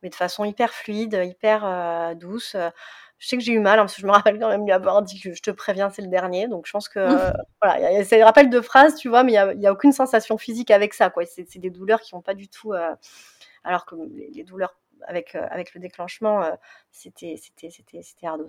mais 0.02 0.10
de 0.10 0.16
façon 0.16 0.46
hyper 0.46 0.72
fluide, 0.72 1.20
hyper 1.24 2.16
douce. 2.16 2.56
Je 3.20 3.28
sais 3.28 3.38
que 3.38 3.44
j'ai 3.44 3.52
eu 3.52 3.60
mal, 3.60 3.78
hein, 3.78 3.84
parce 3.84 3.96
que 3.96 4.02
je 4.02 4.08
me 4.08 4.12
rappelle 4.14 4.40
quand 4.40 4.48
même 4.48 4.66
lui 4.66 4.72
avoir 4.72 5.02
dit 5.02 5.20
que 5.20 5.34
je 5.34 5.42
te 5.42 5.52
préviens, 5.52 5.90
c'est 5.90 6.02
le 6.02 6.08
dernier. 6.08 6.48
Donc 6.48 6.66
je 6.66 6.72
pense 6.72 6.90
que 6.90 7.00
voilà, 7.62 8.04
c'est 8.06 8.18
des 8.18 8.24
rappels 8.24 8.50
de 8.50 8.62
phrases, 8.62 8.96
tu 8.96 9.10
vois, 9.10 9.24
mais 9.24 9.34
il 9.34 9.58
n'y 9.60 9.66
a, 9.66 9.70
a, 9.70 9.74
aucune 9.74 9.92
sensation 9.92 10.38
physique 10.38 10.72
avec 10.72 10.94
ça. 10.94 11.10
Quoi. 11.10 11.26
C'est, 11.26 11.58
des 11.58 11.70
douleurs 11.70 12.02
qui 12.02 12.16
n'ont 12.16 12.22
pas 12.22 12.34
du 12.34 12.48
tout. 12.48 12.74
alors 13.64 13.86
que 13.86 13.96
les, 14.34 14.44
douleurs 14.44 14.76
avec, 15.08 15.36
avec 15.36 15.74
le 15.74 15.80
déclenchement, 15.80 16.44
c'était, 16.92 17.36
ardos. 18.24 18.48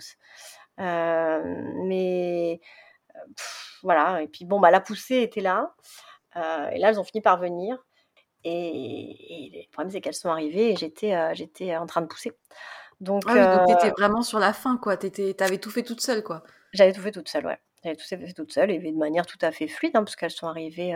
mais 0.79 2.61
voilà, 3.83 4.23
et 4.23 4.29
puis 4.29 4.45
bon, 4.45 4.61
bah, 4.61 4.71
la 4.71 4.81
poussée 4.81 5.23
était 5.23 5.41
là. 5.41 5.75
et 6.37 6.79
là, 6.79 6.91
elles 6.91 7.01
ont 7.01 7.05
fini 7.05 7.21
par 7.21 7.39
venir. 7.39 7.85
Et, 8.45 9.51
le 9.53 9.71
problème, 9.73 9.91
c'est 9.91 10.01
qu'elles 10.01 10.15
sont 10.15 10.31
arrivées 10.31 10.73
et 10.73 10.77
j'étais, 10.77 11.35
j'étais 11.35 11.77
en 11.77 11.87
train 11.87 12.01
de 12.01 12.07
pousser. 12.07 12.33
Donc, 13.01 13.23
ah 13.27 13.65
oui, 13.67 13.75
t'étais 13.75 13.91
vraiment 13.91 14.23
sur 14.23 14.39
la 14.39 14.53
fin, 14.53 14.77
quoi. 14.77 14.97
T'avais 14.97 15.59
tout 15.59 15.71
fait 15.71 15.83
toute 15.83 16.01
seule, 16.01 16.23
quoi. 16.23 16.43
J'avais 16.73 16.93
tout 16.93 17.01
fait 17.01 17.13
toute 17.13 17.29
seule, 17.29 17.47
ouais. 17.47 17.59
J'avais 17.83 17.97
tout 17.97 18.05
fait 18.07 18.33
toute 18.35 18.53
seule 18.53 18.71
et 18.71 18.79
de 18.79 18.99
manière 18.99 19.25
tout 19.25 19.39
à 19.41 19.51
fait 19.53 19.69
fluide, 19.69 19.97
hein, 19.97 20.05
parce 20.05 20.17
qu'elles 20.17 20.31
sont 20.31 20.49
arrivées 20.49 20.93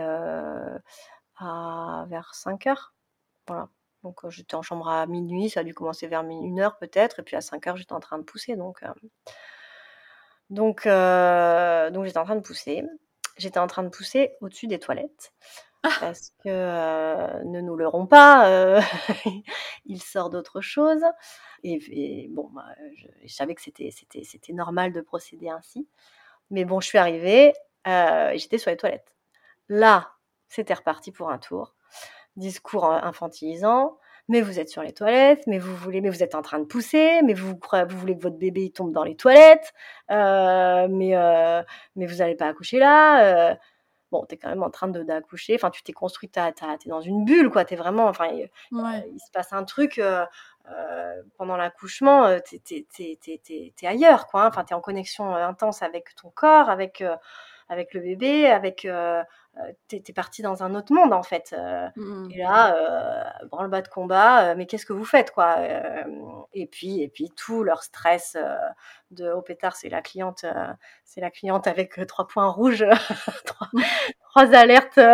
à, 1.37 2.05
vers 2.07 2.33
5 2.33 2.67
heures. 2.67 2.93
Voilà. 3.47 3.69
Donc 4.05 4.19
j'étais 4.29 4.53
en 4.53 4.61
chambre 4.61 4.87
à 4.87 5.07
minuit, 5.07 5.49
ça 5.49 5.61
a 5.61 5.63
dû 5.63 5.73
commencer 5.73 6.05
vers 6.05 6.21
une 6.21 6.59
heure 6.59 6.77
peut-être, 6.77 7.21
et 7.21 7.23
puis 7.23 7.35
à 7.35 7.41
5 7.41 7.65
heures 7.65 7.75
j'étais 7.75 7.93
en 7.93 7.99
train 7.99 8.19
de 8.19 8.23
pousser. 8.23 8.55
Donc, 8.55 8.83
donc, 10.51 10.85
donc 10.85 12.05
j'étais 12.05 12.19
en 12.19 12.23
train 12.23 12.35
de 12.35 12.41
pousser. 12.41 12.83
J'étais 13.37 13.57
en 13.57 13.65
train 13.65 13.81
de 13.81 13.89
pousser 13.89 14.35
au-dessus 14.41 14.67
des 14.67 14.77
toilettes. 14.77 15.33
Ah! 15.81 15.89
Parce 15.99 16.33
que 16.43 17.43
ne 17.45 17.61
nous 17.61 17.75
leurrons 17.75 18.05
pas, 18.05 18.79
il 19.85 20.03
sort 20.03 20.29
d'autre 20.29 20.61
chose. 20.61 21.03
Et, 21.63 22.27
bon, 22.29 22.51
bah, 22.53 22.75
je, 23.23 23.33
savais 23.33 23.55
que 23.55 23.61
c'était, 23.63 23.89
c'était, 23.89 24.23
c'était 24.23 24.53
normal 24.53 24.93
de 24.93 25.01
procéder 25.01 25.49
ainsi. 25.49 25.89
Mais 26.51 26.63
bon, 26.63 26.79
je 26.79 26.87
suis 26.89 26.99
arrivée 26.99 27.53
et 27.87 28.37
j'étais 28.37 28.59
sur 28.59 28.69
les 28.69 28.77
toilettes. 28.77 29.15
Là, 29.67 30.11
c'était 30.47 30.75
reparti 30.75 31.11
pour 31.11 31.31
un 31.31 31.39
tour 31.39 31.74
discours 32.37 32.85
infantilisant. 32.85 33.97
Mais 34.27 34.41
vous 34.41 34.59
êtes 34.59 34.69
sur 34.69 34.81
les 34.81 34.91
toilettes, 34.91 35.45
mais 35.45 35.59
vous 35.59 35.75
voulez, 35.75 36.01
mais 36.01 36.09
vous 36.09 36.23
êtes 36.23 36.33
en 36.33 36.41
train 36.41 36.57
de 36.57 36.65
pousser, 36.65 37.21
mais 37.23 37.33
vous, 37.33 37.59
vous 37.59 37.97
voulez 37.97 38.17
que 38.17 38.23
votre 38.23 38.37
bébé 38.37 38.63
il 38.63 38.71
tombe 38.71 38.91
dans 38.91 39.03
les 39.03 39.15
toilettes, 39.15 39.71
euh, 40.09 40.87
mais 40.89 41.15
euh, 41.15 41.61
mais 41.95 42.07
vous 42.07 42.15
n'allez 42.15 42.35
pas 42.35 42.47
accoucher 42.47 42.79
là. 42.79 43.51
Euh. 43.51 43.55
bon, 44.11 44.25
es 44.29 44.37
quand 44.37 44.49
même 44.49 44.63
en 44.63 44.71
train 44.71 44.87
de 44.87 45.03
d'accoucher. 45.03 45.53
Enfin, 45.55 45.69
tu 45.69 45.83
t'es 45.83 45.93
construit, 45.93 46.29
tu 46.29 46.39
es 46.39 46.89
dans 46.89 47.01
une 47.01 47.23
bulle, 47.23 47.51
quoi. 47.51 47.65
es 47.69 47.75
vraiment, 47.75 48.07
enfin, 48.07 48.27
il, 48.31 48.49
se 49.19 49.31
passe 49.31 49.53
un 49.53 49.63
truc 49.63 50.01
pendant 51.37 51.57
l'accouchement. 51.57 52.39
tu 52.49 52.85
es, 52.99 53.87
ailleurs, 53.87 54.25
quoi. 54.27 54.45
Hein. 54.45 54.47
Enfin, 54.47 54.63
tu 54.63 54.73
es 54.73 54.75
en 54.75 54.81
connexion 54.81 55.35
intense 55.35 55.83
avec 55.83 56.15
ton 56.15 56.31
corps, 56.31 56.69
avec 56.69 57.03
avec 57.67 57.93
le 57.93 58.01
bébé, 58.01 58.47
avec 58.47 58.85
euh, 59.57 59.71
t'es 59.87 60.03
es 60.05 60.13
parti 60.13 60.41
dans 60.41 60.63
un 60.63 60.75
autre 60.75 60.93
monde 60.93 61.13
en 61.13 61.23
fait. 61.23 61.55
Euh, 61.57 61.87
mmh 61.95 62.27
et 62.31 62.39
là, 62.39 62.75
euh, 62.75 63.23
branle-bas 63.47 63.81
de 63.81 63.87
combat, 63.87 64.53
mais 64.55 64.65
qu'est-ce 64.65 64.85
que 64.85 64.93
vous 64.93 65.05
faites 65.05 65.31
quoi 65.31 65.59
Et 66.53 66.67
puis 66.67 67.01
et 67.01 67.07
puis 67.07 67.31
tout 67.35 67.63
leur 67.63 67.83
stress 67.83 68.37
de 69.11 69.29
au 69.31 69.41
pétard, 69.41 69.75
c'est 69.75 69.89
la 69.89 70.01
cliente, 70.01 70.45
c'est 71.03 71.21
la 71.21 71.31
cliente 71.31 71.67
avec 71.67 72.05
trois 72.07 72.27
points 72.27 72.49
rouges, 72.49 72.85
trois, 73.45 73.69
trois, 74.31 74.53
alertes. 74.53 74.99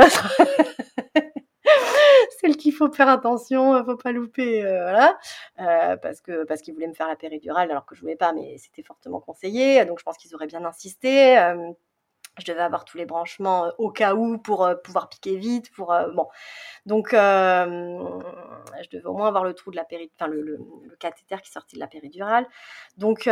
celle 2.41 2.57
qu'il 2.57 2.73
faut 2.73 2.91
faire 2.91 3.09
attention, 3.09 3.85
faut 3.85 3.97
pas 3.97 4.11
louper, 4.11 4.61
voilà, 4.63 5.19
parce 6.01 6.21
que 6.21 6.43
parce 6.45 6.61
qu'ils 6.61 6.73
voulaient 6.73 6.87
me 6.87 6.93
faire 6.93 7.07
la 7.07 7.15
péridurale 7.15 7.69
alors 7.69 7.85
que 7.85 7.93
je 7.93 8.01
voulais 8.01 8.15
pas, 8.15 8.33
mais 8.33 8.57
c'était 8.57 8.83
fortement 8.83 9.19
conseillé, 9.19 9.85
donc 9.85 9.99
je 9.99 10.03
pense 10.03 10.17
qu'ils 10.17 10.33
auraient 10.33 10.47
bien 10.47 10.65
insisté. 10.65 11.37
Je 12.41 12.51
devais 12.51 12.61
avoir 12.61 12.85
tous 12.85 12.97
les 12.97 13.05
branchements 13.05 13.65
euh, 13.65 13.69
au 13.77 13.91
cas 13.91 14.15
où 14.15 14.37
pour 14.37 14.65
euh, 14.65 14.75
pouvoir 14.75 15.09
piquer 15.09 15.37
vite. 15.37 15.71
Pour, 15.73 15.93
euh, 15.93 16.09
bon. 16.11 16.27
Donc, 16.85 17.09
je 17.11 18.89
devais 18.91 19.05
au 19.05 19.13
moins 19.13 19.27
avoir 19.27 19.43
le 19.43 19.53
trou 19.53 19.71
de 19.71 19.75
la 19.75 19.83
péri... 19.83 20.11
enfin, 20.19 20.29
le, 20.29 20.59
cathéter 20.99 21.37
qui 21.43 21.51
sortait 21.51 21.77
de 21.77 21.79
la 21.79 21.87
péridurale. 21.87 22.47
Donc, 22.97 23.29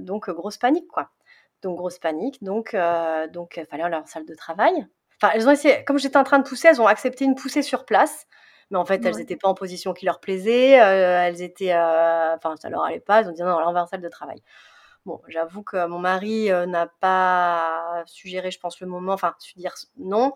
donc 0.00 0.30
grosse 0.30 0.58
panique, 0.58 0.88
quoi. 0.88 1.10
Donc, 1.62 1.76
grosse 1.76 1.98
panique. 1.98 2.42
Donc, 2.42 2.76
donc 3.32 3.56
il 3.56 3.66
fallait 3.66 3.84
aller 3.84 3.92
leur 3.92 4.08
salle 4.08 4.26
de 4.26 4.34
travail. 4.34 4.86
Enfin, 5.22 5.32
elles 5.34 5.46
ont 5.48 5.52
essayé, 5.52 5.84
comme 5.84 5.98
j'étais 5.98 6.16
en 6.16 6.24
train 6.24 6.38
de 6.38 6.44
pousser, 6.44 6.68
elles 6.68 6.80
ont 6.80 6.86
accepté 6.86 7.24
une 7.24 7.36
poussée 7.36 7.62
sur 7.62 7.84
place. 7.84 8.26
Mais 8.70 8.78
en 8.78 8.84
fait, 8.84 9.04
elles 9.04 9.16
n'étaient 9.16 9.36
pas 9.36 9.48
en 9.48 9.54
position 9.54 9.92
qui 9.92 10.06
leur 10.06 10.18
plaisait. 10.20 10.70
elles 10.70 11.42
étaient. 11.42 11.74
Enfin, 11.74 12.56
ça 12.56 12.68
leur 12.68 12.82
allait 12.82 13.00
pas. 13.00 13.20
Elles 13.20 13.28
ont 13.28 13.32
dit 13.32 13.42
non, 13.42 13.56
on 13.64 13.72
va 13.72 13.82
en 13.82 13.86
salle 13.86 14.02
de 14.02 14.08
travail. 14.08 14.42
Bon, 15.06 15.20
j'avoue 15.28 15.62
que 15.62 15.86
mon 15.86 15.98
mari 15.98 16.48
n'a 16.66 16.86
pas 16.86 18.02
suggéré, 18.06 18.50
je 18.50 18.58
pense, 18.58 18.80
le 18.80 18.86
moment, 18.86 19.12
enfin, 19.12 19.34
dire 19.56 19.74
non. 19.98 20.32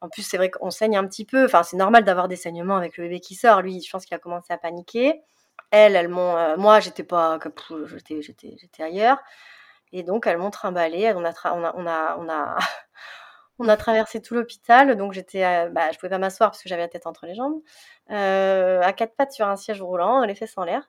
En 0.00 0.08
plus, 0.08 0.22
c'est 0.22 0.36
vrai 0.36 0.50
qu'on 0.50 0.70
saigne 0.70 0.96
un 0.96 1.06
petit 1.06 1.24
peu. 1.24 1.44
Enfin, 1.44 1.62
c'est 1.62 1.76
normal 1.76 2.04
d'avoir 2.04 2.28
des 2.28 2.36
saignements 2.36 2.76
avec 2.76 2.96
le 2.96 3.04
bébé 3.04 3.20
qui 3.20 3.34
sort. 3.34 3.62
Lui, 3.62 3.82
je 3.82 3.90
pense 3.90 4.04
qu'il 4.04 4.14
a 4.14 4.18
commencé 4.18 4.52
à 4.52 4.58
paniquer. 4.58 5.22
Elles, 5.70 5.96
elles 5.96 6.08
m'ont. 6.08 6.56
moi, 6.58 6.80
j'étais 6.80 7.04
pas. 7.04 7.38
J'étais, 7.86 8.82
ailleurs. 8.82 9.18
Et 9.92 10.02
donc, 10.02 10.26
elles 10.26 10.38
m'ont 10.38 10.50
trimballé. 10.50 11.12
On 11.16 11.24
a, 11.24 11.32
on 13.58 13.68
a, 13.68 13.76
traversé 13.76 14.20
tout 14.20 14.34
l'hôpital. 14.34 14.96
Donc, 14.96 15.12
j'étais. 15.12 15.68
bah, 15.70 15.90
je 15.92 15.98
pouvais 15.98 16.10
pas 16.10 16.18
m'asseoir 16.18 16.50
parce 16.50 16.62
que 16.62 16.68
j'avais 16.68 16.82
la 16.82 16.88
tête 16.88 17.06
entre 17.06 17.26
les 17.26 17.34
jambes. 17.34 17.60
à 18.10 18.92
quatre 18.92 19.16
pattes 19.16 19.32
sur 19.32 19.48
un 19.48 19.56
siège 19.56 19.80
roulant, 19.82 20.24
les 20.24 20.34
fesses 20.34 20.58
en 20.58 20.64
l'air. 20.64 20.88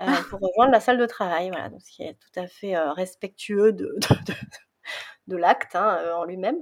Euh, 0.00 0.06
pour 0.28 0.40
rejoindre 0.40 0.72
la 0.72 0.80
salle 0.80 0.98
de 0.98 1.06
travail. 1.06 1.50
Voilà, 1.50 1.68
donc 1.68 1.80
ce 1.82 1.90
qui 1.90 2.02
est 2.02 2.14
tout 2.14 2.40
à 2.40 2.46
fait 2.46 2.76
euh, 2.76 2.92
respectueux 2.92 3.72
de, 3.72 3.96
de, 4.28 4.34
de, 5.28 5.36
l'acte 5.36 5.76
hein, 5.76 5.98
euh, 6.00 6.14
en 6.14 6.24
lui-même. 6.24 6.58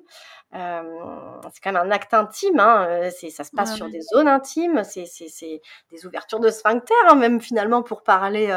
c'est 0.53 1.63
quand 1.63 1.73
même 1.73 1.77
un 1.77 1.91
acte 1.91 2.13
intime, 2.13 2.61
hein, 2.61 3.09
ça 3.31 3.45
se 3.45 3.51
passe 3.51 3.75
sur 3.75 3.89
des 3.89 4.03
zones 4.03 4.29
intimes, 4.29 4.85
c'est 4.85 5.63
des 5.91 6.07
ouvertures 6.07 6.41
de 6.41 6.51
sphincter, 6.51 6.95
hein, 7.09 7.15
même 7.15 7.41
finalement 7.41 7.83
pour 7.83 8.03
parler 8.03 8.49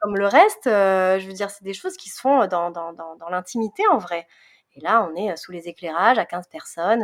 comme 0.00 0.16
le 0.16 0.26
reste. 0.26 0.64
je 0.64 1.26
veux 1.26 1.32
dire, 1.32 1.50
c'est 1.50 1.64
des 1.64 1.74
choses 1.74 1.96
qui 1.96 2.10
se 2.10 2.20
font 2.20 2.46
dans, 2.46 2.70
dans, 2.70 2.92
dans, 2.92 3.14
dans 3.14 3.28
l'intimité 3.28 3.84
en 3.92 3.98
vrai. 3.98 4.26
Et 4.76 4.80
là, 4.80 5.08
on 5.10 5.16
est 5.16 5.36
sous 5.36 5.50
les 5.50 5.68
éclairages 5.68 6.18
à 6.18 6.24
15 6.24 6.46
personnes. 6.48 7.00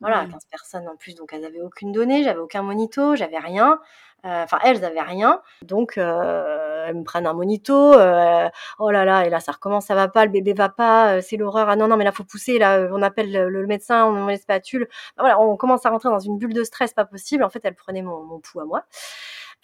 voilà, 0.00 0.20
à 0.20 0.26
15 0.26 0.46
personnes 0.50 0.88
en 0.88 0.96
plus. 0.96 1.14
Donc, 1.14 1.32
elles 1.32 1.42
n'avaient 1.42 1.62
aucune 1.62 1.92
donnée, 1.92 2.22
j'avais 2.24 2.38
aucun 2.38 2.62
monito, 2.62 3.16
j'avais 3.16 3.38
rien. 3.38 3.80
Euh, 4.24 4.42
enfin, 4.42 4.58
elles 4.64 4.80
n'avaient 4.80 5.00
rien. 5.00 5.40
Donc, 5.62 5.98
euh, 5.98 6.84
elles 6.88 6.96
me 6.96 7.04
prennent 7.04 7.26
un 7.26 7.32
monito. 7.32 7.92
Euh, 7.94 8.48
oh 8.78 8.90
là 8.90 9.04
là, 9.04 9.26
et 9.26 9.30
là, 9.30 9.40
ça 9.40 9.52
recommence, 9.52 9.86
ça 9.86 9.94
va 9.94 10.08
pas, 10.08 10.24
le 10.24 10.30
bébé 10.30 10.52
va 10.52 10.68
pas, 10.68 11.20
c'est 11.22 11.36
l'horreur. 11.36 11.68
Ah 11.68 11.76
non, 11.76 11.88
non, 11.88 11.96
mais 11.96 12.04
là, 12.04 12.12
faut 12.12 12.24
pousser. 12.24 12.58
Là, 12.58 12.88
on 12.92 13.02
appelle 13.02 13.32
le, 13.32 13.66
médecin, 13.66 14.06
on 14.06 14.24
met 14.24 14.32
les 14.32 14.38
spatules. 14.38 14.88
voilà, 15.18 15.40
on 15.40 15.56
commence 15.56 15.86
à 15.86 15.90
rentrer 15.90 16.08
dans 16.08 16.18
une 16.18 16.38
bulle 16.38 16.54
de 16.54 16.64
stress 16.64 16.92
pas 16.92 17.04
possible. 17.04 17.44
En 17.44 17.50
fait, 17.50 17.60
elles 17.64 17.74
prenaient 17.74 18.02
mon, 18.02 18.22
mon 18.24 18.40
pouls 18.40 18.60
à 18.60 18.64
moi. 18.64 18.84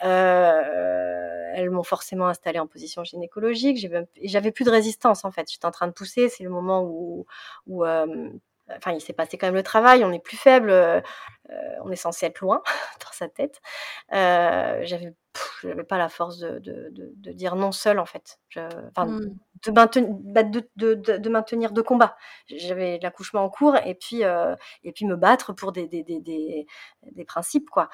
elles 0.00 1.70
m'ont 1.70 1.82
forcément 1.82 2.28
installée 2.28 2.58
en 2.60 2.66
position 2.66 3.04
gynécologique. 3.04 3.78
J'avais 4.22 4.52
plus 4.52 4.64
de 4.64 4.70
résistance 4.70 5.24
en 5.24 5.30
fait. 5.32 5.50
J'étais 5.50 5.66
en 5.66 5.70
train 5.70 5.86
de 5.88 5.92
pousser. 5.92 6.28
C'est 6.28 6.44
le 6.44 6.50
moment 6.50 6.82
où, 6.84 7.26
où 7.66 7.84
enfin, 8.76 8.92
il 8.92 9.00
s'est 9.00 9.12
passé 9.12 9.38
quand 9.38 9.46
même 9.46 9.54
le 9.54 9.62
travail, 9.62 10.04
on 10.04 10.12
est 10.12 10.22
plus 10.22 10.36
faible, 10.36 10.70
euh, 10.70 11.00
on 11.84 11.90
est 11.90 11.96
censé 11.96 12.26
être 12.26 12.40
loin 12.40 12.62
dans 13.00 13.12
sa 13.12 13.28
tête. 13.28 13.60
Euh, 14.12 14.80
j'avais, 14.84 15.14
j'avais 15.62 15.84
pas 15.84 15.98
la 15.98 16.08
force 16.08 16.38
de, 16.38 16.58
de, 16.58 16.90
de, 16.92 17.32
dire 17.32 17.56
non 17.56 17.72
seul 17.72 17.98
en 17.98 18.06
fait. 18.06 18.38
enfin, 18.56 19.06
mmh. 19.06 19.36
de, 19.66 19.70
maintenir, 19.72 20.08
bah, 20.10 20.42
de, 20.42 20.68
de, 20.76 20.94
de, 20.94 21.28
maintenir 21.28 21.72
deux 21.72 21.82
combats. 21.82 22.16
J'avais 22.46 22.98
l'accouchement 23.02 23.44
en 23.44 23.50
cours 23.50 23.76
et 23.84 23.94
puis, 23.94 24.24
euh, 24.24 24.54
et 24.84 24.92
puis 24.92 25.06
me 25.06 25.16
battre 25.16 25.52
pour 25.52 25.72
des, 25.72 25.86
des, 25.88 26.02
des, 26.02 26.20
des, 26.20 26.66
des 27.10 27.24
principes, 27.24 27.70
quoi. 27.70 27.88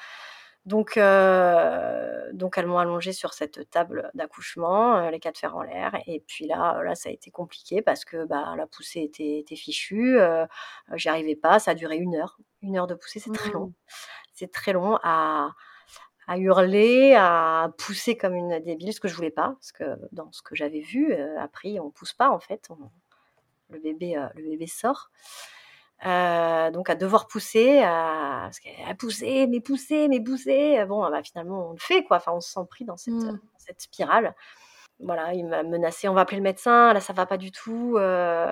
Donc, 0.65 0.97
euh, 0.97 2.29
donc 2.33 2.57
elles 2.57 2.67
m'ont 2.67 2.77
allongée 2.77 3.13
sur 3.13 3.33
cette 3.33 3.69
table 3.69 4.11
d'accouchement, 4.13 4.97
euh, 4.97 5.09
les 5.09 5.19
quatre 5.19 5.39
fers 5.39 5.55
en 5.55 5.63
l'air. 5.63 5.97
Et 6.05 6.19
puis 6.27 6.45
là, 6.45 6.81
là, 6.83 6.95
ça 6.95 7.09
a 7.09 7.11
été 7.11 7.31
compliqué 7.31 7.81
parce 7.81 8.05
que 8.05 8.25
bah, 8.25 8.53
la 8.55 8.67
poussée 8.67 9.01
était, 9.01 9.39
était 9.39 9.55
fichue. 9.55 10.19
Euh, 10.19 10.45
J'y 10.93 11.09
arrivais 11.09 11.35
pas. 11.35 11.59
Ça 11.59 11.71
a 11.71 11.73
duré 11.75 11.97
une 11.97 12.15
heure. 12.15 12.37
Une 12.61 12.77
heure 12.77 12.87
de 12.87 12.95
poussée, 12.95 13.19
c'est 13.19 13.31
très 13.33 13.51
long. 13.51 13.67
Mmh. 13.67 13.73
C'est 14.33 14.51
très 14.51 14.73
long 14.73 14.99
à, 15.03 15.51
à 16.29 16.37
hurler, 16.37 17.15
à 17.15 17.73
pousser 17.79 18.15
comme 18.15 18.35
une 18.35 18.59
débile, 18.59 18.93
ce 18.93 18.99
que 18.99 19.07
je 19.07 19.15
voulais 19.15 19.31
pas, 19.31 19.55
parce 19.59 19.71
que 19.71 19.97
dans 20.11 20.31
ce 20.31 20.43
que 20.43 20.55
j'avais 20.55 20.79
vu, 20.79 21.11
euh, 21.11 21.39
appris, 21.39 21.79
on 21.79 21.89
pousse 21.89 22.13
pas 22.13 22.29
en 22.29 22.39
fait, 22.39 22.69
le 23.71 23.79
bébé, 23.79 24.15
euh, 24.15 24.27
le 24.35 24.43
bébé 24.43 24.67
sort. 24.67 25.09
Euh, 26.05 26.71
donc 26.71 26.89
à 26.89 26.95
devoir 26.95 27.27
pousser, 27.27 27.81
à, 27.83 28.49
parce 28.49 28.59
pousser, 28.97 29.47
mais 29.47 29.59
pousser, 29.59 30.07
mais 30.07 30.21
pousser. 30.21 30.83
Bon, 30.85 31.09
bah, 31.09 31.23
finalement 31.23 31.69
on 31.69 31.71
le 31.73 31.79
fait 31.79 32.03
quoi. 32.03 32.17
Enfin, 32.17 32.31
on 32.33 32.41
se 32.41 32.51
sent 32.51 32.65
pris 32.69 32.85
dans 32.85 32.97
cette, 32.97 33.13
mmh. 33.13 33.31
dans 33.31 33.59
cette 33.59 33.81
spirale. 33.81 34.35
Voilà, 35.01 35.33
il 35.33 35.45
m'a 35.45 35.63
menacé, 35.63 36.09
on 36.09 36.13
va 36.13 36.21
appeler 36.21 36.37
le 36.37 36.43
médecin. 36.43 36.93
Là, 36.93 36.99
ça 36.99 37.13
va 37.13 37.25
pas 37.25 37.37
du 37.37 37.51
tout. 37.51 37.95
Euh, 37.97 38.51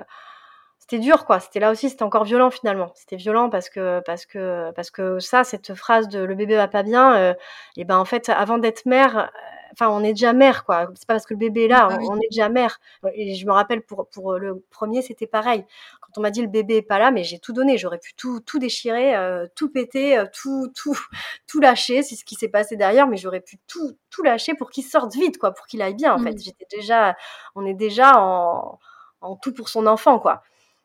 c'était 0.78 1.02
dur 1.02 1.26
quoi 1.26 1.38
c'était 1.38 1.60
là 1.60 1.70
aussi 1.70 1.90
c'était 1.90 2.02
encore 2.02 2.24
violent 2.24 2.50
finalement 2.50 2.90
c'était 2.94 3.16
violent 3.16 3.50
parce 3.50 3.68
que 3.68 4.00
parce 4.06 4.24
que 4.24 4.70
parce 4.74 4.90
que 4.90 5.18
ça 5.18 5.44
cette 5.44 5.74
phrase 5.74 6.08
de 6.08 6.20
le 6.20 6.34
bébé 6.34 6.56
va 6.56 6.68
pas 6.68 6.82
bien 6.82 7.14
euh, 7.16 7.34
et 7.76 7.84
ben 7.84 7.98
en 7.98 8.06
fait 8.06 8.30
avant 8.30 8.56
d'être 8.58 8.86
mère 8.86 9.18
euh, 9.18 9.26
enfin 9.72 9.88
on 9.88 10.02
est 10.02 10.12
déjà 10.12 10.32
mère 10.32 10.64
quoi. 10.64 10.88
C'est 10.94 11.06
pas 11.06 11.14
parce 11.14 11.26
que 11.26 11.34
le 11.34 11.38
bébé 11.38 11.64
est 11.64 11.68
là 11.68 11.88
ah 11.90 11.98
on, 12.00 12.16
est 12.16 12.28
déjà 12.30 12.48
mère. 12.48 12.80
Et 13.14 13.34
je 13.34 13.46
me 13.46 13.52
rappelle 13.52 13.82
pour 13.82 14.08
pour 14.08 14.34
le 14.34 14.64
premier 14.70 15.02
c'était 15.02 15.26
pareil. 15.26 15.64
Quand 16.00 16.18
on 16.18 16.20
m'a 16.20 16.30
dit 16.30 16.42
le 16.42 16.48
bébé 16.48 16.76
est 16.76 16.82
pas 16.82 16.98
là 16.98 17.10
mais 17.10 17.24
j'ai 17.24 17.38
tout 17.38 17.52
donné. 17.52 17.78
J'aurais 17.78 17.98
pu 17.98 18.14
tout 18.14 18.40
tout 18.40 18.58
déchirer 18.58 19.16
euh, 19.16 19.46
tout 19.54 19.70
péter 19.70 20.22
tout 20.32 20.68
tout 20.74 20.98
tout 21.46 21.60
lâcher. 21.60 22.02
C'est 22.02 22.16
ce 22.16 22.24
qui 22.24 22.34
s'est 22.34 22.48
passé 22.48 22.76
derrière 22.76 23.06
mais 23.06 23.16
j'aurais 23.16 23.40
pu 23.40 23.58
tout 23.66 23.96
tout 24.10 24.22
lâcher 24.22 24.54
pour 24.54 24.70
qu'il 24.70 24.84
sorte 24.84 25.14
vite 25.14 25.38
quoi 25.38 25.52
pour 25.52 25.66
qu'il 25.66 25.82
aille 25.82 25.94
bien 25.94 26.14
en 26.14 26.18
fait. 26.18 26.32
Mmh. 26.32 26.38
j'étais 26.38 26.66
déjà 26.70 27.16
on 27.54 27.66
est 27.66 27.74
déjà 27.74 28.20
en 28.20 28.78
en 29.20 29.36
tout 29.36 29.52
pour 29.52 29.68
son 29.68 29.86
enfant 29.86 30.18
quoi. 30.18 30.42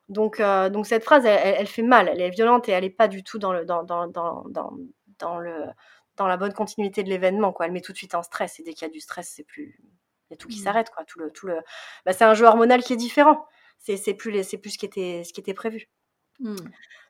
Donc, 0.10 0.40
euh, 0.40 0.70
donc 0.70 0.86
cette 0.86 1.04
phrase, 1.04 1.26
elle, 1.26 1.68
fait 1.68 1.82
mal, 1.82 2.10
elle 2.10 2.22
est 2.22 2.30
violente 2.30 2.68
et 2.68 2.72
elle 2.74 2.84
n'est 2.84 2.90
pas 2.90 3.08
du 3.08 3.24
tout 3.24 3.40
dans, 3.40 3.54
le, 3.54 3.66
dans, 3.66 3.84
dans, 3.84 4.08
dans, 4.08 4.44
dans, 5.20 5.40
le, 5.40 5.66
dans 6.18 6.28
la 6.28 6.38
bonne 6.38 6.54
continuité 6.54 7.04
de 7.04 7.10
l'événement. 7.10 7.52
Quoi. 7.52 7.66
Elle 7.66 7.72
met 7.72 7.82
tout 7.82 7.92
de 7.92 7.98
suite 7.98 8.16
en 8.16 8.24
stress 8.24 8.60
et 8.60 8.64
dès 8.64 8.74
qu'il 8.74 8.88
y 8.88 8.90
a 8.90 8.94
du 8.94 9.00
stress, 9.00 9.32
c'est 9.36 9.44
plus... 9.44 9.80
il 10.30 10.32
y 10.32 10.34
a 10.34 10.38
tout 10.38 10.48
qui 10.48 10.60
mmh. 10.60 10.64
s'arrête. 10.64 10.90
Quoi. 10.90 11.06
Tout 11.06 11.20
le, 11.20 11.32
tout 11.32 11.48
le... 11.48 11.60
Bah, 12.06 12.14
c'est 12.14 12.24
un 12.24 12.34
jeu 12.34 12.46
hormonal 12.46 12.84
qui 12.84 12.94
est 12.94 12.98
différent. 12.98 13.46
C'est, 13.80 13.98
c'est 13.98 14.14
plus, 14.14 14.44
c'est 14.44 14.58
plus 14.58 14.72
ce, 14.72 14.78
qui 14.78 14.86
était, 14.86 15.24
ce 15.26 15.34
qui 15.34 15.42
était 15.42 15.54
prévu. 15.54 15.90
Mmh. 16.40 16.56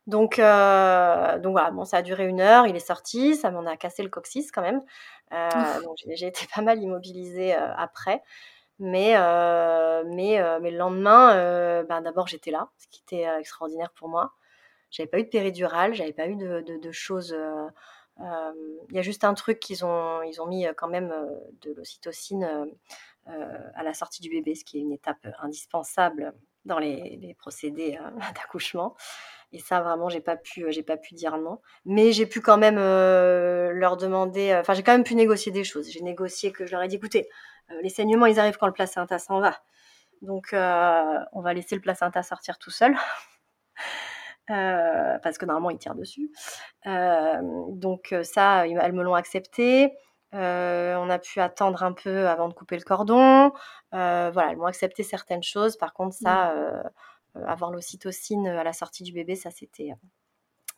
Donc, 0.08 0.38
euh, 0.38 1.40
donc 1.40 1.54
voilà, 1.54 1.72
bon, 1.72 1.86
ça 1.86 1.98
a 1.98 2.02
duré 2.02 2.28
une 2.28 2.42
heure, 2.42 2.68
il 2.68 2.76
est 2.76 2.86
sorti, 2.86 3.38
ça 3.38 3.52
m'en 3.52 3.66
a 3.66 3.78
cassé 3.78 4.04
le 4.04 4.10
coccyx 4.10 4.52
quand 4.52 4.62
même. 4.62 4.82
Euh, 5.32 5.82
donc 5.82 5.96
j'ai, 6.14 6.28
été 6.28 6.46
pas 6.54 6.62
mal 6.62 6.82
immobilisée 6.82 7.54
après. 7.54 8.22
Mais, 8.80 9.14
euh, 9.16 10.04
mais, 10.08 10.42
euh, 10.42 10.60
mais 10.62 10.72
le 10.72 10.78
lendemain, 10.78 11.36
euh, 11.36 11.84
ben 11.84 12.02
d'abord 12.02 12.28
j'étais 12.28 12.52
là, 12.52 12.70
ce 12.78 12.88
qui 12.90 13.02
était 13.02 13.26
extraordinaire 13.40 13.92
pour 13.92 14.10
moi. 14.10 14.34
J'avais 14.92 15.08
pas 15.08 15.20
eu 15.20 15.24
de 15.24 15.30
péridurale, 15.30 15.94
j'avais 15.94 16.14
pas 16.14 16.28
eu 16.28 16.36
de, 16.36 16.62
de, 16.62 16.92
choses. 16.92 17.36
Il 18.20 18.96
y 18.96 19.00
a 19.00 19.02
juste 19.02 19.24
un 19.24 19.34
truc 19.34 19.60
qu'ils 19.60 19.84
ont, 19.86 20.22
ils 20.24 20.42
ont 20.42 20.46
mis 20.46 20.66
quand 20.78 20.88
même 20.88 21.14
de 21.62 21.74
l'ocytocine 21.74 22.68
à 23.26 23.84
la 23.84 23.94
sortie 23.94 24.22
du 24.22 24.30
bébé, 24.30 24.56
ce 24.56 24.64
qui 24.64 24.78
est 24.78 24.82
une 24.82 24.92
étape 24.92 25.28
indispensable 25.40 26.34
dans 26.66 26.80
les, 26.80 27.36
procédés 27.40 27.98
d'accouchement. 28.36 28.96
Et 29.52 29.60
ça, 29.60 29.82
vraiment, 29.82 30.10
j'ai 30.10 30.22
pas 30.22 30.36
pu, 30.36 30.66
j'ai 30.70 30.84
pas 30.84 30.98
pu 30.98 31.14
dire 31.16 31.38
non. 31.38 31.60
Mais 31.86 32.12
j'ai 32.12 32.26
pu 32.26 32.42
quand 32.42 32.58
même 32.58 32.78
leur 32.78 33.98
demander. 33.98 34.56
Enfin, 34.56 34.74
j'ai 34.74 34.84
quand 34.84 34.94
même 34.94 35.04
pu 35.04 35.16
négocier 35.16 35.52
des 35.52 35.64
choses. 35.64 35.90
J'ai 35.90 36.02
négocié 36.02 36.52
que 36.52 36.66
je 36.66 36.72
leur 36.72 36.84
ai 36.84 36.88
dit, 36.88 36.96
écoutez, 36.96 37.30
euh, 37.72 37.82
les 37.82 37.90
saignements, 37.90 38.26
ils 38.26 38.40
arrivent 38.40 38.58
quand 38.58 38.68
le 38.68 38.74
placenta 38.74 39.20
s'en 39.20 39.40
va. 39.40 39.62
Donc, 40.22 40.54
euh, 40.54 41.20
on 41.34 41.42
va 41.42 41.54
laisser 41.54 41.76
le 41.76 41.82
placenta 41.82 42.24
sortir 42.24 42.58
tout 42.58 42.72
seul. 42.72 42.96
Euh, 44.50 45.18
parce 45.20 45.38
que 45.38 45.46
normalement 45.46 45.70
il 45.70 45.78
tire 45.78 45.96
dessus. 45.96 46.30
donc 46.86 48.14
ça, 48.24 48.68
elles 48.68 48.94
me 48.94 49.04
l'ont 49.04 49.14
accepté. 49.16 49.94
on 50.34 51.10
a 51.10 51.20
pu 51.20 51.40
attendre 51.40 51.84
un 51.84 51.94
peu 51.94 52.28
avant 52.28 52.50
de 52.50 52.54
couper 52.54 52.78
le 52.78 52.84
cordon. 52.84 53.52
voilà, 53.92 54.52
elles 54.52 54.58
m'ont 54.58 54.66
accepté 54.66 55.04
certaines 55.04 55.44
choses. 55.44 55.78
Par 55.78 55.94
contre, 55.94 56.16
ça, 56.16 56.54
mmh. 57.36 57.44
avoir 57.46 57.72
l'ocytocine 57.72 58.48
à 58.48 58.64
la 58.64 58.74
sortie 58.74 59.04
du 59.04 59.14
bébé, 59.14 59.36
ça 59.36 59.52
c'était 59.52 59.94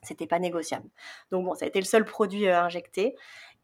c'était 0.04 0.28
pas 0.28 0.38
négociable. 0.40 0.88
Donc 1.32 1.46
bon, 1.46 1.56
ça 1.56 1.66
a 1.66 1.68
été 1.68 1.80
le 1.80 1.86
seul 1.86 2.06
produit 2.06 2.48
injecté. 2.48 3.16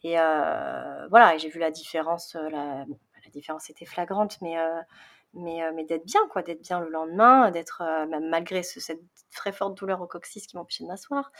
Et 0.03 0.15
voilà, 0.15 1.37
j'ai 1.37 1.49
vu 1.49 1.59
la 1.59 1.71
différence. 1.71 2.35
La, 2.35 2.85
la 3.25 3.31
différence 3.31 3.69
était 3.69 3.85
flagrante, 3.85 4.39
mais, 4.41 4.57
euh, 4.57 4.81
mais, 5.33 5.63
euh, 5.63 5.71
mais 5.73 5.85
d'être 5.85 6.05
bien, 6.05 6.21
quoi, 6.29 6.41
d'être 6.41 6.61
bien 6.61 6.79
le 6.79 6.89
lendemain, 6.89 7.51
d'être, 7.51 7.81
euh, 7.81 8.05
même 8.05 8.29
malgré 8.29 8.63
cette 8.63 9.01
très 9.31 9.51
forte 9.51 9.77
douleur 9.77 10.01
au 10.01 10.07
coccyx 10.07 10.45
qui 10.45 10.57
m'empêchait 10.57 10.83
de 10.83 10.89
m'asseoir, 10.89 11.31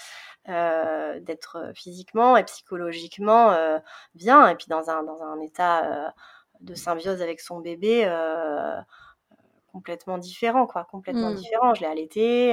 d'être 0.48 1.72
physiquement 1.76 2.38
et 2.38 2.44
psychologiquement 2.46 3.54
bien, 4.16 4.48
et 4.48 4.56
puis 4.56 4.68
dans 4.70 4.90
un, 4.90 5.04
dans 5.04 5.22
un 5.22 5.42
état 5.42 6.14
de 6.62 6.74
symbiose 6.74 7.22
avec 7.22 7.42
son 7.42 7.60
bébé 7.60 8.10
complètement 9.74 10.18
différent, 10.18 10.68
quoi, 10.68 10.86
complètement 10.90 11.32
mmh. 11.32 11.36
différent. 11.36 11.74
Je 11.74 11.82
l'ai 11.82 11.88
allaité, 11.88 12.52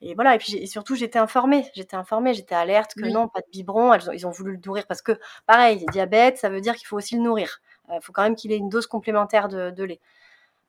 et 0.00 0.14
voilà. 0.14 0.36
Et 0.36 0.38
puis 0.38 0.68
surtout, 0.68 0.94
j'étais 0.94 1.18
informée, 1.18 1.66
j'étais 1.74 1.96
informée, 1.96 2.32
j'étais 2.32 2.54
alerte 2.54 2.94
que 2.94 3.08
non, 3.08 3.26
pas 3.26 3.40
de 3.40 3.50
biberon. 3.50 3.92
ils 4.12 4.28
ont 4.28 4.30
voulu 4.30 4.52
le 4.52 4.60
nourrir 4.64 4.86
parce 4.86 5.02
que, 5.02 5.18
pareil, 5.46 5.84
diabète, 5.90 6.38
ça 6.38 6.48
veut 6.48 6.60
dire 6.60 6.76
qu'il 6.76 6.86
faut 6.86 6.96
aussi 6.96 7.16
le 7.16 7.22
nourrir. 7.22 7.60
Il 7.90 7.96
euh, 7.96 8.00
faut 8.00 8.12
quand 8.12 8.22
même 8.22 8.36
qu'il 8.36 8.52
ait 8.52 8.56
une 8.56 8.68
dose 8.68 8.86
complémentaire 8.86 9.48
de, 9.48 9.82
lait. 9.82 10.00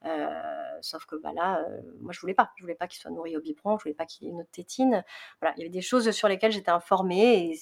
Euh, 0.06 0.28
sauf 0.82 1.06
que 1.06 1.16
bah 1.16 1.32
là, 1.36 1.60
euh, 1.60 1.82
moi 2.00 2.12
je 2.12 2.20
voulais 2.20 2.34
pas. 2.34 2.52
Je 2.56 2.64
voulais 2.64 2.76
pas 2.76 2.88
qu'il 2.88 3.00
soit 3.00 3.12
nourri 3.12 3.38
au 3.38 3.42
biberon, 3.42 3.78
je 3.78 3.84
voulais 3.84 3.96
pas 3.96 4.06
qu'il 4.06 4.28
ait 4.28 4.32
une 4.32 4.40
autre 4.40 4.52
tétine. 4.52 5.04
Voilà, 5.40 5.54
il 5.58 5.60
y 5.60 5.64
avait 5.64 5.70
des 5.70 5.82
choses 5.82 6.10
sur 6.12 6.28
lesquelles 6.28 6.52
j'étais 6.52 6.72
informée 6.72 7.52
et 7.52 7.60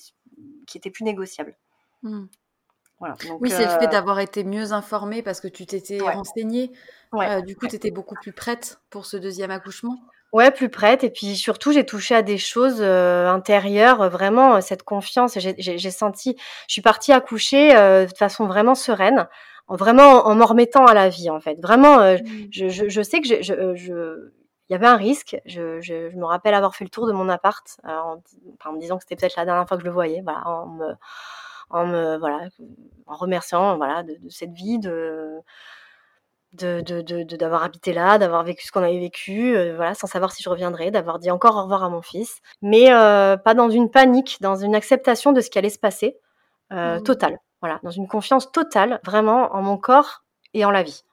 qui 0.66 0.78
étaient 0.78 0.90
plus 0.90 1.04
négociables. 1.04 1.56
Mmh. 2.04 2.26
Voilà, 3.00 3.16
oui, 3.40 3.50
c'est 3.50 3.64
le 3.64 3.80
fait 3.80 3.88
d'avoir 3.88 4.20
été 4.20 4.44
mieux 4.44 4.74
informée 4.74 5.22
parce 5.22 5.40
que 5.40 5.48
tu 5.48 5.66
t'étais 5.66 6.00
renseignée. 6.02 6.72
du 7.46 7.56
coup, 7.56 7.68
tu 7.68 7.76
étais 7.76 7.92
beaucoup 7.92 8.16
plus 8.16 8.34
prête 8.34 8.82
pour 8.90 9.06
ce 9.06 9.16
deuxième 9.16 9.52
accouchement. 9.52 9.98
Ouais, 10.34 10.52
plus 10.52 10.70
prête. 10.70 11.06
Et 11.06 11.10
puis 11.10 11.38
surtout, 11.38 11.72
j'ai 11.72 11.86
touché 11.86 12.14
à 12.14 12.22
des 12.24 12.38
choses 12.38 12.82
intérieures, 12.82 14.10
vraiment 14.10 14.60
cette 14.60 14.84
confiance. 14.84 15.38
J'ai 15.40 15.92
senti, 15.92 16.36
je 16.68 16.74
suis 16.74 16.82
partie 16.82 17.14
accoucher 17.14 17.74
de 17.74 18.14
façon 18.18 18.48
vraiment 18.48 18.76
sereine 18.76 19.30
vraiment 19.76 20.28
en 20.28 20.36
m'en 20.36 20.46
remettant 20.46 20.86
à 20.86 20.94
la 20.94 21.10
vie 21.10 21.30
en 21.30 21.40
fait. 21.40 21.60
Vraiment, 21.62 22.00
euh, 22.00 22.18
mmh. 22.18 22.48
je, 22.52 22.70
je, 22.70 22.90
je, 22.90 23.02
sais 23.02 23.22
que 23.22 23.28
je, 23.28 23.42
je, 23.42 23.76
je, 23.76 24.32
il 24.70 24.74
y 24.74 24.76
avait 24.76 24.88
un 24.88 24.98
risque. 24.98 25.40
Je, 25.46 25.82
je, 25.82 26.16
me 26.16 26.26
rappelle 26.26 26.54
avoir 26.54 26.76
fait 26.76 26.84
le 26.84 26.90
tour 26.90 27.08
de 27.08 27.12
mon 27.12 27.30
appart 27.30 27.66
euh, 27.86 27.90
en, 27.90 28.22
en, 28.66 28.74
me 28.74 28.80
disant 28.80 28.98
que 28.98 29.04
c'était 29.04 29.16
peut-être 29.16 29.36
la 29.36 29.46
dernière 29.46 29.68
fois 29.68 29.78
que 29.78 29.82
je 29.84 29.88
le 29.88 29.94
voyais, 29.94 30.22
voilà, 30.22 30.48
en 30.48 30.68
me, 30.68 30.94
en 31.70 31.86
me, 31.88 32.18
voilà, 32.18 32.50
en 33.08 33.16
remerciant, 33.16 33.78
voilà, 33.78 34.04
de, 34.04 34.16
de 34.20 34.30
cette 34.30 34.54
vie, 34.54 34.80
de 34.80 35.42
de 36.54 36.82
d'avoir 37.38 37.62
de, 37.62 37.66
habité 37.66 37.94
là, 37.94 38.18
d'avoir 38.18 38.44
vécu 38.44 38.66
ce 38.66 38.72
qu'on 38.72 38.82
avait 38.82 39.00
vécu, 39.00 39.56
euh, 39.56 39.76
voilà, 39.76 39.94
sans 39.94 40.08
savoir 40.08 40.32
si 40.32 40.42
je 40.42 40.50
reviendrais, 40.50 40.92
d'avoir 40.92 41.20
dit 41.20 41.30
encore 41.30 41.56
au 41.58 41.64
revoir 41.64 41.84
à 41.84 41.90
mon 41.90 42.02
fils, 42.02 42.42
mais 42.62 42.92
euh, 42.92 43.38
pas 43.38 43.54
dans 43.54 43.70
une 43.70 43.92
panique, 43.92 44.38
dans 44.42 44.56
une 44.56 44.76
acceptation 44.76 45.32
de 45.32 45.42
ce 45.42 45.50
qui 45.50 45.60
allait 45.60 45.70
se 45.70 45.80
passer, 45.80 46.18
euh, 46.72 47.00
mmh. 47.00 47.04
totale. 47.04 47.40
Voilà, 47.62 47.80
dans 47.84 47.92
une 47.92 48.08
confiance 48.08 48.52
totale, 48.52 49.00
vraiment, 49.04 49.54
en 49.54 49.62
mon 49.62 49.78
corps 49.78 50.24
et 50.54 50.66
en 50.66 50.72
la 50.72 50.84
vie. 50.84 51.04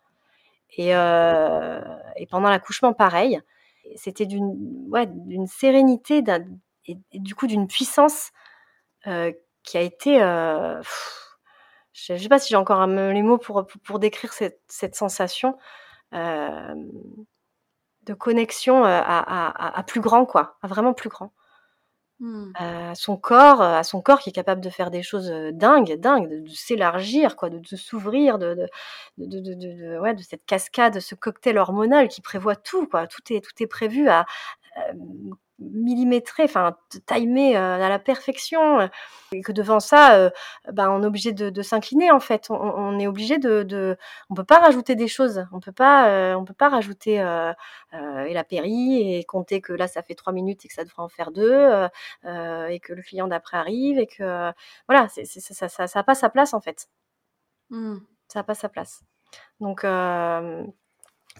Et, 0.77 0.95
euh, 0.95 1.81
et 2.17 2.27
pendant 2.27 2.51
l'accouchement, 2.51 2.93
pareil. 2.93 3.41
C'était 3.95 4.27
d'une 4.27 4.57
ouais, 4.89 5.07
d'une 5.07 5.47
sérénité 5.47 6.23
et, 6.87 6.99
du 7.15 7.37
coup 7.37 7.47
d'une 7.47 7.69
puissance 7.69 8.33
euh, 9.07 9.33
qui 9.63 9.79
a 9.79 9.81
été. 9.81 10.23
Euh, 10.23 10.83
je 11.93 12.15
ne 12.15 12.19
sais 12.19 12.29
pas 12.29 12.39
si 12.39 12.49
j'ai 12.49 12.57
encore 12.57 12.87
les 12.87 13.23
mots 13.23 13.39
pour, 13.39 13.67
pour, 13.85 13.99
décrire 13.99 14.33
cette, 14.33 14.61
cette 14.69 14.97
sensation 14.97 15.57
de 16.13 16.75
connexion 18.15 18.85
à, 18.85 18.99
à, 18.99 19.79
à, 19.79 19.83
plus 19.83 20.01
grand, 20.01 20.27
quoi, 20.27 20.59
à 20.63 20.69
vraiment 20.69 20.95
plus 20.95 21.09
grand. 21.09 21.33
Mmh. 22.19 22.53
à 22.55 22.95
son 22.95 23.19
corps, 23.19 23.61
à 23.61 23.83
son 23.83 24.01
corps 24.01 24.21
qui 24.21 24.31
est 24.31 24.33
capable 24.33 24.63
de 24.63 24.71
faire 24.71 24.91
des 24.91 25.03
choses 25.03 25.31
dingues, 25.53 25.97
dingues, 26.01 26.45
de, 26.45 26.49
s'élargir, 26.49 27.37
quoi, 27.37 27.51
de, 27.51 27.61
s'ouvrir, 27.77 28.39
de, 28.39 28.67
de, 29.19 29.99
ouais, 29.99 30.15
de 30.15 30.23
cette 30.23 30.47
cascade, 30.47 30.99
ce 31.01 31.15
cocktail 31.15 31.59
hormonal 31.59 32.09
qui 32.09 32.23
prévoit 32.23 32.57
tout, 32.57 32.87
quoi. 32.87 33.07
Tout 33.07 33.21
est, 33.35 33.43
tout 33.43 33.63
est 33.63 33.67
prévu 33.67 34.09
à, 34.09 34.25
millimétré, 35.59 36.45
enfin 36.45 36.77
timé 37.07 37.57
à 37.57 37.89
la 37.89 37.99
perfection, 37.99 38.91
et 39.33 39.41
que 39.41 39.53
devant 39.53 39.81
ça, 39.81 40.31
ben, 40.73 40.91
on 40.91 41.03
est 41.03 41.07
obligé 41.07 41.33
de, 41.33 41.63
s'incliner 41.63 42.11
en 42.11 42.21
fait. 42.21 42.49
On, 42.51 42.99
est 42.99 43.07
obligé 43.07 43.39
de, 43.39 43.63
de, 43.63 43.97
on 44.31 44.35
peut 44.35 44.45
pas 44.45 44.59
rajouter 44.59 44.95
des 44.97 45.09
choses, 45.09 45.47
on 45.53 45.61
peut 45.61 45.73
pas, 45.73 46.37
on 46.37 46.45
peut 46.45 46.55
pas 46.55 46.69
rajouter 46.69 47.15
et 47.15 48.35
la 48.35 48.45
péri 48.45 49.15
et 49.17 49.25
compter 49.25 49.61
que 49.61 49.73
là 49.73 49.89
ça 49.89 50.03
fait 50.03 50.15
trois 50.15 50.33
minutes 50.33 50.65
et 50.65 50.69
que 50.69 50.75
ça 50.75 50.85
devrait 50.85 51.03
en 51.03 51.09
faire 51.09 51.31
deux, 51.31 51.89
et 52.25 52.81
que 52.81 52.93
le 52.93 53.03
client 53.03 53.29
d'après 53.29 53.57
arrive 53.57 53.99
et 53.99 54.07
que 54.07 54.53
voilà, 54.89 55.09
c'est, 55.09 55.25
ça, 55.25 55.69
ça, 55.69 55.87
ça, 55.87 55.99
a 55.99 56.05
pas 56.05 56.15
sa 56.15 56.29
place 56.29 56.55
en 56.55 56.61
fait. 56.61 56.89
Mmh. 57.71 57.97
Ça 58.29 58.41
a 58.41 58.43
pas 58.45 58.55
sa 58.55 58.69
place. 58.69 59.03
Donc 59.61 59.85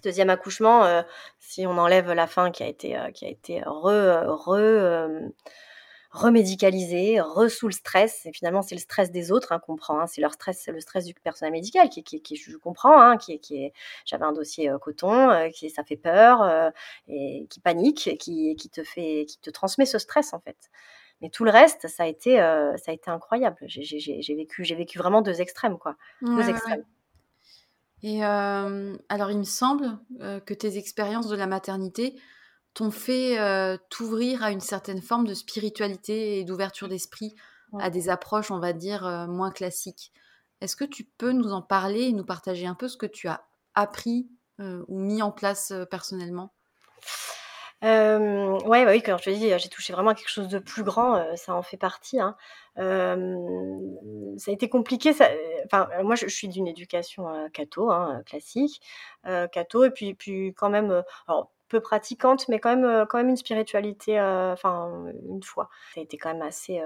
deuxième 0.03 0.31
accouchement, 0.31 0.85
euh, 0.85 1.03
si 1.39 1.67
on 1.67 1.79
enlève 1.79 2.13
la 2.13 2.27
fin 2.27 2.51
qui 2.51 2.63
a 2.63 2.67
été, 2.67 2.97
euh, 2.97 3.11
qui 3.11 3.25
a 3.25 3.29
été 3.29 3.63
re, 3.63 4.25
re, 4.27 4.51
euh, 4.51 5.29
remédicalisé, 6.11 7.21
re 7.21 7.49
sous 7.49 7.69
le 7.69 7.73
stress. 7.73 8.27
Et 8.27 8.33
finalement, 8.33 8.63
c'est 8.63 8.75
le 8.75 8.81
stress 8.81 9.11
des 9.11 9.33
autres 9.33 9.53
hein, 9.53 9.59
qu'on 9.59 9.77
prend. 9.77 10.01
Hein. 10.01 10.07
c'est 10.07 10.21
leur 10.21 10.33
stress, 10.33 10.69
le 10.69 10.81
stress 10.81 11.05
du 11.05 11.15
personnel 11.15 11.53
médical 11.53 11.89
qui, 11.89 12.03
qui, 12.03 12.23
qui 12.23 12.37
je 12.37 12.57
comprends, 12.57 13.01
hein, 13.01 13.17
qui, 13.17 13.39
qui 13.41 13.65
est. 13.65 13.73
J'avais 14.05 14.25
un 14.25 14.33
dossier 14.33 14.71
coton, 14.81 15.51
qui 15.53 15.71
ça 15.71 15.85
fait 15.85 15.97
peur 15.97 16.73
et 17.09 17.47
qui 17.51 17.61
panique, 17.61 18.17
qui, 18.19 18.57
qui 18.57 18.71
te 18.71 18.83
fait, 18.85 19.27
qui 19.29 19.39
te 19.41 19.51
transmet 19.51 19.87
ce 19.87 19.99
stress 19.99 20.33
en 20.33 20.41
fait. 20.41 20.57
Mais 21.23 21.31
tout 21.31 21.45
le 21.45 21.51
reste, 21.51 21.89
ça 21.89 22.05
a 22.05 22.07
été, 22.07 22.37
ça 22.37 22.91
a 22.91 22.93
été 22.93 23.11
incroyable. 23.11 23.59
J'ai 23.67 24.35
vécu, 24.35 24.65
j'ai 24.65 24.75
vécu 24.75 24.99
vraiment 24.99 25.23
deux 25.23 25.41
extrêmes 25.41 25.79
quoi, 25.79 25.97
deux 26.23 26.49
extrêmes. 26.49 26.85
Et 28.03 28.23
alors, 28.23 29.31
il 29.31 29.39
me 29.39 29.45
semble 29.45 29.99
que 30.19 30.55
tes 30.55 30.79
expériences 30.79 31.29
de 31.29 31.37
la 31.37 31.47
maternité 31.47 32.21
t'ont 32.75 32.91
fait 32.91 33.39
t'ouvrir 33.91 34.45
à 34.45 34.51
une 34.51 34.61
certaine 34.61 35.01
forme 35.01 35.27
de 35.27 35.35
spiritualité 35.35 36.39
et 36.39 36.45
d'ouverture 36.45 36.89
d'esprit, 36.89 37.35
à 37.79 37.91
des 37.91 38.09
approches, 38.09 38.51
on 38.51 38.59
va 38.59 38.73
dire, 38.73 39.27
moins 39.29 39.51
classiques. 39.51 40.13
Est-ce 40.61 40.77
que 40.77 40.85
tu 40.85 41.05
peux 41.05 41.33
nous 41.33 41.53
en 41.53 41.63
parler 41.63 42.03
et 42.03 42.13
nous 42.13 42.25
partager 42.25 42.67
un 42.67 42.75
peu 42.75 42.89
ce 42.89 42.97
que 42.97 43.07
tu 43.07 43.29
as 43.29 43.45
appris 43.75 44.29
ou 44.59 45.01
mis 45.01 45.23
en 45.23 45.33
place 45.33 45.73
personnellement? 45.91 46.53
Euh, 47.85 48.59
ouais, 48.61 48.85
bah 48.85 48.93
oui, 48.93 49.03
comme 49.03 49.19
je 49.19 49.25
te 49.25 49.31
dis, 49.31 49.51
j'ai 49.59 49.69
touché 49.69 49.93
vraiment 49.93 50.11
à 50.11 50.15
quelque 50.15 50.31
chose 50.31 50.49
de 50.49 50.59
plus 50.59 50.83
grand, 50.83 51.17
euh, 51.17 51.37
ça 51.37 51.55
en 51.55 51.63
fait 51.63 51.77
partie. 51.77 52.19
Hein. 52.21 52.37
ça 52.77 54.51
a 54.51 54.55
été 54.55 54.69
compliqué. 54.69 55.13
Ça, 55.13 55.29
enfin, 55.67 55.89
moi, 56.03 56.15
je, 56.15 56.27
suis 56.27 56.49
d'une 56.49 56.67
éducation 56.67 57.29
euh, 57.29 57.49
catho, 57.49 57.91
hein, 57.91 58.23
classique, 58.27 58.81
euh, 59.27 59.47
catho, 59.49 59.85
et 59.85 59.91
puis, 59.91 60.15
puis 60.15 60.55
quand 60.55 60.71
même, 60.71 61.03
alors, 61.29 61.53
peu 61.69 61.81
pratiquante, 61.81 62.49
mais 62.49 62.61
quand 62.61 62.75
même, 62.77 63.07
quand 63.09 63.19
même 63.19 63.29
une 63.29 63.37
spiritualité, 63.37 64.21
enfin, 64.21 65.07
une 65.29 65.43
foi. 65.43 65.69
Ça 65.95 66.01
a 66.01 66.03
été 66.05 66.17
quand 66.17 66.33
même 66.33 66.43
assez 66.43 66.81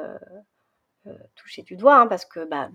euh, 1.06 1.16
toucher 1.34 1.62
du 1.62 1.76
doigt, 1.76 1.96
hein, 1.96 2.06
parce 2.06 2.26
que 2.26 2.44
bah, 2.44 2.68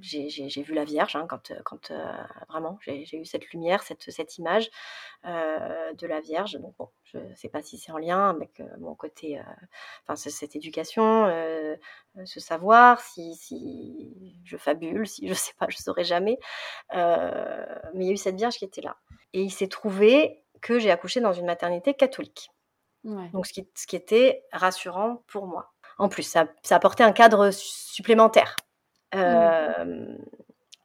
j'ai 0.00 0.62
vu 0.62 0.74
la 0.74 0.82
Vierge 0.82 1.14
hein, 1.14 1.26
quand, 1.28 1.52
quand 1.64 1.92
euh, 1.92 2.12
vraiment 2.48 2.76
j'ai 2.80 3.16
eu 3.16 3.24
cette 3.24 3.48
lumière, 3.50 3.84
cette, 3.84 4.10
cette 4.10 4.38
image 4.38 4.68
euh, 5.24 5.92
de 5.92 6.06
la 6.08 6.18
Vierge. 6.18 6.54
Donc 6.58 6.74
bon, 6.78 6.88
je 7.04 7.18
ne 7.18 7.34
sais 7.36 7.48
pas 7.48 7.62
si 7.62 7.78
c'est 7.78 7.92
en 7.92 7.98
lien 7.98 8.30
avec 8.30 8.60
mon 8.80 8.96
côté, 8.96 9.40
enfin 10.02 10.16
cette 10.16 10.56
éducation, 10.56 11.26
ce 12.24 12.40
savoir, 12.40 13.00
si, 13.00 13.36
si, 13.36 14.36
je 14.42 14.56
fabule, 14.56 15.06
si 15.06 15.28
je 15.28 15.34
sais 15.34 15.52
pas, 15.56 15.66
je 15.68 15.76
saurais 15.76 16.02
jamais. 16.02 16.40
mais 16.92 16.98
il 17.94 18.02
y 18.02 18.08
a 18.08 18.12
eu 18.12 18.16
cette 18.16 18.34
Vierge 18.34 18.56
qui 18.56 18.64
était 18.64 18.82
là. 18.82 18.96
Et 19.32 19.42
il 19.42 19.50
s'est 19.52 19.68
trouvé 19.68 20.42
que 20.60 20.80
j'ai 20.80 20.90
accouché 20.90 21.20
dans 21.20 21.32
une 21.32 21.46
maternité 21.46 21.94
catholique. 21.94 22.50
Donc 23.04 23.46
ce 23.46 23.52
qui, 23.52 23.70
ce 23.76 23.86
qui 23.86 23.94
était 23.94 24.44
rassurant 24.52 25.22
pour 25.28 25.46
moi 25.46 25.72
en 26.00 26.08
plus. 26.08 26.24
Ça, 26.24 26.46
ça 26.62 26.76
apportait 26.76 27.04
un 27.04 27.12
cadre 27.12 27.50
supplémentaire. 27.52 28.56
Mmh. 29.14 29.18
Euh, 29.18 30.16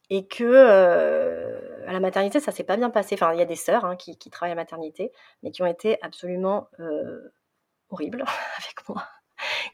et 0.10 0.28
que 0.28 0.44
euh, 0.44 1.88
à 1.88 1.94
la 1.94 2.00
maternité, 2.00 2.40
ça 2.40 2.52
s'est 2.52 2.64
pas 2.64 2.78
bien 2.78 2.90
passé. 2.90 3.16
Enfin, 3.16 3.34
il 3.34 3.40
y 3.40 3.42
a 3.42 3.46
des 3.46 3.56
sœurs 3.56 3.86
hein, 3.86 3.96
qui, 3.96 4.18
travaillent 4.30 4.52
à 4.52 4.56
la 4.56 4.62
maternité, 4.62 5.12
mais 5.42 5.52
qui 5.52 5.64
ont 5.64 5.68
été 5.68 5.98
absolument 6.04 6.68
euh, 6.80 7.34
horribles 7.90 8.24
avec 8.58 8.88
moi, 8.90 9.08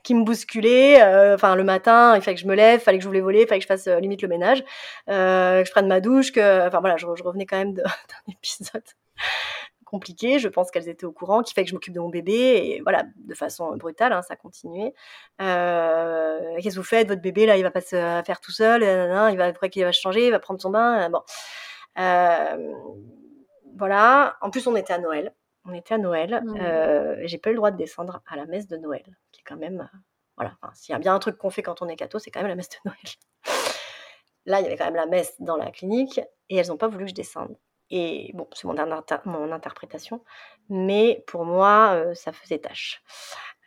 qui 0.04 0.14
me 0.14 0.24
bousculaient. 0.24 1.02
Enfin, 1.34 1.56
le 1.56 1.64
matin, 1.64 2.16
il 2.16 2.22
fallait 2.22 2.36
que 2.36 2.42
je 2.42 2.48
me 2.48 2.56
lève, 2.56 2.80
il 2.80 2.84
fallait 2.84 3.00
que 3.00 3.04
je 3.04 3.10
voulais 3.10 3.22
voler, 3.22 3.42
il 3.42 3.48
fallait 3.48 3.60
que 3.60 3.64
je 3.64 3.68
fasse 3.68 3.88
limite 3.88 4.22
le 4.22 4.28
ménage, 4.28 4.64
que 5.08 5.64
je 5.66 5.72
prenne 5.72 5.88
ma 5.88 6.00
douche, 6.02 6.32
que, 6.32 6.68
enfin 6.68 6.80
voilà, 6.80 6.98
je, 6.98 7.08
je 7.16 7.24
revenais 7.24 7.46
quand 7.46 7.58
même 7.58 7.74
d'un 7.74 7.84
épisode 8.30 8.84
compliqué. 9.92 10.40
Je 10.40 10.48
pense 10.48 10.72
qu'elles 10.72 10.90
étaient 10.90 11.06
au 11.06 11.12
courant, 11.12 11.44
qui 11.44 11.54
fait 11.54 11.64
que 11.64 11.70
je 11.70 11.76
m'occupe 11.76 11.94
de 11.94 12.00
mon 12.00 12.10
bébé. 12.10 12.34
Et 12.34 12.82
voilà, 12.82 13.04
de 13.18 13.36
façon 13.36 13.76
brutale, 13.78 14.14
hein, 14.14 14.22
ça 14.24 14.34
a 14.34 14.38
continué. 14.38 14.94
Euh, 15.42 16.56
Qu'est-ce 16.62 16.76
que 16.76 16.80
vous 16.80 16.86
faites? 16.86 17.08
Votre 17.08 17.22
bébé, 17.22 17.46
là, 17.46 17.58
il 17.58 17.64
va 17.64 17.72
pas 17.72 17.82
se 17.82 18.22
faire 18.26 18.40
tout 18.42 18.52
seul. 18.52 18.82
il 18.82 19.38
va, 19.38 19.46
après 19.46 19.70
qu'il 19.70 19.84
va 19.84 19.92
changer, 19.92 20.28
il 20.28 20.32
va 20.32 20.40
prendre 20.40 20.60
son 20.60 20.72
bain. 20.72 21.10
Bon. 21.10 21.22
Euh, 22.00 22.74
voilà. 23.78 24.38
En 24.42 24.50
plus, 24.50 24.66
on 24.68 24.76
était 24.76 24.94
à 24.94 24.98
Noël. 24.98 25.34
On 25.66 25.74
était 25.74 25.94
à 25.94 25.98
Noël. 26.00 26.42
Mmh. 26.44 26.58
Euh, 26.62 27.16
j'ai 27.26 27.38
pas 27.38 27.50
eu 27.50 27.54
le 27.54 27.58
droit 27.58 27.72
de 27.72 27.78
descendre 27.78 28.22
à 28.28 28.36
la 28.36 28.46
messe 28.46 28.68
de 28.68 28.78
Noël, 28.78 29.04
qui 29.32 29.42
est 29.42 29.44
quand 29.46 29.58
même. 29.58 29.88
voilà. 30.38 30.56
S'il 30.74 30.94
y 30.94 30.96
a 30.96 31.00
bien 31.00 31.14
un 31.14 31.20
truc 31.20 31.38
qu'on 31.38 31.52
fait 31.52 31.62
quand 31.62 31.82
on 31.82 31.88
est 31.88 31.96
catho, 31.96 32.18
c'est 32.18 32.32
quand 32.32 32.40
même 32.40 32.50
la 32.50 32.56
messe 32.56 32.70
de 32.70 32.78
Noël. 32.86 32.98
Là, 34.46 34.60
il 34.60 34.64
y 34.64 34.66
avait 34.66 34.78
quand 34.78 34.86
même 34.86 34.96
la 34.96 35.06
messe 35.06 35.40
dans 35.40 35.56
la 35.58 35.70
clinique 35.70 36.20
et 36.50 36.56
elles 36.56 36.68
n'ont 36.70 36.78
pas 36.78 36.88
voulu 36.88 37.06
que 37.06 37.12
je 37.12 37.16
descende. 37.16 37.56
Et 37.92 38.32
bon, 38.34 38.48
c'est 38.54 38.66
mon, 38.66 38.76
mon, 39.26 39.52
interprétation, 39.52 40.24
mais 40.70 41.24
pour 41.28 41.44
moi, 41.44 41.92
euh, 41.94 42.14
ça 42.14 42.32
faisait 42.32 42.58
tâche. 42.58 43.04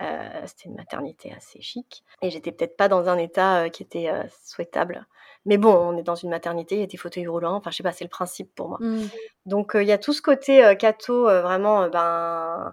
Euh, 0.01 0.43
c'était 0.47 0.71
une 0.71 0.75
maternité 0.75 1.33
assez 1.37 1.61
chic 1.61 2.03
et 2.21 2.31
j'étais 2.31 2.51
peut-être 2.51 2.77
pas 2.77 2.89
dans 2.89 3.09
un 3.09 3.17
état 3.19 3.65
euh, 3.65 3.69
qui 3.69 3.83
était 3.83 4.11
souhaitable. 4.43 5.07
Mais 5.45 5.59
bon, 5.59 5.75
on 5.75 5.97
est 5.99 6.03
dans 6.03 6.15
une 6.15 6.31
maternité, 6.31 6.77
il 6.77 6.81
y 6.81 6.85
a 6.85 6.87
des 6.87 6.97
fauteuils 6.97 7.27
roulants, 7.27 7.57
enfin 7.57 7.71
je 7.71 7.77
sais 7.77 7.83
pas, 7.83 7.93
c'est 7.93 8.05
le 8.05 8.11
principe 8.11 8.53
pour 8.55 8.71
moi. 8.71 8.79
Mmh. 8.81 9.03
Donc 9.45 9.73
il 9.75 9.87
y 9.87 9.93
a 9.93 9.99
tout 9.99 10.15
ce 10.15 10.23
côté 10.23 10.75
catho 10.79 11.25
vraiment, 11.25 11.87
ben, 11.89 12.73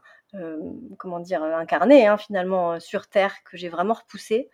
comment 0.98 1.20
dire, 1.20 1.44
incarné 1.44 2.08
hein, 2.08 2.18
finalement 2.18 2.80
sur 2.80 3.08
Terre 3.08 3.36
que 3.44 3.58
j'ai 3.58 3.68
vraiment 3.68 3.94
repoussé. 3.94 4.50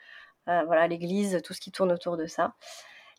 voilà, 0.48 0.88
l'église, 0.88 1.44
tout 1.44 1.54
ce 1.54 1.62
qui 1.62 1.72
tourne 1.72 1.92
autour 1.92 2.18
de 2.18 2.26
ça. 2.26 2.56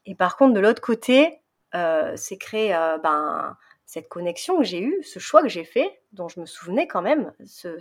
Et 0.04 0.16
par 0.16 0.36
contre, 0.36 0.54
de 0.54 0.60
l'autre 0.60 0.82
côté, 0.82 1.40
c'est 1.72 2.38
créé 2.38 2.70
ben, 3.04 3.56
cette 3.88 4.10
connexion 4.10 4.58
que 4.58 4.64
j'ai 4.64 4.82
eue, 4.82 5.02
ce 5.02 5.18
choix 5.18 5.40
que 5.40 5.48
j'ai 5.48 5.64
fait, 5.64 6.02
dont 6.12 6.28
je 6.28 6.40
me 6.40 6.44
souvenais 6.44 6.86
quand 6.86 7.00
même, 7.00 7.32
ce, 7.46 7.78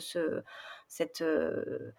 cette, 0.88 1.22
euh, 1.22 1.92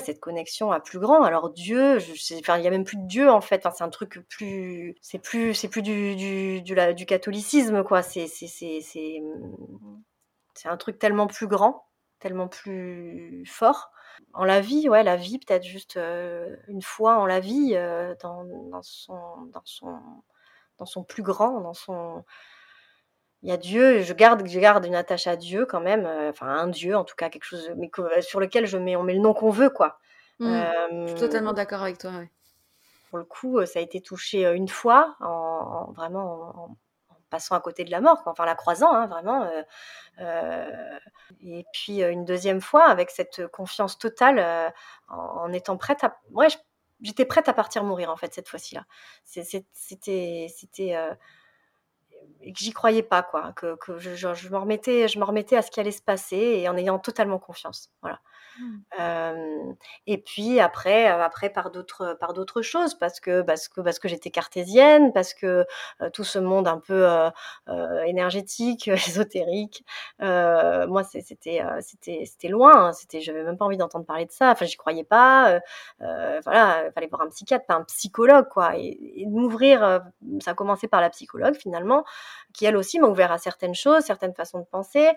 cette 0.00 0.18
connexion 0.18 0.72
à 0.72 0.80
plus 0.80 0.98
grand. 0.98 1.22
Alors 1.22 1.50
Dieu, 1.50 1.98
il 2.00 2.40
y 2.40 2.66
a 2.66 2.70
même 2.70 2.82
plus 2.82 2.96
de 2.96 3.06
Dieu 3.06 3.30
en 3.30 3.40
fait. 3.40 3.64
C'est 3.72 3.84
un 3.84 3.88
truc 3.88 4.26
plus, 4.28 4.96
c'est 5.00 5.20
plus, 5.20 5.54
c'est 5.54 5.68
plus 5.68 5.82
du, 5.82 6.16
du, 6.16 6.60
du, 6.62 6.74
la, 6.74 6.92
du 6.92 7.06
catholicisme 7.06 7.84
quoi. 7.84 8.02
C'est, 8.02 8.26
c'est, 8.26 8.48
c'est, 8.48 8.80
c'est, 8.80 9.22
c'est 10.54 10.68
un 10.68 10.76
truc 10.76 10.98
tellement 10.98 11.28
plus 11.28 11.46
grand, 11.46 11.86
tellement 12.18 12.48
plus 12.48 13.44
fort. 13.46 13.92
En 14.32 14.44
la 14.44 14.60
vie, 14.60 14.88
ouais, 14.88 15.04
la 15.04 15.14
vie 15.14 15.38
peut-être 15.38 15.62
juste 15.62 15.96
euh, 15.98 16.56
une 16.66 16.82
fois 16.82 17.14
en 17.18 17.26
la 17.26 17.38
vie, 17.38 17.74
euh, 17.76 18.16
dans, 18.20 18.42
dans, 18.44 18.82
son, 18.82 19.42
dans 19.52 19.62
son, 19.64 20.00
dans 20.78 20.86
son 20.86 21.04
plus 21.04 21.22
grand, 21.22 21.60
dans 21.60 21.74
son 21.74 22.24
il 23.42 23.48
y 23.48 23.52
a 23.52 23.56
Dieu, 23.56 24.02
je 24.02 24.12
garde, 24.12 24.46
je 24.46 24.60
garde 24.60 24.86
une 24.86 24.94
attache 24.94 25.26
à 25.26 25.36
Dieu 25.36 25.66
quand 25.66 25.80
même, 25.80 26.06
euh, 26.06 26.30
enfin 26.30 26.46
un 26.46 26.68
Dieu 26.68 26.96
en 26.96 27.04
tout 27.04 27.16
cas, 27.16 27.28
quelque 27.28 27.44
chose, 27.44 27.70
mais 27.76 27.90
euh, 27.98 28.22
sur 28.22 28.38
lequel 28.38 28.66
je 28.66 28.78
mets, 28.78 28.94
on 28.94 29.02
met 29.02 29.14
le 29.14 29.20
nom 29.20 29.34
qu'on 29.34 29.50
veut, 29.50 29.70
quoi. 29.70 29.98
Mmh. 30.38 30.62
je 30.90 31.06
suis 31.08 31.20
totalement 31.20 31.52
d'accord 31.52 31.82
avec 31.82 31.98
toi. 31.98 32.12
Pour 33.10 33.18
le 33.18 33.24
coup, 33.24 33.58
euh, 33.58 33.66
ça 33.66 33.78
a 33.80 33.82
été 33.82 34.00
touché 34.00 34.50
une 34.54 34.68
fois, 34.68 35.16
en, 35.20 35.92
vraiment 35.92 36.52
en, 36.56 36.76
passant 37.30 37.54
à 37.54 37.60
côté 37.60 37.84
de 37.84 37.90
la 37.90 38.00
mort, 38.00 38.22
enfin 38.26 38.44
la 38.44 38.54
croisant, 38.54 38.92
hein, 38.92 39.06
vraiment. 39.06 39.50
et 41.40 41.64
puis 41.72 42.02
une 42.02 42.24
deuxième 42.24 42.60
fois 42.60 42.84
avec 42.84 43.10
cette 43.10 43.46
confiance 43.48 43.98
totale, 43.98 44.72
en, 45.08 45.52
étant 45.52 45.76
prête 45.76 46.04
à, 46.04 46.16
ouais, 46.30 46.48
j'étais 47.00 47.24
prête 47.24 47.48
à 47.48 47.54
partir 47.54 47.84
mourir 47.84 48.10
en 48.10 48.16
fait 48.16 48.32
cette 48.34 48.48
fois-ci 48.48 48.74
là. 48.74 48.84
C'était, 49.24 49.64
c'était 50.48 50.98
et 52.40 52.52
que 52.52 52.58
j'y 52.58 52.72
croyais 52.72 53.02
pas 53.02 53.22
quoi 53.22 53.52
que, 53.52 53.76
que 53.76 53.98
je, 53.98 54.14
je, 54.14 54.48
me 54.48 54.56
remettais 54.58 55.08
je 55.08 55.18
me 55.18 55.24
remettais 55.24 55.56
à 55.56 55.62
ce 55.62 55.70
qui 55.70 55.80
allait 55.80 55.90
se 55.90 56.02
passer 56.02 56.36
et 56.36 56.68
en 56.68 56.76
ayant 56.76 56.98
totalement 56.98 57.38
confiance 57.38 57.90
voilà 58.02 58.20
Mmh. 58.58 59.74
et 60.06 60.18
puis 60.18 60.60
après, 60.60 61.06
après 61.06 61.48
par 61.50 61.70
d'autres 61.70 62.16
par 62.20 62.34
d'autres 62.34 62.60
choses 62.60 62.94
parce 62.94 63.18
que 63.18 63.40
parce 63.40 63.68
que 63.68 63.80
parce 63.80 63.98
que 63.98 64.08
j'étais 64.08 64.30
cartésienne, 64.30 65.12
parce 65.12 65.32
que 65.32 65.64
tout 66.12 66.24
ce 66.24 66.38
monde 66.38 66.68
un 66.68 66.78
peu 66.78 67.06
énergétique, 68.06 68.88
ésotérique, 69.08 69.84
moi 70.20 71.02
c'était 71.04 71.62
c'était 71.80 72.24
c'était 72.26 72.48
loin, 72.48 72.88
hein, 72.88 72.92
c'était 72.92 73.20
j'avais 73.20 73.42
même 73.42 73.56
pas 73.56 73.64
envie 73.64 73.76
d'entendre 73.78 74.04
parler 74.04 74.26
de 74.26 74.32
ça. 74.32 74.50
Enfin, 74.50 74.66
j'y 74.66 74.76
croyais 74.76 75.04
pas. 75.04 75.60
voilà, 76.00 76.86
il 76.86 76.92
fallait 76.94 77.08
voir 77.08 77.22
un 77.22 77.28
psychiatre, 77.28 77.66
pas 77.66 77.74
un 77.74 77.84
psychologue 77.84 78.48
quoi. 78.50 78.76
Et, 78.76 79.22
et 79.22 79.26
m'ouvrir, 79.26 80.02
ça 80.40 80.50
a 80.52 80.54
commencé 80.54 80.88
par 80.88 81.00
la 81.00 81.10
psychologue 81.10 81.54
finalement, 81.54 82.04
qui 82.52 82.64
elle 82.66 82.76
aussi 82.76 82.98
m'a 82.98 83.08
ouvert 83.08 83.32
à 83.32 83.38
certaines 83.38 83.74
choses, 83.74 84.04
certaines 84.04 84.34
façons 84.34 84.60
de 84.60 84.64
penser. 84.64 85.10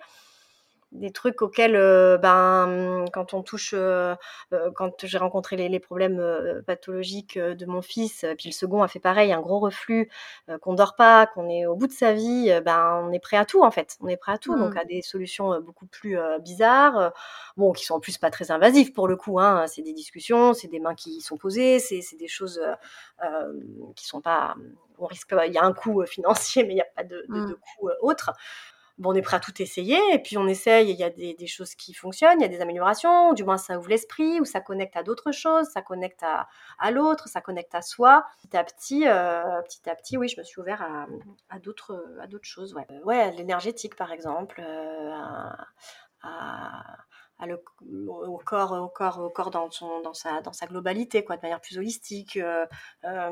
Des 0.92 1.10
trucs 1.10 1.42
auxquels, 1.42 1.76
euh, 1.76 2.16
ben, 2.16 3.04
quand 3.12 3.34
on 3.34 3.42
touche, 3.42 3.74
euh, 3.74 4.14
euh, 4.52 4.70
quand 4.74 5.04
j'ai 5.04 5.18
rencontré 5.18 5.56
les, 5.56 5.80
problèmes 5.80 6.62
pathologiques 6.66 7.38
de 7.38 7.66
mon 7.66 7.82
fils, 7.82 8.24
puis 8.38 8.48
le 8.48 8.52
second 8.52 8.82
a 8.82 8.88
fait 8.88 8.98
pareil, 8.98 9.32
un 9.32 9.40
gros 9.40 9.60
reflux, 9.60 10.08
qu'on 10.62 10.72
dort 10.72 10.96
pas, 10.96 11.26
qu'on 11.26 11.48
est 11.48 11.66
au 11.66 11.76
bout 11.76 11.86
de 11.86 11.92
sa 11.92 12.12
vie, 12.12 12.50
ben, 12.64 13.02
on 13.04 13.12
est 13.12 13.18
prêt 13.18 13.36
à 13.36 13.44
tout 13.44 13.62
en 13.62 13.70
fait. 13.70 13.98
On 14.00 14.08
est 14.08 14.16
prêt 14.16 14.32
à 14.32 14.38
tout, 14.38 14.56
donc 14.56 14.74
mmh. 14.74 14.78
à 14.78 14.84
des 14.84 15.02
solutions 15.02 15.60
beaucoup 15.60 15.86
plus 15.86 16.18
bizarres, 16.40 17.12
bon, 17.56 17.72
qui 17.72 17.84
sont 17.84 17.94
en 17.94 18.00
plus 18.00 18.16
pas 18.18 18.30
très 18.30 18.50
invasives 18.50 18.92
pour 18.92 19.06
le 19.06 19.16
coup. 19.16 19.38
Hein, 19.38 19.66
c'est 19.68 19.82
des 19.82 19.92
discussions, 19.92 20.54
c'est 20.54 20.68
des 20.68 20.80
mains 20.80 20.94
qui 20.94 21.20
sont 21.20 21.36
posées, 21.36 21.78
c'est 21.78 22.16
des 22.16 22.28
choses 22.28 22.60
qui 23.94 24.06
sont 24.06 24.22
pas 24.22 24.56
on 24.98 25.06
risque, 25.06 25.34
il 25.46 25.52
y 25.52 25.58
a 25.58 25.64
un 25.64 25.74
coût 25.74 26.04
financier, 26.06 26.64
mais 26.64 26.70
il 26.70 26.76
n'y 26.76 26.80
a 26.80 26.88
pas 26.96 27.04
de, 27.04 27.26
de, 27.28 27.34
de 27.34 27.52
mmh. 27.52 27.56
coût 27.78 27.90
autre 28.00 28.32
bon, 28.98 29.10
on 29.12 29.14
est 29.14 29.22
prêt 29.22 29.36
à 29.36 29.40
tout 29.40 29.60
essayer, 29.60 29.98
et 30.12 30.18
puis 30.18 30.38
on 30.38 30.46
essaye, 30.46 30.90
il 30.90 30.96
y 30.96 31.04
a 31.04 31.10
des, 31.10 31.46
choses 31.46 31.74
qui 31.74 31.94
fonctionnent, 31.94 32.38
il 32.40 32.42
y 32.42 32.44
a 32.44 32.48
des 32.48 32.60
améliorations, 32.60 33.32
du 33.32 33.44
moins 33.44 33.58
ça 33.58 33.78
ouvre 33.78 33.88
l'esprit, 33.88 34.40
ou 34.40 34.44
ça 34.44 34.60
connecte 34.60 34.96
à 34.96 35.02
d'autres 35.02 35.32
choses, 35.32 35.66
ça 35.68 35.82
connecte 35.82 36.22
à, 36.22 36.48
à 36.78 36.90
l'autre, 36.90 37.28
ça 37.28 37.40
connecte 37.40 37.74
à 37.74 37.82
soi. 37.82 38.24
Petit 38.42 38.56
à 38.56 38.64
petit, 38.64 39.06
euh, 39.06 39.62
petit 39.62 39.88
à 39.88 39.94
petit, 39.94 40.16
oui, 40.16 40.28
je 40.28 40.40
me 40.40 40.44
suis 40.44 40.60
ouvert 40.60 40.82
à, 40.82 41.06
à 41.50 41.58
d'autres, 41.58 42.02
choses. 42.42 42.74
Ouais, 42.74 42.86
ouais 43.04 43.30
l'énergétique 43.32 43.96
par 43.96 44.12
exemple, 44.12 44.62
euh, 44.64 45.12
à, 46.22 46.96
le, 47.44 47.60
au 48.08 48.38
corps, 48.38 48.72
au 48.72 48.88
corps, 48.88 49.18
au 49.20 49.28
corps 49.28 49.50
dans, 49.50 49.70
son, 49.70 50.00
dans, 50.00 50.14
sa, 50.14 50.40
dans 50.40 50.54
sa 50.54 50.66
globalité, 50.66 51.24
quoi, 51.24 51.36
de 51.36 51.42
manière 51.42 51.60
plus 51.60 51.76
holistique, 51.76 52.36
euh, 52.36 52.64
à 53.02 53.30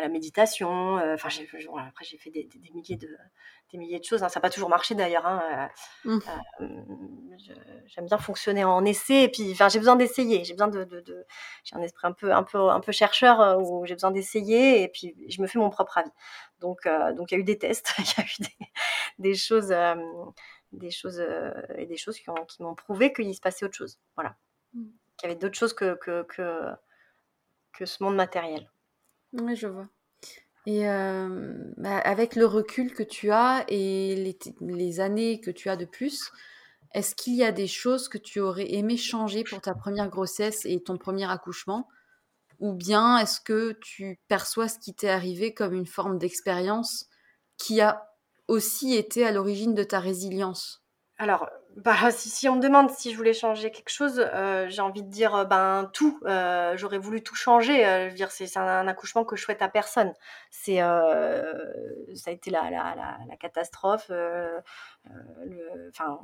la 0.00 0.08
méditation. 0.08 0.96
Enfin, 0.96 1.28
après 1.88 2.04
j'ai 2.04 2.18
fait 2.18 2.30
des, 2.30 2.44
des 2.44 2.70
milliers 2.70 2.96
de 2.96 3.08
des 3.72 3.78
milliers 3.78 3.98
de 3.98 4.04
choses. 4.04 4.22
Hein. 4.22 4.28
Ça 4.28 4.38
n'a 4.38 4.42
pas 4.42 4.50
toujours 4.50 4.68
marché 4.68 4.94
d'ailleurs. 4.94 5.26
Hein. 5.26 5.68
Euh, 6.06 6.10
mmh. 6.10 6.20
euh, 6.60 6.66
j'aime 7.86 8.06
bien 8.06 8.18
fonctionner 8.18 8.64
en 8.64 8.84
essai. 8.84 9.24
Et 9.24 9.28
puis, 9.28 9.54
j'ai 9.54 9.78
besoin 9.78 9.96
d'essayer. 9.96 10.44
J'ai 10.44 10.54
besoin 10.54 10.68
de, 10.68 10.86
j'ai 11.64 11.76
un 11.76 11.82
esprit 11.82 12.06
un 12.06 12.12
peu, 12.12 12.32
un 12.32 12.42
peu, 12.42 12.58
un 12.70 12.80
peu 12.80 12.92
chercheur 12.92 13.40
euh, 13.40 13.56
où 13.56 13.84
j'ai 13.86 13.94
besoin 13.94 14.10
d'essayer. 14.10 14.82
Et 14.82 14.88
puis, 14.88 15.14
je 15.28 15.40
me 15.42 15.46
fais 15.46 15.58
mon 15.58 15.70
propre 15.70 15.98
avis. 15.98 16.10
Donc, 16.60 16.88
donc, 17.16 17.30
il 17.30 17.34
y 17.34 17.36
a 17.36 17.40
eu 17.40 17.44
des 17.44 17.58
tests, 17.58 17.92
il 17.98 18.04
y 18.04 18.20
a 18.20 18.24
eu 18.24 18.66
des, 19.18 19.34
choses, 19.34 19.74
des 20.72 20.90
choses 20.90 21.22
et 21.76 21.86
des 21.86 21.96
choses 21.96 22.18
qui, 22.18 22.30
ont, 22.30 22.44
qui 22.44 22.62
m'ont 22.62 22.74
prouvé 22.74 23.12
qu'il 23.12 23.34
se 23.34 23.40
passait 23.40 23.64
autre 23.64 23.76
chose. 23.76 23.98
Voilà. 24.16 24.36
Mmh. 24.74 24.84
Qu'il 25.16 25.28
y 25.28 25.32
avait 25.32 25.40
d'autres 25.40 25.58
choses 25.58 25.72
que, 25.72 25.96
que, 25.96 26.22
que, 26.24 26.70
que 27.72 27.86
ce 27.86 28.02
monde 28.02 28.16
matériel. 28.16 28.70
Oui, 29.32 29.56
je 29.56 29.66
vois. 29.66 29.88
Et 30.66 30.82
bah, 31.76 31.98
avec 31.98 32.34
le 32.34 32.44
recul 32.44 32.92
que 32.92 33.04
tu 33.04 33.30
as 33.30 33.64
et 33.68 34.36
les, 34.60 35.00
années 35.00 35.40
que 35.40 35.52
tu 35.52 35.68
as 35.68 35.76
de 35.76 35.84
plus, 35.84 36.32
est-ce 36.92 37.14
qu'il 37.14 37.36
y 37.36 37.44
a 37.44 37.52
des 37.52 37.68
choses 37.68 38.08
que 38.08 38.18
tu 38.18 38.40
aurais 38.40 38.72
aimé 38.74 38.96
changer 38.96 39.44
pour 39.44 39.60
ta 39.60 39.74
première 39.74 40.08
grossesse 40.08 40.64
et 40.64 40.82
ton 40.82 40.98
premier 40.98 41.30
accouchement? 41.30 41.88
Ou 42.58 42.72
bien 42.72 43.18
est-ce 43.18 43.40
que 43.40 43.78
tu 43.80 44.18
perçois 44.26 44.66
ce 44.66 44.78
qui 44.80 44.92
t'est 44.92 45.08
arrivé 45.08 45.54
comme 45.54 45.72
une 45.72 45.86
forme 45.86 46.18
d'expérience 46.18 47.06
qui 47.58 47.80
a 47.80 48.15
aussi 48.48 48.94
été 48.94 49.26
à 49.26 49.32
l'origine 49.32 49.74
de 49.74 49.82
ta 49.82 50.00
résilience 50.00 50.84
Alors, 51.18 51.48
bah, 51.76 52.10
si, 52.10 52.48
on 52.48 52.56
me 52.56 52.62
demande 52.62 52.90
si 52.90 53.12
je 53.12 53.16
voulais 53.18 53.34
changer 53.34 53.70
quelque 53.70 53.90
chose, 53.90 54.18
euh, 54.18 54.66
j'ai 54.70 54.80
envie 54.80 55.02
de 55.02 55.10
dire 55.10 55.34
euh, 55.34 55.44
ben 55.44 55.90
tout. 55.92 56.18
Euh, 56.24 56.74
j'aurais 56.78 56.96
voulu 56.96 57.22
tout 57.22 57.34
changer. 57.34 57.84
je 57.84 58.08
veux 58.08 58.14
dire, 58.14 58.30
c'est 58.30 58.56
un, 58.56 58.88
accouchement 58.88 59.24
que 59.26 59.36
je 59.36 59.42
souhaite 59.42 59.60
à 59.60 59.68
personne. 59.68 60.14
C'est 60.50 60.78
ça 60.78 62.30
a 62.30 62.30
été 62.30 62.50
la, 62.50 62.70
la, 62.70 63.36
catastrophe. 63.38 64.10
enfin, 65.90 66.18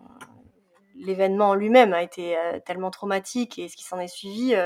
l'événement 0.94 1.50
en 1.50 1.54
lui-même 1.54 1.92
a 1.92 2.02
été 2.02 2.34
tellement 2.64 2.90
traumatique 2.90 3.58
et 3.58 3.68
ce 3.68 3.76
qui 3.76 3.84
s'en 3.84 4.00
est 4.00 4.08
suivi. 4.08 4.56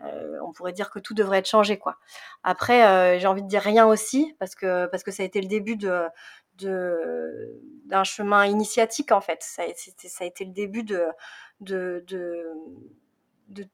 on 0.00 0.52
pourrait 0.52 0.72
dire 0.72 0.90
que 0.90 1.00
tout 1.00 1.14
devrait 1.14 1.38
être 1.38 1.48
changé 1.48 1.76
quoi. 1.76 1.96
Après, 2.44 3.18
j'ai 3.18 3.26
envie 3.26 3.42
de 3.42 3.48
dire 3.48 3.62
rien 3.62 3.86
aussi 3.86 4.36
parce 4.38 4.54
que 4.54 4.86
parce 4.86 5.02
que 5.02 5.10
ça 5.10 5.24
a 5.24 5.26
été 5.26 5.40
le 5.40 5.48
début 5.48 5.76
de 5.76 6.06
d'un 6.58 8.04
chemin 8.04 8.46
initiatique 8.46 9.12
en 9.12 9.20
fait. 9.20 9.42
Ça, 9.42 9.62
ça, 9.74 10.24
a 10.24 10.26
été 10.26 10.44
le 10.44 10.52
début 10.52 10.84
de, 10.84 11.06
de, 11.60 12.04
de, 13.48 13.68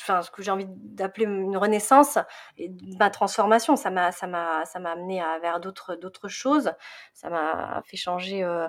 enfin, 0.00 0.22
ce 0.22 0.30
que 0.30 0.42
j'ai 0.42 0.50
envie 0.50 0.66
d'appeler 0.68 1.26
une 1.26 1.56
renaissance 1.56 2.18
et 2.58 2.70
ma 2.98 3.10
transformation. 3.10 3.76
Ça 3.76 3.90
m'a, 3.90 4.12
ça 4.12 4.26
m'a, 4.26 4.64
ça 4.64 4.78
m'a 4.78 4.92
amené 4.92 5.20
à, 5.20 5.38
vers 5.38 5.60
d'autres, 5.60 5.94
d'autres 5.94 6.28
choses. 6.28 6.72
Ça 7.12 7.30
m'a 7.30 7.82
fait 7.86 7.96
changer 7.96 8.42
euh, 8.42 8.68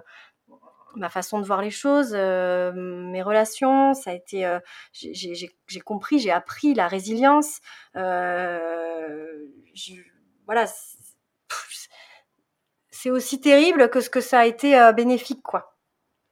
ma 0.95 1.09
façon 1.09 1.39
de 1.39 1.45
voir 1.45 1.61
les 1.61 1.71
choses, 1.71 2.13
euh, 2.13 2.71
mes 2.73 3.21
relations. 3.21 3.93
Ça 3.93 4.11
a 4.11 4.13
été, 4.13 4.45
euh, 4.45 4.59
j'ai 4.91 5.79
compris, 5.83 6.19
j'ai 6.19 6.31
appris 6.31 6.73
la 6.73 6.87
résilience. 6.87 7.59
voilà 10.45 10.67
c'est 13.03 13.11
aussi 13.11 13.41
terrible 13.41 13.89
que 13.89 13.99
ce 13.99 14.09
que 14.09 14.21
ça 14.21 14.39
a 14.39 14.45
été 14.45 14.79
euh, 14.79 14.93
bénéfique, 14.93 15.41
quoi. 15.43 15.75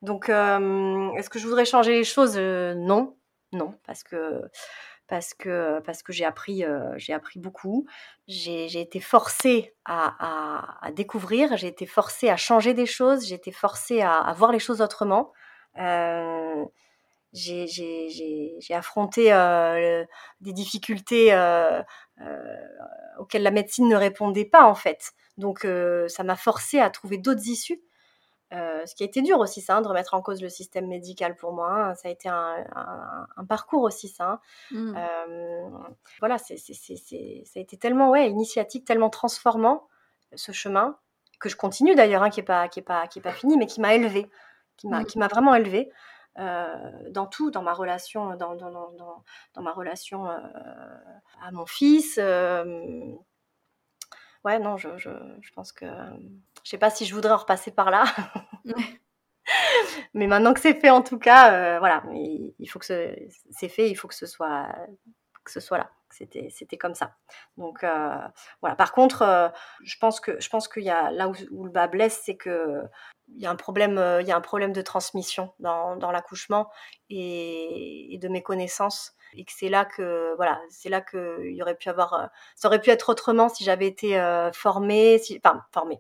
Donc, 0.01 0.29
euh, 0.29 1.11
est-ce 1.17 1.29
que 1.29 1.37
je 1.37 1.45
voudrais 1.45 1.65
changer 1.65 1.91
les 1.91 2.05
choses? 2.05 2.35
Euh, 2.37 2.73
Non, 2.75 3.17
non, 3.51 3.77
parce 3.85 4.03
que 4.03 4.41
parce 5.09 5.33
que 5.33 5.81
parce 5.81 6.01
que 6.01 6.13
j'ai 6.13 6.23
appris 6.23 6.63
j'ai 6.95 7.11
appris 7.11 7.39
beaucoup. 7.39 7.85
J'ai 8.29 8.79
été 8.79 9.01
forcée 9.01 9.75
à, 9.83 10.85
à, 10.87 10.91
découvrir, 10.93 11.57
j'ai 11.57 11.67
été 11.67 11.85
forcée 11.85 12.29
à 12.29 12.37
changer 12.37 12.73
des 12.73 12.85
choses, 12.85 13.27
j'ai 13.27 13.35
été 13.35 13.51
forcée 13.51 14.01
à, 14.01 14.19
à, 14.19 14.33
voir 14.33 14.53
les 14.53 14.59
choses 14.59 14.81
autrement. 14.81 15.33
J'ai 17.33 18.73
affronté 18.73 19.31
des 20.41 20.53
difficultés 20.53 21.33
auxquelles 23.17 23.43
la 23.43 23.51
médecine 23.51 23.87
ne 23.87 23.95
répondait 23.95 24.45
pas 24.45 24.65
en 24.65 24.75
fait. 24.75 25.13
Donc 25.37 25.65
ça 26.07 26.23
m'a 26.23 26.35
forcé 26.35 26.79
à 26.79 26.89
trouver 26.89 27.17
d'autres 27.17 27.47
issues. 27.47 27.81
ce 28.51 28.95
qui 28.95 29.03
a 29.03 29.05
été 29.05 29.21
dur 29.21 29.39
aussi, 29.39 29.61
ça, 29.61 29.77
hein, 29.77 29.81
de 29.81 29.87
remettre 29.87 30.13
en 30.13 30.21
cause 30.21 30.41
le 30.41 30.49
système 30.49 30.87
médical 30.87 31.35
pour 31.35 31.53
moi. 31.53 31.71
Hein. 31.71 31.95
Ça 31.95 32.09
a 32.09 32.11
été 32.11 32.29
un, 32.29 32.65
parcours 33.47 33.83
aussi, 33.83 34.07
ça. 34.07 34.25
Hein. 34.25 34.39
Mmh. 34.71 34.93
voilà, 36.19 36.37
ça 36.37 36.53
a 36.53 37.59
été 37.59 37.77
tellement 37.77 38.09
ouais, 38.09 38.29
initiatique, 38.29 38.85
tellement 38.85 39.09
transformant, 39.09 39.87
ce 40.35 40.51
chemin, 40.51 40.97
que 41.39 41.49
je 41.49 41.55
continue 41.55 41.95
d'ailleurs, 41.95 42.29
qui 42.29 42.39
n'est 42.39 42.45
pas, 42.45 42.67
qui 42.67 42.79
est 42.79 42.83
pas, 42.83 43.07
qui 43.07 43.19
est 43.19 43.21
pas 43.21 43.33
fini, 43.33 43.57
mais 43.57 43.67
qui 43.67 43.81
m'a 43.81 43.95
élevé, 43.95 44.29
qui 44.77 44.87
m'a, 44.87 45.01
mmh. 45.01 45.05
qui 45.05 45.17
m'a 45.17 45.27
vraiment 45.27 45.55
élevé. 45.55 45.91
Dans 46.37 47.27
tout, 47.29 47.51
dans 47.51 47.61
ma 47.61 47.73
relation, 47.73 48.35
dans, 48.35 48.55
dans, 48.55 48.71
dans, 48.71 49.23
dans 49.53 49.61
ma 49.61 49.71
relation 49.73 50.25
à 50.25 51.51
mon 51.51 51.65
fils, 51.65 52.17
ouais, 54.45 54.59
non, 54.59 54.77
je, 54.77 54.97
je, 54.97 55.09
je 55.41 55.51
pense 55.53 55.71
que. 55.71 55.85
Je 56.63 56.69
sais 56.69 56.77
pas 56.77 56.89
si 56.89 57.05
je 57.05 57.13
voudrais 57.15 57.33
en 57.33 57.37
repasser 57.37 57.71
par 57.71 57.89
là. 57.91 58.05
mais 60.13 60.27
maintenant 60.27 60.53
que 60.53 60.59
c'est 60.59 60.79
fait, 60.79 60.89
en 60.89 61.01
tout 61.01 61.19
cas, 61.19 61.53
euh, 61.53 61.79
voilà, 61.79 62.03
il, 62.13 62.67
faut 62.67 62.79
que 62.79 62.85
c'est 62.85 63.69
fait, 63.69 63.89
il 63.89 63.95
faut 63.95 64.07
que 64.07 64.15
ce 64.15 64.25
soit, 64.25 64.67
que 65.43 65.51
ce 65.51 65.59
soit 65.59 65.77
là. 65.77 65.91
C'était, 66.09 66.49
c'était 66.49 66.77
comme 66.77 66.93
ça. 66.93 67.15
Donc 67.57 67.83
euh, 67.83 68.17
voilà. 68.61 68.75
Par 68.75 68.91
contre, 68.91 69.21
euh, 69.21 69.47
je 69.83 69.97
pense 69.97 70.19
que 70.19 70.39
je 70.41 70.49
pense 70.49 70.67
qu'il 70.67 70.83
y 70.83 70.89
a 70.89 71.09
là 71.11 71.29
où, 71.29 71.63
le 71.63 71.71
bas 71.71 71.87
blesse, 71.87 72.21
c'est 72.25 72.35
que 72.35 72.83
il 73.29 73.41
y 73.41 73.45
a 73.45 73.49
un 73.49 73.55
problème, 73.55 73.93
il 74.19 74.27
y 74.27 74.31
a 74.31 74.35
un 74.35 74.41
problème 74.41 74.73
de 74.73 74.81
transmission 74.81 75.53
dans, 75.59 75.95
dans 75.95 76.11
l'accouchement 76.11 76.69
et, 77.09 78.13
et, 78.13 78.17
de 78.17 78.27
méconnaissance 78.27 79.15
et 79.35 79.45
que 79.45 79.51
c'est 79.55 79.69
là 79.69 79.85
que 79.85 80.33
voilà 80.35 80.59
c'est 80.69 80.89
là 80.89 81.01
que 81.01 81.41
il 81.45 81.55
y 81.55 81.61
aurait 81.61 81.75
pu 81.75 81.89
avoir 81.89 82.13
euh, 82.13 82.25
ça 82.55 82.67
aurait 82.67 82.81
pu 82.81 82.89
être 82.89 83.09
autrement 83.09 83.49
si 83.49 83.63
j'avais 83.63 83.87
été 83.87 84.19
euh, 84.19 84.51
formée 84.51 85.17
si 85.19 85.39
enfin 85.43 85.63
formée 85.71 85.99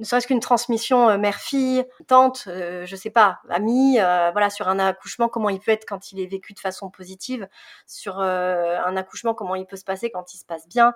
ne 0.00 0.04
serait-ce 0.06 0.26
qu'une 0.26 0.40
transmission 0.40 1.10
euh, 1.10 1.18
mère-fille, 1.18 1.84
tante, 2.06 2.44
euh, 2.48 2.86
je 2.86 2.96
sais 2.96 3.10
pas, 3.10 3.40
amie, 3.50 4.00
euh, 4.00 4.30
voilà, 4.32 4.48
sur 4.48 4.66
un 4.66 4.78
accouchement, 4.78 5.28
comment 5.28 5.50
il 5.50 5.60
peut 5.60 5.70
être 5.72 5.84
quand 5.86 6.10
il 6.10 6.20
est 6.20 6.26
vécu 6.26 6.54
de 6.54 6.58
façon 6.58 6.90
positive, 6.90 7.46
sur 7.86 8.18
un 8.18 8.96
accouchement, 8.96 9.34
comment 9.34 9.54
il 9.54 9.66
peut 9.66 9.76
se 9.76 9.84
passer 9.84 10.10
quand 10.10 10.32
il 10.32 10.38
se 10.38 10.44
passe 10.44 10.66
bien, 10.68 10.94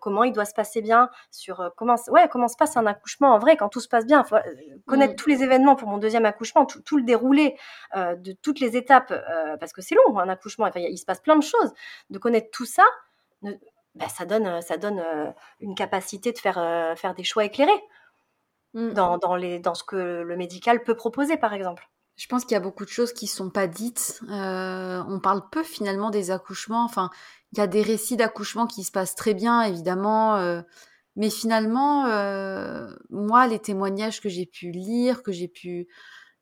comment 0.00 0.24
il 0.24 0.32
doit 0.32 0.44
se 0.44 0.54
passer 0.54 0.80
bien, 0.80 1.10
sur 1.30 1.72
comment, 1.76 1.96
ouais, 2.08 2.28
comment 2.28 2.48
se 2.48 2.56
passe 2.56 2.76
un 2.76 2.86
accouchement 2.86 3.34
en 3.34 3.38
vrai 3.38 3.56
quand 3.56 3.68
tout 3.68 3.80
se 3.80 3.88
passe 3.88 4.06
bien, 4.06 4.24
connaître 4.86 5.12
mm. 5.12 5.16
tous 5.16 5.28
les 5.28 5.42
événements 5.42 5.76
pour 5.76 5.88
mon 5.88 5.98
deuxième 5.98 6.24
accouchement, 6.24 6.64
tout, 6.64 6.96
le 6.96 7.02
déroulé 7.02 7.56
de 7.94 8.32
toutes 8.32 8.60
les 8.60 8.76
étapes, 8.76 9.12
parce 9.60 9.72
que 9.72 9.82
c'est 9.82 9.94
long 9.94 10.18
un 10.18 10.28
accouchement, 10.28 10.66
enfin, 10.66 10.80
il 10.80 10.98
se 10.98 11.04
passe 11.04 11.20
plein 11.20 11.36
de 11.36 11.44
choses, 11.44 11.72
de 12.10 12.18
connaître 12.18 12.48
tout 12.50 12.66
ça. 12.66 12.84
bah, 13.42 14.08
ça 14.08 14.24
donne, 14.24 14.62
ça 14.62 14.76
donne 14.76 15.02
une 15.60 15.74
capacité 15.74 16.32
de 16.32 16.38
faire, 16.38 16.94
faire 16.96 17.14
des 17.14 17.24
choix 17.24 17.44
éclairés. 17.44 17.82
Mmh. 18.74 18.92
dans, 18.92 19.36
les, 19.36 19.58
dans 19.58 19.74
ce 19.74 19.82
que 19.82 19.96
le 20.22 20.36
médical 20.36 20.82
peut 20.82 20.94
proposer, 20.94 21.36
par 21.36 21.52
exemple. 21.54 21.88
Je 22.16 22.26
pense 22.26 22.44
qu'il 22.44 22.52
y 22.52 22.56
a 22.56 22.60
beaucoup 22.60 22.84
de 22.84 22.90
choses 22.90 23.12
qui 23.12 23.26
ne 23.26 23.30
sont 23.30 23.50
pas 23.50 23.66
dites. 23.66 24.20
Euh, 24.28 25.02
on 25.08 25.20
parle 25.20 25.42
peu 25.50 25.62
finalement 25.62 26.10
des 26.10 26.30
accouchements. 26.30 26.84
Enfin, 26.84 27.10
il 27.52 27.58
y 27.58 27.60
a 27.60 27.66
des 27.66 27.82
récits 27.82 28.16
d'accouchements 28.16 28.66
qui 28.66 28.82
se 28.84 28.90
passent 28.90 29.14
très 29.14 29.34
bien, 29.34 29.62
évidemment. 29.62 30.36
Euh, 30.36 30.60
Mais 31.16 31.30
finalement, 31.30 32.04
moi, 33.10 33.46
les 33.46 33.58
témoignages 33.58 34.20
que 34.20 34.28
j'ai 34.28 34.46
pu 34.46 34.70
lire, 34.70 35.22
que 35.22 35.32
j'ai 35.32 35.48
pu 35.48 35.88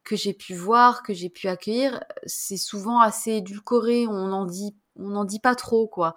que 0.05 0.17
j'ai 0.17 0.35
pu 0.35 0.55
voir, 0.55 1.03
que 1.03 1.13
j'ai 1.15 1.31
pu 1.31 1.49
accueillir, 1.49 2.03
c'est 2.27 2.57
souvent 2.57 3.01
assez 3.01 3.33
édulcoré. 3.33 4.07
On 4.09 4.33
en 4.33 4.47
dit 4.47 4.77
on 4.99 5.09
n'en 5.09 5.25
dit 5.25 5.41
pas 5.41 5.55
trop 5.55 5.87
quoi. 5.87 6.15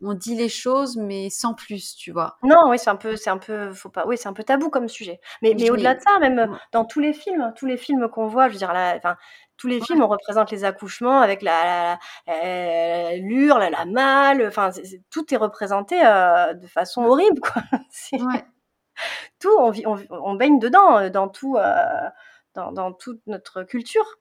On 0.00 0.14
dit 0.14 0.34
les 0.34 0.48
choses 0.48 0.96
mais 0.96 1.30
sans 1.30 1.54
plus, 1.54 1.94
tu 1.96 2.12
vois. 2.12 2.36
Non, 2.42 2.68
oui, 2.68 2.78
c'est 2.78 2.90
un 2.90 2.96
peu 2.96 3.16
c'est 3.16 3.30
un 3.30 3.38
peu 3.38 3.72
faut 3.72 3.88
pas 3.88 4.06
oui, 4.06 4.16
c'est 4.16 4.28
un 4.28 4.32
peu 4.32 4.44
tabou 4.44 4.70
comme 4.70 4.88
sujet. 4.88 5.20
Mais, 5.42 5.54
mais 5.58 5.70
au-delà 5.70 5.94
de 5.94 6.00
ça, 6.00 6.18
même 6.18 6.56
dans 6.72 6.84
tous 6.84 7.00
les 7.00 7.12
films, 7.12 7.52
tous 7.56 7.66
les 7.66 7.76
films 7.76 8.08
qu'on 8.08 8.26
voit, 8.26 8.48
je 8.48 8.54
veux 8.54 8.58
dire 8.58 8.70
enfin 8.70 9.16
tous 9.62 9.68
les 9.68 9.80
films, 9.80 10.02
on 10.02 10.08
représente 10.08 10.50
les 10.50 10.64
accouchements 10.64 11.20
avec 11.20 11.40
la, 11.40 11.96
la, 12.26 13.16
l'urle, 13.16 13.62
la, 13.70 13.84
malle, 13.84 14.44
enfin, 14.48 14.70
tout 15.08 15.32
est 15.32 15.36
représenté 15.36 16.04
euh, 16.04 16.52
de 16.54 16.66
façon 16.66 17.04
horrible, 17.04 17.40
quoi. 17.40 17.62
tout, 19.38 19.56
on, 19.58 19.70
vit, 19.70 19.84
on, 19.86 20.34
baigne 20.34 20.58
dedans, 20.58 20.98
euh, 20.98 21.10
dans 21.10 21.28
tout, 21.28 21.56
euh, 21.58 22.08
dans, 22.54 22.72
dans, 22.72 22.92
toute 22.92 23.20
notre 23.28 23.62
culture. 23.62 24.18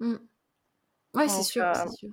Mmh. 0.00 0.16
Ouais, 1.14 1.28
c'est 1.28 1.44
sûr, 1.44 1.70
c'est 1.72 1.90
sûr. 1.90 2.10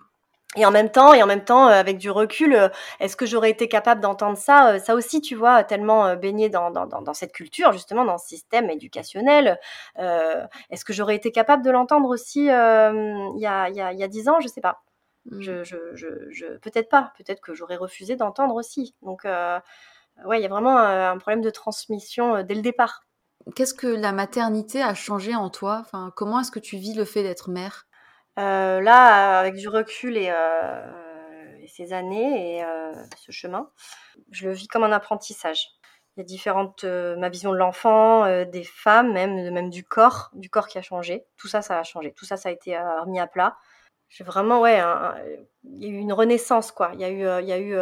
Et 0.56 0.66
en 0.66 0.72
même 0.72 0.90
temps, 0.90 1.14
et 1.14 1.22
en 1.22 1.26
même 1.28 1.44
temps, 1.44 1.68
euh, 1.68 1.72
avec 1.72 1.98
du 1.98 2.10
recul, 2.10 2.54
euh, 2.54 2.70
est-ce 3.02 3.18
que 3.18 3.26
j'aurais 3.26 3.50
été 3.50 3.68
capable 3.68 4.00
d'entendre 4.00 4.38
ça 4.38 4.74
euh, 4.74 4.80
Ça 4.80 4.96
aussi, 4.96 5.20
tu 5.20 5.36
vois, 5.36 5.64
tellement 5.66 6.16
baigné 6.16 6.50
dans, 6.50 6.72
dans, 6.72 6.86
dans, 6.86 7.14
cette 7.14 7.34
culture, 7.34 7.74
justement, 7.74 8.06
dans 8.06 8.18
ce 8.18 8.28
système 8.28 8.70
éducationnel. 8.70 9.60
est-ce 9.98 10.86
que 10.86 10.94
j'aurais 10.94 11.16
été 11.16 11.32
capable 11.32 11.64
de 11.64 11.72
l'entendre 11.72 12.10
aussi 12.10 12.46
il 12.46 12.48
y 12.48 13.46
a, 13.46 14.08
dix 14.08 14.30
ans? 14.30 14.40
Je 14.40 14.48
sais 14.48 14.62
pas. 14.62 14.82
Mmh. 15.26 15.42
Je, 15.42 15.64
je, 15.64 15.78
je, 16.32 16.58
peut-être 16.60 16.90
pas. 16.90 17.12
Peut-être 17.18 17.42
que 17.42 17.54
j'aurais 17.54 17.76
refusé 17.76 18.16
d'entendre 18.16 18.56
aussi. 18.56 18.96
Donc, 19.02 19.26
ouais, 19.26 20.40
il 20.40 20.42
y 20.42 20.46
a 20.46 20.50
vraiment 20.50 20.78
un 20.78 21.18
problème 21.18 21.42
de 21.42 21.50
transmission 21.50 22.42
dès 22.44 22.56
le 22.56 22.62
départ. 22.62 23.04
Qu'est-ce 23.56 23.74
que 23.74 23.88
la 23.88 24.14
maternité 24.14 24.82
a 24.82 24.94
changé 24.94 25.36
en 25.36 25.50
toi? 25.50 25.80
Enfin, 25.82 26.12
Comment 26.16 26.40
est-ce 26.40 26.52
que 26.52 26.60
tu 26.60 26.78
vis 26.78 26.94
le 26.94 27.06
fait 27.06 27.24
d'être 27.24 27.50
mère? 27.50 27.87
Euh, 28.38 28.82
là, 28.82 29.40
avec 29.40 29.56
du 29.56 29.68
recul 29.68 30.18
et, 30.18 30.30
euh, 30.30 30.82
ces 31.68 31.94
années 31.94 32.58
et 32.58 32.64
euh, 32.64 32.94
ce 33.18 33.32
chemin, 33.32 33.70
je 34.32 34.48
le 34.48 34.54
vis 34.54 34.68
comme 34.68 34.84
un 34.84 34.92
apprentissage. 34.92 35.70
Il 36.16 36.22
y 36.22 36.22
a 36.22 36.24
différentes, 36.24 36.84
ma 36.84 37.30
vision 37.30 37.52
de 37.52 37.58
l'enfant, 37.58 38.26
des 38.46 38.64
femmes, 38.64 39.14
même, 39.14 39.52
même 39.52 39.70
du 39.70 39.84
corps, 39.84 40.32
du 40.34 40.50
corps 40.50 40.68
qui 40.68 40.80
a 40.80 40.82
changé. 40.82 41.28
Tout 41.38 41.48
ça, 41.48 41.62
ça 41.62 41.78
a 41.78 41.84
changé. 41.84 42.12
Tout 42.12 42.26
ça, 42.26 42.38
ça 42.38 42.50
a 42.50 42.52
été 42.52 42.76
remis 42.76 43.20
à 43.20 43.28
plat 43.28 43.56
j'ai 44.10 44.24
vraiment 44.24 44.62
ouais 44.62 44.82
il 45.64 45.84
y 45.84 45.86
a 45.86 45.90
eu 45.90 45.98
une 45.98 46.14
renaissance 46.14 46.72
quoi. 46.72 46.92
Il 46.94 47.02
y 47.02 47.04
a 47.04 47.10
eu 47.10 47.44
il 47.44 47.48
y 47.48 47.52
a 47.52 47.60
eu 47.60 47.76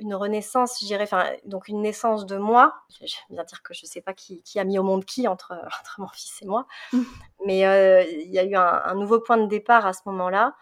une 0.00 0.14
renaissance 0.14 0.78
je 0.80 0.86
dirais 0.86 1.04
enfin 1.04 1.30
donc 1.44 1.68
une 1.68 1.82
naissance 1.82 2.26
de 2.26 2.36
moi. 2.36 2.74
J'aime 3.00 3.08
bien 3.30 3.44
dire 3.44 3.62
que 3.62 3.74
je 3.74 3.84
sais 3.86 4.00
pas 4.00 4.14
qui, 4.14 4.42
qui, 4.42 4.60
a 4.60 4.64
mis 4.64 4.78
au 4.78 4.82
monde 4.82 5.04
qui 5.04 5.26
entre, 5.26 5.52
entre 5.80 6.00
mon 6.00 6.08
fils 6.08 6.42
et 6.42 6.46
moi. 6.46 6.66
Mmh. 6.92 7.02
mais 7.46 7.58
il 7.58 8.30
y 8.30 8.38
a 8.38 8.44
eu 8.44 8.54
un, 8.54 8.94
nouveau 8.94 9.20
point 9.20 9.36
de 9.36 9.46
départ 9.46 9.86
à 9.86 9.92
ce 9.92 10.02
moment-là 10.06 10.54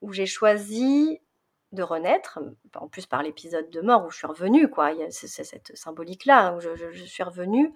où 0.00 0.12
j'ai 0.12 0.26
choisi 0.26 1.20
de 1.72 1.82
renaître 1.82 2.38
en 2.76 2.88
plus 2.88 3.06
par 3.06 3.22
l'épisode 3.22 3.68
de 3.70 3.80
mort 3.80 4.06
où 4.06 4.10
je 4.10 4.18
suis 4.18 4.26
revenue 4.26 4.70
quoi. 4.70 4.92
Il 4.92 5.00
y 5.00 5.02
a 5.02 5.10
cette 5.10 5.76
symbolique 5.76 6.24
là 6.24 6.54
où 6.54 6.60
je, 6.60 6.76
je 6.76 7.04
suis 7.04 7.22
revenue. 7.22 7.74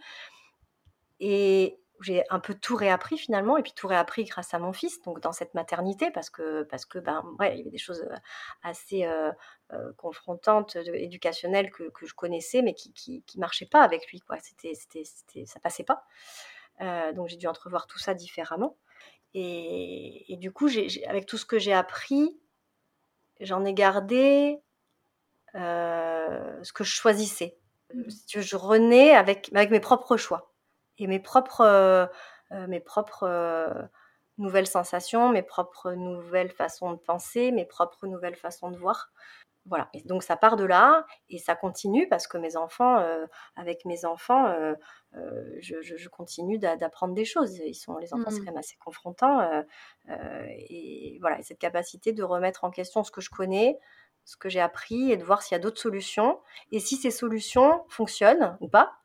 Et 1.19 1.80
j'ai 2.01 2.25
un 2.31 2.41
peu 2.41 2.55
tout 2.55 2.77
réappris 2.77 3.19
finalement, 3.19 3.57
et 3.57 3.63
puis 3.63 3.73
tout 3.73 3.87
réappris 3.87 4.25
grâce 4.25 4.55
à 4.55 4.59
mon 4.59 4.73
fils, 4.73 5.03
donc 5.03 5.21
dans 5.21 5.33
cette 5.33 5.55
maternité, 5.55 6.11
parce 6.11 6.31
que, 6.31 6.63
parce 6.65 6.85
que 6.87 6.99
ben, 6.99 7.25
ouais, 7.39 7.55
il 7.55 7.59
y 7.59 7.61
avait 7.61 7.71
des 7.71 7.79
choses 7.79 8.07
assez 8.63 9.05
euh, 9.05 9.31
euh, 9.73 9.93
confrontantes, 9.97 10.77
éducationnelles 10.77 11.71
que, 11.71 11.91
que, 11.91 12.07
je 12.07 12.15
connaissais, 12.15 12.63
mais 12.63 12.75
qui, 12.75 12.93
qui, 12.93 13.23
qui, 13.25 13.39
marchaient 13.39 13.67
pas 13.67 13.83
avec 13.83 14.11
lui, 14.11 14.21
quoi. 14.21 14.39
C'était, 14.41 14.75
c'était, 14.75 15.05
c'était, 15.05 15.45
ça 15.47 15.61
passait 15.61 15.85
pas. 15.85 16.05
Euh, 16.81 17.13
donc 17.13 17.29
j'ai 17.29 17.37
dû 17.37 17.47
entrevoir 17.47 17.87
tout 17.87 17.99
ça 17.99 18.15
différemment. 18.15 18.77
Et, 19.35 20.33
et 20.33 20.37
du 20.37 20.53
coup, 20.53 20.69
j'ai, 20.69 21.07
avec 21.07 21.27
tout 21.27 21.37
ce 21.37 21.47
que 21.47 21.59
j'ai 21.59 21.73
appris, 21.73 22.41
j'en 23.41 23.65
ai 23.65 23.75
gardé 23.75 24.59
ce 25.55 26.73
que 26.73 26.85
je 26.85 26.93
choisissais. 26.93 27.59
Mmh. 27.93 28.03
Je 28.29 28.57
renais 28.57 29.13
avec, 29.15 29.51
avec 29.53 29.71
mes 29.71 29.81
propres 29.81 30.17
choix 30.17 30.50
et 31.01 31.07
mes 31.07 31.19
propres, 31.19 31.63
euh, 31.63 32.07
euh, 32.53 32.67
mes 32.69 32.79
propres 32.79 33.25
euh, 33.25 33.83
nouvelles 34.39 34.67
sensations, 34.67 35.31
mes 35.31 35.43
propres 35.43 35.93
nouvelles 35.93 36.53
façons 36.53 36.93
de 36.93 36.99
penser, 36.99 37.51
mes 37.51 37.65
propres 37.65 38.07
nouvelles 38.07 38.37
façons 38.37 38.71
de 38.71 38.77
voir. 38.77 39.11
Voilà, 39.67 39.91
et 39.93 40.03
donc 40.03 40.23
ça 40.23 40.37
part 40.37 40.57
de 40.57 40.65
là 40.65 41.05
et 41.29 41.39
ça 41.39 41.55
continue 41.55 42.09
parce 42.09 42.27
que 42.27 42.39
mes 42.39 42.57
enfants, 42.57 43.05
avec 43.57 43.85
mes 43.85 44.07
enfants, 44.07 44.55
je, 45.13 45.83
je, 45.83 46.09
continue 46.09 46.59
d'apprendre 46.59 47.13
des 47.13 47.27
choses. 47.27 47.59
Ils 47.59 47.75
sont, 47.75 47.99
les 47.99 48.15
enfants, 48.15 48.31
c'est 48.31 48.41
mmh. 48.41 48.45
quand 48.47 48.53
même 48.53 48.57
assez 48.57 48.79
confrontant. 48.83 49.63
et 50.09 51.19
voilà, 51.21 51.39
et 51.39 51.43
cette 51.43 51.59
capacité 51.59 52.15
de 52.15 52.23
remettre 52.23 52.65
en 52.65 52.71
question 52.71 53.05
ce 53.05 53.11
que 53.11 53.21
je 53.21 53.29
connais, 53.29 53.79
ce 54.25 54.39
que 54.39 54.49
j'ai 54.49 54.61
appris 54.61 55.13
et 55.13 55.19
de 55.19 55.25
voir 55.25 55.43
s'il 55.43 55.55
y 55.55 55.61
a 55.61 55.63
d'autres 55.63 55.81
solutions. 55.81 56.41
Et 56.73 56.81
si 56.81 56.97
ces 56.97 57.11
solutions 57.11 57.85
fonctionnent 57.89 58.57
ou 58.61 58.69
pas, 58.69 59.00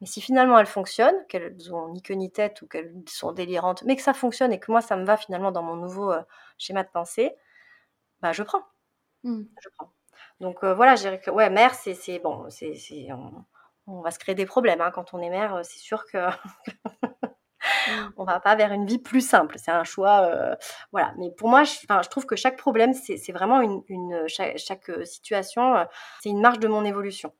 mais 0.00 0.06
si 0.06 0.20
finalement 0.20 0.58
elles 0.58 0.66
fonctionnent, 0.66 1.26
qu'elles 1.28 1.72
ont 1.74 1.88
ni 1.88 2.02
queue 2.02 2.14
ni 2.14 2.30
tête 2.30 2.60
ou 2.62 2.66
qu'elles 2.66 2.92
sont 3.08 3.32
délirantes, 3.32 3.82
mais 3.84 3.96
que 3.96 4.02
ça 4.02 4.14
fonctionne 4.14 4.52
et 4.52 4.60
que 4.60 4.70
moi 4.70 4.80
ça 4.80 4.96
me 4.96 5.04
va 5.04 5.16
finalement 5.16 5.52
dans 5.52 5.62
mon 5.62 5.76
nouveau 5.76 6.12
euh, 6.12 6.22
schéma 6.58 6.82
de 6.82 6.90
pensée, 6.90 7.34
bah 8.20 8.32
je 8.32 8.42
prends. 8.42 8.62
Mmh. 9.24 9.44
Je 9.62 9.68
prends. 9.76 9.92
Donc 10.40 10.64
euh, 10.64 10.74
voilà, 10.74 10.96
je 10.96 11.02
dirais 11.02 11.20
que 11.20 11.30
ouais, 11.30 11.50
mère, 11.50 11.74
c'est 11.74 12.18
bon, 12.18 12.46
c'est 12.50 12.74
on, 13.86 14.00
va 14.02 14.10
se 14.10 14.18
créer 14.18 14.34
des 14.34 14.46
problèmes 14.46 14.80
hein. 14.80 14.90
quand 14.90 15.14
on 15.14 15.20
est 15.20 15.30
mère, 15.30 15.60
c'est 15.64 15.78
sûr 15.78 16.04
que 16.06 16.18
mmh. 16.18 18.12
on 18.18 18.24
va 18.24 18.40
pas 18.40 18.54
vers 18.54 18.72
une 18.72 18.86
vie 18.86 18.98
plus 18.98 19.26
simple. 19.26 19.58
C'est 19.58 19.70
un 19.70 19.84
choix, 19.84 20.22
euh, 20.26 20.54
voilà. 20.92 21.14
Mais 21.18 21.30
pour 21.30 21.48
moi, 21.48 21.64
je, 21.64 21.72
je 21.80 22.08
trouve 22.08 22.26
que 22.26 22.36
chaque 22.36 22.58
problème, 22.58 22.92
c'est 22.92 23.32
vraiment 23.32 23.60
une, 23.62 23.82
une 23.88 24.28
chaque, 24.28 24.58
chaque, 24.58 24.90
situation, 25.06 25.86
c'est 26.20 26.28
une 26.28 26.40
marge 26.40 26.58
de 26.58 26.68
mon 26.68 26.84
évolution 26.84 27.32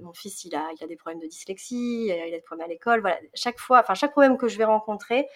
mon 0.00 0.12
fils, 0.12 0.44
il 0.44 0.54
a, 0.56 0.68
il 0.76 0.82
a 0.82 0.86
des 0.86 0.96
problèmes 0.96 1.20
de 1.20 1.26
dyslexie, 1.26 2.06
il 2.06 2.12
a 2.12 2.30
des 2.30 2.40
problèmes 2.40 2.66
à 2.66 2.68
l'école. 2.68 3.00
Voilà, 3.00 3.18
chaque 3.34 3.58
fois, 3.58 3.80
enfin, 3.80 3.94
chaque 3.94 4.12
problème 4.12 4.36
que 4.36 4.48
je 4.48 4.58
vais 4.58 4.64
rencontrer, 4.64 5.28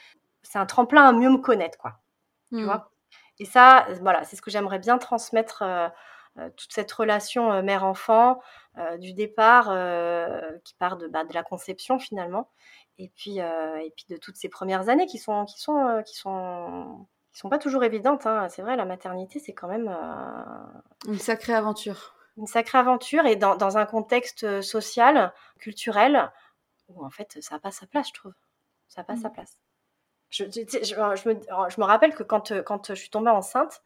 c'est 0.43 0.59
un 0.59 0.67
tremplin 0.67 1.05
à 1.05 1.13
mieux 1.13 1.31
me 1.31 1.39
connaître, 1.39 1.79
quoi. 1.79 2.01
Tu 2.51 2.57
mmh. 2.57 2.65
vois? 2.65 2.91
Et 3.39 3.45
ça, 3.45 3.87
voilà, 4.01 4.25
c'est 4.25 4.37
ce 4.37 4.43
que 4.43 4.51
j'aimerais 4.51 4.79
bien 4.79 4.99
transmettre. 4.99 5.63
Euh, 5.63 5.89
euh, 6.39 6.51
toute 6.57 6.73
cette 6.73 6.93
relation 6.93 7.51
euh, 7.51 7.63
mère-enfant 7.63 8.41
du 9.01 9.13
départ 9.13 9.65
qui 10.63 10.75
part 10.75 10.99
de, 10.99 11.09
bah, 11.09 11.25
de 11.25 11.35
la 11.35 11.43
conception 11.43 11.99
finalement 11.99 12.49
et 12.99 13.11
puis 13.17 13.39
et 13.39 13.93
puis 13.97 14.05
de 14.09 14.17
toutes 14.17 14.37
ces 14.37 14.49
premières 14.49 14.89
années 14.89 15.07
qui 15.07 15.19
sont 15.19 15.47
qui 15.47 15.61
sont 15.61 16.01
qui 16.07 16.15
sont 16.15 17.09
qui 17.33 17.41
sont 17.41 17.49
pas 17.49 17.59
toujours 17.59 17.83
évidentes 17.83 18.25
hein. 18.27 18.49
c'est 18.51 18.63
vrai 18.63 18.77
la 18.77 18.85
maternité 18.85 19.41
c'est 19.41 19.53
quand 19.53 19.67
même 19.67 19.89
une 21.09 21.19
sacrée 21.19 21.55
aventure 21.55 22.15
une 22.39 22.47
sacrée 22.47 22.79
aventure 22.79 23.27
et 23.27 23.37
dans, 23.37 23.57
dans 23.57 23.77
un 23.77 23.85
contexte 23.85 24.45
euh, 24.45 24.63
social, 24.63 25.33
culturel, 25.59 26.31
où 26.89 27.05
en 27.05 27.11
fait 27.11 27.39
ça 27.41 27.57
n'a 27.57 27.61
pas 27.61 27.73
sa 27.73 27.87
place, 27.87 28.09
je 28.09 28.15
trouve. 28.15 28.33
Ça 28.89 29.03
n'a 29.03 29.05
pas 29.05 29.17
sa 29.17 29.29
mmh. 29.29 29.33
place. 29.33 29.59
Je, 30.31 30.45
je, 30.45 30.85
je, 30.85 31.29
me, 31.29 31.35
je, 31.71 31.81
me, 31.81 31.85
rappelle 31.85 32.15
que 32.15 32.23
quand, 32.23 32.53
euh, 32.53 32.63
quand 32.63 32.89
je 32.91 32.95
suis 32.95 33.11
tombée 33.11 33.31
enceinte, 33.31 33.83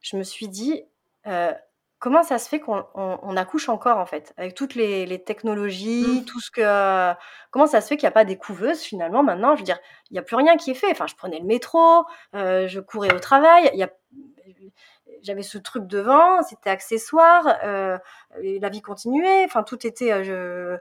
je 0.00 0.16
me 0.16 0.22
suis 0.22 0.48
dit, 0.48 0.84
euh, 1.26 1.52
comment 1.98 2.22
ça 2.22 2.38
se 2.38 2.48
fait 2.48 2.60
qu'on 2.60 2.84
on, 2.94 3.36
accouche 3.36 3.68
encore 3.68 3.98
en 3.98 4.06
fait? 4.06 4.32
Avec 4.36 4.54
toutes 4.54 4.74
les, 4.74 5.06
les 5.06 5.22
technologies, 5.22 6.22
mmh. 6.22 6.24
tout 6.24 6.40
ce 6.40 6.50
que 6.50 7.14
comment 7.50 7.66
ça 7.66 7.80
se 7.80 7.88
fait 7.88 7.96
qu'il 7.96 8.06
n'y 8.06 8.12
a 8.12 8.12
pas 8.12 8.24
des 8.24 8.38
couveuses 8.38 8.80
finalement 8.80 9.22
maintenant? 9.22 9.54
Je 9.54 9.60
veux 9.60 9.66
dire, 9.66 9.78
il 10.10 10.14
n'y 10.14 10.18
a 10.18 10.22
plus 10.22 10.36
rien 10.36 10.56
qui 10.56 10.70
est 10.70 10.74
fait. 10.74 10.90
Enfin, 10.90 11.06
je 11.06 11.14
prenais 11.14 11.38
le 11.38 11.46
métro, 11.46 12.04
je 12.32 12.80
courais 12.80 13.14
au 13.14 13.20
travail, 13.20 13.70
il 13.74 13.78
y 13.78 13.84
a 13.84 13.90
j'avais 15.22 15.42
ce 15.42 15.58
truc 15.58 15.86
devant, 15.86 16.42
c'était 16.42 16.70
accessoire, 16.70 17.46
euh, 17.64 17.98
la 18.42 18.68
vie 18.68 18.82
continuait, 18.82 19.44
enfin 19.44 19.62
tout 19.62 19.86
était, 19.86 20.12
euh, 20.12 20.78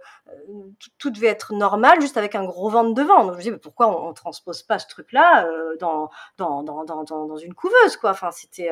tout, 0.98 1.10
devait 1.10 1.28
être 1.28 1.54
normal, 1.54 2.02
juste 2.02 2.18
avec 2.18 2.36
un 2.36 2.44
gros 2.44 2.70
ventre 2.70 2.94
devant. 2.94 3.24
Donc 3.24 3.32
je 3.32 3.38
me 3.38 3.42
disais, 3.42 3.52
mais 3.52 3.58
pourquoi 3.58 4.04
on, 4.04 4.10
ne 4.10 4.14
transpose 4.14 4.64
pas 4.64 4.80
ce 4.80 4.88
truc-là 4.88 5.46
euh, 5.46 5.78
dans, 5.80 6.10
dans, 6.38 6.64
dans, 6.64 6.84
dans, 6.84 7.04
dans, 7.04 7.38
une 7.38 7.54
couveuse, 7.54 7.98
quoi? 7.98 8.12
Enfin, 8.12 8.32
c'était, 8.32 8.72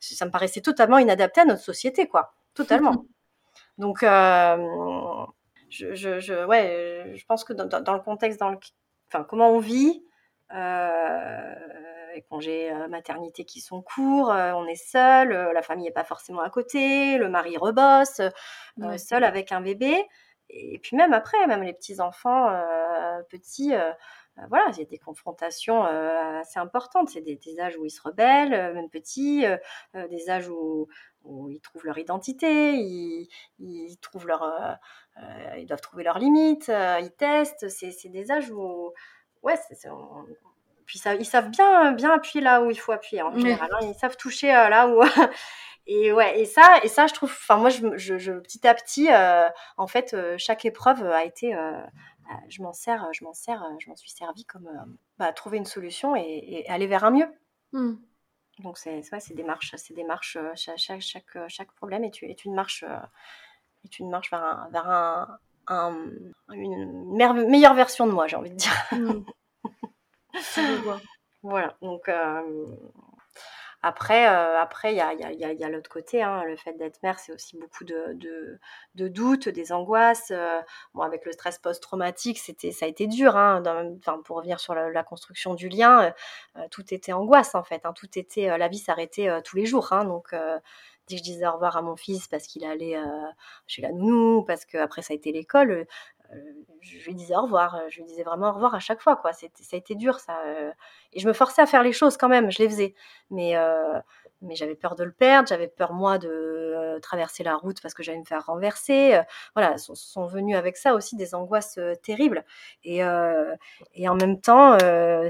ça 0.00 0.24
me 0.26 0.30
paraissait 0.30 0.60
totalement 0.60 0.98
inadapté 0.98 1.40
à 1.42 1.44
notre 1.44 1.62
société, 1.62 2.06
quoi, 2.08 2.34
totalement. 2.54 3.06
Donc, 3.78 3.98
je, 4.02 5.94
je, 5.94 6.18
je, 6.18 6.44
ouais, 6.46 7.12
je 7.14 7.24
pense 7.26 7.44
que 7.44 7.52
dans, 7.52 7.66
dans 7.66 7.94
le 7.94 8.00
contexte 8.00 8.40
dans 8.40 8.50
le, 8.50 8.58
enfin, 9.08 9.24
comment 9.24 9.50
on 9.50 9.58
vit. 9.58 10.02
Euh, 10.54 11.54
les 12.14 12.22
congés 12.22 12.70
euh, 12.70 12.88
maternité 12.88 13.44
qui 13.44 13.60
sont 13.60 13.82
courts, 13.82 14.30
euh, 14.30 14.52
on 14.52 14.66
est 14.66 14.76
seul, 14.76 15.32
euh, 15.32 15.52
la 15.52 15.62
famille 15.62 15.86
n'est 15.86 15.92
pas 15.92 16.04
forcément 16.04 16.40
à 16.40 16.50
côté, 16.50 17.18
le 17.18 17.28
mari 17.28 17.56
rebosse, 17.56 18.20
seul 18.96 19.24
avec 19.24 19.52
un 19.52 19.60
bébé. 19.60 20.06
Et 20.50 20.78
puis 20.78 20.96
même 20.96 21.12
après, 21.12 21.46
même 21.46 21.62
les 21.62 21.74
petits 21.74 22.00
enfants 22.00 22.48
petits, 23.28 23.74
voilà, 24.48 24.64
il 24.72 24.78
y 24.78 24.82
a 24.82 24.86
des 24.86 24.96
confrontations 24.96 25.82
assez 25.82 26.58
importantes. 26.58 27.10
C'est 27.10 27.20
des, 27.20 27.60
âges 27.60 27.76
où 27.76 27.84
ils 27.84 27.90
se 27.90 28.00
rebellent, 28.00 28.72
même 28.72 28.88
petits, 28.88 29.44
des 29.92 30.30
âges 30.30 30.48
où, 30.48 30.88
où 31.22 31.50
ils 31.50 31.60
trouvent 31.60 31.84
leur 31.84 31.98
identité, 31.98 32.76
ils, 32.76 33.98
trouvent 34.00 34.26
leur, 34.26 34.78
ils 35.58 35.66
doivent 35.66 35.82
trouver 35.82 36.04
leurs 36.04 36.18
limites, 36.18 36.68
ils 36.68 37.12
testent. 37.18 37.68
C'est 37.68 38.08
des 38.08 38.30
âges 38.32 38.50
où, 38.50 38.94
ouais, 39.42 39.56
puis 40.88 40.98
ça, 40.98 41.14
ils 41.14 41.26
savent 41.26 41.50
bien, 41.50 41.92
bien 41.92 42.10
appuyer 42.10 42.40
là 42.42 42.62
où 42.62 42.70
il 42.70 42.80
faut 42.80 42.92
appuyer 42.92 43.22
en 43.22 43.32
général. 43.32 43.68
Hein. 43.74 43.78
ils 43.82 43.94
savent 43.94 44.16
toucher 44.16 44.48
là 44.48 44.88
où. 44.88 45.02
et 45.86 46.12
ouais, 46.12 46.40
et 46.40 46.46
ça, 46.46 46.80
et 46.82 46.88
ça, 46.88 47.06
je 47.06 47.12
trouve. 47.12 47.30
Enfin, 47.30 47.58
moi, 47.58 47.68
je, 47.68 47.96
je, 47.96 48.32
petit 48.32 48.66
à 48.66 48.74
petit, 48.74 49.08
en 49.76 49.86
fait, 49.86 50.16
chaque 50.38 50.64
épreuve 50.64 51.06
a 51.06 51.24
été 51.24 51.54
je 52.48 52.62
m'en 52.62 52.72
sers, 52.72 53.06
je 53.12 53.24
m'en 53.24 53.34
sers, 53.34 53.62
je 53.78 53.88
m'en 53.88 53.96
suis 53.96 54.10
servi 54.10 54.44
comme 54.44 54.70
bah, 55.18 55.32
trouver 55.32 55.58
une 55.58 55.66
solution 55.66 56.16
et, 56.16 56.64
aller 56.68 56.86
vers 56.86 57.04
un 57.04 57.10
mieux. 57.10 57.28
Mmh. 57.72 57.94
Donc 58.60 58.78
c'est 58.78 58.96
ouais, 59.12 59.20
c'est 59.20 59.34
des 59.34 59.44
marches, 59.44 59.74
c'est 59.76 59.94
des 59.94 60.04
marches. 60.04 60.38
Chaque, 60.54 61.00
chaque, 61.00 61.38
chaque, 61.48 61.72
problème 61.72 62.04
est, 62.04 62.22
est, 62.22 62.44
une 62.44 62.54
marche, 62.54 62.84
est 63.84 63.98
une 63.98 64.10
marche 64.10 64.30
vers 64.30 64.42
un, 64.42 64.68
vers 64.70 64.88
un, 64.88 65.38
une 66.52 67.14
meilleure 67.14 67.74
version 67.74 68.06
de 68.06 68.12
moi, 68.12 68.26
j'ai 68.26 68.36
envie 68.36 68.50
de 68.50 68.56
dire. 68.56 68.72
Mmh. 68.92 69.24
voilà. 71.42 71.76
Donc 71.82 72.08
après, 73.82 74.26
euh, 74.28 74.58
après, 74.58 74.92
il 74.92 74.96
y 74.96 75.64
a, 75.64 75.68
l'autre 75.68 75.88
côté. 75.88 76.20
Hein. 76.20 76.42
Le 76.44 76.56
fait 76.56 76.72
d'être 76.74 77.00
mère, 77.04 77.18
c'est 77.20 77.32
aussi 77.32 77.56
beaucoup 77.56 77.84
de, 77.84 78.58
doutes, 78.94 79.48
des 79.48 79.72
angoisses. 79.72 80.32
Euh, 80.32 80.60
bon, 80.94 81.02
avec 81.02 81.24
le 81.24 81.30
stress 81.30 81.58
post-traumatique, 81.58 82.38
c'était, 82.38 82.72
ça 82.72 82.86
a 82.86 82.88
été 82.88 83.06
dur. 83.06 83.36
Hein, 83.36 83.62
pour 84.24 84.38
revenir 84.38 84.58
sur 84.58 84.74
la, 84.74 85.02
construction 85.04 85.54
du 85.54 85.68
lien, 85.68 86.12
euh, 86.56 86.60
tout 86.70 86.92
était 86.92 87.12
angoisse 87.12 87.54
en 87.54 87.62
fait. 87.62 87.86
Hein. 87.86 87.92
tout 87.94 88.18
était, 88.18 88.58
la 88.58 88.68
vie 88.68 88.78
s'arrêtait 88.78 89.28
tous 89.42 89.56
les 89.56 89.64
jours. 89.64 89.92
Hein. 89.92 90.04
donc 90.04 90.34
dès 91.06 91.14
que 91.14 91.18
je 91.18 91.22
disais 91.22 91.46
au 91.46 91.52
revoir 91.52 91.76
à 91.76 91.82
mon 91.82 91.96
fils 91.96 92.26
parce 92.28 92.46
qu'il 92.46 92.64
allait 92.64 93.00
chez 93.66 93.80
la 93.82 93.92
nounou, 93.92 94.42
parce 94.42 94.64
que 94.64 94.76
après 94.76 95.02
ça 95.02 95.12
a 95.14 95.16
été 95.16 95.32
l'école, 95.32 95.86
je 96.80 97.04
lui 97.06 97.14
disais 97.14 97.34
au 97.34 97.42
revoir, 97.42 97.80
je 97.88 97.98
lui 97.98 98.04
disais 98.04 98.22
vraiment 98.22 98.50
au 98.50 98.52
revoir 98.52 98.74
à 98.74 98.80
chaque 98.80 99.00
fois, 99.00 99.20
ça 99.32 99.46
a 99.72 99.76
été 99.76 99.94
dur, 99.94 100.20
ça. 100.20 100.40
et 101.12 101.20
je 101.20 101.26
me 101.26 101.32
forçais 101.32 101.62
à 101.62 101.66
faire 101.66 101.82
les 101.82 101.92
choses 101.92 102.16
quand 102.16 102.28
même, 102.28 102.50
je 102.50 102.58
les 102.58 102.68
faisais. 102.68 102.94
Mais, 103.30 103.54
mais 104.40 104.54
j'avais 104.54 104.76
peur 104.76 104.94
de 104.94 105.04
le 105.04 105.12
perdre, 105.12 105.48
j'avais 105.48 105.68
peur, 105.68 105.92
moi, 105.92 106.18
de 106.18 106.98
traverser 107.02 107.42
la 107.42 107.56
route 107.56 107.80
parce 107.80 107.94
que 107.94 108.02
j'allais 108.02 108.18
me 108.18 108.24
faire 108.24 108.46
renverser. 108.46 109.20
voilà, 109.54 109.78
sont, 109.78 109.94
sont 109.94 110.26
venues 110.26 110.56
avec 110.56 110.76
ça 110.76 110.94
aussi 110.94 111.16
des 111.16 111.34
angoisses 111.34 111.78
terribles. 112.02 112.44
Et, 112.84 113.04
en 113.04 114.14
même 114.14 114.40
temps, 114.40 114.78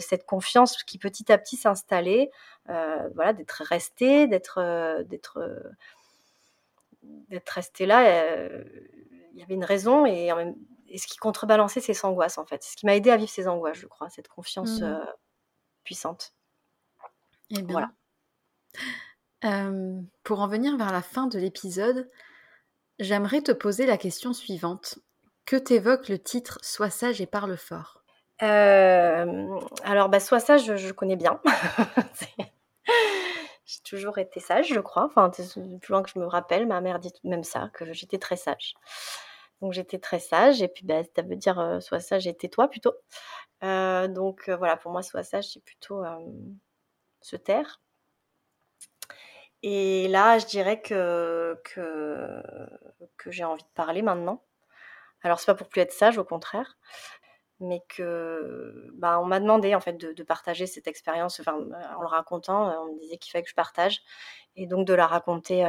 cette 0.01 0.27
confiance 0.27 0.83
qui 0.83 0.99
petit 0.99 1.31
à 1.33 1.39
petit 1.39 1.57
s'installait, 1.57 2.31
voilà, 2.67 3.33
d'être 3.33 3.63
resté, 3.65 4.27
d'être 4.27 5.03
d'être 5.05 5.39
d'être 7.31 7.51
resté 7.51 7.87
là, 7.87 8.49
il 9.33 9.39
y 9.39 9.43
avait 9.43 9.55
une 9.55 9.65
raison 9.65 10.05
et 10.05 10.33
en 10.33 10.37
même 10.37 10.55
et 10.91 10.99
ce 10.99 11.07
qui 11.07 11.17
contrebalançait 11.17 11.81
ces 11.81 12.05
angoisses, 12.05 12.39
en 12.39 12.47
fait. 12.47 12.63
Ce 12.63 12.77
qui 12.77 12.87
m'a 12.87 12.97
aidé 12.97 13.11
à 13.11 13.17
vivre 13.17 13.31
ces 13.31 13.49
angoisses, 13.49 13.79
je 13.79 13.87
crois, 13.87 14.09
cette 14.11 14.29
confiance 14.29 14.81
mmh. 14.81 14.85
euh, 14.85 15.05
puissante. 15.85 16.35
Et 17.51 17.57
eh 17.59 17.63
bien. 17.63 17.91
Voilà. 19.43 19.73
pour 20.23 20.41
en 20.41 20.49
venir 20.49 20.77
vers 20.77 20.93
la 20.93 21.03
fin 21.03 21.27
de 21.27 21.39
l'épisode, 21.39 22.11
j'aimerais 22.99 23.43
te 23.43 23.53
poser 23.53 23.87
la 23.87 23.97
question 23.97 24.33
suivante. 24.33 24.99
Que 25.47 25.57
t'évoque 25.57 26.09
le 26.09 26.19
titre 26.19 26.59
Sois 26.63 26.91
sage 26.91 27.21
et 27.21 27.27
parle 27.27 27.57
fort? 27.57 28.03
Euh, 28.43 29.59
Alors, 29.83 30.09
bah, 30.09 30.21
Sois 30.21 30.41
sage, 30.41 30.77
je, 30.77 30.93
connais 30.93 31.17
bien. 31.17 31.41
J'ai 33.65 33.81
toujours 33.85 34.19
été 34.19 34.41
sage, 34.41 34.69
je 34.69 34.81
crois. 34.81 35.05
Enfin, 35.05 35.31
plus 35.31 35.93
loin 35.93 36.03
que 36.03 36.11
je 36.15 36.19
me 36.19 36.27
rappelle, 36.27 36.67
ma 36.67 36.81
mère 36.81 36.99
dit 36.99 37.13
même 37.25 37.45
ça, 37.45 37.71
que 37.73 37.93
j'étais 37.93 38.19
très 38.19 38.37
sage. 38.37 38.75
Donc 39.61 39.73
j'étais 39.73 39.99
très 39.99 40.21
sage 40.21 40.63
et 40.63 40.69
puis 40.69 40.85
bah, 40.85 41.03
ça 41.17 41.23
veut 41.23 41.37
dire 41.37 41.59
euh, 41.59 41.81
sois 41.81 42.01
sage 42.01 42.27
et 42.27 42.37
tais-toi 42.37 42.69
plutôt. 42.69 42.95
Donc 43.63 44.49
voilà, 44.49 44.77
pour 44.77 44.93
moi, 44.93 45.03
sois 45.03 45.25
sage, 45.25 45.53
c'est 45.53 45.65
plutôt 45.65 46.05
se 47.21 47.37
taire. 47.37 47.81
Et 49.63 50.09
là, 50.09 50.39
je 50.39 50.47
dirais 50.47 50.81
que, 50.81 51.61
que, 51.65 53.31
j'ai 53.31 53.45
envie 53.45 53.63
de 53.63 53.69
parler 53.75 54.03
maintenant. 54.03 54.45
Alors, 55.23 55.41
c'est 55.41 55.47
pas 55.47 55.55
pour 55.55 55.69
plus 55.69 55.81
être 55.81 55.93
sage, 55.93 56.19
au 56.19 56.25
contraire, 56.25 56.79
mais 57.61 57.83
que 57.89 58.89
bah, 58.95 59.21
on 59.21 59.25
m'a 59.27 59.41
demandé 59.41 59.75
en 59.75 59.81
fait 59.81 59.95
de, 59.95 60.23
partager 60.23 60.67
cette 60.67 60.87
expérience, 60.87 61.41
en 61.47 61.59
le 61.59 62.07
racontant, 62.07 62.85
on 62.85 62.95
me 62.95 63.01
disait 63.01 63.19
qu'il 63.19 63.33
fallait 63.33 63.43
que 63.43 63.51
je 63.51 63.55
partage, 63.55 64.03
et 64.57 64.67
donc 64.67 64.87
de 64.87 64.95
la 64.95 65.07
raconter 65.07 65.65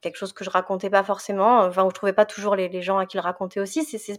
quelque 0.00 0.16
chose 0.16 0.32
que 0.32 0.44
je 0.44 0.50
racontais 0.50 0.90
pas 0.90 1.02
forcément, 1.02 1.60
enfin 1.60 1.84
où 1.84 1.90
je 1.90 1.94
trouvais 1.94 2.12
pas 2.12 2.26
toujours 2.26 2.56
les, 2.56 2.82
gens 2.82 2.98
à 2.98 3.06
qui 3.06 3.16
le 3.16 3.22
raconter 3.22 3.60
aussi. 3.60 3.84
C'est, 3.84 4.18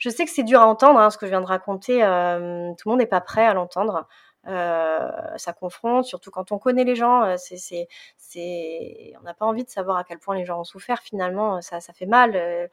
je 0.00 0.08
sais 0.08 0.24
que 0.24 0.30
c'est 0.30 0.42
dur 0.44 0.60
à 0.60 0.66
entendre 0.66 0.98
hein, 0.98 1.10
ce 1.10 1.18
que 1.18 1.26
je 1.26 1.30
viens 1.30 1.42
de 1.42 1.46
raconter. 1.46 2.02
Euh, 2.02 2.72
tout 2.78 2.88
le 2.88 2.92
monde 2.92 3.00
n'est 3.00 3.06
pas 3.06 3.20
prêt 3.20 3.46
à 3.46 3.52
l'entendre. 3.52 4.08
Euh, 4.46 5.10
ça 5.36 5.52
confronte, 5.52 6.06
surtout 6.06 6.30
quand 6.30 6.52
on 6.52 6.58
connaît 6.58 6.84
les 6.84 6.96
gens. 6.96 7.22
Euh, 7.22 7.36
c'est, 7.36 7.86
c'est, 8.16 9.12
on 9.20 9.22
n'a 9.24 9.34
pas 9.34 9.44
envie 9.44 9.62
de 9.62 9.68
savoir 9.68 9.98
à 9.98 10.04
quel 10.04 10.18
point 10.18 10.34
les 10.36 10.46
gens 10.46 10.58
ont 10.58 10.64
souffert. 10.64 11.00
Finalement, 11.00 11.60
ça, 11.60 11.80
ça 11.80 11.92
fait 11.92 12.06
mal. 12.06 12.32
les 12.32 12.70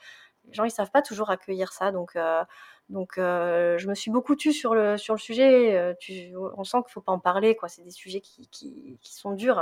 gens, 0.53 0.63
ils 0.63 0.71
savent 0.71 0.91
pas 0.91 1.01
toujours 1.01 1.29
accueillir 1.29 1.73
ça. 1.73 1.91
Donc, 1.91 2.17
donc, 2.89 3.15
je 3.17 3.87
me 3.87 3.93
suis 3.93 4.09
beaucoup 4.09 4.37
tue 4.37 4.53
sur 4.53 4.73
le 4.73 4.97
sur 4.97 5.13
le 5.13 5.19
sujet. 5.19 5.95
On 6.57 6.63
sent 6.63 6.77
qu'il 6.83 6.93
faut 6.93 7.01
pas 7.01 7.11
en 7.11 7.19
parler. 7.19 7.57
Quoi. 7.57 7.67
C'est 7.67 7.83
des 7.83 7.91
sujets 7.91 8.21
qui, 8.21 8.47
qui, 8.49 9.13
sont 9.13 9.31
durs. 9.31 9.61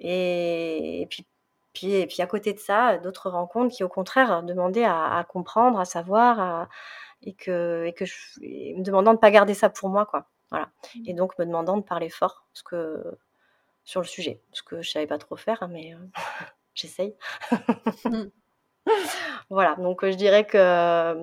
Et, 0.00 1.06
puis, 1.10 1.26
puis, 1.72 1.94
et 1.94 2.06
puis 2.06 2.22
à 2.22 2.26
côté 2.26 2.52
de 2.52 2.58
ça, 2.58 2.98
d'autres 2.98 3.30
rencontres 3.30 3.74
qui 3.74 3.84
au 3.84 3.88
contraire 3.88 4.42
demandaient 4.42 4.84
à, 4.84 5.24
comprendre, 5.28 5.78
à 5.78 5.84
savoir, 5.84 6.68
et 7.22 7.34
que, 7.34 7.84
et 7.86 7.92
que 7.92 8.04
je, 8.04 8.40
me 8.40 8.82
demandant 8.82 9.12
de 9.12 9.16
ne 9.16 9.20
pas 9.20 9.30
garder 9.30 9.54
ça 9.54 9.70
pour 9.70 9.88
moi, 9.88 10.06
quoi. 10.06 10.26
Voilà. 10.50 10.70
Et 11.06 11.12
mmh. 11.12 11.16
donc 11.16 11.38
me 11.38 11.44
demandant 11.44 11.76
de 11.76 11.82
parler 11.82 12.08
fort 12.08 12.46
parce 12.52 12.62
que, 12.62 13.18
sur 13.84 14.00
le 14.00 14.06
sujet, 14.06 14.40
ce 14.52 14.62
que 14.62 14.82
je 14.82 14.90
savais 14.90 15.06
pas 15.06 15.18
trop 15.18 15.36
faire, 15.36 15.62
hein, 15.62 15.68
mais 15.70 15.94
euh, 15.94 15.98
j'essaye. 16.74 17.14
Mmh. 18.04 18.24
voilà, 19.50 19.74
donc 19.76 20.04
je 20.04 20.14
dirais 20.14 20.46
que 20.46 21.14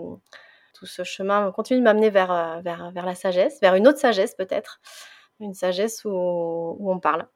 tout 0.73 0.85
ce 0.85 1.03
chemin 1.03 1.52
continue 1.52 1.80
de 1.80 1.84
m'amener 1.84 2.10
vers, 2.10 2.61
vers, 2.61 2.91
vers 2.91 3.06
la 3.06 3.15
sagesse, 3.15 3.60
vers 3.61 3.76
une 3.76 3.88
autre 3.88 3.99
sagesse 3.99 4.35
peut-être, 4.35 4.80
une 5.39 5.53
sagesse 5.53 6.06
où, 6.06 6.10
où 6.11 6.91
on 6.91 6.99
parle. 6.99 7.27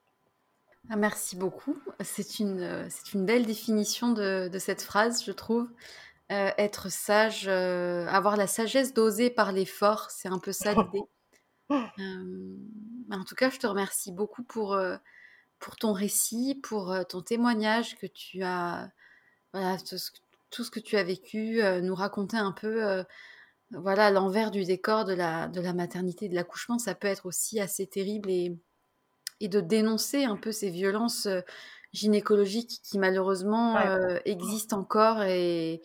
Ah, 0.92 0.96
merci 0.96 1.36
beaucoup. 1.36 1.78
C'est 2.02 2.40
une, 2.40 2.62
euh, 2.62 2.88
c'est 2.90 3.14
une 3.14 3.24
belle 3.24 3.46
définition 3.46 4.12
de, 4.12 4.50
cette 4.58 4.82
phrase, 4.82 5.24
je 5.24 5.32
trouve. 5.32 5.70
Euh, 6.32 6.52
être 6.58 6.92
sage, 6.92 7.48
euh, 7.48 8.08
avoir 8.08 8.38
la 8.38 8.48
sagesse 8.48 8.94
d'oser 8.94 9.30
parler 9.30 9.66
fort, 9.66 10.10
c'est 10.10 10.30
un 10.30 10.40
peu 10.40 10.52
ça 10.52 10.74
l'idée. 10.74 11.04
en 13.12 13.24
tout 13.24 13.36
cas, 13.36 13.52
je 13.52 13.60
te 13.60 13.68
remercie 13.68 14.12
beaucoup 14.12 14.44
pour, 14.44 14.80
pour 15.60 15.76
ton 15.76 15.94
récit, 15.94 16.60
pour 16.64 16.96
ton 17.08 17.22
témoignage 17.22 17.96
que 18.00 18.08
tu 18.08 18.42
as, 18.42 18.92
voilà, 19.54 19.78
tout 19.78 19.98
ce, 20.64 20.72
que 20.72 20.80
tu 20.80 20.98
as 20.98 21.04
vécu, 21.04 21.62
nous 21.84 21.96
raconter 21.96 22.38
un 22.38 22.52
peu, 22.52 23.04
voilà, 23.72 24.10
l'envers 24.10 24.50
du 24.50 24.64
décor 24.66 25.06
de 25.06 25.14
la, 25.14 25.48
de 25.48 25.62
la 25.62 25.74
maternité, 25.74 26.30
de 26.30 26.36
l'accouchement. 26.36 26.80
Ça 26.80 26.96
peut 26.96 27.08
être 27.08 27.28
aussi 27.28 27.60
assez 27.60 27.86
terrible 27.86 28.32
et, 28.32 28.58
et 29.40 29.48
de 29.48 29.62
dénoncer 29.62 30.26
un 30.26 30.36
peu 30.36 30.52
ces 30.52 30.70
violences 30.70 31.26
euh, 31.26 31.42
gynécologiques 31.94 32.82
qui 32.84 33.00
malheureusement 33.00 33.78
euh, 33.78 34.20
existent 34.26 34.78
encore 34.78 35.24
et 35.24 35.82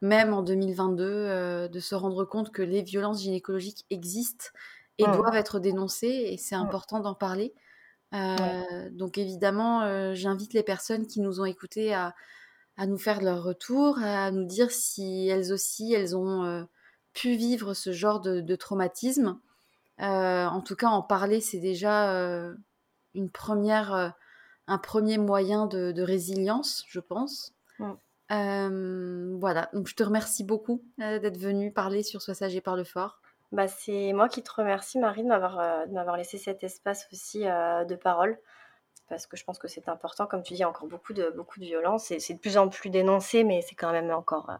même 0.00 0.34
en 0.34 0.42
2022 0.42 1.04
euh, 1.04 1.68
de 1.68 1.80
se 1.80 1.94
rendre 1.94 2.24
compte 2.24 2.50
que 2.50 2.62
les 2.62 2.82
violences 2.82 3.22
gynécologiques 3.22 3.86
existent 3.90 4.46
et 4.98 5.06
mmh. 5.06 5.12
doivent 5.12 5.36
être 5.36 5.60
dénoncées 5.60 6.28
et 6.30 6.36
c'est 6.38 6.56
mmh. 6.56 6.60
important 6.62 7.00
d'en 7.00 7.14
parler. 7.14 7.54
Donc 8.92 9.18
évidemment, 9.18 10.14
j'invite 10.14 10.54
les 10.54 10.62
personnes 10.62 11.08
qui 11.08 11.20
nous 11.20 11.40
ont 11.40 11.46
écoutés 11.46 11.92
à, 11.92 12.14
à, 12.76 12.86
nous 12.86 12.96
faire 12.96 13.20
leur 13.20 13.42
retour, 13.42 13.98
à 13.98 14.30
nous 14.30 14.44
dire 14.44 14.70
si 14.70 15.26
elles 15.26 15.52
aussi, 15.52 15.92
elles 15.92 16.16
ont 16.16 16.64
pu 17.12 17.34
vivre 17.34 17.74
ce 17.74 17.90
genre 17.90 18.20
de, 18.20 18.40
de 18.40 18.54
traumatisme. 18.54 19.40
en 19.98 20.60
tout 20.60 20.76
cas, 20.76 20.90
en 20.90 21.02
parler, 21.02 21.40
c'est 21.40 21.58
déjà 21.58 22.54
une 23.14 23.30
première, 23.30 23.94
euh, 23.94 24.08
un 24.66 24.78
premier 24.78 25.18
moyen 25.18 25.66
de, 25.66 26.02
résilience, 26.02 26.84
je 26.88 27.00
pense. 27.00 27.54
Euh, 28.30 29.36
voilà, 29.38 29.68
donc 29.74 29.86
je 29.86 29.94
te 29.94 30.02
remercie 30.02 30.44
beaucoup 30.44 30.82
euh, 31.00 31.18
d'être 31.18 31.36
venue 31.36 31.70
parler 31.70 32.02
sur 32.02 32.22
Sois 32.22 32.34
sage 32.34 32.56
et 32.56 32.62
parle 32.62 32.84
fort. 32.84 33.20
Bah, 33.52 33.68
c'est 33.68 34.12
moi 34.14 34.28
qui 34.28 34.42
te 34.42 34.50
remercie, 34.50 34.98
Marie, 34.98 35.22
de 35.22 35.28
m'avoir, 35.28 35.86
m'avoir 35.88 36.16
laissé 36.16 36.38
cet 36.38 36.64
espace 36.64 37.06
aussi 37.12 37.40
de 37.40 37.94
parole. 37.94 38.38
Parce 39.08 39.26
que 39.26 39.36
je 39.36 39.44
pense 39.44 39.58
que 39.58 39.68
c'est 39.68 39.88
important, 39.88 40.26
comme 40.26 40.42
tu 40.42 40.54
dis, 40.54 40.64
encore 40.64 40.88
beaucoup 40.88 41.12
de, 41.12 41.30
beaucoup 41.36 41.60
de 41.60 41.64
violence. 41.66 42.10
Et 42.10 42.18
c'est 42.18 42.34
de 42.34 42.38
plus 42.38 42.56
en 42.56 42.68
plus 42.68 42.88
dénoncé, 42.88 43.44
mais 43.44 43.60
c'est 43.60 43.74
quand 43.74 43.92
même 43.92 44.10
encore 44.10 44.50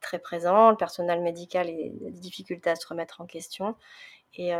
très 0.00 0.18
présent. 0.18 0.70
Le 0.70 0.76
personnel 0.76 1.22
médical 1.22 1.68
a 1.68 2.10
des 2.10 2.20
difficultés 2.20 2.70
à 2.70 2.76
se 2.76 2.86
remettre 2.86 3.20
en 3.20 3.26
question. 3.26 3.76
Et, 4.34 4.52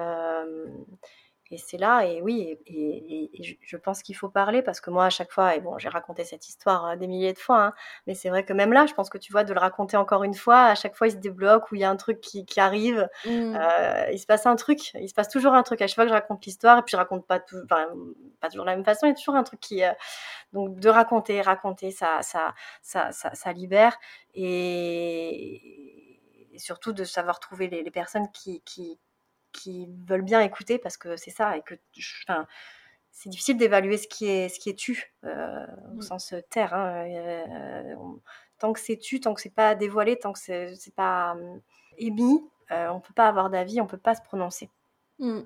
et 1.50 1.58
c'est 1.58 1.76
là, 1.76 2.04
et 2.04 2.20
oui, 2.22 2.58
et, 2.66 3.56
je 3.62 3.76
pense 3.76 4.02
qu'il 4.02 4.16
faut 4.16 4.28
parler 4.28 4.62
parce 4.62 4.80
que 4.80 4.90
moi, 4.90 5.04
à 5.06 5.10
chaque 5.10 5.30
fois, 5.30 5.54
et 5.54 5.60
bon, 5.60 5.78
j'ai 5.78 5.88
raconté 5.88 6.24
cette 6.24 6.48
histoire 6.48 6.86
euh, 6.86 6.96
des 6.96 7.06
milliers 7.06 7.32
de 7.32 7.38
fois, 7.38 7.66
hein, 7.66 7.72
mais 8.06 8.14
c'est 8.14 8.30
vrai 8.30 8.44
que 8.44 8.52
même 8.52 8.72
là, 8.72 8.86
je 8.86 8.94
pense 8.94 9.10
que 9.10 9.18
tu 9.18 9.30
vois, 9.30 9.44
de 9.44 9.52
le 9.54 9.60
raconter 9.60 9.96
encore 9.96 10.24
une 10.24 10.34
fois, 10.34 10.64
à 10.64 10.74
chaque 10.74 10.96
fois, 10.96 11.06
il 11.06 11.12
se 11.12 11.16
débloque 11.16 11.70
ou 11.70 11.76
il 11.76 11.82
y 11.82 11.84
a 11.84 11.90
un 11.90 11.96
truc 11.96 12.20
qui, 12.20 12.44
arrive, 12.58 13.08
mmh. 13.26 13.30
euh, 13.30 14.10
il 14.12 14.18
se 14.18 14.26
passe 14.26 14.46
un 14.46 14.56
truc, 14.56 14.92
il 14.94 15.08
se 15.08 15.14
passe 15.14 15.28
toujours 15.28 15.54
un 15.54 15.62
truc 15.62 15.82
à 15.82 15.86
chaque 15.86 15.94
fois 15.94 16.04
que 16.04 16.10
je 16.10 16.14
raconte 16.14 16.44
l'histoire, 16.44 16.78
et 16.78 16.82
puis 16.82 16.92
je 16.92 16.96
raconte 16.96 17.26
pas, 17.26 17.38
tout, 17.38 17.64
pas 17.68 17.86
toujours 18.48 18.64
de 18.64 18.70
la 18.70 18.76
même 18.76 18.84
façon, 18.84 19.06
il 19.06 19.10
y 19.10 19.12
a 19.12 19.16
toujours 19.16 19.36
un 19.36 19.44
truc 19.44 19.60
qui. 19.60 19.84
Euh, 19.84 19.92
donc, 20.52 20.78
de 20.80 20.88
raconter, 20.88 21.42
raconter, 21.42 21.90
ça, 21.90 22.22
ça, 22.22 22.54
ça, 22.82 23.10
ça, 23.12 23.52
libère, 23.52 23.96
et, 24.34 25.60
surtout 26.56 26.92
de 26.92 27.04
savoir 27.04 27.40
trouver 27.40 27.68
les, 27.68 27.82
les 27.82 27.90
personnes 27.90 28.30
qui, 28.32 28.62
qui 28.62 28.98
qui 29.56 29.88
veulent 30.06 30.22
bien 30.22 30.40
écouter 30.40 30.78
parce 30.78 30.96
que 30.96 31.16
c'est 31.16 31.30
ça 31.30 31.56
et 31.56 31.62
que 31.62 31.74
enfin, 32.28 32.46
c'est 33.16 33.30
difficile 33.30 33.56
d'évaluer 33.56 33.96
ce 33.96 34.06
qui 34.06 34.26
est 34.26 34.50
ce 34.50 34.60
qui 34.60 34.68
est 34.68 34.74
tu 34.74 35.14
euh, 35.24 35.66
au 35.92 35.96
mmh. 35.96 36.02
sens 36.02 36.32
euh, 36.34 36.40
terre 36.50 36.74
hein, 36.74 37.06
euh, 37.08 37.94
tant 38.58 38.74
que 38.74 38.80
c'est 38.80 38.98
tu 38.98 39.20
tant 39.20 39.32
que 39.32 39.40
c'est 39.40 39.54
pas 39.54 39.74
dévoilé 39.74 40.18
tant 40.18 40.34
que 40.34 40.38
c'est, 40.38 40.94
pas 40.94 41.32
hum, 41.32 41.60
émis 41.96 42.44
on 42.70 43.00
peut 43.00 43.14
pas 43.14 43.26
avoir 43.28 43.48
d'avis 43.48 43.80
on 43.80 43.86
peut 43.86 43.96
pas 43.96 44.14
se 44.14 44.20
prononcer 44.20 44.68
mmh. 45.18 45.40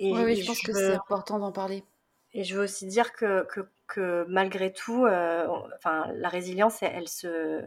et, 0.00 0.12
oui, 0.12 0.34
je 0.34 0.46
pense 0.46 0.60
que 0.60 0.72
c'est 0.72 0.94
important 0.94 1.38
d'en 1.38 1.52
parler 1.52 1.84
et 2.34 2.42
je 2.42 2.56
veux 2.56 2.64
aussi 2.64 2.86
dire 2.86 3.12
que, 3.12 3.44
que, 3.44 3.60
que 3.86 4.24
malgré 4.28 4.72
tout 4.72 5.06
enfin 5.06 6.10
la 6.14 6.28
résilience 6.28 6.82
elle, 6.82 7.08
se 7.08 7.62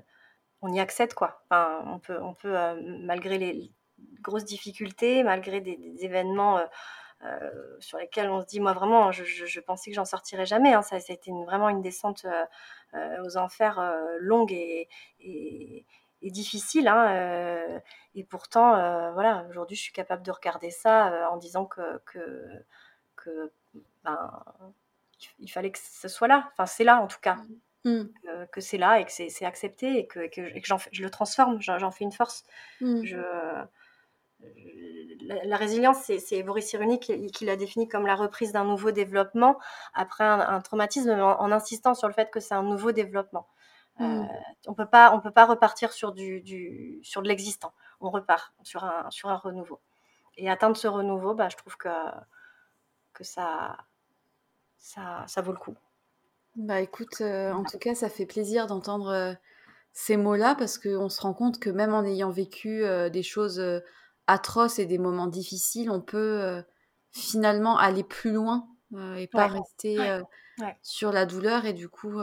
on 0.61 0.73
y 0.73 0.81
accède 0.81 1.13
quoi 1.13 1.43
enfin, 1.49 1.81
on 1.87 1.99
peut 1.99 2.19
on 2.21 2.33
peut 2.33 2.57
malgré 3.03 3.37
les 3.37 3.71
grosses 4.21 4.45
difficultés, 4.45 5.23
malgré 5.23 5.61
des, 5.61 5.79
événements 6.03 6.57
euh, 6.57 6.65
euh, 7.23 7.77
sur 7.79 7.97
lesquels 7.97 8.29
on 8.29 8.41
se 8.41 8.45
dit, 8.45 8.59
moi 8.59 8.73
vraiment, 8.73 9.11
je, 9.11 9.59
pensais 9.61 9.89
que 9.89 9.95
j'en 9.95 10.05
sortirais 10.05 10.45
jamais. 10.45 10.73
Hein. 10.73 10.81
Ça, 10.81 10.95
a 10.95 10.99
été 10.99 11.31
vraiment 11.45 11.69
une 11.69 11.81
descente 11.81 12.25
euh, 12.93 13.23
aux 13.23 13.37
enfers 13.37 13.81
longue 14.19 14.51
et, 14.51 14.87
difficile. 16.21 16.87
Hein, 16.87 17.81
et 18.15 18.23
pourtant, 18.23 18.71
voilà, 19.13 19.45
aujourd'hui, 19.49 19.75
je 19.75 19.81
suis 19.83 19.93
capable 19.93 20.23
de 20.23 20.31
regarder 20.31 20.71
ça 20.71 21.29
en 21.31 21.37
disant 21.37 21.65
que, 21.65 22.01
que, 22.05 23.51
ben, 24.03 24.43
il 25.39 25.49
fallait 25.49 25.71
que 25.71 25.79
ce 25.79 26.07
soit 26.07 26.27
là. 26.27 26.49
Enfin, 26.51 26.65
c'est 26.65 26.83
là 26.83 27.01
en 27.01 27.07
tout 27.07 27.19
cas. 27.21 27.37
Mmh. 27.87 28.05
que 28.51 28.61
c'est 28.61 28.79
là 28.79 28.99
et 28.99 29.05
que 29.05 29.11
c'est 29.11 29.45
accepté 29.45 29.99
et 29.99 30.07
que, 30.07 30.27
que, 30.27 30.49
je 30.91 31.03
le 31.03 31.09
transforme, 31.11 31.61
j'en 31.61 31.91
fais 31.91 32.03
une 32.03 32.11
force. 32.11 32.43
Mmh. 32.81 33.03
Je, 33.03 33.17
la, 35.27 35.57
résilience, 35.57 35.97
c'est 36.03 36.43
Boris 36.43 36.67
Cyrulnik 36.67 37.11
qui, 37.31 37.45
l'a 37.45 37.55
défini 37.55 37.87
comme 37.87 38.05
la 38.05 38.15
reprise 38.15 38.51
d'un 38.51 38.63
nouveau 38.63 38.91
développement 38.91 39.57
après 39.93 40.23
un, 40.23 40.61
traumatisme, 40.61 41.09
en, 41.09 41.51
insistant 41.51 41.93
sur 41.93 42.07
le 42.07 42.13
fait 42.13 42.31
que 42.31 42.39
c'est 42.39 42.53
un 42.53 42.63
nouveau 42.63 42.91
développement. 42.91 43.47
Euh, 44.01 44.03
mm. 44.03 44.29
on 44.67 44.73
peut 44.73 44.85
pas, 44.85 45.13
on 45.15 45.21
peut 45.21 45.31
pas 45.31 45.45
repartir 45.45 45.93
sur 45.93 46.11
du, 46.11 46.99
sur 47.03 47.21
de 47.21 47.27
l'existant. 47.27 47.73
On 48.01 48.09
repart 48.09 48.53
sur 48.63 48.83
un, 48.83 49.09
sur 49.09 49.29
un 49.29 49.37
renouveau. 49.37 49.79
Et 50.37 50.49
atteindre 50.49 50.75
ce 50.75 50.87
renouveau, 50.87 51.33
bah, 51.33 51.47
je 51.49 51.57
trouve 51.57 51.77
que 51.77 51.89
que 53.13 53.23
ça, 53.23 53.77
ça, 54.75 55.23
ça 55.25 55.41
vaut 55.41 55.53
le 55.53 55.57
coup. 55.57 55.75
Bah 56.57 56.81
écoute, 56.81 57.21
euh, 57.21 57.53
en 57.53 57.63
tout 57.63 57.77
cas, 57.77 57.95
ça 57.95 58.09
fait 58.09 58.25
plaisir 58.25 58.67
d'entendre 58.67 59.07
euh, 59.07 59.33
ces 59.93 60.17
mots-là 60.17 60.55
parce 60.55 60.77
qu'on 60.77 61.07
se 61.07 61.21
rend 61.21 61.33
compte 61.33 61.59
que 61.59 61.69
même 61.69 61.93
en 61.93 62.03
ayant 62.03 62.29
vécu 62.29 62.83
des 63.09 63.23
choses 63.23 63.61
atroces 64.27 64.79
et 64.79 64.85
des 64.85 64.97
moments 64.97 65.27
difficiles, 65.27 65.89
on 65.89 66.01
peut 66.01 66.41
euh, 66.41 66.61
finalement 67.11 67.77
aller 67.77 68.03
plus 68.03 68.31
loin 68.31 68.67
euh, 68.93 69.15
et 69.15 69.27
pas 69.27 69.47
rester 69.47 69.99
euh, 69.99 70.21
sur 70.81 71.11
la 71.11 71.25
douleur. 71.25 71.65
Et 71.65 71.73
du 71.73 71.89
coup, 71.89 72.19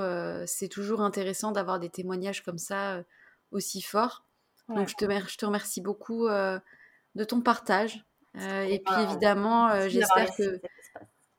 c'est 0.46 0.68
toujours 0.68 1.00
intéressant 1.00 1.52
d'avoir 1.52 1.78
des 1.78 1.90
témoignages 1.90 2.42
comme 2.42 2.58
ça 2.58 3.02
aussi 3.50 3.82
forts. 3.82 4.24
Donc, 4.68 4.88
je 4.88 4.94
te, 4.94 5.04
je 5.28 5.36
te 5.36 5.44
remercie 5.44 5.80
beaucoup 5.80 6.28
de 6.28 7.24
ton 7.24 7.40
partage. 7.40 8.04
et 8.34 8.82
puis, 8.84 9.02
évidemment, 9.02 9.88
j'espère 9.88 10.34
que, 10.34 10.60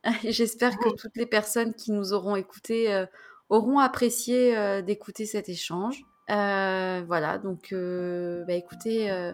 j'espère 0.29 0.77
que 0.77 0.95
toutes 0.95 1.15
les 1.15 1.25
personnes 1.25 1.73
qui 1.73 1.91
nous 1.91 2.13
auront 2.13 2.35
écoutés 2.35 3.05
auront 3.49 3.79
apprécié 3.79 4.81
d'écouter 4.83 5.25
cet 5.25 5.49
échange. 5.49 6.03
voilà, 6.27 7.39
donc 7.39 7.73
bah, 7.73 8.53
écoutez, 8.53 9.33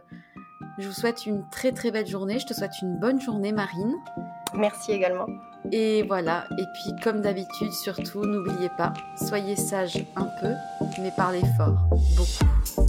je 0.77 0.87
vous 0.87 0.93
souhaite 0.93 1.25
une 1.25 1.47
très 1.49 1.71
très 1.71 1.91
belle 1.91 2.07
journée. 2.07 2.39
Je 2.39 2.47
te 2.47 2.53
souhaite 2.53 2.81
une 2.81 2.97
bonne 2.97 3.21
journée, 3.21 3.51
Marine. 3.51 3.93
Merci 4.53 4.91
également. 4.91 5.27
Et 5.71 6.03
voilà. 6.03 6.45
Et 6.57 6.63
puis, 6.73 6.93
comme 7.03 7.21
d'habitude, 7.21 7.71
surtout, 7.71 8.25
n'oubliez 8.25 8.69
pas, 8.77 8.93
soyez 9.27 9.55
sage 9.55 10.05
un 10.15 10.27
peu, 10.41 10.53
mais 11.01 11.11
parlez 11.15 11.43
fort, 11.57 11.89
beaucoup. 12.15 12.88